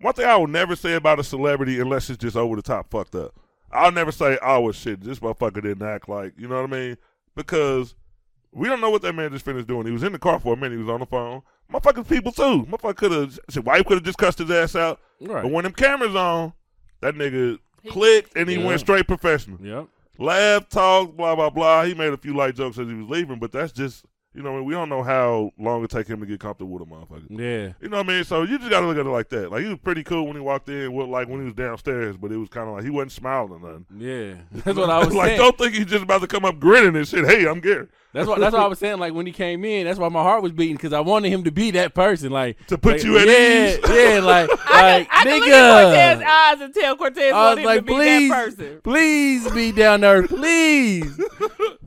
One 0.00 0.12
thing 0.14 0.26
I 0.26 0.36
will 0.36 0.46
never 0.46 0.76
say 0.76 0.94
about 0.94 1.18
a 1.18 1.24
celebrity 1.24 1.80
unless 1.80 2.10
it's 2.10 2.18
just 2.22 2.36
over 2.36 2.56
the 2.56 2.62
top 2.62 2.90
fucked 2.90 3.14
up. 3.14 3.34
I'll 3.72 3.92
never 3.92 4.12
say, 4.12 4.38
"Oh 4.42 4.60
well, 4.60 4.72
shit, 4.72 5.00
this 5.02 5.18
motherfucker 5.20 5.62
didn't 5.62 5.82
act 5.82 6.08
like," 6.08 6.34
you 6.38 6.48
know 6.48 6.60
what 6.62 6.72
I 6.72 6.78
mean? 6.78 6.96
Because 7.34 7.94
we 8.52 8.68
don't 8.68 8.80
know 8.80 8.90
what 8.90 9.02
that 9.02 9.14
man 9.14 9.32
just 9.32 9.44
finished 9.44 9.66
doing. 9.68 9.86
He 9.86 9.92
was 9.92 10.02
in 10.02 10.12
the 10.12 10.18
car 10.18 10.38
for 10.38 10.54
a 10.54 10.56
minute. 10.56 10.72
He 10.76 10.82
was 10.82 10.88
on 10.88 11.00
the 11.00 11.06
phone. 11.06 11.42
Motherfuckers, 11.72 12.08
people 12.08 12.30
too. 12.32 12.64
Motherfucker 12.70 12.96
could 12.96 13.12
have. 13.12 13.38
His 13.48 13.60
wife 13.60 13.84
could 13.86 13.96
have 13.98 14.04
just 14.04 14.18
cussed 14.18 14.38
his 14.38 14.50
ass 14.50 14.76
out. 14.76 15.00
right? 15.20 15.42
But 15.42 15.50
when 15.50 15.64
them 15.64 15.72
cameras 15.72 16.14
on, 16.14 16.52
that 17.00 17.14
nigga 17.14 17.58
He- 17.82 17.88
clicked 17.90 18.36
and 18.36 18.48
he 18.48 18.56
Yeah. 18.56 18.66
went 18.66 18.80
straight 18.80 19.06
professional. 19.08 19.58
Yep. 19.60 19.88
Laugh, 20.18 20.68
talk, 20.68 21.16
blah 21.16 21.34
blah 21.34 21.50
blah. 21.50 21.84
He 21.84 21.94
made 21.94 22.12
a 22.12 22.16
few 22.16 22.34
light 22.34 22.54
jokes 22.54 22.78
as 22.78 22.86
he 22.86 22.94
was 22.94 23.08
leaving, 23.08 23.38
but 23.38 23.50
that's 23.52 23.72
just 23.72 24.04
you 24.36 24.42
know 24.42 24.52
I 24.52 24.56
mean, 24.56 24.64
we 24.66 24.74
don't 24.74 24.88
know 24.88 25.02
how 25.02 25.50
long 25.58 25.82
it 25.82 25.90
take 25.90 26.06
him 26.06 26.20
to 26.20 26.26
get 26.26 26.38
comfortable 26.40 26.72
with 26.78 26.82
a 26.82 26.86
motherfucker. 26.86 27.24
Yeah. 27.30 27.72
You 27.80 27.88
know 27.88 27.96
what 27.96 28.06
I 28.06 28.12
mean? 28.12 28.24
So 28.24 28.42
you 28.42 28.58
just 28.58 28.70
gotta 28.70 28.86
look 28.86 28.98
at 28.98 29.06
it 29.06 29.10
like 29.10 29.30
that. 29.30 29.50
Like 29.50 29.62
he 29.62 29.68
was 29.68 29.78
pretty 29.78 30.04
cool 30.04 30.26
when 30.26 30.36
he 30.36 30.42
walked 30.42 30.68
in, 30.68 30.92
what 30.92 31.08
like 31.08 31.28
when 31.28 31.40
he 31.40 31.46
was 31.46 31.54
downstairs, 31.54 32.16
but 32.16 32.30
it 32.30 32.36
was 32.36 32.48
kind 32.50 32.68
of 32.68 32.74
like 32.74 32.84
he 32.84 32.90
wasn't 32.90 33.12
smiling 33.12 33.52
or 33.52 33.58
nothing. 33.58 33.86
Yeah. 33.96 34.34
That's 34.64 34.76
what 34.78 34.90
I 34.90 34.98
was 35.04 35.14
like, 35.14 35.28
saying. 35.28 35.38
don't 35.38 35.56
think 35.58 35.74
he's 35.74 35.86
just 35.86 36.04
about 36.04 36.20
to 36.20 36.26
come 36.26 36.44
up 36.44 36.60
grinning 36.60 36.94
and 36.96 37.08
shit. 37.08 37.24
Hey, 37.24 37.46
I'm 37.48 37.60
Gary. 37.60 37.88
That's 38.12 38.28
what 38.28 38.38
that's 38.40 38.54
what 38.54 38.62
I 38.62 38.66
was 38.66 38.78
saying. 38.80 38.98
Like 38.98 39.12
when 39.12 39.26
he 39.26 39.32
came 39.32 39.62
in, 39.64 39.84
that's 39.86 39.98
why 39.98 40.08
my 40.08 40.22
heart 40.22 40.42
was 40.42 40.52
beating 40.52 40.76
because 40.76 40.92
I 40.94 41.00
wanted 41.00 41.30
him 41.30 41.44
to 41.44 41.50
be 41.50 41.72
that 41.72 41.94
person. 41.94 42.30
Like 42.30 42.64
To 42.68 42.78
put 42.78 42.94
like, 42.94 43.04
you 43.04 43.18
at 43.18 43.26
yeah, 43.26 43.68
ease. 43.68 43.78
Yeah, 43.88 44.20
like 44.20 44.50
I 44.66 44.98
like 44.98 45.10
can, 45.10 45.26
I 45.26 45.38
can 45.38 45.40
look 45.40 45.48
at 45.48 46.16
Cortez's 46.16 46.24
eyes 46.26 46.60
and 46.60 46.74
tell 46.74 46.96
Cortez 46.96 47.32
I 47.32 47.36
want 47.36 47.58
was 47.58 47.66
like, 47.66 47.78
to 47.80 47.82
be 47.82 47.92
please, 47.92 48.30
that 48.30 48.44
person. 48.44 48.80
please 48.82 49.50
be 49.52 49.72
down 49.72 50.00
there, 50.00 50.26
please, 50.26 51.20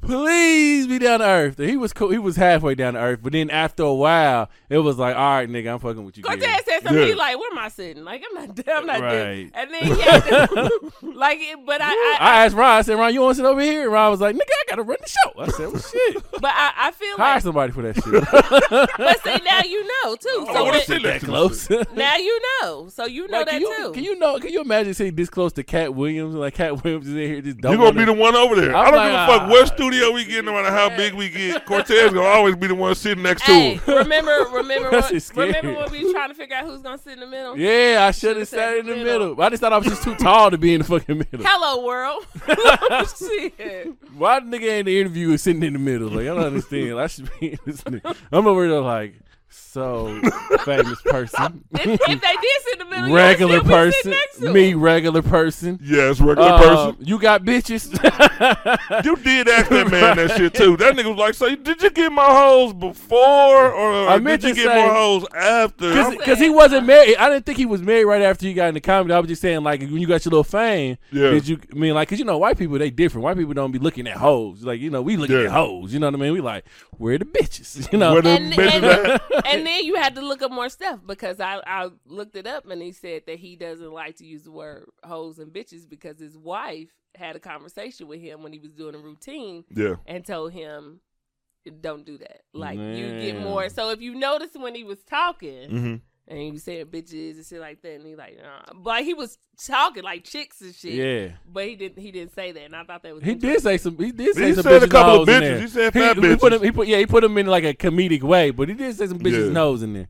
please 0.09 0.87
be 0.87 0.99
down 0.99 1.19
to 1.19 1.25
earth. 1.27 1.57
He 1.57 1.77
was 1.77 1.93
cool. 1.93 2.09
He 2.09 2.17
was 2.17 2.35
halfway 2.35 2.75
down 2.75 2.93
to 2.95 2.99
earth, 2.99 3.19
but 3.21 3.31
then 3.33 3.49
after 3.49 3.83
a 3.83 3.93
while, 3.93 4.49
it 4.69 4.79
was 4.79 4.97
like, 4.97 5.15
all 5.15 5.21
right, 5.35 5.47
nigga, 5.49 5.71
I'm 5.73 5.79
fucking 5.79 6.03
with 6.03 6.17
you. 6.17 6.23
Cortez 6.23 6.41
Gary. 6.43 6.63
said 6.65 6.79
something. 6.83 6.97
Yeah. 7.01 7.05
He 7.09 7.13
like, 7.15 7.37
"Where 7.39 7.51
am 7.51 7.59
I 7.59 7.69
sitting? 7.69 8.03
Like, 8.03 8.23
I'm 8.27 8.35
not. 8.47 8.55
Dead. 8.55 8.69
I'm 8.75 8.85
not 8.85 9.01
Right. 9.01 9.11
there." 9.11 9.31
And 9.53 9.73
then 9.73 9.83
he 9.83 10.01
had 10.01 10.19
to, 10.25 10.91
like, 11.01 11.39
it, 11.41 11.59
but 11.65 11.81
I, 11.81 11.87
I, 11.91 12.17
I 12.19 12.45
asked 12.45 12.55
Ron. 12.55 12.77
I 12.77 12.81
said, 12.81 12.95
Ron, 12.97 13.13
you 13.13 13.21
want 13.21 13.35
to 13.37 13.43
sit 13.43 13.45
over 13.45 13.61
here? 13.61 13.83
And 13.83 13.91
Ron 13.93 14.11
was 14.11 14.21
like, 14.21 14.35
nigga, 14.35 14.41
I 14.41 14.63
gotta 14.69 14.83
run 14.83 14.97
the 14.99 15.07
show. 15.09 15.39
I 15.41 15.47
said, 15.49 15.67
well, 15.71 15.81
shit. 15.81 16.23
but 16.41 16.51
I, 16.53 16.71
I 16.77 16.91
feel 16.91 17.17
Hire 17.17 17.35
like, 17.35 17.43
somebody 17.43 17.71
for 17.71 17.81
that 17.83 17.95
shit. 17.95 18.89
but 18.97 19.23
see, 19.23 19.43
now 19.45 19.61
you 19.63 19.83
know 19.85 20.15
too. 20.15 20.45
I 20.49 20.53
So 20.53 20.63
wanna 20.65 20.81
sit 20.81 21.03
that 21.03 21.21
close. 21.21 21.69
now 21.69 22.15
you 22.17 22.41
know. 22.61 22.89
So 22.89 23.05
you 23.05 23.27
know 23.27 23.37
Like, 23.39 23.45
that 23.47 23.51
can 23.53 23.61
you, 23.61 23.75
too. 23.77 23.91
Can 23.93 24.03
you 24.03 24.17
know? 24.17 24.39
Can 24.39 24.51
you 24.51 24.61
imagine 24.61 24.93
sitting 24.93 25.15
this 25.15 25.29
close 25.29 25.53
to 25.53 25.63
Katt 25.63 25.93
Williams? 25.93 26.35
Like 26.35 26.55
Katt 26.55 26.83
Williams 26.83 27.07
is 27.07 27.13
in 27.13 27.19
here 27.19 27.41
just 27.41 27.57
dumb. 27.59 27.71
You 27.73 27.77
don't. 27.77 27.95
gonna 27.95 28.05
be 28.05 28.11
the 28.11 28.13
one 28.19 28.35
over 28.35 28.55
there. 28.55 28.75
I'm 28.75 28.87
I 28.87 28.91
don't 28.91 28.95
like, 28.99 29.11
give 29.11 29.19
a 29.19 29.25
fuck 29.27 29.41
ah. 29.43 29.49
what 29.49 29.67
studio 29.99 30.13
we 30.15 30.25
get, 30.25 30.45
no 30.45 30.53
matter 30.53 30.69
how 30.71 30.89
big 30.95 31.13
we 31.13 31.29
get. 31.29 31.65
Cortez 31.65 32.13
gonna 32.13 32.27
always 32.27 32.55
be 32.55 32.67
the 32.67 32.75
one 32.75 32.95
sitting 32.95 33.23
next 33.23 33.45
to 33.45 33.51
him. 33.51 33.81
remember, 33.87 34.31
remember, 34.51 34.89
That's 34.91 35.11
what, 35.11 35.21
scary. 35.21 35.47
remember 35.47 35.73
when 35.81 35.91
we 35.91 36.03
was 36.03 36.13
trying 36.13 36.29
to 36.29 36.35
figure 36.35 36.55
out 36.55 36.65
who's 36.65 36.81
gonna 36.81 36.97
sit 36.97 37.13
in 37.13 37.19
the 37.19 37.27
middle? 37.27 37.57
Yeah, 37.57 38.05
I 38.07 38.11
should 38.11 38.19
Should've 38.21 38.37
have 38.39 38.47
sat 38.47 38.57
sat 38.57 38.73
in 38.73 38.79
in 38.79 38.85
the 38.85 38.91
the 38.93 39.03
middle. 39.03 39.29
middle. 39.29 39.43
I 39.43 39.49
just 39.49 39.61
thought 39.61 39.73
I 39.73 39.77
was 39.77 39.87
just 39.87 40.03
too 40.03 40.15
tall 40.15 40.51
to 40.51 40.57
be 40.57 40.73
in 40.73 40.79
the 40.81 40.85
fucking 40.85 41.17
middle. 41.17 41.41
Hello, 41.45 41.85
world. 41.85 42.25
Shit. 43.17 43.93
Why 44.15 44.39
the 44.39 44.45
nigga 44.45 44.79
in 44.79 44.85
the 44.85 44.99
interview 44.99 45.31
is 45.31 45.41
sitting 45.43 45.63
in 45.63 45.73
the 45.73 45.79
middle? 45.79 46.09
Like 46.09 46.21
I 46.21 46.35
don't 46.35 46.39
understand. 46.39 46.99
I 46.99 47.07
should 47.07 47.29
be 47.39 47.51
in 47.53 47.59
this 47.65 47.81
nigga. 47.83 48.15
I'm 48.31 48.47
over 48.47 48.67
there 48.67 48.81
like 48.81 49.15
so 49.71 50.19
famous 50.65 51.01
person, 51.03 51.63
If, 51.71 51.85
if 51.85 51.99
they 52.07 52.15
did 52.15 52.61
sit 52.63 52.73
in 52.73 52.79
the 52.79 52.85
middle, 52.85 53.07
you 53.07 53.13
would 53.13 53.17
regular 53.19 53.61
be 53.61 53.69
person, 53.69 54.11
next 54.11 54.37
to 54.39 54.51
me 54.53 54.73
regular 54.73 55.21
person. 55.21 55.79
Yes, 55.83 56.19
regular 56.19 56.49
Uh, 56.49 56.57
person. 56.91 57.05
you 57.05 57.19
got 57.19 57.43
bitches. 57.43 57.89
You 59.05 59.15
did 59.17 59.47
ask 59.47 59.69
that 59.69 59.89
man 59.91 60.17
that 60.17 60.31
shit 60.37 60.53
too. 60.53 60.75
That 60.77 60.95
nigga 60.95 61.09
was 61.09 61.17
like, 61.17 61.33
"So 61.35 61.53
did 61.55 61.81
you 61.81 61.89
get 61.89 62.11
my 62.11 62.25
hoes 62.25 62.73
before, 62.73 63.71
or 63.71 64.07
I 64.09 64.15
did 64.15 64.23
meant 64.23 64.43
you 64.43 64.49
to 64.49 64.55
get 64.55 64.65
say- 64.67 64.81
more 64.81 64.93
hoes 64.93 65.25
after?" 65.35 65.91
I'm- 65.91 66.17
Because 66.17 66.39
he 66.39 66.49
wasn't 66.49 66.85
married. 66.87 67.17
I 67.17 67.29
didn't 67.29 67.45
think 67.45 67.57
he 67.57 67.65
was 67.65 67.81
married 67.81 68.05
right 68.05 68.21
after 68.21 68.47
you 68.47 68.53
got 68.53 68.69
into 68.69 68.81
comedy. 68.81 69.13
I 69.13 69.19
was 69.19 69.27
just 69.29 69.41
saying, 69.41 69.63
like, 69.63 69.81
when 69.81 69.97
you 69.97 70.07
got 70.07 70.25
your 70.25 70.31
little 70.31 70.43
fame, 70.43 70.97
Yeah. 71.11 71.29
did 71.31 71.47
you, 71.47 71.59
I 71.71 71.75
mean, 71.75 71.93
like, 71.93 72.07
because, 72.07 72.19
you 72.19 72.25
know, 72.25 72.37
white 72.37 72.57
people, 72.57 72.77
they 72.79 72.89
different. 72.89 73.23
White 73.23 73.37
people 73.37 73.53
don't 73.53 73.71
be 73.71 73.79
looking 73.79 74.07
at 74.07 74.17
hoes. 74.17 74.63
Like, 74.63 74.79
you 74.79 74.89
know, 74.89 75.01
we 75.01 75.17
looking 75.17 75.37
Yeah. 75.37 75.45
at 75.45 75.51
hoes. 75.51 75.93
You 75.93 75.99
know 75.99 76.07
what 76.07 76.15
I 76.15 76.17
mean? 76.17 76.33
We 76.33 76.41
like, 76.41 76.65
where 76.97 77.17
the 77.17 77.25
bitches? 77.25 77.89
You 77.91 77.97
know? 77.99 78.13
Where 78.13 78.21
the 78.21 78.29
and, 78.29 78.53
bitches 78.53 78.83
at? 78.83 79.45
and, 79.45 79.58
and 79.59 79.67
then 79.67 79.83
you 79.85 79.95
had 79.95 80.15
to 80.15 80.21
look 80.21 80.41
up 80.41 80.51
more 80.51 80.69
stuff 80.69 80.99
because 81.05 81.39
I, 81.39 81.61
I 81.65 81.89
looked 82.05 82.35
it 82.35 82.47
up 82.47 82.65
and 82.69 82.81
he 82.81 82.91
said 82.91 83.23
that 83.27 83.39
he 83.39 83.55
doesn't 83.55 83.91
like 83.91 84.17
to 84.17 84.25
use 84.25 84.43
the 84.43 84.51
word 84.51 84.85
hoes 85.03 85.39
and 85.39 85.51
bitches 85.53 85.87
because 85.87 86.19
his 86.19 86.37
wife 86.37 86.89
had 87.15 87.35
a 87.35 87.39
conversation 87.39 88.07
with 88.07 88.19
him 88.21 88.43
when 88.43 88.53
he 88.53 88.59
was 88.59 88.73
doing 88.73 88.95
a 88.95 88.99
routine 88.99 89.65
Yeah, 89.69 89.95
and 90.05 90.25
told 90.25 90.53
him 90.53 91.01
don't 91.81 92.05
do 92.05 92.17
that. 92.17 92.41
Like 92.53 92.79
you 92.79 93.11
get 93.21 93.39
more. 93.41 93.69
So 93.69 93.89
if 93.91 94.01
you 94.01 94.15
notice 94.15 94.51
when 94.53 94.75
he 94.75 94.83
was 94.83 94.99
talking 95.03 95.69
hmm 95.69 95.95
and 96.29 96.37
he 96.39 96.51
was 96.51 96.63
saying 96.63 96.85
bitches 96.85 97.35
and 97.35 97.45
shit 97.45 97.59
like 97.59 97.81
that 97.81 97.95
and 97.95 98.05
he 98.05 98.15
like 98.15 98.37
nah. 98.37 98.73
but 98.75 99.03
he 99.03 99.13
was 99.13 99.37
talking 99.65 100.03
like 100.03 100.23
chicks 100.23 100.61
and 100.61 100.73
shit 100.73 100.93
yeah. 100.93 101.35
but 101.51 101.65
he 101.67 101.75
didn't 101.75 101.99
he 101.99 102.11
didn't 102.11 102.33
say 102.33 102.51
that 102.51 102.63
and 102.63 102.75
I 102.75 102.83
thought 102.83 103.03
that 103.03 103.13
was 103.13 103.23
He 103.23 103.35
did 103.35 103.61
say 103.61 103.77
some. 103.77 103.97
He 103.97 104.11
did 104.11 104.35
say 104.35 104.47
He 104.49 104.53
some 104.53 104.63
said 104.63 104.83
a 104.83 104.87
couple 104.87 105.23
of 105.23 105.27
bitches. 105.27 105.61
He 105.61 105.67
said 105.67 105.93
he, 105.93 105.99
fat 105.99 106.17
he 106.17 106.35
put 106.37 106.53
him. 106.53 106.63
He 106.63 106.71
put 106.71 106.87
yeah. 106.87 106.97
He 106.97 107.05
put 107.05 107.23
him 107.23 107.37
in 107.37 107.47
like 107.47 107.63
a 107.65 107.73
comedic 107.73 108.23
way, 108.23 108.51
but 108.51 108.69
he 108.69 108.75
did 108.75 108.95
say 108.95 109.07
some 109.07 109.19
bitches 109.19 109.47
Yeah. 109.47 109.51
nose 109.51 109.83
in 109.83 109.93
there. 109.93 110.07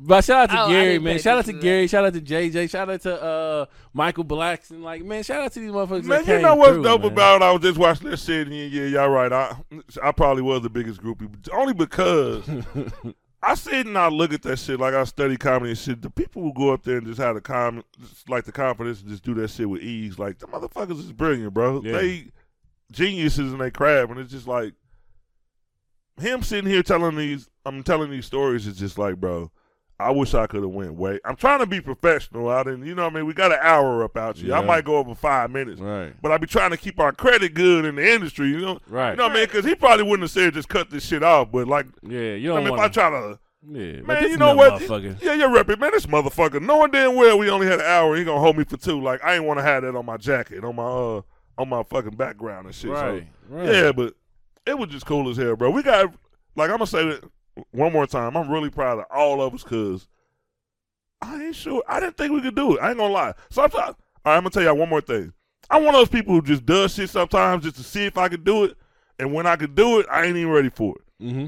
but 0.00 0.24
shout 0.24 0.50
out 0.50 0.54
to 0.54 0.62
Oh, 0.64 0.68
Gary, 0.68 0.98
man. 0.98 1.18
Shout 1.18 1.38
out 1.38 1.44
to 1.44 1.50
attention 1.50 1.60
to 1.60 1.66
Gary. 1.66 1.86
Shout 1.86 2.04
out 2.04 2.14
to 2.14 2.20
JJ. 2.20 2.70
Shout 2.70 2.90
out 2.90 3.00
to 3.02 3.22
uh 3.22 3.66
Michael 3.92 4.24
Blackson. 4.24 4.82
Like 4.82 5.04
man, 5.04 5.22
shout 5.22 5.42
out 5.42 5.52
to 5.52 5.60
these 5.60 5.70
motherfuckers. 5.70 6.04
man. 6.04 6.08
that 6.08 6.20
You 6.20 6.24
came 6.26 6.42
know 6.42 6.54
what's 6.56 6.72
through, 6.72 6.82
dope 6.82 7.02
man. 7.02 7.12
about? 7.12 7.42
it? 7.42 7.44
I 7.44 7.52
was 7.52 7.62
just 7.62 7.78
watching 7.78 8.10
that 8.10 8.18
shit, 8.18 8.48
and 8.48 8.56
yeah, 8.56 8.64
yeah, 8.64 8.86
y'all 8.86 9.08
right. 9.08 9.32
I 9.32 9.56
I 10.02 10.10
probably 10.12 10.42
was 10.42 10.62
the 10.62 10.70
biggest 10.70 11.00
groupie, 11.00 11.28
only 11.52 11.74
because 11.74 12.48
I 13.46 13.54
sit 13.54 13.86
and 13.86 13.98
I 13.98 14.08
look 14.08 14.32
at 14.32 14.42
that 14.42 14.58
shit 14.58 14.80
like 14.80 14.94
I 14.94 15.04
study 15.04 15.36
comedy 15.36 15.70
and 15.70 15.78
shit. 15.78 16.00
The 16.00 16.10
people 16.10 16.42
who 16.42 16.52
go 16.54 16.72
up 16.72 16.82
there 16.82 16.98
and 16.98 17.06
just 17.06 17.20
have 17.20 17.34
the 17.34 17.40
com, 17.40 17.82
just 18.00 18.28
like 18.28 18.44
the 18.44 18.52
confidence 18.52 19.00
and 19.00 19.10
just 19.10 19.22
do 19.22 19.34
that 19.34 19.50
shit 19.50 19.68
with 19.68 19.82
ease, 19.82 20.18
like 20.18 20.38
the 20.38 20.46
motherfuckers 20.46 20.98
is 20.98 21.12
brilliant, 21.12 21.52
bro. 21.52 21.82
Yeah. 21.82 21.92
They 21.92 22.26
geniuses 22.92 23.52
in 23.52 23.58
their 23.58 23.70
craft, 23.70 24.10
and 24.10 24.20
it's 24.20 24.30
just 24.30 24.46
like 24.46 24.74
him 26.20 26.42
sitting 26.42 26.70
here 26.70 26.82
telling 26.82 27.16
these. 27.16 27.48
I'm 27.66 27.82
telling 27.82 28.10
these 28.10 28.26
stories 28.26 28.66
It's 28.66 28.78
just 28.78 28.98
like, 28.98 29.16
bro. 29.16 29.50
I 30.00 30.10
wish 30.10 30.34
I 30.34 30.46
could 30.48 30.62
have 30.62 30.72
went 30.72 30.94
way. 30.94 31.20
I'm 31.24 31.36
trying 31.36 31.60
to 31.60 31.66
be 31.66 31.80
professional. 31.80 32.48
I 32.48 32.64
didn't, 32.64 32.84
you 32.84 32.94
know. 32.96 33.04
what 33.04 33.12
I 33.12 33.16
mean, 33.16 33.26
we 33.26 33.32
got 33.32 33.52
an 33.52 33.58
hour 33.62 34.02
up 34.02 34.16
out 34.16 34.36
you. 34.38 34.52
I 34.52 34.60
might 34.60 34.84
go 34.84 34.96
over 34.96 35.14
five 35.14 35.50
minutes, 35.50 35.80
Right. 35.80 36.12
but 36.20 36.32
I 36.32 36.38
be 36.38 36.48
trying 36.48 36.70
to 36.70 36.76
keep 36.76 36.98
our 36.98 37.12
credit 37.12 37.54
good 37.54 37.84
in 37.84 37.94
the 37.94 38.12
industry. 38.12 38.48
You 38.48 38.60
know, 38.60 38.78
Right. 38.88 39.10
you 39.12 39.16
know 39.16 39.24
what 39.24 39.32
I 39.32 39.34
mean? 39.36 39.44
Because 39.44 39.64
he 39.64 39.74
probably 39.76 40.02
wouldn't 40.04 40.22
have 40.22 40.30
said 40.32 40.54
just 40.54 40.68
cut 40.68 40.90
this 40.90 41.04
shit 41.06 41.22
off. 41.22 41.52
But 41.52 41.68
like, 41.68 41.86
Yeah. 42.02 42.34
You 42.34 42.52
I 42.52 42.56
don't 42.56 42.64
mean, 42.64 42.74
if 42.74 42.80
I 42.80 42.88
try 42.88 43.10
to 43.10 43.38
Yeah. 43.66 44.00
Man, 44.02 44.22
you 44.24 44.36
know 44.36 44.52
no 44.52 44.56
what? 44.56 44.80
Yeah, 45.22 45.32
you're 45.34 45.48
repping. 45.48 45.78
Man, 45.78 45.92
this 45.92 46.06
motherfucker, 46.06 46.60
knowing 46.60 46.90
damn 46.90 47.14
well 47.14 47.38
we 47.38 47.48
only 47.48 47.66
had 47.66 47.78
an 47.80 47.86
hour, 47.86 48.16
he 48.16 48.24
gonna 48.24 48.40
hold 48.40 48.58
me 48.58 48.64
for 48.64 48.76
two. 48.76 49.00
Like 49.00 49.24
I 49.24 49.36
ain't 49.36 49.44
want 49.44 49.58
to 49.58 49.62
have 49.62 49.84
that 49.84 49.94
on 49.96 50.04
my 50.04 50.16
jacket, 50.16 50.64
on 50.64 50.74
my 50.76 50.82
uh, 50.82 51.20
on 51.56 51.68
my 51.68 51.82
fucking 51.84 52.16
background 52.16 52.66
and 52.66 52.74
shit. 52.74 52.90
Right. 52.90 53.26
So, 53.48 53.54
right. 53.56 53.72
yeah, 53.72 53.92
but 53.92 54.14
it 54.66 54.76
was 54.76 54.88
just 54.90 55.06
cool 55.06 55.30
as 55.30 55.36
hell, 55.36 55.54
bro. 55.56 55.70
We 55.70 55.82
got 55.84 56.12
like 56.56 56.68
I'm 56.70 56.76
gonna 56.78 56.86
say 56.88 57.06
it 57.08 57.24
one 57.70 57.92
more 57.92 58.06
time. 58.06 58.36
I'm 58.36 58.50
really 58.50 58.70
proud 58.70 58.98
of 58.98 59.06
all 59.10 59.42
of 59.42 59.54
us 59.54 59.62
because 59.62 60.08
I 61.20 61.44
ain't 61.44 61.56
sure. 61.56 61.82
I 61.88 62.00
didn't 62.00 62.16
think 62.16 62.32
we 62.32 62.42
could 62.42 62.54
do 62.54 62.76
it. 62.76 62.80
I 62.80 62.90
ain't 62.90 62.98
gonna 62.98 63.12
lie. 63.12 63.34
Sometimes, 63.50 63.74
all 63.84 63.94
right, 64.24 64.36
I'm 64.36 64.42
gonna 64.42 64.50
tell 64.50 64.62
y'all 64.62 64.76
one 64.76 64.88
more 64.88 65.00
thing. 65.00 65.32
I'm 65.70 65.84
one 65.84 65.94
of 65.94 66.00
those 66.00 66.08
people 66.08 66.34
who 66.34 66.42
just 66.42 66.66
does 66.66 66.94
shit 66.94 67.10
sometimes 67.10 67.64
just 67.64 67.76
to 67.76 67.82
see 67.82 68.04
if 68.04 68.18
I 68.18 68.28
could 68.28 68.44
do 68.44 68.64
it, 68.64 68.76
and 69.18 69.32
when 69.32 69.46
I 69.46 69.56
could 69.56 69.74
do 69.74 70.00
it, 70.00 70.06
I 70.10 70.24
ain't 70.24 70.36
even 70.36 70.52
ready 70.52 70.70
for 70.70 70.94
it. 70.96 71.24
Mm-hmm. 71.24 71.46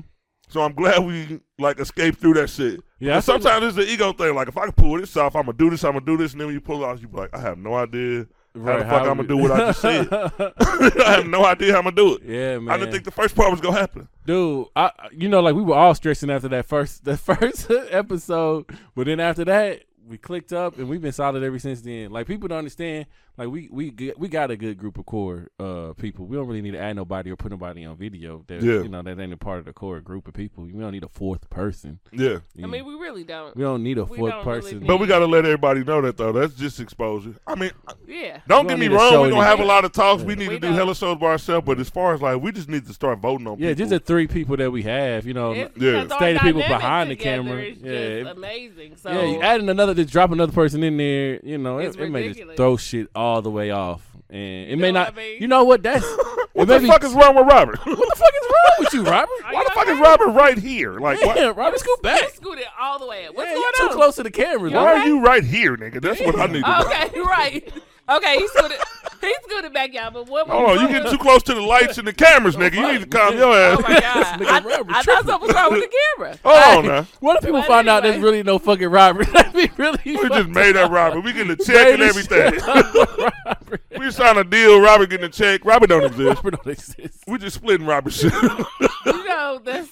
So 0.48 0.62
I'm 0.62 0.74
glad 0.74 1.04
we 1.04 1.40
like 1.58 1.80
escaped 1.80 2.18
through 2.20 2.34
that 2.34 2.48
shit. 2.48 2.80
Yeah. 2.98 3.16
I 3.16 3.20
Sometimes 3.20 3.64
it's 3.66 3.86
an 3.86 3.92
ego 3.92 4.12
thing. 4.12 4.34
Like 4.34 4.48
if 4.48 4.56
I 4.56 4.64
can 4.64 4.72
pull 4.72 4.98
this 4.98 5.16
off, 5.16 5.36
I'm 5.36 5.46
gonna 5.46 5.58
do 5.58 5.70
this. 5.70 5.84
I'm 5.84 5.94
gonna 5.94 6.06
do 6.06 6.16
this, 6.16 6.32
and 6.32 6.40
then 6.40 6.46
when 6.46 6.54
you 6.54 6.60
pull 6.60 6.82
it 6.82 6.86
off, 6.86 7.00
you 7.00 7.08
be 7.08 7.16
like, 7.16 7.34
I 7.34 7.40
have 7.40 7.58
no 7.58 7.74
idea 7.74 8.26
How 8.64 8.78
the 8.78 8.84
fuck 8.84 9.02
I'm 9.02 9.16
gonna 9.16 9.28
do 9.28 9.36
what 9.36 9.52
I 9.52 9.58
just 9.66 9.80
said? 9.80 10.08
I 10.12 11.16
have 11.16 11.26
no 11.26 11.44
idea 11.44 11.72
how 11.72 11.78
I'm 11.78 11.84
gonna 11.84 11.96
do 11.96 12.14
it. 12.16 12.22
yeah, 12.24 12.58
man. 12.58 12.74
I 12.74 12.78
didn't 12.78 12.92
think 12.92 13.04
the 13.04 13.10
first 13.10 13.34
part 13.34 13.50
was 13.50 13.60
gonna 13.60 13.78
happen. 13.78 14.08
dude. 14.24 14.66
I, 14.74 14.90
you 15.12 15.28
know, 15.28 15.40
like 15.40 15.54
we 15.54 15.62
were 15.62 15.74
all 15.74 15.94
stressing 15.94 16.30
after 16.30 16.48
that 16.48 16.66
first, 16.66 17.04
the 17.04 17.16
first 17.16 17.70
episode, 17.90 18.66
but 18.94 19.06
then 19.06 19.20
after 19.20 19.44
that, 19.44 19.82
we 20.08 20.18
clicked 20.18 20.52
up 20.52 20.78
and 20.78 20.88
we've 20.88 21.02
been 21.02 21.12
solid 21.12 21.42
ever 21.42 21.58
since 21.58 21.80
then. 21.80 22.10
Like 22.10 22.26
people 22.26 22.48
don't 22.48 22.58
understand. 22.58 23.06
Like 23.38 23.48
we 23.48 23.68
we 23.70 23.90
get, 23.90 24.18
we 24.18 24.28
got 24.28 24.50
a 24.50 24.56
good 24.56 24.78
group 24.78 24.98
of 24.98 25.04
core 25.06 25.48
uh 25.58 25.92
people. 25.94 26.24
We 26.26 26.36
don't 26.36 26.46
really 26.46 26.62
need 26.62 26.70
to 26.72 26.78
add 26.80 26.96
nobody 26.96 27.30
or 27.30 27.36
put 27.36 27.50
nobody 27.50 27.84
on 27.84 27.96
video. 27.96 28.44
That 28.46 28.62
Yeah. 28.62 28.80
you 28.82 28.88
know 28.88 29.02
that 29.02 29.18
ain't 29.20 29.32
a 29.32 29.36
part 29.36 29.58
of 29.58 29.66
the 29.66 29.72
core 29.74 30.00
group 30.00 30.26
of 30.26 30.34
people. 30.34 30.64
We 30.64 30.72
don't 30.80 30.92
need 30.92 31.04
a 31.04 31.08
fourth 31.08 31.48
person. 31.50 31.98
Yeah. 32.12 32.38
I 32.62 32.66
mean, 32.66 32.84
we 32.86 32.94
really 32.94 33.24
don't. 33.24 33.54
we 33.54 33.62
don't 33.62 33.82
need 33.82 33.98
a 33.98 34.04
we 34.04 34.16
fourth 34.18 34.32
don't 34.32 34.46
really 34.46 34.60
person. 34.62 34.86
But 34.86 34.96
we 34.98 35.06
gotta 35.06 35.26
let 35.26 35.44
everybody 35.44 35.84
know 35.84 36.00
that 36.00 36.16
though. 36.16 36.32
That's 36.32 36.54
just 36.54 36.80
exposure. 36.80 37.34
I 37.46 37.54
mean, 37.56 37.72
Yeah. 38.06 38.40
don't 38.48 38.66
get 38.66 38.70
don't 38.78 38.80
me 38.80 38.88
wrong. 38.88 39.20
We're 39.20 39.30
gonna 39.30 39.44
have 39.44 39.60
a 39.60 39.64
lot 39.64 39.84
of 39.84 39.92
talks. 39.92 40.22
We 40.22 40.34
need 40.34 40.48
We 40.48 40.54
to 40.54 40.60
do 40.60 40.66
don't. 40.68 40.76
hella 40.76 40.94
shows 40.94 41.18
by 41.18 41.26
ourselves. 41.26 41.66
But 41.66 41.78
as 41.78 41.90
far 41.90 42.14
as 42.14 42.22
like, 42.22 42.40
we 42.40 42.52
just 42.52 42.68
need 42.70 42.86
to 42.86 42.92
start 42.94 43.18
voting 43.18 43.46
on 43.46 43.56
people. 43.56 43.66
yeah, 43.68 43.74
people. 43.74 43.88
just 43.88 43.90
the 43.90 43.98
three 44.00 44.26
people 44.26 44.56
that 44.56 44.70
we 44.72 44.82
have. 44.84 45.26
You 45.26 45.34
know, 45.34 45.52
It's 45.52 45.76
Yeah. 45.76 46.04
because 46.04 46.16
Stay 46.18 46.32
the 46.32 46.38
people 46.40 46.62
behind 46.62 47.10
the 47.10 47.16
camera. 47.16 47.62
is 47.62 47.78
Yeah, 47.82 47.90
just 47.92 48.30
it- 48.30 48.36
amazing. 48.36 48.96
So 48.96 49.10
yeah, 49.10 49.22
you 49.24 49.42
adding 49.42 49.68
another, 49.68 49.92
just 49.94 50.10
drop 50.10 50.30
another 50.32 50.52
person 50.52 50.82
in 50.82 50.96
there. 50.96 51.38
You 51.44 51.58
know, 51.58 51.78
it, 51.78 51.86
It's 51.88 51.96
it 51.96 52.08
may 52.10 52.28
just 52.28 52.38
ridiculous. 52.40 52.56
throw 52.56 52.76
shit 52.78 53.08
all 53.26 53.42
the 53.42 53.50
way 53.50 53.70
off, 53.70 54.02
and 54.30 54.70
it 54.70 54.76
may 54.78 54.92
not. 54.92 55.14
what 55.14 55.22
I 55.22 55.26
mean? 55.26 55.42
You 55.42 55.48
know 55.48 55.64
what? 55.64 55.82
That's 55.82 56.04
what 56.52 56.68
the 56.68 56.80
fuck 56.80 57.00
be, 57.00 57.06
is 57.08 57.12
wrong 57.12 57.34
with 57.34 57.46
Robert? 57.46 57.78
What 57.86 58.08
the 58.08 58.16
fuck 58.16 58.32
is 58.42 58.50
wrong 58.50 58.76
with 58.78 58.94
you, 58.94 59.02
Robert? 59.04 59.28
Why 59.50 59.64
the 59.64 59.70
fuck 59.70 59.88
is? 59.88 59.98
Robert 59.98 60.28
right 60.28 60.58
here? 60.58 60.98
Like, 61.00 61.20
what? 61.22 61.56
Robert, 61.56 61.80
scoot 61.80 62.02
back. 62.02 62.22
You 62.22 62.30
scooted 62.30 62.64
all 62.78 62.98
the 62.98 63.06
way 63.06 63.26
up. 63.26 63.34
What's 63.34 63.48
yeah, 63.48 63.54
going 63.54 63.72
you 63.80 63.88
too 63.88 63.94
close 63.94 64.16
to 64.16 64.22
the 64.22 64.30
cameras. 64.30 64.72
Why 64.72 64.84
Robert. 64.84 65.00
are 65.00 65.06
you 65.06 65.20
right 65.20 65.44
here, 65.44 65.76
nigga? 65.76 66.00
That's 66.00 66.20
what 66.20 66.38
I 66.38 66.46
need 66.46 66.64
to 66.64 66.70
know. 66.70 66.80
Okay, 66.84 67.20
right. 67.20 67.72
Okay, 68.08 68.36
he 68.38 68.48
scooted. 68.48 68.78
He 69.26 69.34
scooted 69.44 69.72
back 69.72 69.94
out. 69.96 70.12
But 70.12 70.28
what? 70.28 70.46
Hold 70.48 70.70
on, 70.70 70.76
you 70.76 70.82
what 70.82 70.92
getting 70.92 71.10
too 71.10 71.18
close 71.18 71.42
to 71.44 71.54
the 71.54 71.60
lights 71.60 71.98
and 71.98 72.06
the 72.06 72.12
cameras, 72.12 72.56
nigga. 72.56 72.74
You 72.74 72.92
need 72.92 73.00
to 73.00 73.06
calm 73.06 73.36
your 73.36 73.56
ass. 73.56 73.78
Oh 73.78 73.82
my 73.82 74.00
god! 74.00 74.26
Nigga, 74.40 74.46
I, 74.46 74.60
Robert 74.64 74.94
I 74.94 75.02
thought 75.02 75.24
something 75.26 75.48
was 75.48 75.56
wrong 75.56 75.72
with 75.72 75.82
the 75.82 75.98
camera. 76.16 76.38
Hold 76.44 76.56
Hey, 76.64 76.76
on 76.78 76.86
now. 76.86 77.06
What 77.20 77.36
if 77.36 77.42
people 77.44 77.60
But 77.60 77.66
find 77.66 77.88
out 77.88 78.02
there's 78.02 78.20
really 78.22 78.42
no 78.42 78.58
fucking 78.58 78.88
Robert? 78.88 79.26
That'd 79.32 79.52
be 79.52 79.70
really. 79.76 79.98
We 80.04 80.28
just 80.28 80.48
made 80.48 80.76
up 80.76 80.90
Robert. 80.90 81.20
We 81.22 81.32
getting 81.32 81.52
a 81.52 81.56
check 81.56 81.88
and 81.94 82.02
everything. 82.02 82.52
Robert. 82.66 83.82
we 83.98 84.10
signed 84.10 84.38
a 84.38 84.44
deal. 84.44 84.80
Robert 84.80 85.10
getting 85.10 85.26
a 85.26 85.30
check. 85.30 85.64
Robert 85.64 85.88
don't 85.88 86.04
exist. 86.04 86.36
Robert 86.36 86.62
don't 86.62 86.72
exist. 86.72 87.24
We 87.26 87.38
just 87.38 87.56
splitting 87.56 87.86
Robert 87.86 88.12
shit. 88.12 88.32
You 88.32 89.24
know 89.24 89.60
that's. 89.64 89.88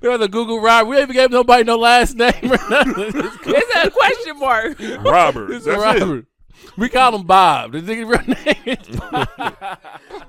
There 0.00 0.10
was 0.10 0.20
a 0.20 0.28
Google 0.28 0.60
Robert. 0.60 0.88
We 0.88 0.96
ain't 0.96 1.04
even 1.04 1.16
gave 1.16 1.30
nobody 1.30 1.64
no 1.64 1.76
last 1.76 2.16
name 2.16 2.32
or 2.44 2.58
nothing. 2.68 2.94
It's 3.14 3.74
a 3.86 3.90
question 3.90 4.38
mark. 4.38 4.78
Robert. 5.04 5.50
It's 5.50 5.64
That's 5.66 6.00
it. 6.02 6.24
Robert. 6.64 6.78
We 6.78 6.88
call 6.88 7.14
him 7.16 7.26
Bob. 7.26 7.72
The 7.72 7.80
nigga 7.80 8.08
real 8.08 8.36
name 8.36 8.78
is 8.78 8.96
Bob. 8.98 9.78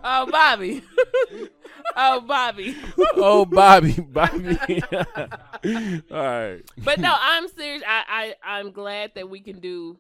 Oh, 0.03 0.26
Bobby. 0.31 0.84
oh, 1.95 2.22
Bobby. 2.22 2.76
Oh, 3.15 3.45
Bobby. 3.45 3.93
Bobby. 3.93 4.57
All 6.11 6.18
right. 6.18 6.61
But 6.77 6.99
no, 6.99 7.15
I'm 7.19 7.47
serious. 7.47 7.84
I, 7.88 8.35
I 8.43 8.60
I'm 8.60 8.72
glad 8.72 9.11
that 9.15 9.30
we 9.30 9.39
can 9.39 9.60
do 9.60 9.97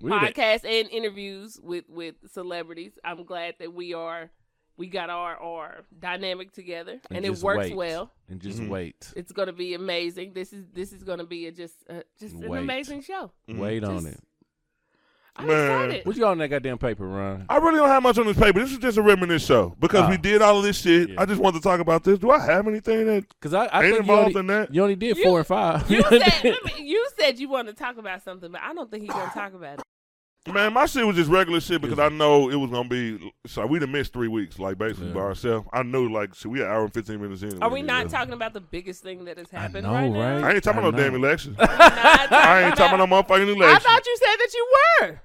We 0.00 0.10
did 0.10 0.22
it. 0.22 0.34
podcasts 0.34 0.64
and 0.64 0.88
interviews 0.90 1.58
with 1.62 1.84
with 1.88 2.14
celebrities. 2.32 2.98
I'm 3.04 3.24
glad 3.24 3.54
that 3.60 3.72
we 3.72 3.94
are 3.94 4.30
we 4.76 4.88
got 4.88 5.08
our 5.10 5.36
our 5.36 5.84
dynamic 6.00 6.52
together 6.52 7.00
and, 7.10 7.24
it 7.24 7.38
works 7.38 7.58
wait. 7.68 7.76
well. 7.76 8.10
And 8.28 8.40
just 8.40 8.58
Mhm. 8.60 8.68
wait. 8.70 9.12
It's 9.14 9.30
gonna 9.32 9.52
be 9.52 9.74
amazing. 9.74 10.32
This 10.32 10.52
is 10.52 10.64
this 10.72 10.92
is 10.92 11.04
gonna 11.04 11.24
be 11.24 11.46
a 11.46 11.52
just 11.52 11.74
uh, 11.88 12.00
just 12.18 12.34
an 12.34 12.52
amazing 12.56 13.02
show. 13.02 13.30
Wait 13.46 13.84
on 13.84 14.06
it. 14.06 14.18
I'm 15.36 15.46
Man. 15.48 15.84
excited. 15.84 16.06
What 16.06 16.14
you 16.14 16.22
got 16.22 16.30
on 16.30 16.38
that 16.38 16.48
goddamn 16.48 16.78
paper, 16.78 17.06
Ron? 17.08 17.46
I 17.48 17.56
really 17.56 17.76
don't 17.78 17.88
have 17.88 18.02
much 18.04 18.18
on 18.18 18.26
this 18.26 18.36
paper. 18.38 18.60
This 18.60 18.70
is 18.70 18.78
just 18.78 18.98
a 18.98 19.02
reminisce 19.02 19.44
show 19.44 19.74
because 19.80 20.08
we 20.08 20.14
Oh. 20.14 20.18
did 20.18 20.42
all 20.42 20.58
of 20.58 20.62
this 20.64 20.80
shit. 20.80 21.10
Yeah. 21.10 21.20
I 21.20 21.26
just 21.26 21.40
wanted 21.40 21.58
to 21.58 21.62
talk 21.64 21.80
about 21.80 22.04
this. 22.04 22.20
Do 22.20 22.30
I 22.30 22.38
have 22.38 22.68
anything 22.68 23.06
that 23.06 23.24
Because 23.40 23.52
I, 23.52 23.64
I 23.66 23.82
ain't 23.82 23.82
think 23.82 23.94
you 23.94 23.98
involved 24.00 24.36
only, 24.36 24.40
in 24.40 24.46
that? 24.46 24.74
you 24.74 24.82
only 24.82 24.94
did 24.96 25.16
You- 25.16 25.24
four 25.24 25.38
and 25.38 25.46
five. 25.46 25.90
You 25.90 26.02
said 26.08 26.20
let 26.44 26.64
me- 26.64 26.84
you 26.86 27.08
said 27.18 27.38
you 27.40 27.48
wanted 27.48 27.76
to 27.76 27.82
talk 27.82 27.98
about 27.98 28.22
something, 28.22 28.52
but 28.52 28.60
I 28.62 28.72
don't 28.74 28.88
think 28.90 29.02
he's 29.02 29.12
gonna 29.12 29.30
talk 29.34 29.54
about 29.54 29.80
it. 29.80 29.84
Man, 30.52 30.74
my 30.74 30.84
shit 30.84 31.06
was 31.06 31.16
just 31.16 31.30
regular 31.30 31.58
shit 31.58 31.80
because 31.80 31.98
I 31.98 32.10
know 32.10 32.50
it 32.50 32.56
was 32.56 32.70
gonna 32.70 32.86
be. 32.86 33.32
So 33.46 33.64
we 33.66 33.78
done 33.78 33.92
missed 33.92 34.12
three 34.12 34.28
weeks, 34.28 34.58
like 34.58 34.76
basically 34.76 35.08
Yeah. 35.08 35.14
by 35.14 35.20
ourselves. 35.20 35.66
I 35.72 35.82
knew, 35.82 36.10
like, 36.12 36.34
shit, 36.34 36.50
we 36.52 36.60
an 36.60 36.66
hour 36.68 36.82
and 36.84 36.92
fifteen 36.92 37.18
minutes 37.22 37.42
in. 37.42 37.62
Are 37.62 37.70
we 37.70 37.80
not 37.80 38.02
Yeah. 38.04 38.18
talking 38.18 38.34
about 38.34 38.52
the 38.52 38.60
biggest 38.60 39.02
thing 39.02 39.24
that 39.24 39.38
has 39.38 39.46
I 39.54 39.58
happened 39.60 39.86
know, 39.86 39.94
right 39.94 40.10
now? 40.10 40.18
right? 40.34 40.44
I 40.44 40.52
ain't 40.52 40.62
talking 40.62 40.80
I 40.84 40.88
about 40.88 40.98
no 40.98 41.02
damn 41.02 41.14
election. 41.14 41.56
I 41.58 42.64
ain't 42.66 42.76
talking 42.76 42.98
about- 43.00 43.08
about 43.08 43.30
no 43.30 43.36
motherfucking 43.46 43.56
election. 43.56 43.74
I 43.74 43.78
thought 43.78 44.06
you 44.06 44.16
said 44.18 44.36
that 44.36 44.54
you 44.54 44.66
were. 45.00 45.20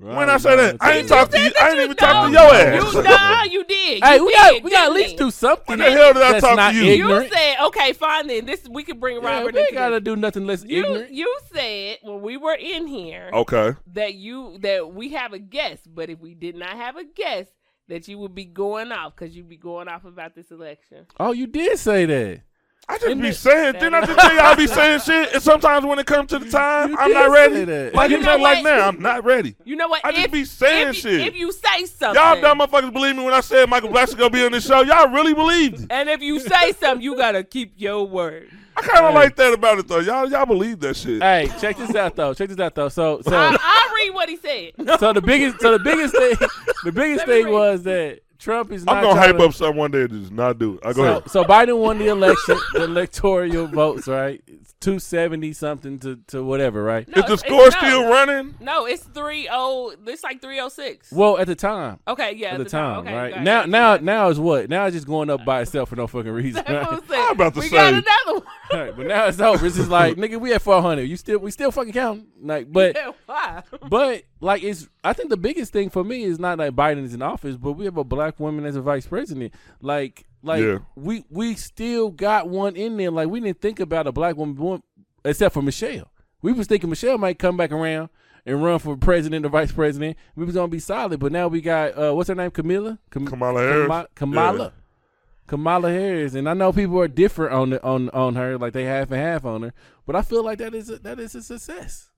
When 0.00 0.30
I 0.30 0.38
say 0.38 0.56
that, 0.56 0.76
I 0.80 0.98
ain't 0.98 1.08
talk 1.08 1.30
to 1.30 1.36
said 1.36 1.44
you. 1.46 1.52
that 1.52 1.62
I 1.62 1.68
ain't 1.70 1.78
even 1.78 1.88
know. 1.90 1.94
talk 1.94 2.26
to 2.26 2.32
your 2.32 2.54
ass. 2.54 2.94
You, 2.94 3.02
nah, 3.02 3.42
you 3.44 3.64
did. 3.64 4.02
Hey, 4.02 4.16
You 4.16 4.24
we 4.26 4.32
did, 4.32 4.38
got 4.38 4.62
we 4.64 4.70
got 4.70 4.86
at 4.88 4.92
least 4.94 5.16
do 5.18 5.30
something. 5.30 5.64
When 5.66 5.78
the 5.80 5.90
hell 5.90 6.14
did 6.14 6.22
I 6.22 6.40
talk 6.40 6.50
to 6.50 6.56
not 6.56 6.74
you? 6.74 6.82
You 6.84 7.28
said 7.28 7.56
okay, 7.66 7.92
fine 7.92 8.26
then. 8.26 8.46
This 8.46 8.66
we 8.68 8.82
can 8.82 8.98
bring 8.98 9.22
yeah, 9.22 9.28
Robert 9.40 9.54
we 9.54 9.60
ain't 9.60 9.74
gotta 9.74 9.96
this. 9.96 10.04
do 10.04 10.16
nothing 10.16 10.46
less 10.46 10.64
You 10.64 10.84
ignorant. 10.84 11.12
you 11.12 11.38
said 11.52 11.98
when 12.02 12.22
we 12.22 12.36
were 12.38 12.54
in 12.54 12.86
here 12.86 13.30
Okay. 13.32 13.74
that 13.92 14.14
you 14.14 14.58
that 14.62 14.92
we 14.94 15.10
have 15.10 15.32
a 15.34 15.38
guest, 15.38 15.82
but 15.94 16.08
if 16.08 16.18
we 16.18 16.34
did 16.34 16.56
not 16.56 16.76
have 16.76 16.96
a 16.96 17.04
guest, 17.04 17.50
that 17.88 18.08
you 18.08 18.18
would 18.18 18.34
be 18.34 18.44
going 18.46 18.92
off 18.92 19.14
because 19.16 19.36
you'd 19.36 19.48
be 19.48 19.56
going 19.56 19.88
off 19.88 20.04
about 20.04 20.34
this 20.34 20.50
election. 20.50 21.06
Oh, 21.18 21.32
you 21.32 21.46
did 21.46 21.78
say 21.78 22.06
that. 22.06 22.40
I 22.88 22.94
just 22.98 23.06
And 23.06 23.22
be 23.22 23.28
the- 23.28 23.34
saying, 23.34 23.74
didn't 23.74 23.94
I 23.94 24.04
just 24.04 24.18
tell 24.18 24.32
you 24.34 24.40
I 24.40 24.54
be 24.56 24.66
saying 24.66 25.00
shit? 25.04 25.32
And 25.34 25.42
sometimes 25.42 25.86
when 25.86 25.98
it 26.00 26.06
comes 26.06 26.30
to 26.30 26.40
the 26.40 26.50
time, 26.50 26.96
I'm 26.98 27.12
not 27.12 27.30
ready. 27.30 27.64
that. 27.64 27.94
Like 27.94 28.10
You 28.10 28.16
it's 28.16 28.24
know 28.26 28.32
not 28.32 28.40
like 28.40 28.64
what? 28.64 28.70
now, 28.76 28.88
I'm 28.88 29.00
not 29.00 29.24
ready. 29.24 29.54
You 29.64 29.76
know 29.76 29.86
what? 29.88 30.04
I 30.04 30.10
just 30.12 30.24
if, 30.26 30.32
be 30.32 30.44
saying 30.44 30.88
if, 30.88 30.94
you- 30.96 31.00
shit. 31.02 31.20
If 31.28 31.36
you 31.36 31.52
say 31.52 31.84
something, 31.86 32.20
Y'all 32.20 32.40
dumb 32.40 32.58
motherfuckers 32.58 32.92
believe 32.92 33.16
me 33.16 33.24
when 33.24 33.34
I 33.34 33.40
said 33.42 33.68
Michael 33.70 33.90
Blackson 33.90 34.18
gonna 34.18 34.30
be 34.30 34.44
on 34.44 34.50
this 34.52 34.66
show. 34.66 34.82
Y'all 34.82 35.08
really 35.08 35.34
believed 35.34 35.82
it. 35.82 35.86
and 35.90 36.08
if 36.08 36.20
you 36.20 36.40
say 36.40 36.72
something, 36.72 37.02
you 37.02 37.16
gotta 37.16 37.44
keep 37.44 37.74
your 37.76 38.04
word. 38.06 38.48
I 38.76 38.82
kind 38.82 39.04
of 39.04 39.10
Hey. 39.12 39.14
like 39.14 39.36
that 39.36 39.52
about 39.52 39.78
it 39.78 39.86
though. 39.88 39.98
Y'all 40.00 40.28
y'all 40.28 40.46
believe 40.46 40.80
that 40.80 40.96
shit. 40.96 41.22
Hey, 41.22 41.48
check 41.60 41.76
this 41.76 41.94
out 41.94 42.16
though. 42.16 42.34
Check 42.34 42.48
this 42.48 42.58
out 42.58 42.74
though. 42.74 42.88
So 42.88 43.20
so 43.22 43.30
I, 43.36 43.56
I'll 43.60 43.94
read 43.94 44.14
what 44.14 44.28
he 44.28 44.36
said. 44.36 44.72
so 44.98 45.12
the 45.12 45.20
biggest 45.20 45.60
so 45.60 45.72
the 45.76 45.78
biggest 45.84 46.14
thing 46.16 46.34
the 46.84 46.92
biggest 46.92 47.26
Let 47.26 47.28
me 47.28 47.34
thing 47.34 47.44
read. 47.46 47.52
was 47.52 47.82
that 47.82 48.20
Trump 48.40 48.72
is 48.72 48.84
not 48.86 48.96
I'm 48.96 49.04
gonna 49.04 49.20
hype 49.20 49.36
to- 49.36 49.44
up 49.44 49.52
something 49.52 49.76
one 49.76 49.90
day 49.90 50.02
and 50.02 50.10
just 50.10 50.32
not 50.32 50.58
do 50.58 50.74
it. 50.74 50.80
I 50.82 50.92
go 50.92 51.02
so, 51.02 51.02
ahead. 51.04 51.30
so 51.30 51.44
Biden 51.44 51.78
won 51.78 51.98
the 51.98 52.06
election, 52.08 52.56
the 52.72 52.84
electoral 52.84 53.66
votes, 53.66 54.08
right? 54.08 54.42
It's 54.80 54.86
two 54.86 54.98
seventy 54.98 55.52
something 55.52 55.98
to, 55.98 56.16
to 56.28 56.42
whatever, 56.42 56.82
right? 56.82 57.06
No, 57.06 57.20
Is 57.22 57.26
the 57.26 57.32
it's- 57.34 57.40
score 57.40 57.66
it's- 57.66 57.76
still 57.76 58.02
no. 58.04 58.08
running? 58.10 58.54
No, 58.60 58.86
it's 58.86 59.02
three 59.02 59.46
oh. 59.52 59.94
It's 60.06 60.24
like 60.24 60.40
three 60.40 60.58
oh 60.58 60.70
six. 60.70 61.12
Well, 61.12 61.36
at 61.36 61.48
the 61.48 61.54
time, 61.54 61.98
Okay, 62.08 62.32
yeah, 62.34 62.48
at 62.48 62.52
at 62.54 62.58
the 62.64 62.70
time, 62.70 62.98
Okay, 63.00 63.14
right? 63.14 63.30
got 63.34 63.40
it, 63.42 63.44
Now, 63.44 63.60
got 63.60 63.68
now, 63.68 63.96
now 63.98 64.28
is 64.30 64.40
what? 64.40 64.70
Now 64.70 64.86
it's 64.86 64.94
just 64.96 65.06
going 65.06 65.28
up 65.28 65.44
by 65.44 65.60
itself 65.60 65.90
for 65.90 65.96
no 65.96 66.06
fucking 66.06 66.30
reason. 66.32 66.64
That's 66.66 66.70
Right? 66.70 66.92
I'm 67.02 67.06
saying. 67.08 67.26
I'm 67.28 67.32
about 67.32 67.52
to 67.54 67.60
we 67.60 67.66
say. 67.68 67.76
got 67.76 67.92
another 67.92 68.06
one. 68.38 68.42
Right, 68.72 68.96
But 68.96 69.06
now 69.08 69.26
it's 69.26 69.40
over. 69.40 69.66
It's 69.66 69.76
just 69.76 69.90
like 69.90 70.16
nigga, 70.16 70.40
we 70.40 70.54
at 70.54 70.62
four 70.62 70.80
hundred. 70.80 71.02
You 71.02 71.16
still, 71.18 71.40
we 71.40 71.50
still 71.50 71.70
fucking 71.72 71.92
counting. 71.92 72.28
Like, 72.40 72.72
but 72.72 72.94
Yeah, 72.96 73.10
why? 73.26 73.62
But 73.90 74.22
like 74.40 74.62
it's 74.62 74.88
I 75.04 75.12
think 75.12 75.28
the 75.28 75.36
biggest 75.36 75.72
thing 75.74 75.90
for 75.90 76.02
me 76.04 76.22
is 76.24 76.38
not 76.38 76.56
that 76.58 76.74
Biden 76.74 77.04
is 77.04 77.12
in 77.12 77.20
office, 77.20 77.56
but 77.58 77.72
we 77.72 77.84
have 77.84 77.98
a 77.98 78.04
black 78.04 78.40
woman 78.40 78.64
as 78.64 78.76
a 78.76 78.80
vice 78.80 79.06
president. 79.06 79.52
Like 79.82 80.24
like 80.42 80.62
Yeah. 80.62 80.78
we 80.96 81.24
we 81.30 81.54
still 81.54 82.10
got 82.10 82.48
one 82.48 82.76
in 82.76 82.96
there. 82.96 83.10
Like 83.10 83.28
we 83.28 83.40
didn't 83.40 83.60
think 83.60 83.80
about 83.80 84.06
a 84.06 84.12
black 84.12 84.36
woman 84.36 84.82
except 85.24 85.54
for 85.54 85.62
Michelle. 85.62 86.10
We 86.42 86.52
was 86.52 86.66
thinking 86.66 86.88
Michelle 86.90 87.18
might 87.18 87.38
come 87.38 87.56
back 87.56 87.72
around 87.72 88.08
and 88.46 88.62
run 88.62 88.78
for 88.78 88.96
president 88.96 89.44
or 89.44 89.50
vice 89.50 89.72
president. 89.72 90.16
We 90.34 90.44
was 90.44 90.54
gonna 90.54 90.68
be 90.68 90.78
solid, 90.78 91.20
but 91.20 91.32
now 91.32 91.48
we 91.48 91.60
got 91.60 91.96
uh 91.98 92.12
what's 92.14 92.28
her 92.28 92.34
name? 92.34 92.50
Camilla? 92.50 92.98
Cam- 93.10 93.26
Kamala 93.26 93.60
Harris. 93.60 93.86
Kama- 93.88 94.08
Kamala. 94.14 94.72
Kamala 95.46 95.90
Harris, 95.90 96.34
and 96.34 96.48
I 96.48 96.54
know 96.54 96.72
people 96.72 97.00
are 97.00 97.08
different 97.08 97.52
on 97.52 97.70
the, 97.70 97.82
on 97.82 98.08
on 98.10 98.36
her, 98.36 98.56
like 98.56 98.72
they 98.72 98.84
half 98.84 99.10
and 99.10 99.20
half 99.20 99.44
on 99.44 99.62
her. 99.62 99.72
But 100.06 100.14
I 100.14 100.22
feel 100.22 100.44
like 100.44 100.58
that 100.58 100.74
is 100.74 100.88
a, 100.90 100.98
that 101.00 101.18
is 101.18 101.34
a 101.34 101.42
success. 101.42 102.09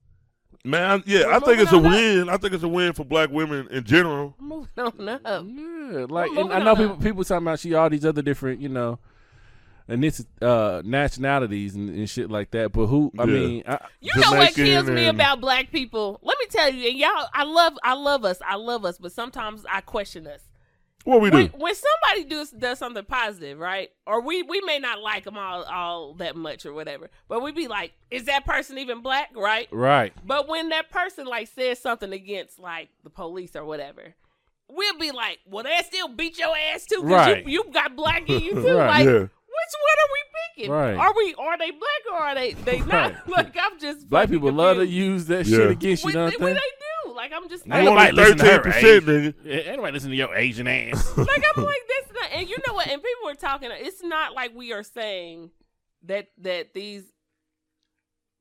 Man, 0.65 1.03
yeah, 1.05 1.25
We're 1.25 1.33
I 1.33 1.39
think 1.39 1.59
it's 1.59 1.71
a 1.73 1.75
moving 1.75 1.91
on 1.91 1.93
up. 1.93 1.99
win. 1.99 2.29
I 2.29 2.37
think 2.37 2.53
it's 2.53 2.63
a 2.63 2.67
win 2.69 2.93
for 2.93 3.03
black 3.03 3.29
women 3.29 3.67
in 3.69 3.83
general. 3.83 4.33
Moving 4.39 4.69
on 4.77 5.09
up. 5.09 5.21
Yeah, 5.25 6.05
like 6.09 6.31
and 6.31 6.53
I 6.53 6.63
know 6.63 6.75
people 6.75 6.93
up. 6.93 7.01
people 7.01 7.23
talking 7.25 7.45
about 7.45 7.59
she 7.59 7.73
all 7.73 7.89
these 7.89 8.05
other 8.05 8.21
different, 8.21 8.61
you 8.61 8.69
know, 8.69 8.97
and 9.89 10.05
it's 10.05 10.23
uh 10.41 10.81
nationalities 10.85 11.75
and, 11.75 11.89
and 11.89 12.09
shit 12.09 12.31
like 12.31 12.51
that. 12.51 12.71
But 12.71 12.85
who? 12.85 13.11
I 13.19 13.23
Yeah. 13.23 13.33
mean, 13.33 13.63
I, 13.67 13.79
You 13.99 14.13
know 14.21 14.31
what 14.37 14.53
kills 14.53 14.89
me 14.89 15.07
about 15.07 15.41
black 15.41 15.69
people? 15.69 16.19
Let 16.23 16.37
me 16.39 16.45
tell 16.45 16.73
you, 16.73 16.89
and 16.91 16.97
y'all, 16.97 17.27
I 17.33 17.43
love, 17.43 17.73
I 17.83 17.93
love 17.95 18.23
us, 18.23 18.37
I 18.47 18.55
love 18.55 18.85
us, 18.85 18.97
but 18.97 19.11
sometimes 19.11 19.65
I 19.69 19.81
question 19.81 20.27
us. 20.27 20.41
What 21.05 21.19
we 21.19 21.29
do? 21.29 21.37
When, 21.37 21.47
when 21.57 21.73
somebody 21.75 22.29
does 22.29 22.51
does 22.51 22.79
something 22.79 23.03
positive, 23.03 23.59
right? 23.59 23.89
Or 24.07 24.21
we 24.21 24.41
we 24.43 24.61
may 24.61 24.79
not 24.79 25.01
like 25.01 25.25
them 25.25 25.37
all 25.37 25.63
all 25.63 26.13
that 26.15 26.35
much 26.35 26.65
or 26.65 26.73
whatever, 26.73 27.09
but 27.27 27.41
we 27.41 27.51
be 27.51 27.67
like, 27.67 27.91
is 28.09 28.23
that 28.25 28.45
person 28.45 28.77
even 28.77 29.01
black, 29.01 29.29
right? 29.35 29.67
right? 29.71 30.13
But 30.25 30.47
when 30.47 30.69
that 30.69 30.89
person 30.89 31.25
like 31.25 31.47
says 31.49 31.79
something 31.79 32.13
against 32.13 32.57
like 32.57 32.89
the 33.03 33.09
police 33.09 33.53
or 33.55 33.65
whatever, 33.65 34.15
we'll 34.69 34.97
be 34.97 35.11
like, 35.11 35.39
well, 35.45 35.63
they 35.65 35.77
still 35.85 36.07
beat 36.07 36.37
your 36.39 36.55
ass 36.73 36.85
too 36.85 37.01
because 37.03 37.11
Right. 37.27 37.45
you, 37.47 37.63
you 37.65 37.71
got 37.73 37.95
black 37.97 38.29
in 38.29 38.39
you 38.39 38.51
too. 38.61 38.77
Right. 38.77 38.87
Like, 38.87 39.05
Yeah. 39.05 39.11
which 39.11 39.73
one 39.81 39.99
are 39.99 40.11
we 40.13 40.21
picking? 40.55 40.71
Right. 40.71 40.95
Are 40.95 41.13
we 41.17 41.35
are 41.37 41.57
they 41.57 41.71
black 41.71 42.01
or 42.13 42.17
are 42.17 42.35
they 42.35 42.53
they 42.53 42.79
not? 42.85 42.87
Right. 43.13 43.27
like 43.27 43.57
I'm 43.59 43.77
just 43.77 44.09
Black 44.09 44.27
fucking 44.29 44.39
people 44.39 44.53
love 44.53 44.77
to 44.77 44.87
use 44.87 45.25
that 45.25 45.45
Yeah. 45.47 45.57
shit 45.57 45.71
against 45.71 46.03
you. 46.03 46.07
What, 46.07 46.13
Don't 46.13 46.29
they, 46.31 46.37
what 46.37 46.47
they? 46.47 46.53
they 46.53 46.59
do? 46.59 46.92
Like 47.15 47.31
I'm 47.33 47.47
just 47.49 47.63
Ain't 47.63 47.85
like, 47.85 47.85
nobody 47.85 48.11
listen 48.11 48.37
to 48.39 48.45
her 48.45 48.59
13%, 48.59 48.75
age. 48.83 49.03
nigga. 49.03 49.33
Yeah, 49.43 49.53
ain't 49.55 49.75
nobody 49.77 49.93
listen 49.93 50.09
to 50.09 50.15
your 50.15 50.35
Asian 50.35 50.67
ass. 50.67 51.17
like 51.17 51.43
I'm 51.55 51.63
like 51.63 51.81
this, 51.87 52.13
not, 52.13 52.29
and 52.33 52.49
you 52.49 52.57
know 52.67 52.73
what? 52.73 52.87
And 52.87 53.01
people 53.01 53.25
were 53.25 53.35
talking. 53.35 53.69
It's 53.71 54.03
not 54.03 54.33
like 54.33 54.53
we 54.55 54.73
are 54.73 54.83
saying 54.83 55.51
that 56.05 56.27
that 56.39 56.73
these 56.73 57.03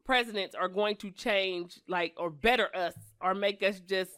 presidents 0.04 0.54
are 0.54 0.68
going 0.68 0.96
to 0.96 1.10
change, 1.10 1.80
like 1.88 2.14
or 2.16 2.30
better 2.30 2.68
us, 2.74 2.94
or 3.20 3.34
make 3.34 3.62
us 3.62 3.80
just 3.80 4.10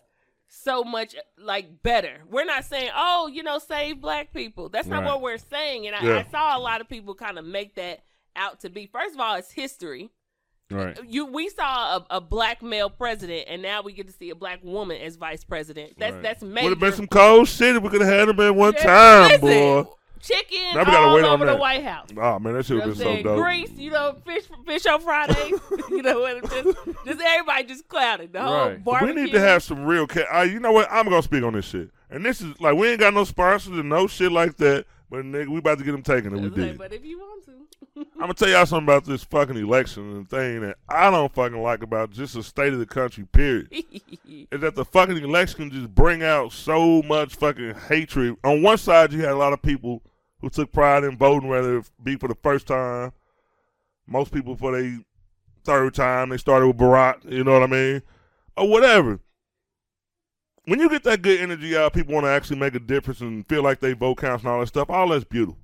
so 0.48 0.84
much 0.84 1.14
like 1.38 1.82
better. 1.82 2.22
We're 2.30 2.44
not 2.44 2.64
saying, 2.64 2.90
oh, 2.94 3.26
you 3.32 3.42
know, 3.42 3.58
save 3.58 4.00
black 4.00 4.32
people. 4.32 4.68
That's 4.68 4.86
not 4.86 5.02
Right. 5.02 5.06
what 5.12 5.20
we're 5.22 5.38
saying. 5.38 5.86
And 5.86 5.96
I, 5.96 6.02
Yeah. 6.02 6.24
I 6.26 6.30
saw 6.30 6.56
a 6.56 6.60
lot 6.60 6.80
of 6.80 6.88
people 6.88 7.14
kind 7.14 7.38
of 7.38 7.44
make 7.44 7.74
that 7.74 8.04
out 8.36 8.60
to 8.60 8.70
be. 8.70 8.86
First 8.86 9.14
of 9.14 9.20
all, 9.20 9.34
it's 9.36 9.50
history. 9.50 10.10
Right. 10.74 10.98
You 11.08 11.26
we 11.26 11.48
saw 11.48 11.96
a, 11.98 12.06
a 12.16 12.20
black 12.20 12.62
male 12.62 12.90
president, 12.90 13.46
and 13.48 13.62
now 13.62 13.82
we 13.82 13.92
get 13.92 14.06
to 14.06 14.12
see 14.12 14.30
a 14.30 14.34
black 14.34 14.60
woman 14.62 15.00
as 15.00 15.16
vice 15.16 15.44
president. 15.44 15.94
That's 15.98 16.14
Right. 16.14 16.22
that's 16.22 16.42
major. 16.42 16.64
Would 16.64 16.70
have 16.72 16.80
been 16.80 16.92
some 16.92 17.06
cold 17.08 17.48
shit 17.48 17.76
if 17.76 17.82
we 17.82 17.88
could 17.90 18.00
have 18.02 18.12
had 18.12 18.28
him 18.28 18.38
at 18.40 18.54
one 18.54 18.74
Yeah, 18.74 18.82
time, 18.82 19.30
listen, 19.30 19.40
boy. 19.40 19.84
Chicken 20.20 20.58
Now 20.72 20.80
we 20.80 20.84
gotta 20.86 21.06
all 21.08 21.14
wait 21.14 21.24
on 21.26 21.34
over 21.34 21.44
the. 21.44 21.56
White 21.56 21.84
House. 21.84 22.08
Oh 22.16 22.38
man, 22.38 22.54
that 22.54 22.64
shit 22.64 22.70
You 22.76 22.76
know 22.82 22.86
what 22.88 22.88
have 22.88 22.88
I'm 22.88 22.88
been 22.88 22.94
so 22.96 23.04
saying? 23.04 23.24
dope. 23.24 23.44
Grease, 23.44 23.70
you 23.76 23.90
know, 23.90 24.16
fish 24.24 24.44
fish 24.66 24.86
on 24.86 25.00
Fridays. 25.02 25.60
you 25.90 26.00
know 26.02 26.20
what? 26.20 26.50
Just 26.50 26.78
just 27.04 27.20
everybody 27.20 27.64
just 27.64 27.86
clouded. 27.88 28.32
The 28.32 28.40
whole 28.42 28.68
Right. 28.70 28.82
barbecue. 28.82 29.14
We 29.14 29.22
need 29.22 29.32
to 29.32 29.40
have 29.40 29.62
some 29.62 29.84
real 29.84 30.06
cat. 30.06 30.26
Uh, 30.34 30.40
you 30.40 30.60
know 30.60 30.72
what? 30.72 30.88
I'm 30.90 31.04
gonna 31.10 31.20
speak 31.22 31.42
on 31.44 31.52
this 31.52 31.66
shit. 31.66 31.90
And 32.08 32.24
this 32.24 32.40
is 32.40 32.58
like 32.58 32.74
we 32.74 32.88
ain't 32.88 33.00
got 33.00 33.12
no 33.12 33.24
sponsors 33.24 33.76
and 33.78 33.88
no 33.90 34.06
shit 34.06 34.32
like 34.32 34.56
that. 34.56 34.86
But 35.10 35.26
nigga, 35.26 35.48
we 35.48 35.58
about 35.58 35.76
to 35.78 35.84
get 35.84 35.92
them 35.92 36.02
taken, 36.02 36.32
and 36.32 36.40
we 36.40 36.48
It's 36.48 36.56
like, 36.56 36.66
did. 36.70 36.78
But 36.78 36.92
if 36.94 37.04
you 37.04 37.18
want 37.18 37.44
to, 37.44 37.52
I'm 37.96 38.04
gonna 38.18 38.34
tell 38.34 38.48
y'all 38.48 38.66
something 38.66 38.84
about 38.84 39.04
this 39.04 39.22
fucking 39.22 39.56
election 39.56 40.16
and 40.16 40.28
thing 40.28 40.62
that 40.62 40.78
I 40.88 41.10
don't 41.10 41.32
fucking 41.32 41.62
like 41.62 41.82
about 41.82 42.10
just 42.10 42.34
the 42.34 42.42
state 42.42 42.72
of 42.72 42.80
the 42.80 42.86
country. 42.86 43.24
Period. 43.24 43.68
is 43.72 44.60
that 44.60 44.74
the 44.74 44.84
fucking 44.84 45.18
election 45.18 45.70
can 45.70 45.70
just 45.70 45.94
bring 45.94 46.22
out 46.22 46.52
so 46.52 47.02
much 47.02 47.36
fucking 47.36 47.74
hatred. 47.88 48.36
On 48.42 48.62
one 48.62 48.78
side, 48.78 49.12
you 49.12 49.20
had 49.20 49.30
a 49.30 49.36
lot 49.36 49.52
of 49.52 49.62
people 49.62 50.02
who 50.40 50.50
took 50.50 50.72
pride 50.72 51.04
in 51.04 51.16
voting, 51.16 51.48
whether 51.48 51.78
it 51.78 51.90
be 52.02 52.16
for 52.16 52.28
the 52.28 52.34
first 52.42 52.66
time. 52.66 53.12
Most 54.06 54.32
people 54.32 54.56
for 54.56 54.72
the 54.78 55.04
third 55.64 55.94
time, 55.94 56.30
they 56.30 56.36
started 56.36 56.66
with 56.66 56.76
Barack. 56.76 57.30
You 57.30 57.44
know 57.44 57.52
what 57.52 57.62
I 57.62 57.66
mean, 57.66 58.02
or 58.56 58.68
whatever. 58.68 59.20
When 60.66 60.80
you 60.80 60.88
get 60.88 61.04
that 61.04 61.22
good 61.22 61.40
energy 61.40 61.76
out, 61.76 61.92
people 61.92 62.14
want 62.14 62.24
to 62.24 62.30
actually 62.30 62.58
make 62.58 62.74
a 62.74 62.80
difference 62.80 63.20
and 63.20 63.46
feel 63.48 63.62
like 63.62 63.80
they 63.80 63.92
vote 63.92 64.16
counts 64.16 64.44
and 64.44 64.50
all 64.50 64.60
that 64.60 64.66
stuff. 64.66 64.90
All 64.90 65.08
that's 65.08 65.24
beautiful. 65.24 65.58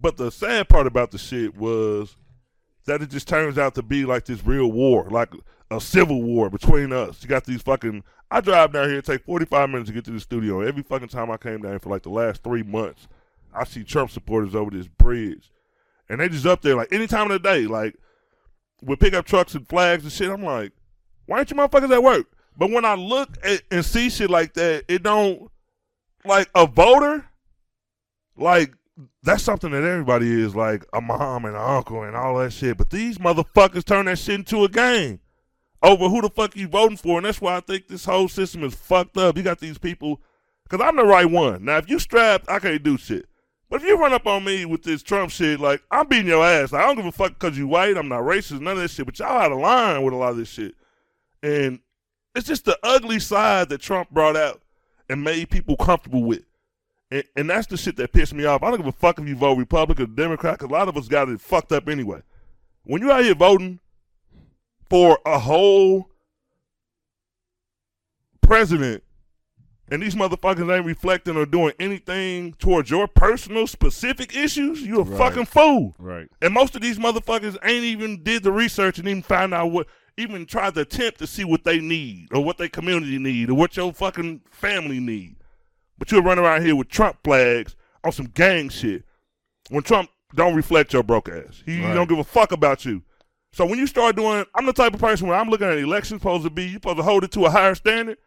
But 0.00 0.16
the 0.16 0.30
sad 0.30 0.68
part 0.68 0.86
about 0.86 1.10
the 1.10 1.18
shit 1.18 1.56
was 1.56 2.16
that 2.86 3.02
it 3.02 3.10
just 3.10 3.28
turns 3.28 3.58
out 3.58 3.74
to 3.74 3.82
be 3.82 4.04
like 4.04 4.24
this 4.24 4.44
real 4.44 4.70
war, 4.70 5.08
like 5.10 5.32
a 5.70 5.80
civil 5.80 6.22
war 6.22 6.50
between 6.50 6.92
us. 6.92 7.22
You 7.22 7.28
got 7.28 7.44
these 7.44 7.62
fucking. 7.62 8.02
I 8.30 8.40
drive 8.40 8.72
down 8.72 8.88
here, 8.88 9.00
take 9.02 9.24
45 9.24 9.70
minutes 9.70 9.88
to 9.88 9.94
get 9.94 10.04
to 10.06 10.10
the 10.10 10.20
studio. 10.20 10.60
Every 10.60 10.82
fucking 10.82 11.08
time 11.08 11.30
I 11.30 11.36
came 11.36 11.62
down 11.62 11.72
here 11.72 11.78
for 11.78 11.90
like 11.90 12.02
the 12.02 12.10
last 12.10 12.42
three 12.42 12.64
months, 12.64 13.06
I 13.54 13.64
see 13.64 13.84
Trump 13.84 14.10
supporters 14.10 14.54
over 14.54 14.70
this 14.70 14.88
bridge. 14.88 15.50
And 16.08 16.20
they 16.20 16.28
just 16.28 16.46
up 16.46 16.62
there 16.62 16.76
like 16.76 16.92
any 16.92 17.06
time 17.06 17.30
of 17.30 17.40
the 17.40 17.48
day, 17.48 17.66
like 17.66 17.96
with 18.82 19.00
pickup 19.00 19.26
trucks 19.26 19.54
and 19.54 19.66
flags 19.68 20.02
and 20.04 20.12
shit. 20.12 20.30
I'm 20.30 20.42
like, 20.42 20.72
why 21.26 21.38
aren't 21.38 21.50
you 21.50 21.56
motherfuckers 21.56 21.92
at 21.92 22.02
work? 22.02 22.26
But 22.56 22.70
when 22.70 22.84
I 22.84 22.94
look 22.94 23.36
at, 23.44 23.62
and 23.70 23.84
see 23.84 24.10
shit 24.10 24.30
like 24.30 24.54
that, 24.54 24.84
it 24.88 25.02
don't 25.02 25.50
like 26.24 26.48
a 26.54 26.66
voter, 26.66 27.26
like 28.36 28.72
that's 29.22 29.42
something 29.42 29.70
that 29.70 29.82
everybody 29.82 30.42
is 30.42 30.56
like 30.56 30.86
a 30.92 31.00
mom 31.00 31.44
and 31.44 31.54
an 31.54 31.62
uncle 31.62 32.02
and 32.02 32.16
all 32.16 32.38
that 32.38 32.52
shit. 32.52 32.78
But 32.78 32.90
these 32.90 33.18
motherfuckers 33.18 33.84
turn 33.84 34.06
that 34.06 34.18
shit 34.18 34.36
into 34.36 34.64
a 34.64 34.68
game 34.68 35.20
over 35.82 36.08
who 36.08 36.22
the 36.22 36.30
fuck 36.30 36.56
you 36.56 36.68
voting 36.68 36.96
for, 36.96 37.18
and 37.18 37.26
that's 37.26 37.40
why 37.40 37.56
I 37.56 37.60
think 37.60 37.88
this 37.88 38.06
whole 38.06 38.28
system 38.28 38.64
is 38.64 38.74
fucked 38.74 39.16
up. 39.18 39.36
You 39.36 39.42
got 39.42 39.60
these 39.60 39.78
people, 39.78 40.20
because 40.62 40.84
I'm 40.86 40.96
the 40.96 41.04
right 41.04 41.30
one. 41.30 41.64
Now, 41.64 41.76
if 41.76 41.90
you 41.90 41.98
strapped, 41.98 42.48
I 42.48 42.58
can't 42.58 42.82
do 42.82 42.96
shit. 42.96 43.26
But 43.68 43.82
if 43.82 43.86
you 43.86 43.98
run 43.98 44.12
up 44.12 44.26
on 44.26 44.44
me 44.44 44.64
with 44.64 44.84
this 44.84 45.02
Trump 45.02 45.30
shit, 45.30 45.60
like 45.60 45.82
I'm 45.90 46.06
beating 46.06 46.28
your 46.28 46.44
ass. 46.44 46.72
Like, 46.72 46.82
I 46.82 46.86
don't 46.86 46.96
give 46.96 47.06
a 47.06 47.12
fuck 47.12 47.38
because 47.38 47.58
you 47.58 47.66
white. 47.66 47.96
I'm 47.96 48.08
not 48.08 48.22
racist. 48.22 48.60
None 48.60 48.74
of 48.74 48.78
this 48.78 48.94
shit. 48.94 49.06
But 49.06 49.18
y'all 49.18 49.28
out 49.28 49.52
of 49.52 49.58
line 49.58 50.02
with 50.02 50.14
a 50.14 50.16
lot 50.16 50.30
of 50.30 50.36
this 50.36 50.48
shit, 50.48 50.74
and 51.42 51.80
it's 52.34 52.46
just 52.46 52.64
the 52.64 52.78
ugly 52.82 53.18
side 53.18 53.68
that 53.70 53.80
Trump 53.80 54.10
brought 54.10 54.36
out 54.36 54.62
and 55.10 55.22
made 55.22 55.50
people 55.50 55.76
comfortable 55.76 56.22
with. 56.22 56.44
And, 57.10 57.24
and 57.36 57.50
that's 57.50 57.66
the 57.68 57.76
shit 57.76 57.96
that 57.96 58.12
pissed 58.12 58.34
me 58.34 58.44
off. 58.44 58.62
I 58.62 58.68
don't 58.70 58.78
give 58.78 58.86
a 58.86 58.92
fuck 58.92 59.18
if 59.18 59.28
you 59.28 59.36
vote 59.36 59.58
Republican 59.58 60.04
or 60.04 60.08
Democrat, 60.08 60.58
because 60.58 60.70
a 60.70 60.72
lot 60.72 60.88
of 60.88 60.96
us 60.96 61.08
got 61.08 61.28
it 61.28 61.40
fucked 61.40 61.72
up 61.72 61.88
anyway. 61.88 62.20
When 62.84 63.00
you're 63.02 63.12
out 63.12 63.24
here 63.24 63.34
voting 63.34 63.80
for 64.88 65.18
a 65.26 65.38
whole 65.38 66.10
president 68.40 69.02
and 69.88 70.02
these 70.02 70.14
motherfuckers 70.16 70.74
ain't 70.74 70.84
reflecting 70.84 71.36
or 71.36 71.46
doing 71.46 71.72
anything 71.78 72.54
towards 72.54 72.90
your 72.90 73.06
personal 73.06 73.66
specific 73.68 74.34
issues, 74.36 74.82
you 74.82 75.00
a 75.00 75.04
Right. 75.04 75.18
fucking 75.18 75.46
fool. 75.46 75.94
Right. 75.98 76.28
And 76.42 76.52
most 76.52 76.74
of 76.74 76.82
these 76.82 76.98
motherfuckers 76.98 77.56
ain't 77.62 77.84
even 77.84 78.22
did 78.24 78.42
the 78.42 78.50
research 78.52 78.98
and 78.98 79.06
even 79.06 79.22
find 79.22 79.54
out 79.54 79.70
what, 79.70 79.86
even 80.16 80.44
tried 80.46 80.74
to 80.74 80.80
attempt 80.80 81.18
to 81.20 81.26
see 81.26 81.44
what 81.44 81.62
they 81.64 81.78
need 81.78 82.28
or 82.32 82.42
what 82.42 82.58
their 82.58 82.68
community 82.68 83.18
need 83.18 83.48
or 83.50 83.54
what 83.54 83.76
your 83.76 83.92
fucking 83.92 84.40
family 84.50 84.98
need. 84.98 85.35
But 85.98 86.10
you'll 86.12 86.22
run 86.22 86.38
around 86.38 86.62
here 86.64 86.76
with 86.76 86.88
Trump 86.88 87.18
flags 87.24 87.74
on 88.04 88.12
some 88.12 88.26
gang 88.26 88.68
shit 88.68 89.04
when 89.70 89.82
Trump 89.82 90.10
don't 90.34 90.54
reflect 90.54 90.92
your 90.92 91.02
broke 91.02 91.28
ass. 91.28 91.62
He 91.64 91.82
Right. 91.82 91.94
don't 91.94 92.08
give 92.08 92.18
a 92.18 92.24
fuck 92.24 92.52
about 92.52 92.84
you. 92.84 93.02
So 93.52 93.64
when 93.64 93.78
you 93.78 93.86
start 93.86 94.16
doing, 94.16 94.44
I'm 94.54 94.66
the 94.66 94.72
type 94.72 94.92
of 94.92 95.00
person 95.00 95.26
when 95.28 95.38
I'm 95.38 95.48
looking 95.48 95.66
at 95.68 95.78
elections 95.78 96.20
supposed 96.20 96.44
to 96.44 96.50
be, 96.50 96.64
you 96.64 96.74
supposed 96.74 96.98
to 96.98 97.02
hold 97.02 97.24
it 97.24 97.32
to 97.32 97.46
a 97.46 97.50
higher 97.50 97.74
standard, 97.74 98.18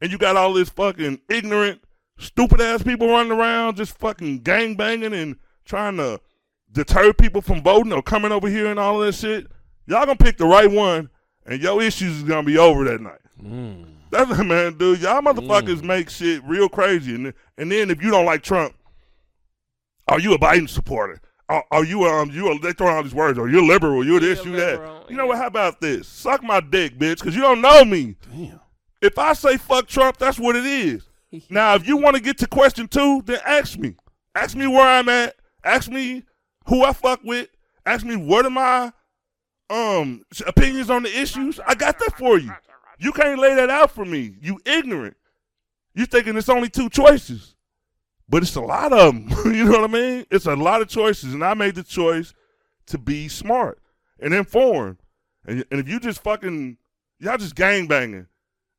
and 0.00 0.10
you 0.10 0.16
got 0.16 0.36
all 0.36 0.54
this 0.54 0.70
fucking 0.70 1.20
ignorant, 1.28 1.82
stupid 2.18 2.60
ass 2.60 2.82
people 2.82 3.08
running 3.08 3.32
around 3.32 3.76
just 3.76 3.98
fucking 3.98 4.38
gang 4.38 4.74
banging 4.74 5.12
and 5.12 5.36
trying 5.66 5.98
to 5.98 6.20
deter 6.70 7.12
people 7.12 7.42
from 7.42 7.62
voting 7.62 7.92
or 7.92 8.02
coming 8.02 8.32
over 8.32 8.48
here 8.48 8.66
and 8.66 8.80
all 8.80 9.02
of 9.02 9.06
that 9.06 9.14
shit. 9.14 9.46
Y'all 9.86 10.06
gonna 10.06 10.16
pick 10.16 10.38
the 10.38 10.46
right 10.46 10.70
one, 10.70 11.10
and 11.44 11.60
your 11.60 11.82
issues 11.82 12.16
is 12.16 12.22
gonna 12.22 12.42
be 12.44 12.56
over 12.56 12.84
that 12.84 13.00
night. 13.02 13.20
Mm. 13.42 13.84
That's 14.12 14.30
a 14.38 14.44
man, 14.44 14.76
dude. 14.76 15.00
Y'all 15.00 15.22
motherfuckers 15.22 15.82
make 15.82 16.10
shit 16.10 16.44
real 16.44 16.68
crazy, 16.68 17.14
and 17.14 17.32
and 17.56 17.72
then 17.72 17.90
if 17.90 18.02
you 18.02 18.10
don't 18.10 18.26
like 18.26 18.42
Trump, 18.42 18.74
are 20.06 20.20
you 20.20 20.34
a 20.34 20.38
Biden 20.38 20.68
supporter? 20.68 21.18
Are, 21.48 21.64
are 21.70 21.82
you 21.84 22.04
um 22.04 22.30
you 22.30 22.46
are 22.48 22.58
they 22.58 22.74
throwing 22.74 22.94
all 22.94 23.02
these 23.02 23.14
words? 23.14 23.38
Are 23.38 23.48
you 23.48 23.66
liberal? 23.66 24.04
You 24.04 24.20
this, 24.20 24.44
You're 24.44 24.56
that? 24.56 24.72
liberal, 24.72 25.06
You 25.08 25.16
know 25.16 25.26
what? 25.26 25.38
How 25.38 25.46
about 25.46 25.80
this? 25.80 26.06
Suck 26.06 26.42
my 26.42 26.60
dick, 26.60 26.98
bitch, 26.98 27.20
because 27.20 27.34
you 27.34 27.40
don't 27.40 27.62
know 27.62 27.84
me. 27.86 28.16
Damn. 28.30 28.60
If 29.00 29.18
I 29.18 29.32
say 29.32 29.56
fuck 29.56 29.88
Trump, 29.88 30.18
that's 30.18 30.38
what 30.38 30.56
it 30.56 30.66
is. 30.66 31.02
Now, 31.48 31.74
if 31.74 31.88
you 31.88 31.96
want 31.96 32.14
to 32.16 32.20
get 32.20 32.36
to 32.38 32.46
question 32.46 32.88
two, 32.88 33.22
then 33.24 33.38
ask 33.46 33.78
me. 33.78 33.94
Ask 34.34 34.54
me 34.54 34.66
where 34.66 34.86
I'm 34.86 35.08
at. 35.08 35.34
Ask 35.64 35.90
me 35.90 36.24
who 36.66 36.84
I 36.84 36.92
fuck 36.92 37.20
with. 37.24 37.48
Ask 37.86 38.04
me 38.04 38.16
what 38.16 38.44
are 38.44 38.50
my 38.50 38.92
um 39.70 40.22
opinions 40.46 40.90
on 40.90 41.02
the 41.02 41.20
issues. 41.20 41.58
I 41.66 41.74
got 41.74 41.98
that 41.98 42.18
for 42.18 42.38
you. 42.38 42.52
You 43.02 43.12
can't 43.12 43.40
lay 43.40 43.54
that 43.54 43.68
out 43.70 43.90
for 43.90 44.04
me. 44.04 44.34
You 44.40 44.60
ignorant. 44.64 45.16
You 45.94 46.06
thinking 46.06 46.36
it's 46.36 46.48
only 46.48 46.68
two 46.68 46.88
choices, 46.88 47.54
but 48.28 48.42
it's 48.42 48.54
a 48.56 48.60
lot 48.60 48.92
of 48.92 49.14
them. 49.14 49.28
you 49.54 49.64
know 49.64 49.80
what 49.80 49.90
I 49.90 49.92
mean? 49.92 50.26
It's 50.30 50.46
a 50.46 50.54
lot 50.56 50.80
of 50.80 50.88
choices, 50.88 51.34
and 51.34 51.44
I 51.44 51.54
made 51.54 51.74
the 51.74 51.82
choice 51.82 52.32
to 52.86 52.98
be 52.98 53.28
smart 53.28 53.80
and 54.20 54.32
informed. 54.32 54.98
And, 55.46 55.64
and 55.70 55.80
if 55.80 55.88
you 55.88 55.98
just 56.00 56.22
fucking 56.22 56.78
y'all 57.18 57.36
just 57.38 57.54
gang 57.54 57.86
banging. 57.86 58.26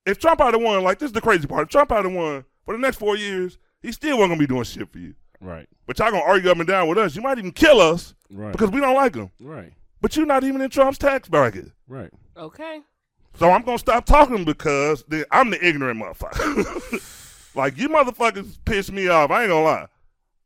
If 0.06 0.20
Trump 0.20 0.40
had 0.42 0.56
won, 0.56 0.84
like 0.84 1.00
this 1.00 1.08
is 1.08 1.14
the 1.14 1.22
crazy 1.22 1.48
part. 1.48 1.64
If 1.64 1.70
Trump 1.70 1.92
had 1.92 2.06
won 2.06 2.44
for 2.66 2.74
the 2.74 2.78
next 2.80 2.98
four 2.98 3.16
years, 3.16 3.58
he 3.82 3.92
still 3.92 4.18
wasn't 4.18 4.32
gonna 4.32 4.40
be 4.40 4.48
doing 4.48 4.64
shit 4.64 4.92
for 4.92 5.00
you. 5.00 5.14
Right. 5.40 5.68
But 5.86 6.00
y'all 6.00 6.12
gonna 6.12 6.24
argue 6.24 6.50
up 6.50 6.58
and 6.58 6.68
down 6.68 6.88
with 6.88 6.98
us. 6.98 7.16
You 7.16 7.22
might 7.22 7.38
even 7.38 7.52
kill 7.52 7.80
us 7.82 8.16
Right. 8.30 8.52
because 8.52 8.72
we 8.72 8.80
don't 8.82 8.96
like 8.96 9.16
him. 9.16 9.32
right. 9.40 9.74
But 10.02 10.18
you're 10.18 10.26
not 10.26 10.44
even 10.44 10.60
in 10.62 10.70
Trump's 10.70 10.98
tax 10.98 11.30
bracket. 11.30 11.72
Right. 11.88 12.10
Okay. 12.36 12.82
So 13.36 13.50
I'm 13.50 13.64
gonna 13.64 13.78
stop 13.80 14.06
talking 14.06 14.46
because 14.46 15.04
the, 15.08 15.26
I'm 15.32 15.50
the 15.50 15.66
ignorant 15.66 16.00
motherfucker. 16.02 17.52
like 17.56 17.78
you 17.78 17.90
motherfuckers 17.90 18.58
piss 18.66 18.92
me 18.92 19.08
off. 19.08 19.32
I 19.32 19.44
ain't 19.44 19.50
gonna 19.50 19.64
lie. 19.66 19.88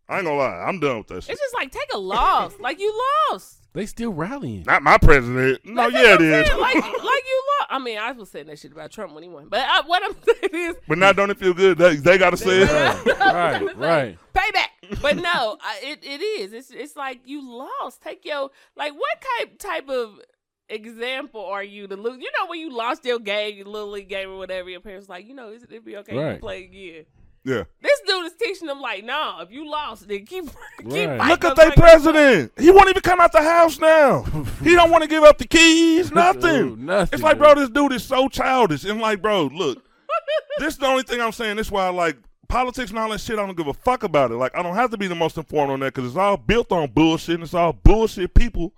I 0.10 0.18
ain't 0.18 0.26
gonna 0.26 0.38
lie. 0.38 0.64
I'm 0.66 0.80
done 0.80 1.00
with 1.00 1.08
that 1.08 1.24
shit. 1.24 1.32
It's 1.34 1.42
just 1.42 1.54
like 1.54 1.72
take 1.72 1.90
a 1.94 1.98
loss. 1.98 2.54
like 2.60 2.80
you 2.80 2.98
lost. 3.32 3.56
They 3.74 3.86
still 3.86 4.12
rallying. 4.12 4.64
Not 4.66 4.82
my 4.82 4.98
president. 4.98 5.64
No, 5.66 5.84
That's 5.92 5.94
yeah, 5.94 6.12
what 6.14 6.22
it 6.22 6.34
I'm 6.34 6.42
is. 6.42 6.48
saying, 6.48 6.60
Like, 6.62 6.76
like 6.84 6.84
you 6.94 7.44
lost. 7.60 7.68
I 7.70 7.80
mean, 7.80 7.98
I 8.00 8.12
was 8.14 8.32
saying 8.32 8.48
that 8.48 8.58
shit 8.58 8.72
about 8.72 8.90
Trump 8.90 9.14
when 9.14 9.22
he 9.22 9.30
won. 9.30 9.50
But 9.50 9.60
I, 9.60 9.82
what 9.86 10.02
I'm 10.04 10.16
saying 10.26 10.70
is, 10.72 10.76
But 10.88 10.98
now 10.98 11.12
don't 11.12 11.30
it 11.30 11.38
feel 11.38 11.54
good? 11.54 11.78
They, 11.78 11.98
they 11.98 12.18
gotta 12.18 12.38
say 12.38 12.62
it. 12.64 13.06
Right. 13.20 13.76
Right. 13.76 14.18
payback. 14.34 15.02
But 15.02 15.18
no, 15.18 15.58
I, 15.62 15.80
it 15.84 16.00
it 16.04 16.22
is. 16.22 16.54
It's 16.54 16.72
it's 16.72 16.96
like 16.96 17.20
you 17.26 17.46
lost. 17.48 18.02
Take 18.02 18.24
your 18.26 18.50
like 18.78 18.94
what 18.94 19.24
type 19.40 19.60
type 19.60 19.90
of 19.90 20.22
example 20.70 21.46
are 21.46 21.64
you 21.64 21.88
to 21.88 21.96
lose? 21.96 22.18
You 22.20 22.30
know 22.40 22.48
when 22.48 22.60
you 22.60 22.76
lost 22.76 23.06
your 23.06 23.20
game, 23.20 23.56
your 23.58 23.66
little 23.68 23.92
league 23.92 24.10
game 24.10 24.30
or 24.30 24.38
whatever, 24.38 24.70
your 24.70 24.80
parents 24.82 25.08
like, 25.10 25.28
you 25.28 25.34
know, 25.34 25.50
is 25.50 25.64
it'd 25.64 25.86
be 25.86 25.98
okay 25.98 26.14
to 26.14 26.20
Right. 26.20 26.40
play 26.40 26.64
again. 26.66 27.06
Yeah. 27.44 27.64
This 27.82 28.02
dude 28.06 28.26
is 28.26 28.34
teaching 28.34 28.68
them 28.68 28.82
like, 28.82 29.06
no, 29.06 29.38
if 29.42 29.52
you 29.52 29.70
lost, 29.70 30.08
then 30.10 30.26
keep 30.26 30.46
keep 30.90 31.08
Right. 31.10 31.18
fighting. 31.18 31.28
Look 31.30 31.46
at 31.46 31.52
us 31.54 31.58
their 31.58 31.68
like- 31.68 31.76
president. 31.78 32.52
He 32.60 32.72
won't 32.72 32.90
even 32.90 33.02
come 33.02 33.22
out 33.22 33.32
the 33.32 33.42
house 33.42 33.80
now. 33.80 34.24
he 34.64 34.74
don't 34.76 34.92
want 34.92 35.04
to 35.04 35.10
give 35.10 35.24
up 35.24 35.38
the 35.38 35.48
keys, 35.48 36.12
nothing. 36.12 36.42
Dude, 36.70 36.80
nothing, 36.80 37.14
it's 37.14 37.24
like, 37.24 37.38
bro, 37.38 37.56
this 37.56 37.70
dude 37.70 37.94
is 37.94 38.04
so 38.04 38.28
childish. 38.28 38.84
And 38.84 39.00
like, 39.00 39.22
bro, 39.22 39.44
look, 39.46 39.82
this 40.60 40.74
is 40.74 40.78
the 40.80 40.88
only 40.88 41.04
thing 41.04 41.22
I'm 41.22 41.32
saying. 41.32 41.56
This 41.56 41.68
is 41.68 41.72
why, 41.72 41.88
like, 41.90 42.18
politics 42.50 42.90
and 42.90 43.00
all 43.00 43.10
that 43.12 43.20
shit, 43.22 43.40
I 43.40 43.46
don't 43.46 43.56
give 43.56 43.68
a 43.68 43.74
fuck 43.74 44.04
about 44.04 44.32
it. 44.32 44.36
Like, 44.36 44.54
I 44.58 44.62
don't 44.62 44.76
have 44.76 44.92
to 44.92 44.98
be 44.98 45.08
the 45.08 45.16
most 45.16 45.38
informed 45.38 45.72
on 45.72 45.80
that 45.82 45.94
because 45.94 46.10
it's 46.10 46.18
all 46.18 46.36
built 46.38 46.72
on 46.74 46.90
bullshit 46.92 47.36
and 47.36 47.44
it's 47.44 47.54
all 47.54 47.72
bullshit 47.72 48.34
people 48.34 48.74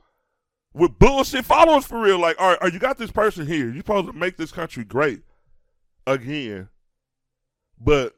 with 0.73 0.97
bullshit 0.99 1.45
followers 1.45 1.85
for 1.85 2.01
real. 2.01 2.19
Like, 2.19 2.39
all 2.39 2.49
right, 2.49 2.57
are 2.61 2.69
you 2.69 2.79
got 2.79 2.97
this 2.97 3.11
person 3.11 3.47
here? 3.47 3.65
You're 3.65 3.77
supposed 3.77 4.07
to 4.07 4.13
make 4.13 4.37
this 4.37 4.51
country 4.51 4.83
great 4.83 5.21
again. 6.05 6.69
But 7.79 8.15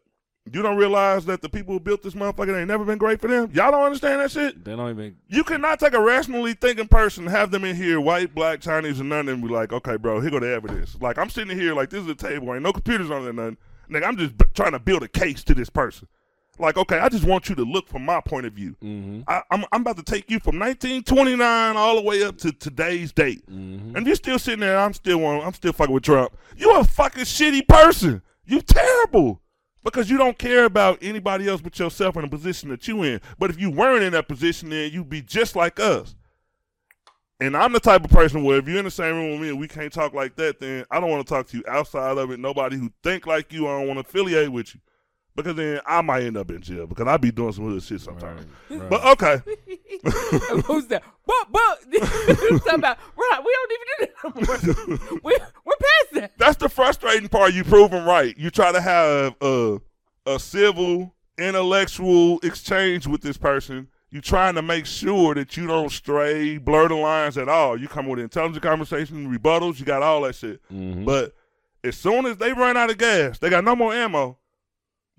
you 0.52 0.61
don't 0.64 0.78
realize 0.78 1.26
that 1.26 1.41
the 1.41 1.49
people 1.49 1.73
who 1.73 1.80
built 1.80 2.02
this 2.02 2.15
motherfucker 2.15 2.57
ain't 2.57 2.68
never 2.68 2.84
been 2.84 2.98
great 2.98 3.22
for 3.22 3.28
them? 3.28 3.52
Y'all 3.53 3.72
don't 3.72 3.84
understand 3.84 4.22
that 4.22 4.32
shit? 4.32 4.64
They 4.65 4.76
don't 4.76 4.90
even. 4.90 5.18
You 5.28 5.44
cannot 5.44 5.80
take 5.80 5.94
a 5.94 6.02
rationally 6.02 6.53
thinking 6.53 6.88
person, 6.88 7.28
have 7.28 7.52
them 7.52 7.64
in 7.64 7.76
here, 7.76 8.02
white, 8.02 8.34
black, 8.34 8.60
Chinese, 8.60 8.99
and 8.99 9.10
none, 9.10 9.30
and 9.30 9.41
be 9.41 9.49
like, 9.49 9.72
okay, 9.72 9.98
bro, 9.98 10.19
here 10.19 10.32
go 10.32 10.40
the 10.40 10.49
evidence. 10.49 10.98
Like, 10.99 11.19
I'm 11.19 11.30
sitting 11.30 11.57
here, 11.57 11.76
like, 11.76 11.91
this 11.91 12.03
is 12.03 12.10
a 12.10 12.15
table, 12.15 12.53
ain't 12.53 12.64
no 12.64 12.73
computers 12.73 13.11
on 13.11 13.23
there, 13.23 13.34
nothing. 13.34 13.57
Nigga, 13.90 14.07
I'm 14.07 14.18
just 14.18 14.38
b- 14.38 14.45
trying 14.53 14.72
to 14.72 14.80
build 14.80 15.03
a 15.03 15.07
case 15.07 15.44
to 15.44 15.53
this 15.53 15.69
person. 15.69 16.07
Like, 16.62 16.78
okay, 16.78 17.00
I 17.00 17.10
just 17.10 17.24
want 17.24 17.50
you 17.50 17.56
to 17.56 17.64
look 17.64 17.88
from 17.88 18.06
my 18.06 18.22
point 18.22 18.46
of 18.46 18.54
view. 18.54 18.76
Mm-hmm. 18.84 19.22
I, 19.28 19.42
I'm, 19.50 19.66
I'm 19.72 19.82
about 19.82 19.98
to 19.98 20.04
take 20.04 20.30
you 20.30 20.40
from 20.40 20.60
1929 20.60 21.76
all 21.76 21.96
the 21.96 22.02
way 22.02 22.24
up 22.24 22.38
to 22.40 22.52
today's 22.52 23.12
date. 23.12 23.44
Mm-hmm. 23.50 23.96
And 23.96 24.06
you're 24.06 24.16
still 24.16 24.40
sitting 24.40 24.60
there, 24.60 24.78
I'm 24.78 24.94
still 24.94 25.26
I'm 25.26 25.54
still 25.54 25.74
fucking 25.74 25.94
with 25.94 26.04
Trump. 26.04 26.38
You 26.56 26.76
a 26.76 26.84
fucking 26.84 27.24
shitty 27.24 27.68
person. 27.68 28.22
You 28.46 28.62
terrible. 28.62 29.42
Because 29.84 30.12
you 30.12 30.18
don't 30.18 30.38
care 30.38 30.66
about 30.66 31.00
anybody 31.02 31.50
else 31.50 31.60
but 31.60 31.80
yourself 31.80 32.16
in 32.16 32.22
the 32.22 32.28
position 32.28 32.70
that 32.70 32.88
you 32.88 33.02
in. 33.02 33.20
But 33.40 33.50
if 33.50 33.60
you 33.60 33.72
weren't 33.72 34.04
in 34.04 34.14
that 34.14 34.28
position, 34.28 34.70
then 34.70 34.92
you'd 34.92 35.10
be 35.10 35.24
just 35.24 35.56
like 35.56 35.80
us. 35.80 36.16
And 37.40 37.58
I'm 37.58 37.74
the 37.74 37.80
type 37.80 38.06
of 38.06 38.12
person 38.12 38.44
where 38.44 38.60
if 38.60 38.68
you're 38.68 38.78
in 38.78 38.86
the 38.86 38.92
same 38.92 39.16
room 39.16 39.32
with 39.32 39.42
me 39.42 39.50
and 39.50 39.60
we 39.60 39.68
can't 39.68 39.92
talk 39.92 40.14
like 40.14 40.36
that, 40.36 40.60
then 40.60 40.86
I 40.92 41.00
don't 41.00 41.10
want 41.10 41.26
to 41.26 41.34
talk 41.34 41.48
to 41.48 41.58
you 41.58 41.64
outside 41.68 42.20
of 42.20 42.30
it. 42.30 42.40
Nobody 42.40 42.78
who 42.78 42.92
think 43.02 43.26
like 43.26 43.52
you, 43.52 43.68
I 43.68 43.80
don't 43.80 43.88
want 43.88 43.98
to 43.98 44.08
affiliate 44.08 44.52
with 44.52 44.76
you. 44.76 44.82
Because 45.36 45.56
then 45.56 45.80
I 45.86 46.02
might 46.02 46.24
end 46.24 46.36
up 46.38 46.49
in 46.52 46.62
jail 46.62 46.86
because 46.88 47.08
I 47.08 47.16
be 47.18 47.32
doing 47.32 47.53
some 47.53 47.70
other 47.70 47.80
shit 47.80 48.02
sometimes. 48.02 48.45
Right, 48.70 48.80
right. 48.82 48.90
But 48.90 49.06
okay. 49.06 49.41
Who's 50.66 50.88
that? 50.88 51.03
But 51.26 51.52
but 51.52 51.80
talking 51.99 52.74
about 52.76 52.98
right? 53.16 53.41
We 53.44 53.58
don't 53.58 53.72
even 53.72 53.88
do 53.88 54.06
that 54.06 54.12
no 54.24 54.98
more. 55.10 55.20
We're 55.24 55.48
we're 55.66 55.74
past 55.80 56.14
that. 56.14 56.32
that's 56.38 56.58
the 56.58 56.68
frustrating 56.70 57.30
part. 57.30 57.53
You 57.53 57.64
prove 57.64 57.91
them 57.91 58.06
right. 58.06 58.38
You 58.38 58.49
try 58.49 58.72
to 58.72 58.82
have 58.82 59.36
a 59.41 59.80
a 60.26 60.38
civil, 60.40 61.16
intellectual 61.38 62.40
exchange 62.44 63.08
with 63.08 63.22
this 63.22 63.38
person. 63.38 63.88
You 64.10 64.20
trying 64.20 64.56
to 64.56 64.62
make 64.62 64.86
sure 64.86 65.34
that 65.36 65.56
you 65.56 65.68
don't 65.68 65.90
stray, 65.90 66.58
blur 66.58 66.90
the 66.90 66.95
lines 66.95 67.38
at 67.38 67.48
all. 67.48 67.80
You 67.80 67.88
come 67.88 68.08
with 68.08 68.20
intelligent 68.20 68.62
conversation, 68.62 69.34
rebuttals. 69.34 69.80
You 69.80 69.86
got 69.86 70.03
all 70.03 70.22
that 70.24 70.36
shit. 70.36 70.60
Mhm. 70.70 71.06
But 71.06 71.34
as 71.84 71.95
soon 71.95 72.26
as 72.26 72.36
they 72.38 72.52
run 72.52 72.76
out 72.76 72.90
of 72.90 72.98
gas, 72.98 73.40
they 73.40 73.49
got 73.49 73.64
no 73.64 73.76
more 73.78 73.94
ammo. 73.94 74.38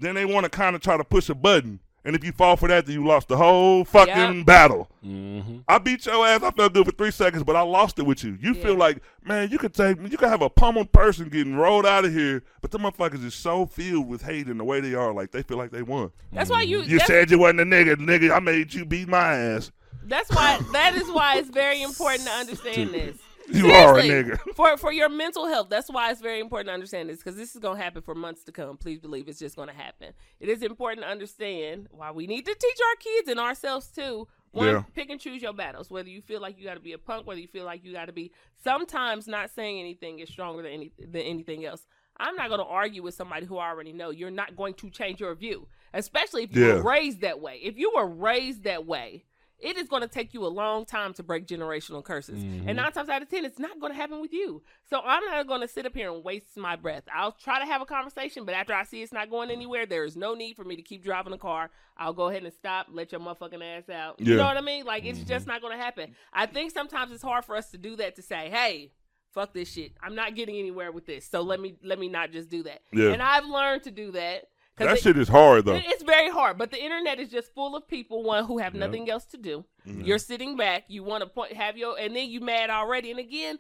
Then 0.03 0.15
they 0.15 0.25
want 0.25 0.45
to 0.45 0.51
kind 0.51 0.77
of 0.77 0.83
try 0.83 0.97
to 0.97 1.05
push 1.05 1.29
a 1.29 1.35
button. 1.35 1.81
And 2.05 2.17
if 2.17 2.25
you 2.25 2.33
fall 2.33 2.57
for 2.57 2.67
that, 2.67 2.85
then 2.87 2.97
you 2.97 3.07
lost 3.07 3.29
the 3.29 3.37
whole 3.37 3.85
fucking 3.85 4.39
Yep. 4.39 4.45
battle. 4.47 4.91
Mm-hmm. 5.07 5.59
I 5.69 5.79
beat 5.79 6.05
your 6.05 6.27
ass. 6.27 6.43
I 6.43 6.51
felt 6.51 6.73
good 6.75 6.85
for 6.85 6.91
three 6.91 7.13
seconds, 7.13 7.45
but 7.45 7.55
I 7.55 7.61
lost 7.61 7.97
it 8.01 8.03
with 8.03 8.25
you. 8.25 8.37
You 8.41 8.55
Yeah. 8.55 8.63
feel 8.65 8.75
like, 8.75 8.99
man, 9.25 9.51
you 9.51 9.59
could 9.59 9.73
take, 9.73 9.99
you 10.11 10.19
could 10.19 10.29
have 10.29 10.43
a 10.43 10.51
pummeled 10.51 10.91
person 10.91 11.29
getting 11.29 11.55
rolled 11.55 11.87
out 11.87 12.05
of 12.05 12.13
here, 12.13 12.43
but 12.61 12.73
the 12.73 12.79
motherfuckers 12.79 13.25
is 13.25 13.35
so 13.35 13.67
filled 13.67 14.09
with 14.09 14.23
hate 14.23 14.49
in 14.49 14.59
the 14.59 14.65
way 14.65 14.81
they 14.81 14.95
are, 14.95 15.13
like 15.13 15.31
they 15.31 15.43
feel 15.45 15.59
like 15.59 15.71
they 15.71 15.83
won. 15.83 16.11
That's 16.33 16.51
why 16.51 16.63
you. 16.63 16.81
You 16.83 16.99
said 16.99 17.31
you 17.31 17.39
wasn't 17.39 17.61
a 17.61 17.65
nigga, 17.67 17.95
nigga. 17.95 18.35
I 18.35 18.41
made 18.41 18.75
you 18.75 18.85
beat 18.85 19.07
my 19.07 19.37
ass. 19.37 19.71
that's 20.05 20.29
why. 20.35 20.59
That 20.73 20.97
is 20.97 21.09
why 21.09 21.37
it's 21.37 21.51
very 21.51 21.83
important 21.83 22.25
to 22.27 22.33
understand 22.33 22.91
this. 22.91 23.17
You 23.53 23.71
are 23.71 23.99
a 23.99 24.03
nigga. 24.03 24.39
For 24.55 24.77
for 24.77 24.93
your 24.93 25.09
mental 25.09 25.47
health, 25.47 25.69
that's 25.71 25.89
why 25.91 26.11
it's 26.11 26.21
very 26.21 26.41
important 26.41 26.69
to 26.69 26.75
understand 26.75 27.09
this 27.09 27.19
because 27.19 27.37
this 27.37 27.55
is 27.55 27.61
gonna 27.61 27.81
happen 27.81 28.03
for 28.03 28.15
months 28.15 28.45
to 28.45 28.53
come. 28.53 28.77
Please 28.77 28.99
believe 29.01 29.29
it's 29.29 29.39
just 29.39 29.57
gonna 29.57 29.73
happen. 29.73 30.13
It 30.41 30.49
is 30.49 30.63
important 30.63 31.03
to 31.03 31.09
understand 31.11 31.89
why 31.91 32.11
we 32.11 32.27
need 32.27 32.45
to 32.47 32.55
teach 32.55 32.79
our 32.91 32.97
kids 32.97 33.29
and 33.29 33.41
ourselves 33.41 33.89
too. 33.89 34.29
One, 34.53 34.67
Yeah. 34.69 34.83
pick 34.95 35.09
and 35.11 35.19
choose 35.21 35.41
your 35.43 35.55
battles. 35.55 35.91
Whether 35.91 36.11
you 36.11 36.21
feel 36.21 36.41
like 36.41 36.59
you 36.59 36.65
got 36.65 36.75
to 36.75 36.81
be 36.81 36.93
a 36.93 36.99
punk, 36.99 37.27
whether 37.27 37.41
you 37.41 37.49
feel 37.49 37.65
like 37.65 37.83
you 37.85 37.93
got 37.95 38.07
to 38.07 38.13
be. 38.13 38.33
Sometimes 38.63 39.27
not 39.27 39.51
saying 39.51 39.81
anything 39.81 40.19
is 40.19 40.29
stronger 40.29 40.63
than 40.63 40.73
any 40.73 40.93
than 40.99 41.23
anything 41.23 41.65
else. 41.65 41.87
I'm 42.19 42.37
not 42.37 42.49
going 42.49 42.61
to 42.61 42.67
argue 42.67 43.03
with 43.03 43.15
somebody 43.15 43.47
who 43.47 43.57
I 43.57 43.69
already 43.71 43.93
know. 43.95 44.11
You're 44.11 44.31
not 44.31 44.55
going 44.55 44.75
to 44.75 44.91
change 44.91 45.21
your 45.21 45.35
view, 45.35 45.67
especially 45.95 46.45
if 46.45 46.55
you 46.55 46.67
Yeah. 46.67 46.75
were 46.75 46.83
raised 46.83 47.23
that 47.23 47.41
way. 47.41 47.59
If 47.63 47.79
you 47.79 47.93
were 47.97 48.07
raised 48.07 48.65
that 48.65 48.87
way, 48.87 49.25
it 49.63 49.77
is 49.77 49.89
going 49.89 50.03
to 50.03 50.09
take 50.09 50.35
you 50.35 50.45
a 50.45 50.49
long 50.49 50.85
time 50.85 51.15
to 51.15 51.23
break 51.23 51.47
generational 51.47 52.05
curses. 52.05 52.43
And 52.43 52.63
mm-hmm. 52.63 52.77
nine 52.77 52.93
times 52.93 53.09
out 53.09 53.23
of 53.23 53.31
ten, 53.31 53.45
it's 53.45 53.59
not 53.59 53.81
going 53.81 53.93
to 53.93 53.97
happen 53.97 54.21
with 54.21 54.33
you. 54.33 54.63
So 54.91 55.01
I'm 55.05 55.25
not 55.25 55.47
going 55.47 55.61
to 55.61 55.69
sit 55.69 55.87
up 55.87 55.95
here 55.95 56.13
and 56.13 56.25
waste 56.25 56.57
my 56.57 56.77
breath. 56.77 57.05
I'll 57.15 57.33
try 57.33 57.61
to 57.61 57.67
have 57.67 57.81
a 57.81 57.87
conversation, 57.87 58.45
but 58.45 58.55
after 58.55 58.75
I 58.75 58.85
see 58.85 59.03
it's 59.03 59.13
not 59.13 59.31
going 59.31 59.49
mm. 59.49 59.53
anywhere, 59.53 59.87
there 59.87 60.05
is 60.05 60.17
no 60.17 60.35
need 60.35 60.57
for 60.57 60.65
me 60.65 60.77
to 60.77 60.83
keep 60.83 61.05
driving 61.05 61.33
the 61.33 61.39
car. 61.39 61.71
I'll 61.97 62.13
go 62.13 62.29
ahead 62.29 62.43
and 62.43 62.53
stop, 62.53 62.89
let 62.91 63.13
your 63.13 63.21
motherfucking 63.21 63.79
ass 63.79 63.89
out. 63.89 64.21
You 64.21 64.33
Yeah. 64.33 64.39
know 64.39 64.47
what 64.47 64.57
I 64.57 64.63
mean? 64.63 64.85
Like, 64.85 65.05
it's 65.05 65.21
mm-hmm. 65.21 65.29
just 65.29 65.47
not 65.47 65.61
going 65.61 65.77
to 65.77 65.83
happen. 65.83 66.15
I 66.33 66.47
think 66.47 66.73
sometimes 66.73 67.13
it's 67.13 67.23
hard 67.23 67.45
for 67.45 67.55
us 67.57 67.71
to 67.71 67.79
do 67.79 67.97
that 67.97 68.17
to 68.17 68.23
say, 68.23 68.51
hey, 68.51 68.91
fuck 69.33 69.53
this 69.53 69.71
shit. 69.71 69.93
I'm 70.03 70.15
not 70.15 70.35
getting 70.35 70.57
anywhere 70.57 70.93
with 70.93 71.07
this. 71.07 71.27
So 71.27 71.43
let 71.43 71.61
me 71.61 71.77
let 71.83 71.99
me 71.99 72.09
not 72.09 72.33
just 72.33 72.51
do 72.51 72.63
that. 72.65 72.83
Yeah. 72.93 73.13
And 73.13 73.23
I've 73.23 73.45
learned 73.45 73.85
to 73.85 73.91
do 73.91 74.13
that. 74.13 74.49
That 74.77 74.97
it- 74.97 75.03
shit 75.03 75.19
is 75.19 75.29
hard 75.29 75.65
though. 75.67 75.75
It's 75.83 76.03
very 76.03 76.31
hard, 76.31 76.59
but 76.59 76.71
the 76.71 76.83
internet 76.83 77.21
is 77.21 77.29
just 77.29 77.55
full 77.55 77.77
of 77.77 77.87
people 77.87 78.23
one 78.23 78.45
who 78.45 78.59
have 78.59 78.75
nothing 78.75 79.09
else 79.11 79.25
to 79.27 79.37
do. 79.37 79.65
Mm-hmm. 79.87 80.03
You're 80.03 80.19
sitting 80.19 80.57
back, 80.57 80.85
you 80.89 81.03
want 81.05 81.23
to 81.23 81.29
point, 81.29 81.53
have 81.53 81.77
your, 81.77 81.99
and 81.99 82.17
then 82.17 82.29
you 82.29 82.41
mad 82.41 82.71
already. 82.71 83.11
And 83.11 83.21
again, 83.21 83.59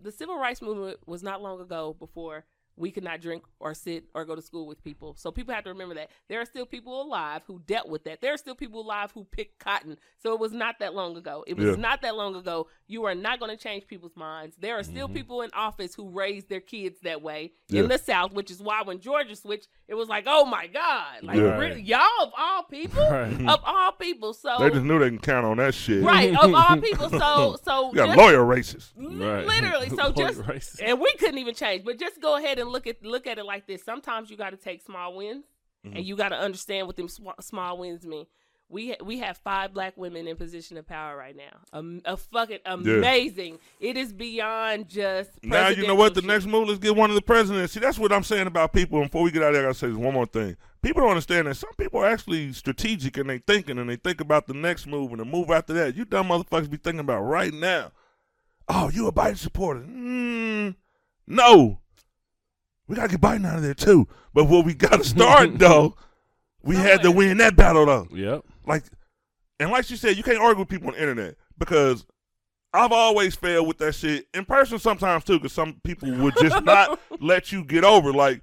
the 0.00 0.12
civil 0.12 0.36
rights 0.38 0.60
movement 0.60 0.98
was 1.06 1.22
not 1.22 1.40
long 1.42 1.60
ago 1.60 1.96
before 1.98 2.44
we 2.80 2.90
could 2.90 3.04
not 3.04 3.20
drink 3.20 3.44
or 3.60 3.74
sit 3.74 4.04
or 4.14 4.24
go 4.24 4.34
to 4.34 4.42
school 4.42 4.66
with 4.66 4.82
people. 4.82 5.14
So 5.16 5.30
people 5.30 5.54
have 5.54 5.64
to 5.64 5.70
remember 5.70 5.94
that 5.96 6.10
there 6.28 6.40
are 6.40 6.44
still 6.46 6.66
people 6.66 7.02
alive 7.02 7.42
who 7.46 7.60
dealt 7.66 7.88
with 7.88 8.04
that. 8.04 8.20
There 8.22 8.32
are 8.32 8.38
still 8.38 8.54
people 8.54 8.80
alive 8.80 9.12
who 9.12 9.24
picked 9.24 9.58
cotton. 9.58 9.98
So 10.18 10.32
it 10.32 10.40
was 10.40 10.52
not 10.52 10.78
that 10.80 10.94
long 10.94 11.16
ago. 11.16 11.44
It 11.46 11.56
was 11.56 11.66
Yeah. 11.66 11.74
not 11.76 12.02
that 12.02 12.16
long 12.16 12.34
ago. 12.34 12.68
You 12.86 13.04
are 13.04 13.14
not 13.14 13.38
going 13.38 13.50
to 13.50 13.62
change 13.62 13.86
people's 13.86 14.16
minds. 14.16 14.56
There 14.56 14.78
are 14.78 14.82
still 14.82 15.06
mm-hmm. 15.06 15.16
people 15.16 15.42
in 15.42 15.50
office 15.52 15.94
who 15.94 16.08
raised 16.08 16.48
their 16.48 16.60
kids 16.60 17.00
that 17.02 17.22
way 17.22 17.52
Yeah. 17.68 17.82
in 17.82 17.88
the 17.88 17.98
South, 17.98 18.32
which 18.32 18.50
is 18.50 18.60
why 18.62 18.82
when 18.82 18.98
Georgia 19.00 19.36
switched, 19.36 19.68
it 19.86 19.94
was 19.94 20.08
like, 20.08 20.24
oh 20.26 20.46
my 20.46 20.66
God, 20.66 21.22
like 21.22 21.36
Yeah. 21.36 21.58
really, 21.58 21.82
y'all 21.82 22.00
of 22.22 22.32
all 22.36 22.62
people, 22.64 23.02
Right. 23.08 23.32
of 23.48 23.60
all 23.64 23.92
people. 23.92 24.32
So 24.32 24.56
They 24.58 24.70
just 24.70 24.84
knew 24.84 24.98
they 24.98 25.08
can 25.10 25.18
count 25.18 25.44
on 25.44 25.58
that 25.58 25.74
shit. 25.74 26.02
right 26.02 26.34
of 26.34 26.54
all 26.54 26.76
people. 26.80 27.10
So 27.10 27.58
so 27.62 27.92
just- 27.94 28.16
lawyer 28.16 28.38
racists. 28.44 28.92
Right. 28.96 29.46
literally. 29.46 29.90
So 29.90 30.12
just 30.16 30.38
racist. 30.40 30.80
and 30.82 30.98
we 30.98 31.12
couldn't 31.18 31.38
even 31.38 31.54
change, 31.54 31.84
but 31.84 31.98
just 31.98 32.20
go 32.20 32.36
ahead 32.36 32.58
and 32.58 32.69
look 32.70 32.86
at 32.86 33.04
look 33.04 33.26
at 33.26 33.38
it 33.38 33.44
like 33.44 33.66
this. 33.66 33.82
Sometimes 33.82 34.30
you 34.30 34.36
got 34.36 34.50
to 34.50 34.56
take 34.56 34.82
small 34.82 35.14
wins, 35.16 35.44
Mm-hmm. 35.86 35.96
and 35.96 36.04
you 36.04 36.14
got 36.14 36.28
to 36.28 36.36
understand 36.36 36.86
what 36.86 36.96
them 36.96 37.08
sm- 37.08 37.28
small 37.40 37.78
wins 37.78 38.04
mean. 38.04 38.26
We 38.68 38.90
ha- 38.90 39.02
we 39.02 39.18
have 39.20 39.38
five 39.38 39.72
black 39.72 39.96
women 39.96 40.28
in 40.28 40.36
position 40.36 40.76
of 40.76 40.86
power 40.86 41.16
right 41.16 41.34
now. 41.34 41.56
Um, 41.72 42.02
a 42.04 42.18
fucking 42.18 42.58
amazing. 42.66 43.58
It 43.80 43.96
is 43.96 44.12
beyond 44.12 44.88
just. 44.88 45.30
Now 45.42 45.68
you 45.68 45.86
know 45.86 45.94
what? 45.94 46.12
The 46.14 46.20
next 46.20 46.44
move, 46.44 46.68
let's 46.68 46.80
get 46.80 46.94
one 46.94 47.08
of 47.08 47.16
the 47.16 47.22
presidents. 47.22 47.72
See, 47.72 47.80
that's 47.80 47.98
what 47.98 48.12
I'm 48.12 48.24
saying 48.24 48.46
about 48.46 48.74
people. 48.74 49.00
And 49.00 49.10
before 49.10 49.22
we 49.22 49.30
get 49.30 49.42
out 49.42 49.48
of 49.48 49.54
there, 49.54 49.62
I 49.62 49.66
gotta 49.68 49.78
say 49.78 49.88
this 49.88 49.96
one 49.96 50.12
more 50.12 50.26
thing. 50.26 50.54
People 50.82 51.00
don't 51.00 51.10
understand 51.12 51.46
that 51.46 51.54
some 51.56 51.72
people 51.78 52.00
are 52.00 52.06
actually 52.06 52.52
strategic 52.52 53.16
and 53.16 53.30
they 53.30 53.38
thinking 53.38 53.78
and 53.78 53.88
they 53.88 53.96
think 53.96 54.20
about 54.20 54.46
the 54.48 54.54
next 54.54 54.86
move 54.86 55.12
and 55.12 55.20
the 55.20 55.24
move 55.24 55.50
after 55.50 55.72
that. 55.72 55.96
You 55.96 56.04
dumb 56.04 56.28
motherfuckers 56.28 56.68
be 56.70 56.76
thinking 56.76 57.00
about 57.00 57.22
right 57.22 57.54
now. 57.54 57.90
Oh, 58.68 58.90
you 58.90 59.06
a 59.08 59.12
Biden 59.12 59.38
supporter? 59.38 59.80
Mm, 59.80 60.74
no. 61.26 61.80
We 62.90 62.96
gotta 62.96 63.08
get 63.08 63.20
Biden 63.20 63.46
out 63.46 63.54
of 63.54 63.62
there 63.62 63.72
too. 63.72 64.08
But 64.34 64.46
what 64.46 64.64
we 64.64 64.74
gotta 64.74 65.04
start 65.04 65.58
though, 65.60 65.94
we 66.60 66.74
had 66.74 67.02
to 67.02 67.12
win 67.12 67.38
that 67.38 67.54
battle 67.54 67.86
though. 67.86 68.08
Yep. 68.12 68.44
Like, 68.66 68.82
and 69.60 69.70
like 69.70 69.84
she 69.84 69.96
said, 69.96 70.16
you 70.16 70.24
can't 70.24 70.40
argue 70.40 70.58
with 70.58 70.68
people 70.68 70.88
on 70.88 70.94
the 70.94 71.00
internet 71.00 71.36
because 71.56 72.04
I've 72.74 72.90
always 72.90 73.36
failed 73.36 73.68
with 73.68 73.78
that 73.78 73.94
shit 73.94 74.26
in 74.34 74.44
person 74.44 74.80
sometimes 74.80 75.22
too. 75.22 75.38
Because 75.38 75.52
some 75.52 75.80
people 75.84 76.10
would 76.16 76.34
just 76.40 76.64
not 76.64 76.98
let 77.20 77.52
you 77.52 77.64
get 77.64 77.84
over. 77.84 78.12
Like, 78.12 78.42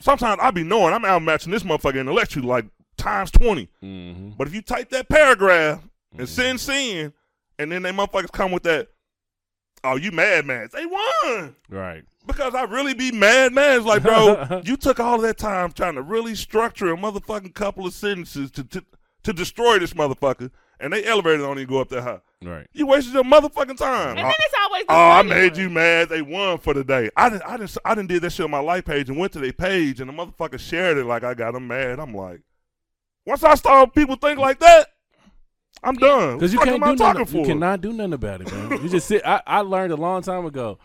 sometimes 0.00 0.38
I 0.40 0.52
be 0.52 0.62
knowing 0.62 0.94
I'm 0.94 1.02
outmatching 1.02 1.50
this 1.50 1.64
motherfucker 1.64 1.98
and 1.98 2.12
let 2.12 2.36
you 2.36 2.42
like 2.42 2.66
times 2.96 3.32
twenty. 3.32 3.68
Mm-hmm. 3.82 4.34
But 4.38 4.46
if 4.46 4.54
you 4.54 4.62
type 4.62 4.90
that 4.90 5.08
paragraph 5.08 5.82
and 6.16 6.28
send 6.28 6.60
sin, 6.60 7.12
and 7.58 7.72
then 7.72 7.82
they 7.82 7.90
motherfuckers 7.90 8.30
come 8.30 8.52
with 8.52 8.62
that, 8.62 8.86
oh, 9.82 9.96
you 9.96 10.12
mad 10.12 10.46
man? 10.46 10.68
They 10.72 10.86
won 10.86 11.56
Right. 11.68 12.04
Because 12.26 12.54
I 12.54 12.62
really 12.64 12.94
be 12.94 13.12
mad 13.12 13.52
man. 13.52 13.78
It's 13.78 13.86
like, 13.86 14.02
bro, 14.02 14.62
you 14.64 14.76
took 14.76 15.00
all 15.00 15.18
that 15.20 15.38
time 15.38 15.72
trying 15.72 15.94
to 15.94 16.02
really 16.02 16.34
structure 16.34 16.92
a 16.92 16.96
motherfucking 16.96 17.54
couple 17.54 17.86
of 17.86 17.94
sentences 17.94 18.50
to 18.52 18.64
to, 18.64 18.84
to 19.24 19.32
destroy 19.32 19.78
this 19.78 19.94
motherfucker, 19.94 20.50
and 20.80 20.92
they 20.92 21.04
elevator 21.04 21.38
don't 21.38 21.58
even 21.58 21.68
go 21.68 21.80
up 21.80 21.88
that 21.90 22.02
high. 22.02 22.20
Right. 22.42 22.66
You 22.74 22.86
wasted 22.86 23.14
your 23.14 23.24
motherfucking 23.24 23.78
time. 23.78 24.10
And 24.10 24.18
then 24.18 24.26
it's 24.38 24.54
always. 24.62 24.84
The 24.86 24.92
Oh, 24.92 24.96
I 24.96 25.22
made 25.22 25.52
one. 25.52 25.60
you 25.60 25.70
mad. 25.70 26.10
They 26.10 26.20
won 26.20 26.58
for 26.58 26.74
the 26.74 26.84
day. 26.84 27.08
I 27.16 27.30
didn't. 27.30 27.42
I 27.44 27.56
didn't. 27.56 27.76
I 27.84 27.94
didn't 27.94 28.08
did 28.08 28.22
that 28.22 28.30
shit 28.30 28.44
on 28.44 28.50
my 28.50 28.58
life 28.58 28.84
page 28.84 29.08
and 29.08 29.18
went 29.18 29.32
to 29.32 29.40
their 29.40 29.52
page 29.52 30.00
and 30.00 30.10
the 30.10 30.14
motherfucker 30.14 30.58
shared 30.58 30.98
it 30.98 31.04
like 31.06 31.24
I 31.24 31.32
got 31.34 31.54
them 31.54 31.68
mad. 31.68 31.98
I'm 31.98 32.14
like, 32.14 32.42
once 33.24 33.42
I 33.44 33.54
start 33.54 33.94
people 33.94 34.16
think 34.16 34.38
like 34.38 34.58
that, 34.58 34.88
I'm 35.82 35.94
done. 35.94 36.36
Because 36.36 36.52
you 36.52 36.58
can't 36.58 36.76
am 36.76 36.84
I 36.84 36.90
do 36.92 36.98
talking 36.98 37.20
nothing. 37.20 37.32
for? 37.32 37.38
You 37.40 37.54
cannot 37.54 37.80
do 37.80 37.92
nothing 37.92 38.12
about 38.12 38.40
it, 38.42 38.52
man. 38.52 38.82
you 38.82 38.88
just 38.90 39.08
sit. 39.08 39.22
I, 39.24 39.40
I 39.46 39.60
learned 39.60 39.92
a 39.92 39.96
long 39.96 40.20
time 40.22 40.44
ago. 40.44 40.78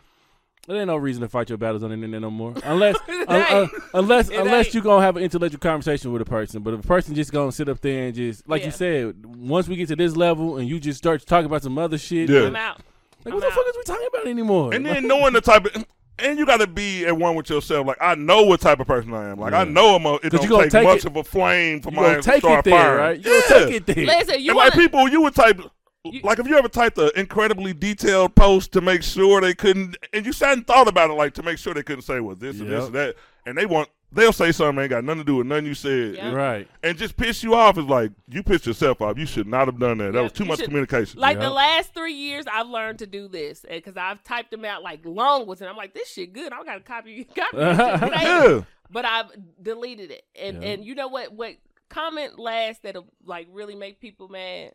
There 0.67 0.77
ain't 0.77 0.87
no 0.87 0.97
reason 0.97 1.21
to 1.23 1.29
fight 1.29 1.49
your 1.49 1.57
battles 1.57 1.81
on 1.81 1.89
the 1.89 1.95
internet 1.95 2.21
no 2.21 2.29
more, 2.29 2.53
unless 2.63 2.95
It 3.07 3.27
un- 3.29 3.41
uh, 3.49 3.67
unless 3.95 4.29
It 4.29 4.35
unless 4.39 4.67
ain't. 4.67 4.75
you 4.75 4.81
gonna 4.81 5.03
have 5.03 5.17
an 5.17 5.23
intellectual 5.23 5.59
conversation 5.59 6.11
with 6.11 6.21
a 6.21 6.25
person. 6.25 6.61
But 6.61 6.75
if 6.75 6.81
a 6.83 6.87
person 6.87 7.15
just 7.15 7.31
gonna 7.31 7.51
sit 7.51 7.67
up 7.69 7.81
there 7.81 8.05
and 8.07 8.13
just 8.15 8.47
like 8.47 8.61
Yeah. 8.61 8.65
you 8.67 8.71
said, 8.71 9.25
once 9.25 9.67
we 9.67 9.75
get 9.77 9.87
to 9.87 9.95
this 9.95 10.15
level 10.15 10.57
and 10.57 10.67
you 10.69 10.79
just 10.79 10.97
start 10.99 11.25
talking 11.25 11.47
about 11.47 11.63
some 11.63 11.77
other 11.79 11.97
shit, 11.97 12.29
Yeah. 12.29 12.41
I'm 12.47 12.55
out. 12.55 12.77
like 13.25 13.33
I'm 13.33 13.33
what 13.33 13.39
the 13.41 13.47
out. 13.47 13.53
fuck 13.53 13.65
is 13.69 13.77
we 13.77 13.83
talking 13.83 14.07
about 14.13 14.27
anymore? 14.27 14.73
And 14.73 14.85
then 14.85 15.07
knowing 15.07 15.33
the 15.33 15.41
type 15.41 15.65
of, 15.65 15.85
and 16.19 16.37
you 16.37 16.45
got 16.45 16.57
to 16.59 16.67
be 16.67 17.05
at 17.05 17.17
one 17.17 17.33
with 17.33 17.49
yourself. 17.49 17.87
Like 17.87 17.97
I 18.01 18.13
know 18.13 18.43
what 18.43 18.59
type 18.61 18.79
of 18.79 18.85
person 18.85 19.11
I 19.13 19.29
am. 19.31 19.39
Like 19.39 19.53
I 19.53 19.63
know 19.63 19.95
I'm 19.95 20.05
a, 20.05 20.15
it 20.15 20.23
'Cause 20.23 20.31
don't 20.31 20.43
you 20.43 20.49
gonna 20.49 20.63
take, 20.63 20.71
take 20.73 20.83
much 20.83 20.97
it- 20.99 21.05
of 21.05 21.15
a 21.15 21.23
flame 21.23 21.81
for 21.81 21.89
you 21.89 21.95
my 21.95 22.01
gonna 22.03 22.17
ass 22.19 22.25
to 22.25 22.31
take 22.31 22.41
start 22.41 22.59
it 22.59 22.69
there, 22.69 22.77
firing. 22.79 22.99
right? 22.99 23.25
You 23.25 23.31
yeah. 23.31 23.41
gonna 23.49 23.65
take 23.65 23.75
it 23.75 23.85
there. 23.87 24.05
Listen, 24.05 24.39
you 24.41 24.49
and 24.51 24.57
want 24.57 24.75
like 24.75 24.79
people, 24.79 25.07
you 25.09 25.21
would 25.21 25.33
type. 25.33 25.61
You- 26.05 26.21
like 26.23 26.39
if 26.39 26.47
you 26.47 26.57
ever 26.57 26.69
typed 26.69 26.97
an 26.97 27.11
incredibly 27.15 27.73
detailed 27.73 28.33
post 28.35 28.71
to 28.71 28.81
make 28.81 29.03
sure 29.03 29.41
they 29.41 29.53
couldn't, 29.53 29.97
and 30.13 30.25
you 30.25 30.31
sat 30.31 30.53
and 30.53 30.65
thought 30.65 30.87
about 30.87 31.09
it, 31.09 31.13
like 31.13 31.33
to 31.33 31.43
make 31.43 31.57
sure 31.57 31.73
they 31.73 31.83
couldn't 31.83 32.03
say 32.03 32.19
well 32.21 32.35
this 32.35 32.59
and 32.61 32.69
this 32.69 32.77
Yep. 32.79 32.85
and 32.85 32.95
that, 32.95 33.15
and 33.45 33.57
they 33.57 33.65
want 33.65 33.89
they'll 34.11 34.31
say 34.33 34.51
something 34.51 34.77
that 34.77 34.81
ain't 34.83 34.89
got 34.89 35.03
nothing 35.03 35.19
to 35.19 35.25
do 35.25 35.35
with 35.35 35.45
nothing 35.45 35.65
you 35.65 35.75
said, 35.75 36.15
Yeah. 36.15 36.31
right? 36.31 36.67
and 36.81 36.97
just 36.97 37.15
piss 37.17 37.43
you 37.43 37.53
off. 37.53 37.77
Is 37.77 37.83
like 37.85 38.11
you 38.29 38.41
pissed 38.43 38.65
yourself 38.65 39.01
off. 39.01 39.17
You 39.19 39.25
should 39.25 39.45
not 39.45 39.67
have 39.67 39.77
done 39.77 39.97
that. 39.99 40.13
That 40.13 40.17
Yeah, 40.19 40.23
was 40.23 40.31
too 40.31 40.45
you 40.45 40.47
much 40.47 40.59
should- 40.59 40.65
communication. 40.69 41.19
Like 41.19 41.35
Yeah. 41.37 41.43
the 41.43 41.49
last 41.51 41.93
three 41.93 42.13
years, 42.13 42.45
I've 42.51 42.67
learned 42.69 42.99
to 42.99 43.05
do 43.07 43.27
this 43.27 43.65
because 43.69 43.97
I've 43.97 44.23
typed 44.23 44.51
them 44.51 44.63
out 44.65 44.81
like 44.81 45.01
long 45.03 45.45
ones, 45.47 45.59
and 45.61 45.69
I'm 45.69 45.75
like, 45.77 45.93
this 45.93 46.09
shit 46.11 46.31
good. 46.33 46.53
I 46.53 46.63
got 46.63 46.75
to 46.75 46.79
copy, 46.79 47.23
copy 47.35 47.57
this 47.57 47.77
shit. 47.77 47.87
It 48.03 48.03
ain't. 48.03 48.13
yeah, 48.23 48.61
But 48.89 49.03
I've 49.05 49.27
deleted 49.61 50.11
it, 50.11 50.23
and 50.39 50.63
Yeah. 50.63 50.69
and 50.69 50.85
you 50.85 50.95
know 50.95 51.09
what? 51.09 51.33
What 51.33 51.55
comment 51.89 52.39
last 52.39 52.83
that'll 52.83 53.05
like 53.25 53.47
really 53.51 53.75
make 53.75 53.99
people 53.99 54.29
mad? 54.29 54.71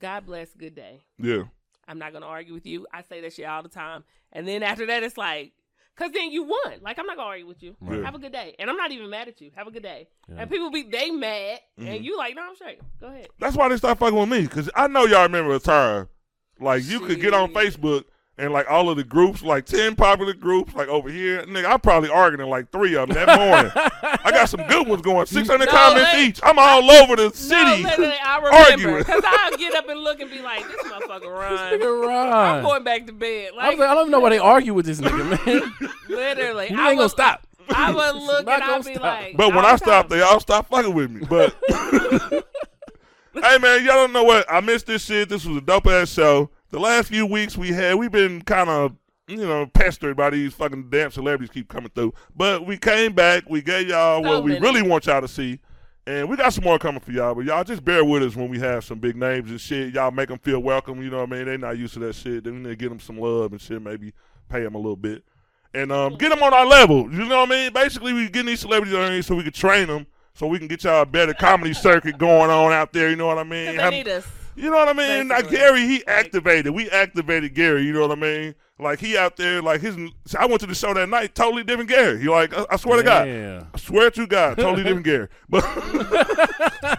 God 0.00 0.26
bless, 0.26 0.52
good 0.54 0.74
day. 0.74 1.02
yeah. 1.18 1.42
I'm 1.86 1.98
not 1.98 2.12
gonna 2.12 2.26
argue 2.26 2.52
with 2.52 2.66
you. 2.66 2.86
I 2.92 3.00
say 3.02 3.22
that 3.22 3.32
shit 3.32 3.46
all 3.46 3.62
the 3.62 3.70
time, 3.70 4.04
and 4.32 4.46
then 4.46 4.62
after 4.62 4.86
that, 4.86 5.02
it's 5.02 5.16
like. 5.16 5.52
Cause 5.96 6.12
then 6.12 6.30
you 6.30 6.44
won. 6.44 6.74
Like 6.80 6.96
I'm 7.00 7.06
not 7.06 7.16
gonna 7.16 7.28
argue 7.28 7.48
with 7.48 7.60
you. 7.60 7.74
Right. 7.80 8.04
Have 8.04 8.14
a 8.14 8.20
good 8.20 8.30
day, 8.30 8.54
and 8.60 8.70
I'm 8.70 8.76
not 8.76 8.92
even 8.92 9.10
mad 9.10 9.26
at 9.26 9.40
you. 9.40 9.50
Have 9.56 9.66
a 9.66 9.72
good 9.72 9.82
day. 9.82 10.06
Yeah. 10.28 10.42
And 10.42 10.48
people 10.50 10.70
be 10.70 10.84
they 10.84 11.10
mad, 11.10 11.58
Mhm. 11.76 11.88
and 11.88 12.04
you 12.04 12.16
like, 12.16 12.36
no, 12.36 12.42
I'm 12.42 12.54
straight. 12.54 12.78
Go 13.00 13.08
ahead. 13.08 13.26
That's 13.40 13.56
why 13.56 13.68
they 13.68 13.76
start 13.78 13.98
fucking 13.98 14.16
with 14.16 14.28
me 14.28 14.42
because 14.42 14.70
I 14.76 14.86
know 14.86 15.06
y'all 15.06 15.24
remember 15.24 15.56
a 15.56 15.58
time 15.58 16.06
like 16.60 16.84
you 16.84 17.00
could 17.00 17.20
get 17.20 17.34
on 17.34 17.52
Facebook 17.52 18.04
and 18.38 18.52
like 18.52 18.70
all 18.70 18.88
of 18.88 18.96
the 18.96 19.04
groups, 19.04 19.42
like 19.42 19.66
ten 19.66 19.96
popular 19.96 20.32
groups, 20.32 20.74
like 20.74 20.88
over 20.88 21.08
here, 21.10 21.42
nigga. 21.46 21.66
I'm 21.70 21.80
probably 21.80 22.08
arguing 22.10 22.44
in 22.46 22.50
like 22.50 22.70
three 22.70 22.94
of 22.96 23.08
them 23.08 23.16
that 23.26 23.38
morning. 23.38 23.72
I 24.24 24.30
got 24.30 24.48
some 24.48 24.62
good 24.68 24.86
ones 24.86 25.02
going, 25.02 25.26
six 25.26 25.48
hundred 25.48 25.66
No, 25.66 25.72
comments 25.72 26.12
they- 26.12 26.24
each. 26.26 26.40
I'm 26.42 26.58
all 26.58 26.90
over 26.90 27.16
the 27.16 27.30
city. 27.34 27.82
No, 27.82 27.88
literally, 27.88 28.14
I 28.24 28.36
remember 28.36 28.56
arguing. 28.70 28.98
because 28.98 29.24
I'll 29.26 29.56
get 29.56 29.74
up 29.74 29.88
and 29.88 30.00
look 30.00 30.20
and 30.20 30.30
be 30.30 30.40
like, 30.40 30.66
this 30.68 30.80
motherfucker 30.84 31.32
run. 31.36 31.80
Nigga, 31.80 32.32
I'm 32.56 32.62
going 32.62 32.84
back 32.84 33.06
to 33.06 33.12
bed. 33.12 33.50
I, 33.54 33.56
Like 33.56 33.70
was 33.72 33.78
like, 33.80 33.88
I 33.90 33.94
don't 33.94 34.02
even 34.02 34.12
know 34.12 34.20
why 34.20 34.30
they 34.30 34.38
argue 34.38 34.74
with 34.74 34.86
this 34.86 35.00
nigga, 35.00 35.46
man. 35.46 35.90
literally, 36.08 36.68
he 36.68 36.74
I 36.74 36.90
ain't 36.90 36.96
gonna 36.96 36.96
would- 36.98 37.10
stop. 37.10 37.42
I 37.70 37.92
would 37.92 38.14
look 38.22 38.46
Not 38.46 38.54
and 38.54 38.64
I'd 38.64 38.66
gonna 38.68 38.82
be 38.84 38.94
stop. 38.94 39.02
like, 39.02 39.36
But 39.36 39.54
when 39.54 39.64
I 39.66 39.76
stop, 39.76 40.08
time. 40.08 40.18
they 40.18 40.22
all 40.24 40.40
stop 40.40 40.68
fucking 40.70 40.94
with 40.94 41.10
me. 41.10 41.26
But 41.28 41.54
hey, 43.34 43.58
man, 43.58 43.84
y'all 43.84 43.94
don't 43.94 44.12
know 44.12 44.24
what 44.24 44.46
I 44.50 44.60
missed. 44.60 44.86
This 44.86 45.04
shit. 45.04 45.28
This 45.28 45.44
was 45.44 45.56
a 45.58 45.60
dope 45.60 45.86
ass 45.86 46.08
show. 46.10 46.50
The 46.70 46.78
last 46.80 47.08
few 47.08 47.24
weeks 47.26 47.56
we 47.56 47.68
had, 47.72 47.96
we've 47.96 48.12
been 48.12 48.42
kind 48.42 48.68
of. 48.68 48.92
You 49.30 49.36
know, 49.36 49.66
pestered 49.66 50.16
by 50.16 50.30
these 50.30 50.54
fucking 50.54 50.88
damn 50.88 51.10
celebrities 51.10 51.52
keep 51.52 51.68
coming 51.68 51.90
through. 51.94 52.14
But 52.34 52.64
we 52.64 52.78
came 52.78 53.12
back. 53.12 53.42
We 53.46 53.60
gave 53.60 53.86
y'all 53.88 54.22
So 54.24 54.26
what 54.30 54.42
we 54.42 54.52
many. 54.52 54.62
really 54.64 54.80
want 54.88 55.04
y'all 55.04 55.20
to 55.20 55.28
see. 55.28 55.60
And 56.06 56.30
we 56.30 56.36
got 56.38 56.54
some 56.54 56.64
more 56.64 56.78
coming 56.78 57.00
for 57.00 57.10
y'all. 57.12 57.34
But 57.34 57.44
y'all 57.44 57.62
just 57.62 57.84
bear 57.84 58.02
with 58.06 58.22
us 58.22 58.34
when 58.34 58.48
we 58.48 58.58
have 58.60 58.84
some 58.86 58.98
big 59.00 59.16
names 59.16 59.50
and 59.50 59.60
shit. 59.60 59.92
Y'all 59.92 60.10
make 60.10 60.30
them 60.30 60.38
feel 60.38 60.60
welcome. 60.60 61.02
You 61.02 61.10
know 61.10 61.18
what 61.18 61.28
I 61.30 61.36
mean? 61.36 61.44
They 61.44 61.58
not 61.58 61.76
used 61.76 61.92
to 61.92 62.00
that 62.00 62.14
shit. 62.14 62.42
Then 62.44 62.54
we 62.54 62.60
need 62.60 62.68
to 62.70 62.76
get 62.76 62.88
them 62.88 63.00
some 63.00 63.18
love 63.20 63.52
and 63.52 63.60
shit. 63.60 63.82
Maybe 63.82 64.14
pay 64.48 64.62
them 64.62 64.74
a 64.74 64.78
little 64.78 64.96
bit. 64.96 65.22
And 65.74 65.92
um, 65.92 66.14
get 66.16 66.30
them 66.30 66.42
on 66.42 66.54
our 66.54 66.64
level. 66.64 67.02
You 67.12 67.26
know 67.26 67.40
what 67.40 67.48
I 67.50 67.54
mean? 67.54 67.72
Basically, 67.74 68.14
we 68.14 68.30
getting 68.30 68.46
these 68.46 68.60
celebrities 68.60 68.94
on 68.94 69.12
here 69.12 69.20
so 69.20 69.34
we 69.34 69.42
can 69.42 69.52
train 69.52 69.88
them. 69.88 70.06
So 70.32 70.46
we 70.46 70.58
can 70.58 70.68
get 70.68 70.84
y'all 70.84 71.02
a 71.02 71.04
better 71.04 71.34
comedy 71.34 71.74
circuit 71.74 72.16
going 72.16 72.50
on 72.50 72.72
out 72.72 72.94
there. 72.94 73.10
You 73.10 73.16
know 73.16 73.26
what 73.26 73.36
I 73.36 73.44
mean? 73.44 73.76
they 73.76 73.82
Have- 73.82 73.92
need 73.92 74.08
us. 74.08 74.26
You 74.58 74.70
know 74.70 74.76
what 74.76 74.88
I 74.88 74.92
mean? 74.92 75.28
Basically. 75.28 75.56
Gary, 75.56 75.86
he 75.86 76.06
activated. 76.06 76.74
We 76.74 76.90
activated 76.90 77.54
Gary. 77.54 77.82
You 77.84 77.92
know 77.92 78.02
what 78.02 78.12
I 78.12 78.20
mean? 78.20 78.54
Like 78.80 79.00
he 79.00 79.16
out 79.16 79.36
there, 79.36 79.60
like 79.60 79.80
his. 79.80 79.96
I 80.38 80.46
went 80.46 80.60
to 80.60 80.66
the 80.66 80.74
show 80.74 80.94
that 80.94 81.08
night, 81.08 81.34
totally 81.34 81.64
different 81.64 81.90
Gary. 81.90 82.20
He 82.20 82.28
like, 82.28 82.54
I, 82.56 82.64
I 82.70 82.76
swear 82.76 82.98
to 82.98 83.02
God, 83.02 83.26
Yeah. 83.26 83.64
I 83.74 83.78
swear 83.78 84.08
to 84.12 84.26
God, 84.26 84.56
totally 84.56 84.84
different 84.84 85.04
Gary. 85.04 85.28
But 85.48 85.64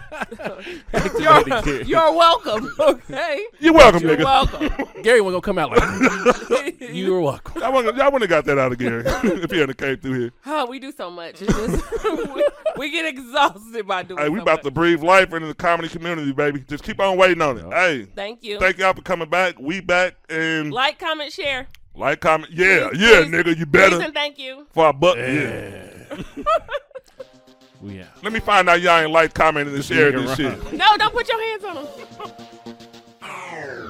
You're, 1.18 1.82
you're 1.82 2.12
welcome. 2.12 2.68
Okay. 2.78 3.44
you're 3.58 3.72
welcome, 3.72 4.02
You're 4.02 4.16
nigga. 4.16 4.24
welcome. 4.24 4.86
Gary 5.02 5.20
wasn't 5.20 5.42
gonna 5.44 5.58
come 5.58 5.58
out 5.58 5.70
like 5.70 5.80
that. 5.80 6.88
You're 6.92 7.20
welcome. 7.20 7.60
Y'all 7.60 7.72
wouldn't, 7.72 7.96
y'all 7.96 8.12
wouldn't 8.12 8.30
have 8.30 8.44
got 8.44 8.44
that 8.46 8.58
out 8.58 8.72
of 8.72 8.78
Gary 8.78 9.04
if 9.06 9.50
he 9.50 9.58
hadn't 9.58 9.78
came 9.78 9.96
through 9.98 10.20
here. 10.20 10.30
Oh, 10.46 10.66
we 10.66 10.78
do 10.78 10.92
so 10.92 11.10
much. 11.10 11.42
It's 11.42 11.52
just, 11.54 12.04
we, 12.34 12.44
we 12.76 12.90
get 12.90 13.06
exhausted 13.06 13.86
by 13.86 14.02
doing. 14.02 14.20
Hey, 14.22 14.28
we 14.28 14.38
so 14.38 14.42
about 14.42 14.58
much. 14.58 14.64
to 14.64 14.70
breathe 14.70 15.02
life 15.02 15.32
into 15.32 15.46
the 15.46 15.54
comedy 15.54 15.88
community, 15.88 16.32
baby. 16.32 16.64
Just 16.68 16.84
keep 16.84 17.00
on 17.00 17.16
waiting 17.16 17.42
on 17.42 17.58
it. 17.58 17.64
Yep. 17.64 17.72
Hey, 17.72 18.04
Thank 18.14 18.42
you. 18.42 18.58
thank 18.58 18.78
y'all 18.78 18.94
for 18.94 19.02
coming 19.02 19.28
back. 19.28 19.58
We 19.58 19.80
back 19.80 20.16
and 20.28 20.72
like, 20.72 20.98
comment, 20.98 21.32
share. 21.32 21.66
Like, 21.94 22.20
comment, 22.20 22.52
yeah, 22.52 22.88
please, 22.88 23.00
yeah, 23.00 23.22
please, 23.22 23.30
nigga, 23.30 23.56
you 23.56 23.66
better. 23.66 23.96
Please 23.96 24.04
and 24.06 24.14
thank 24.14 24.38
you. 24.38 24.66
For 24.72 24.88
a 24.88 24.92
buck, 24.92 25.16
yeah. 25.16 25.88
yeah. 26.10 26.22
we 27.82 28.00
out. 28.00 28.08
Let 28.22 28.32
me 28.32 28.40
find 28.40 28.68
out 28.68 28.80
y'all 28.80 29.00
ain't 29.00 29.10
like, 29.10 29.34
commenting, 29.34 29.74
and 29.74 29.84
sharing 29.84 30.24
this 30.24 30.36
shit. 30.36 30.72
No, 30.72 30.96
don't 30.96 31.12
put 31.12 31.28
your 31.28 31.42
hands 31.42 31.64
on 31.64 31.74
them. 31.74 31.86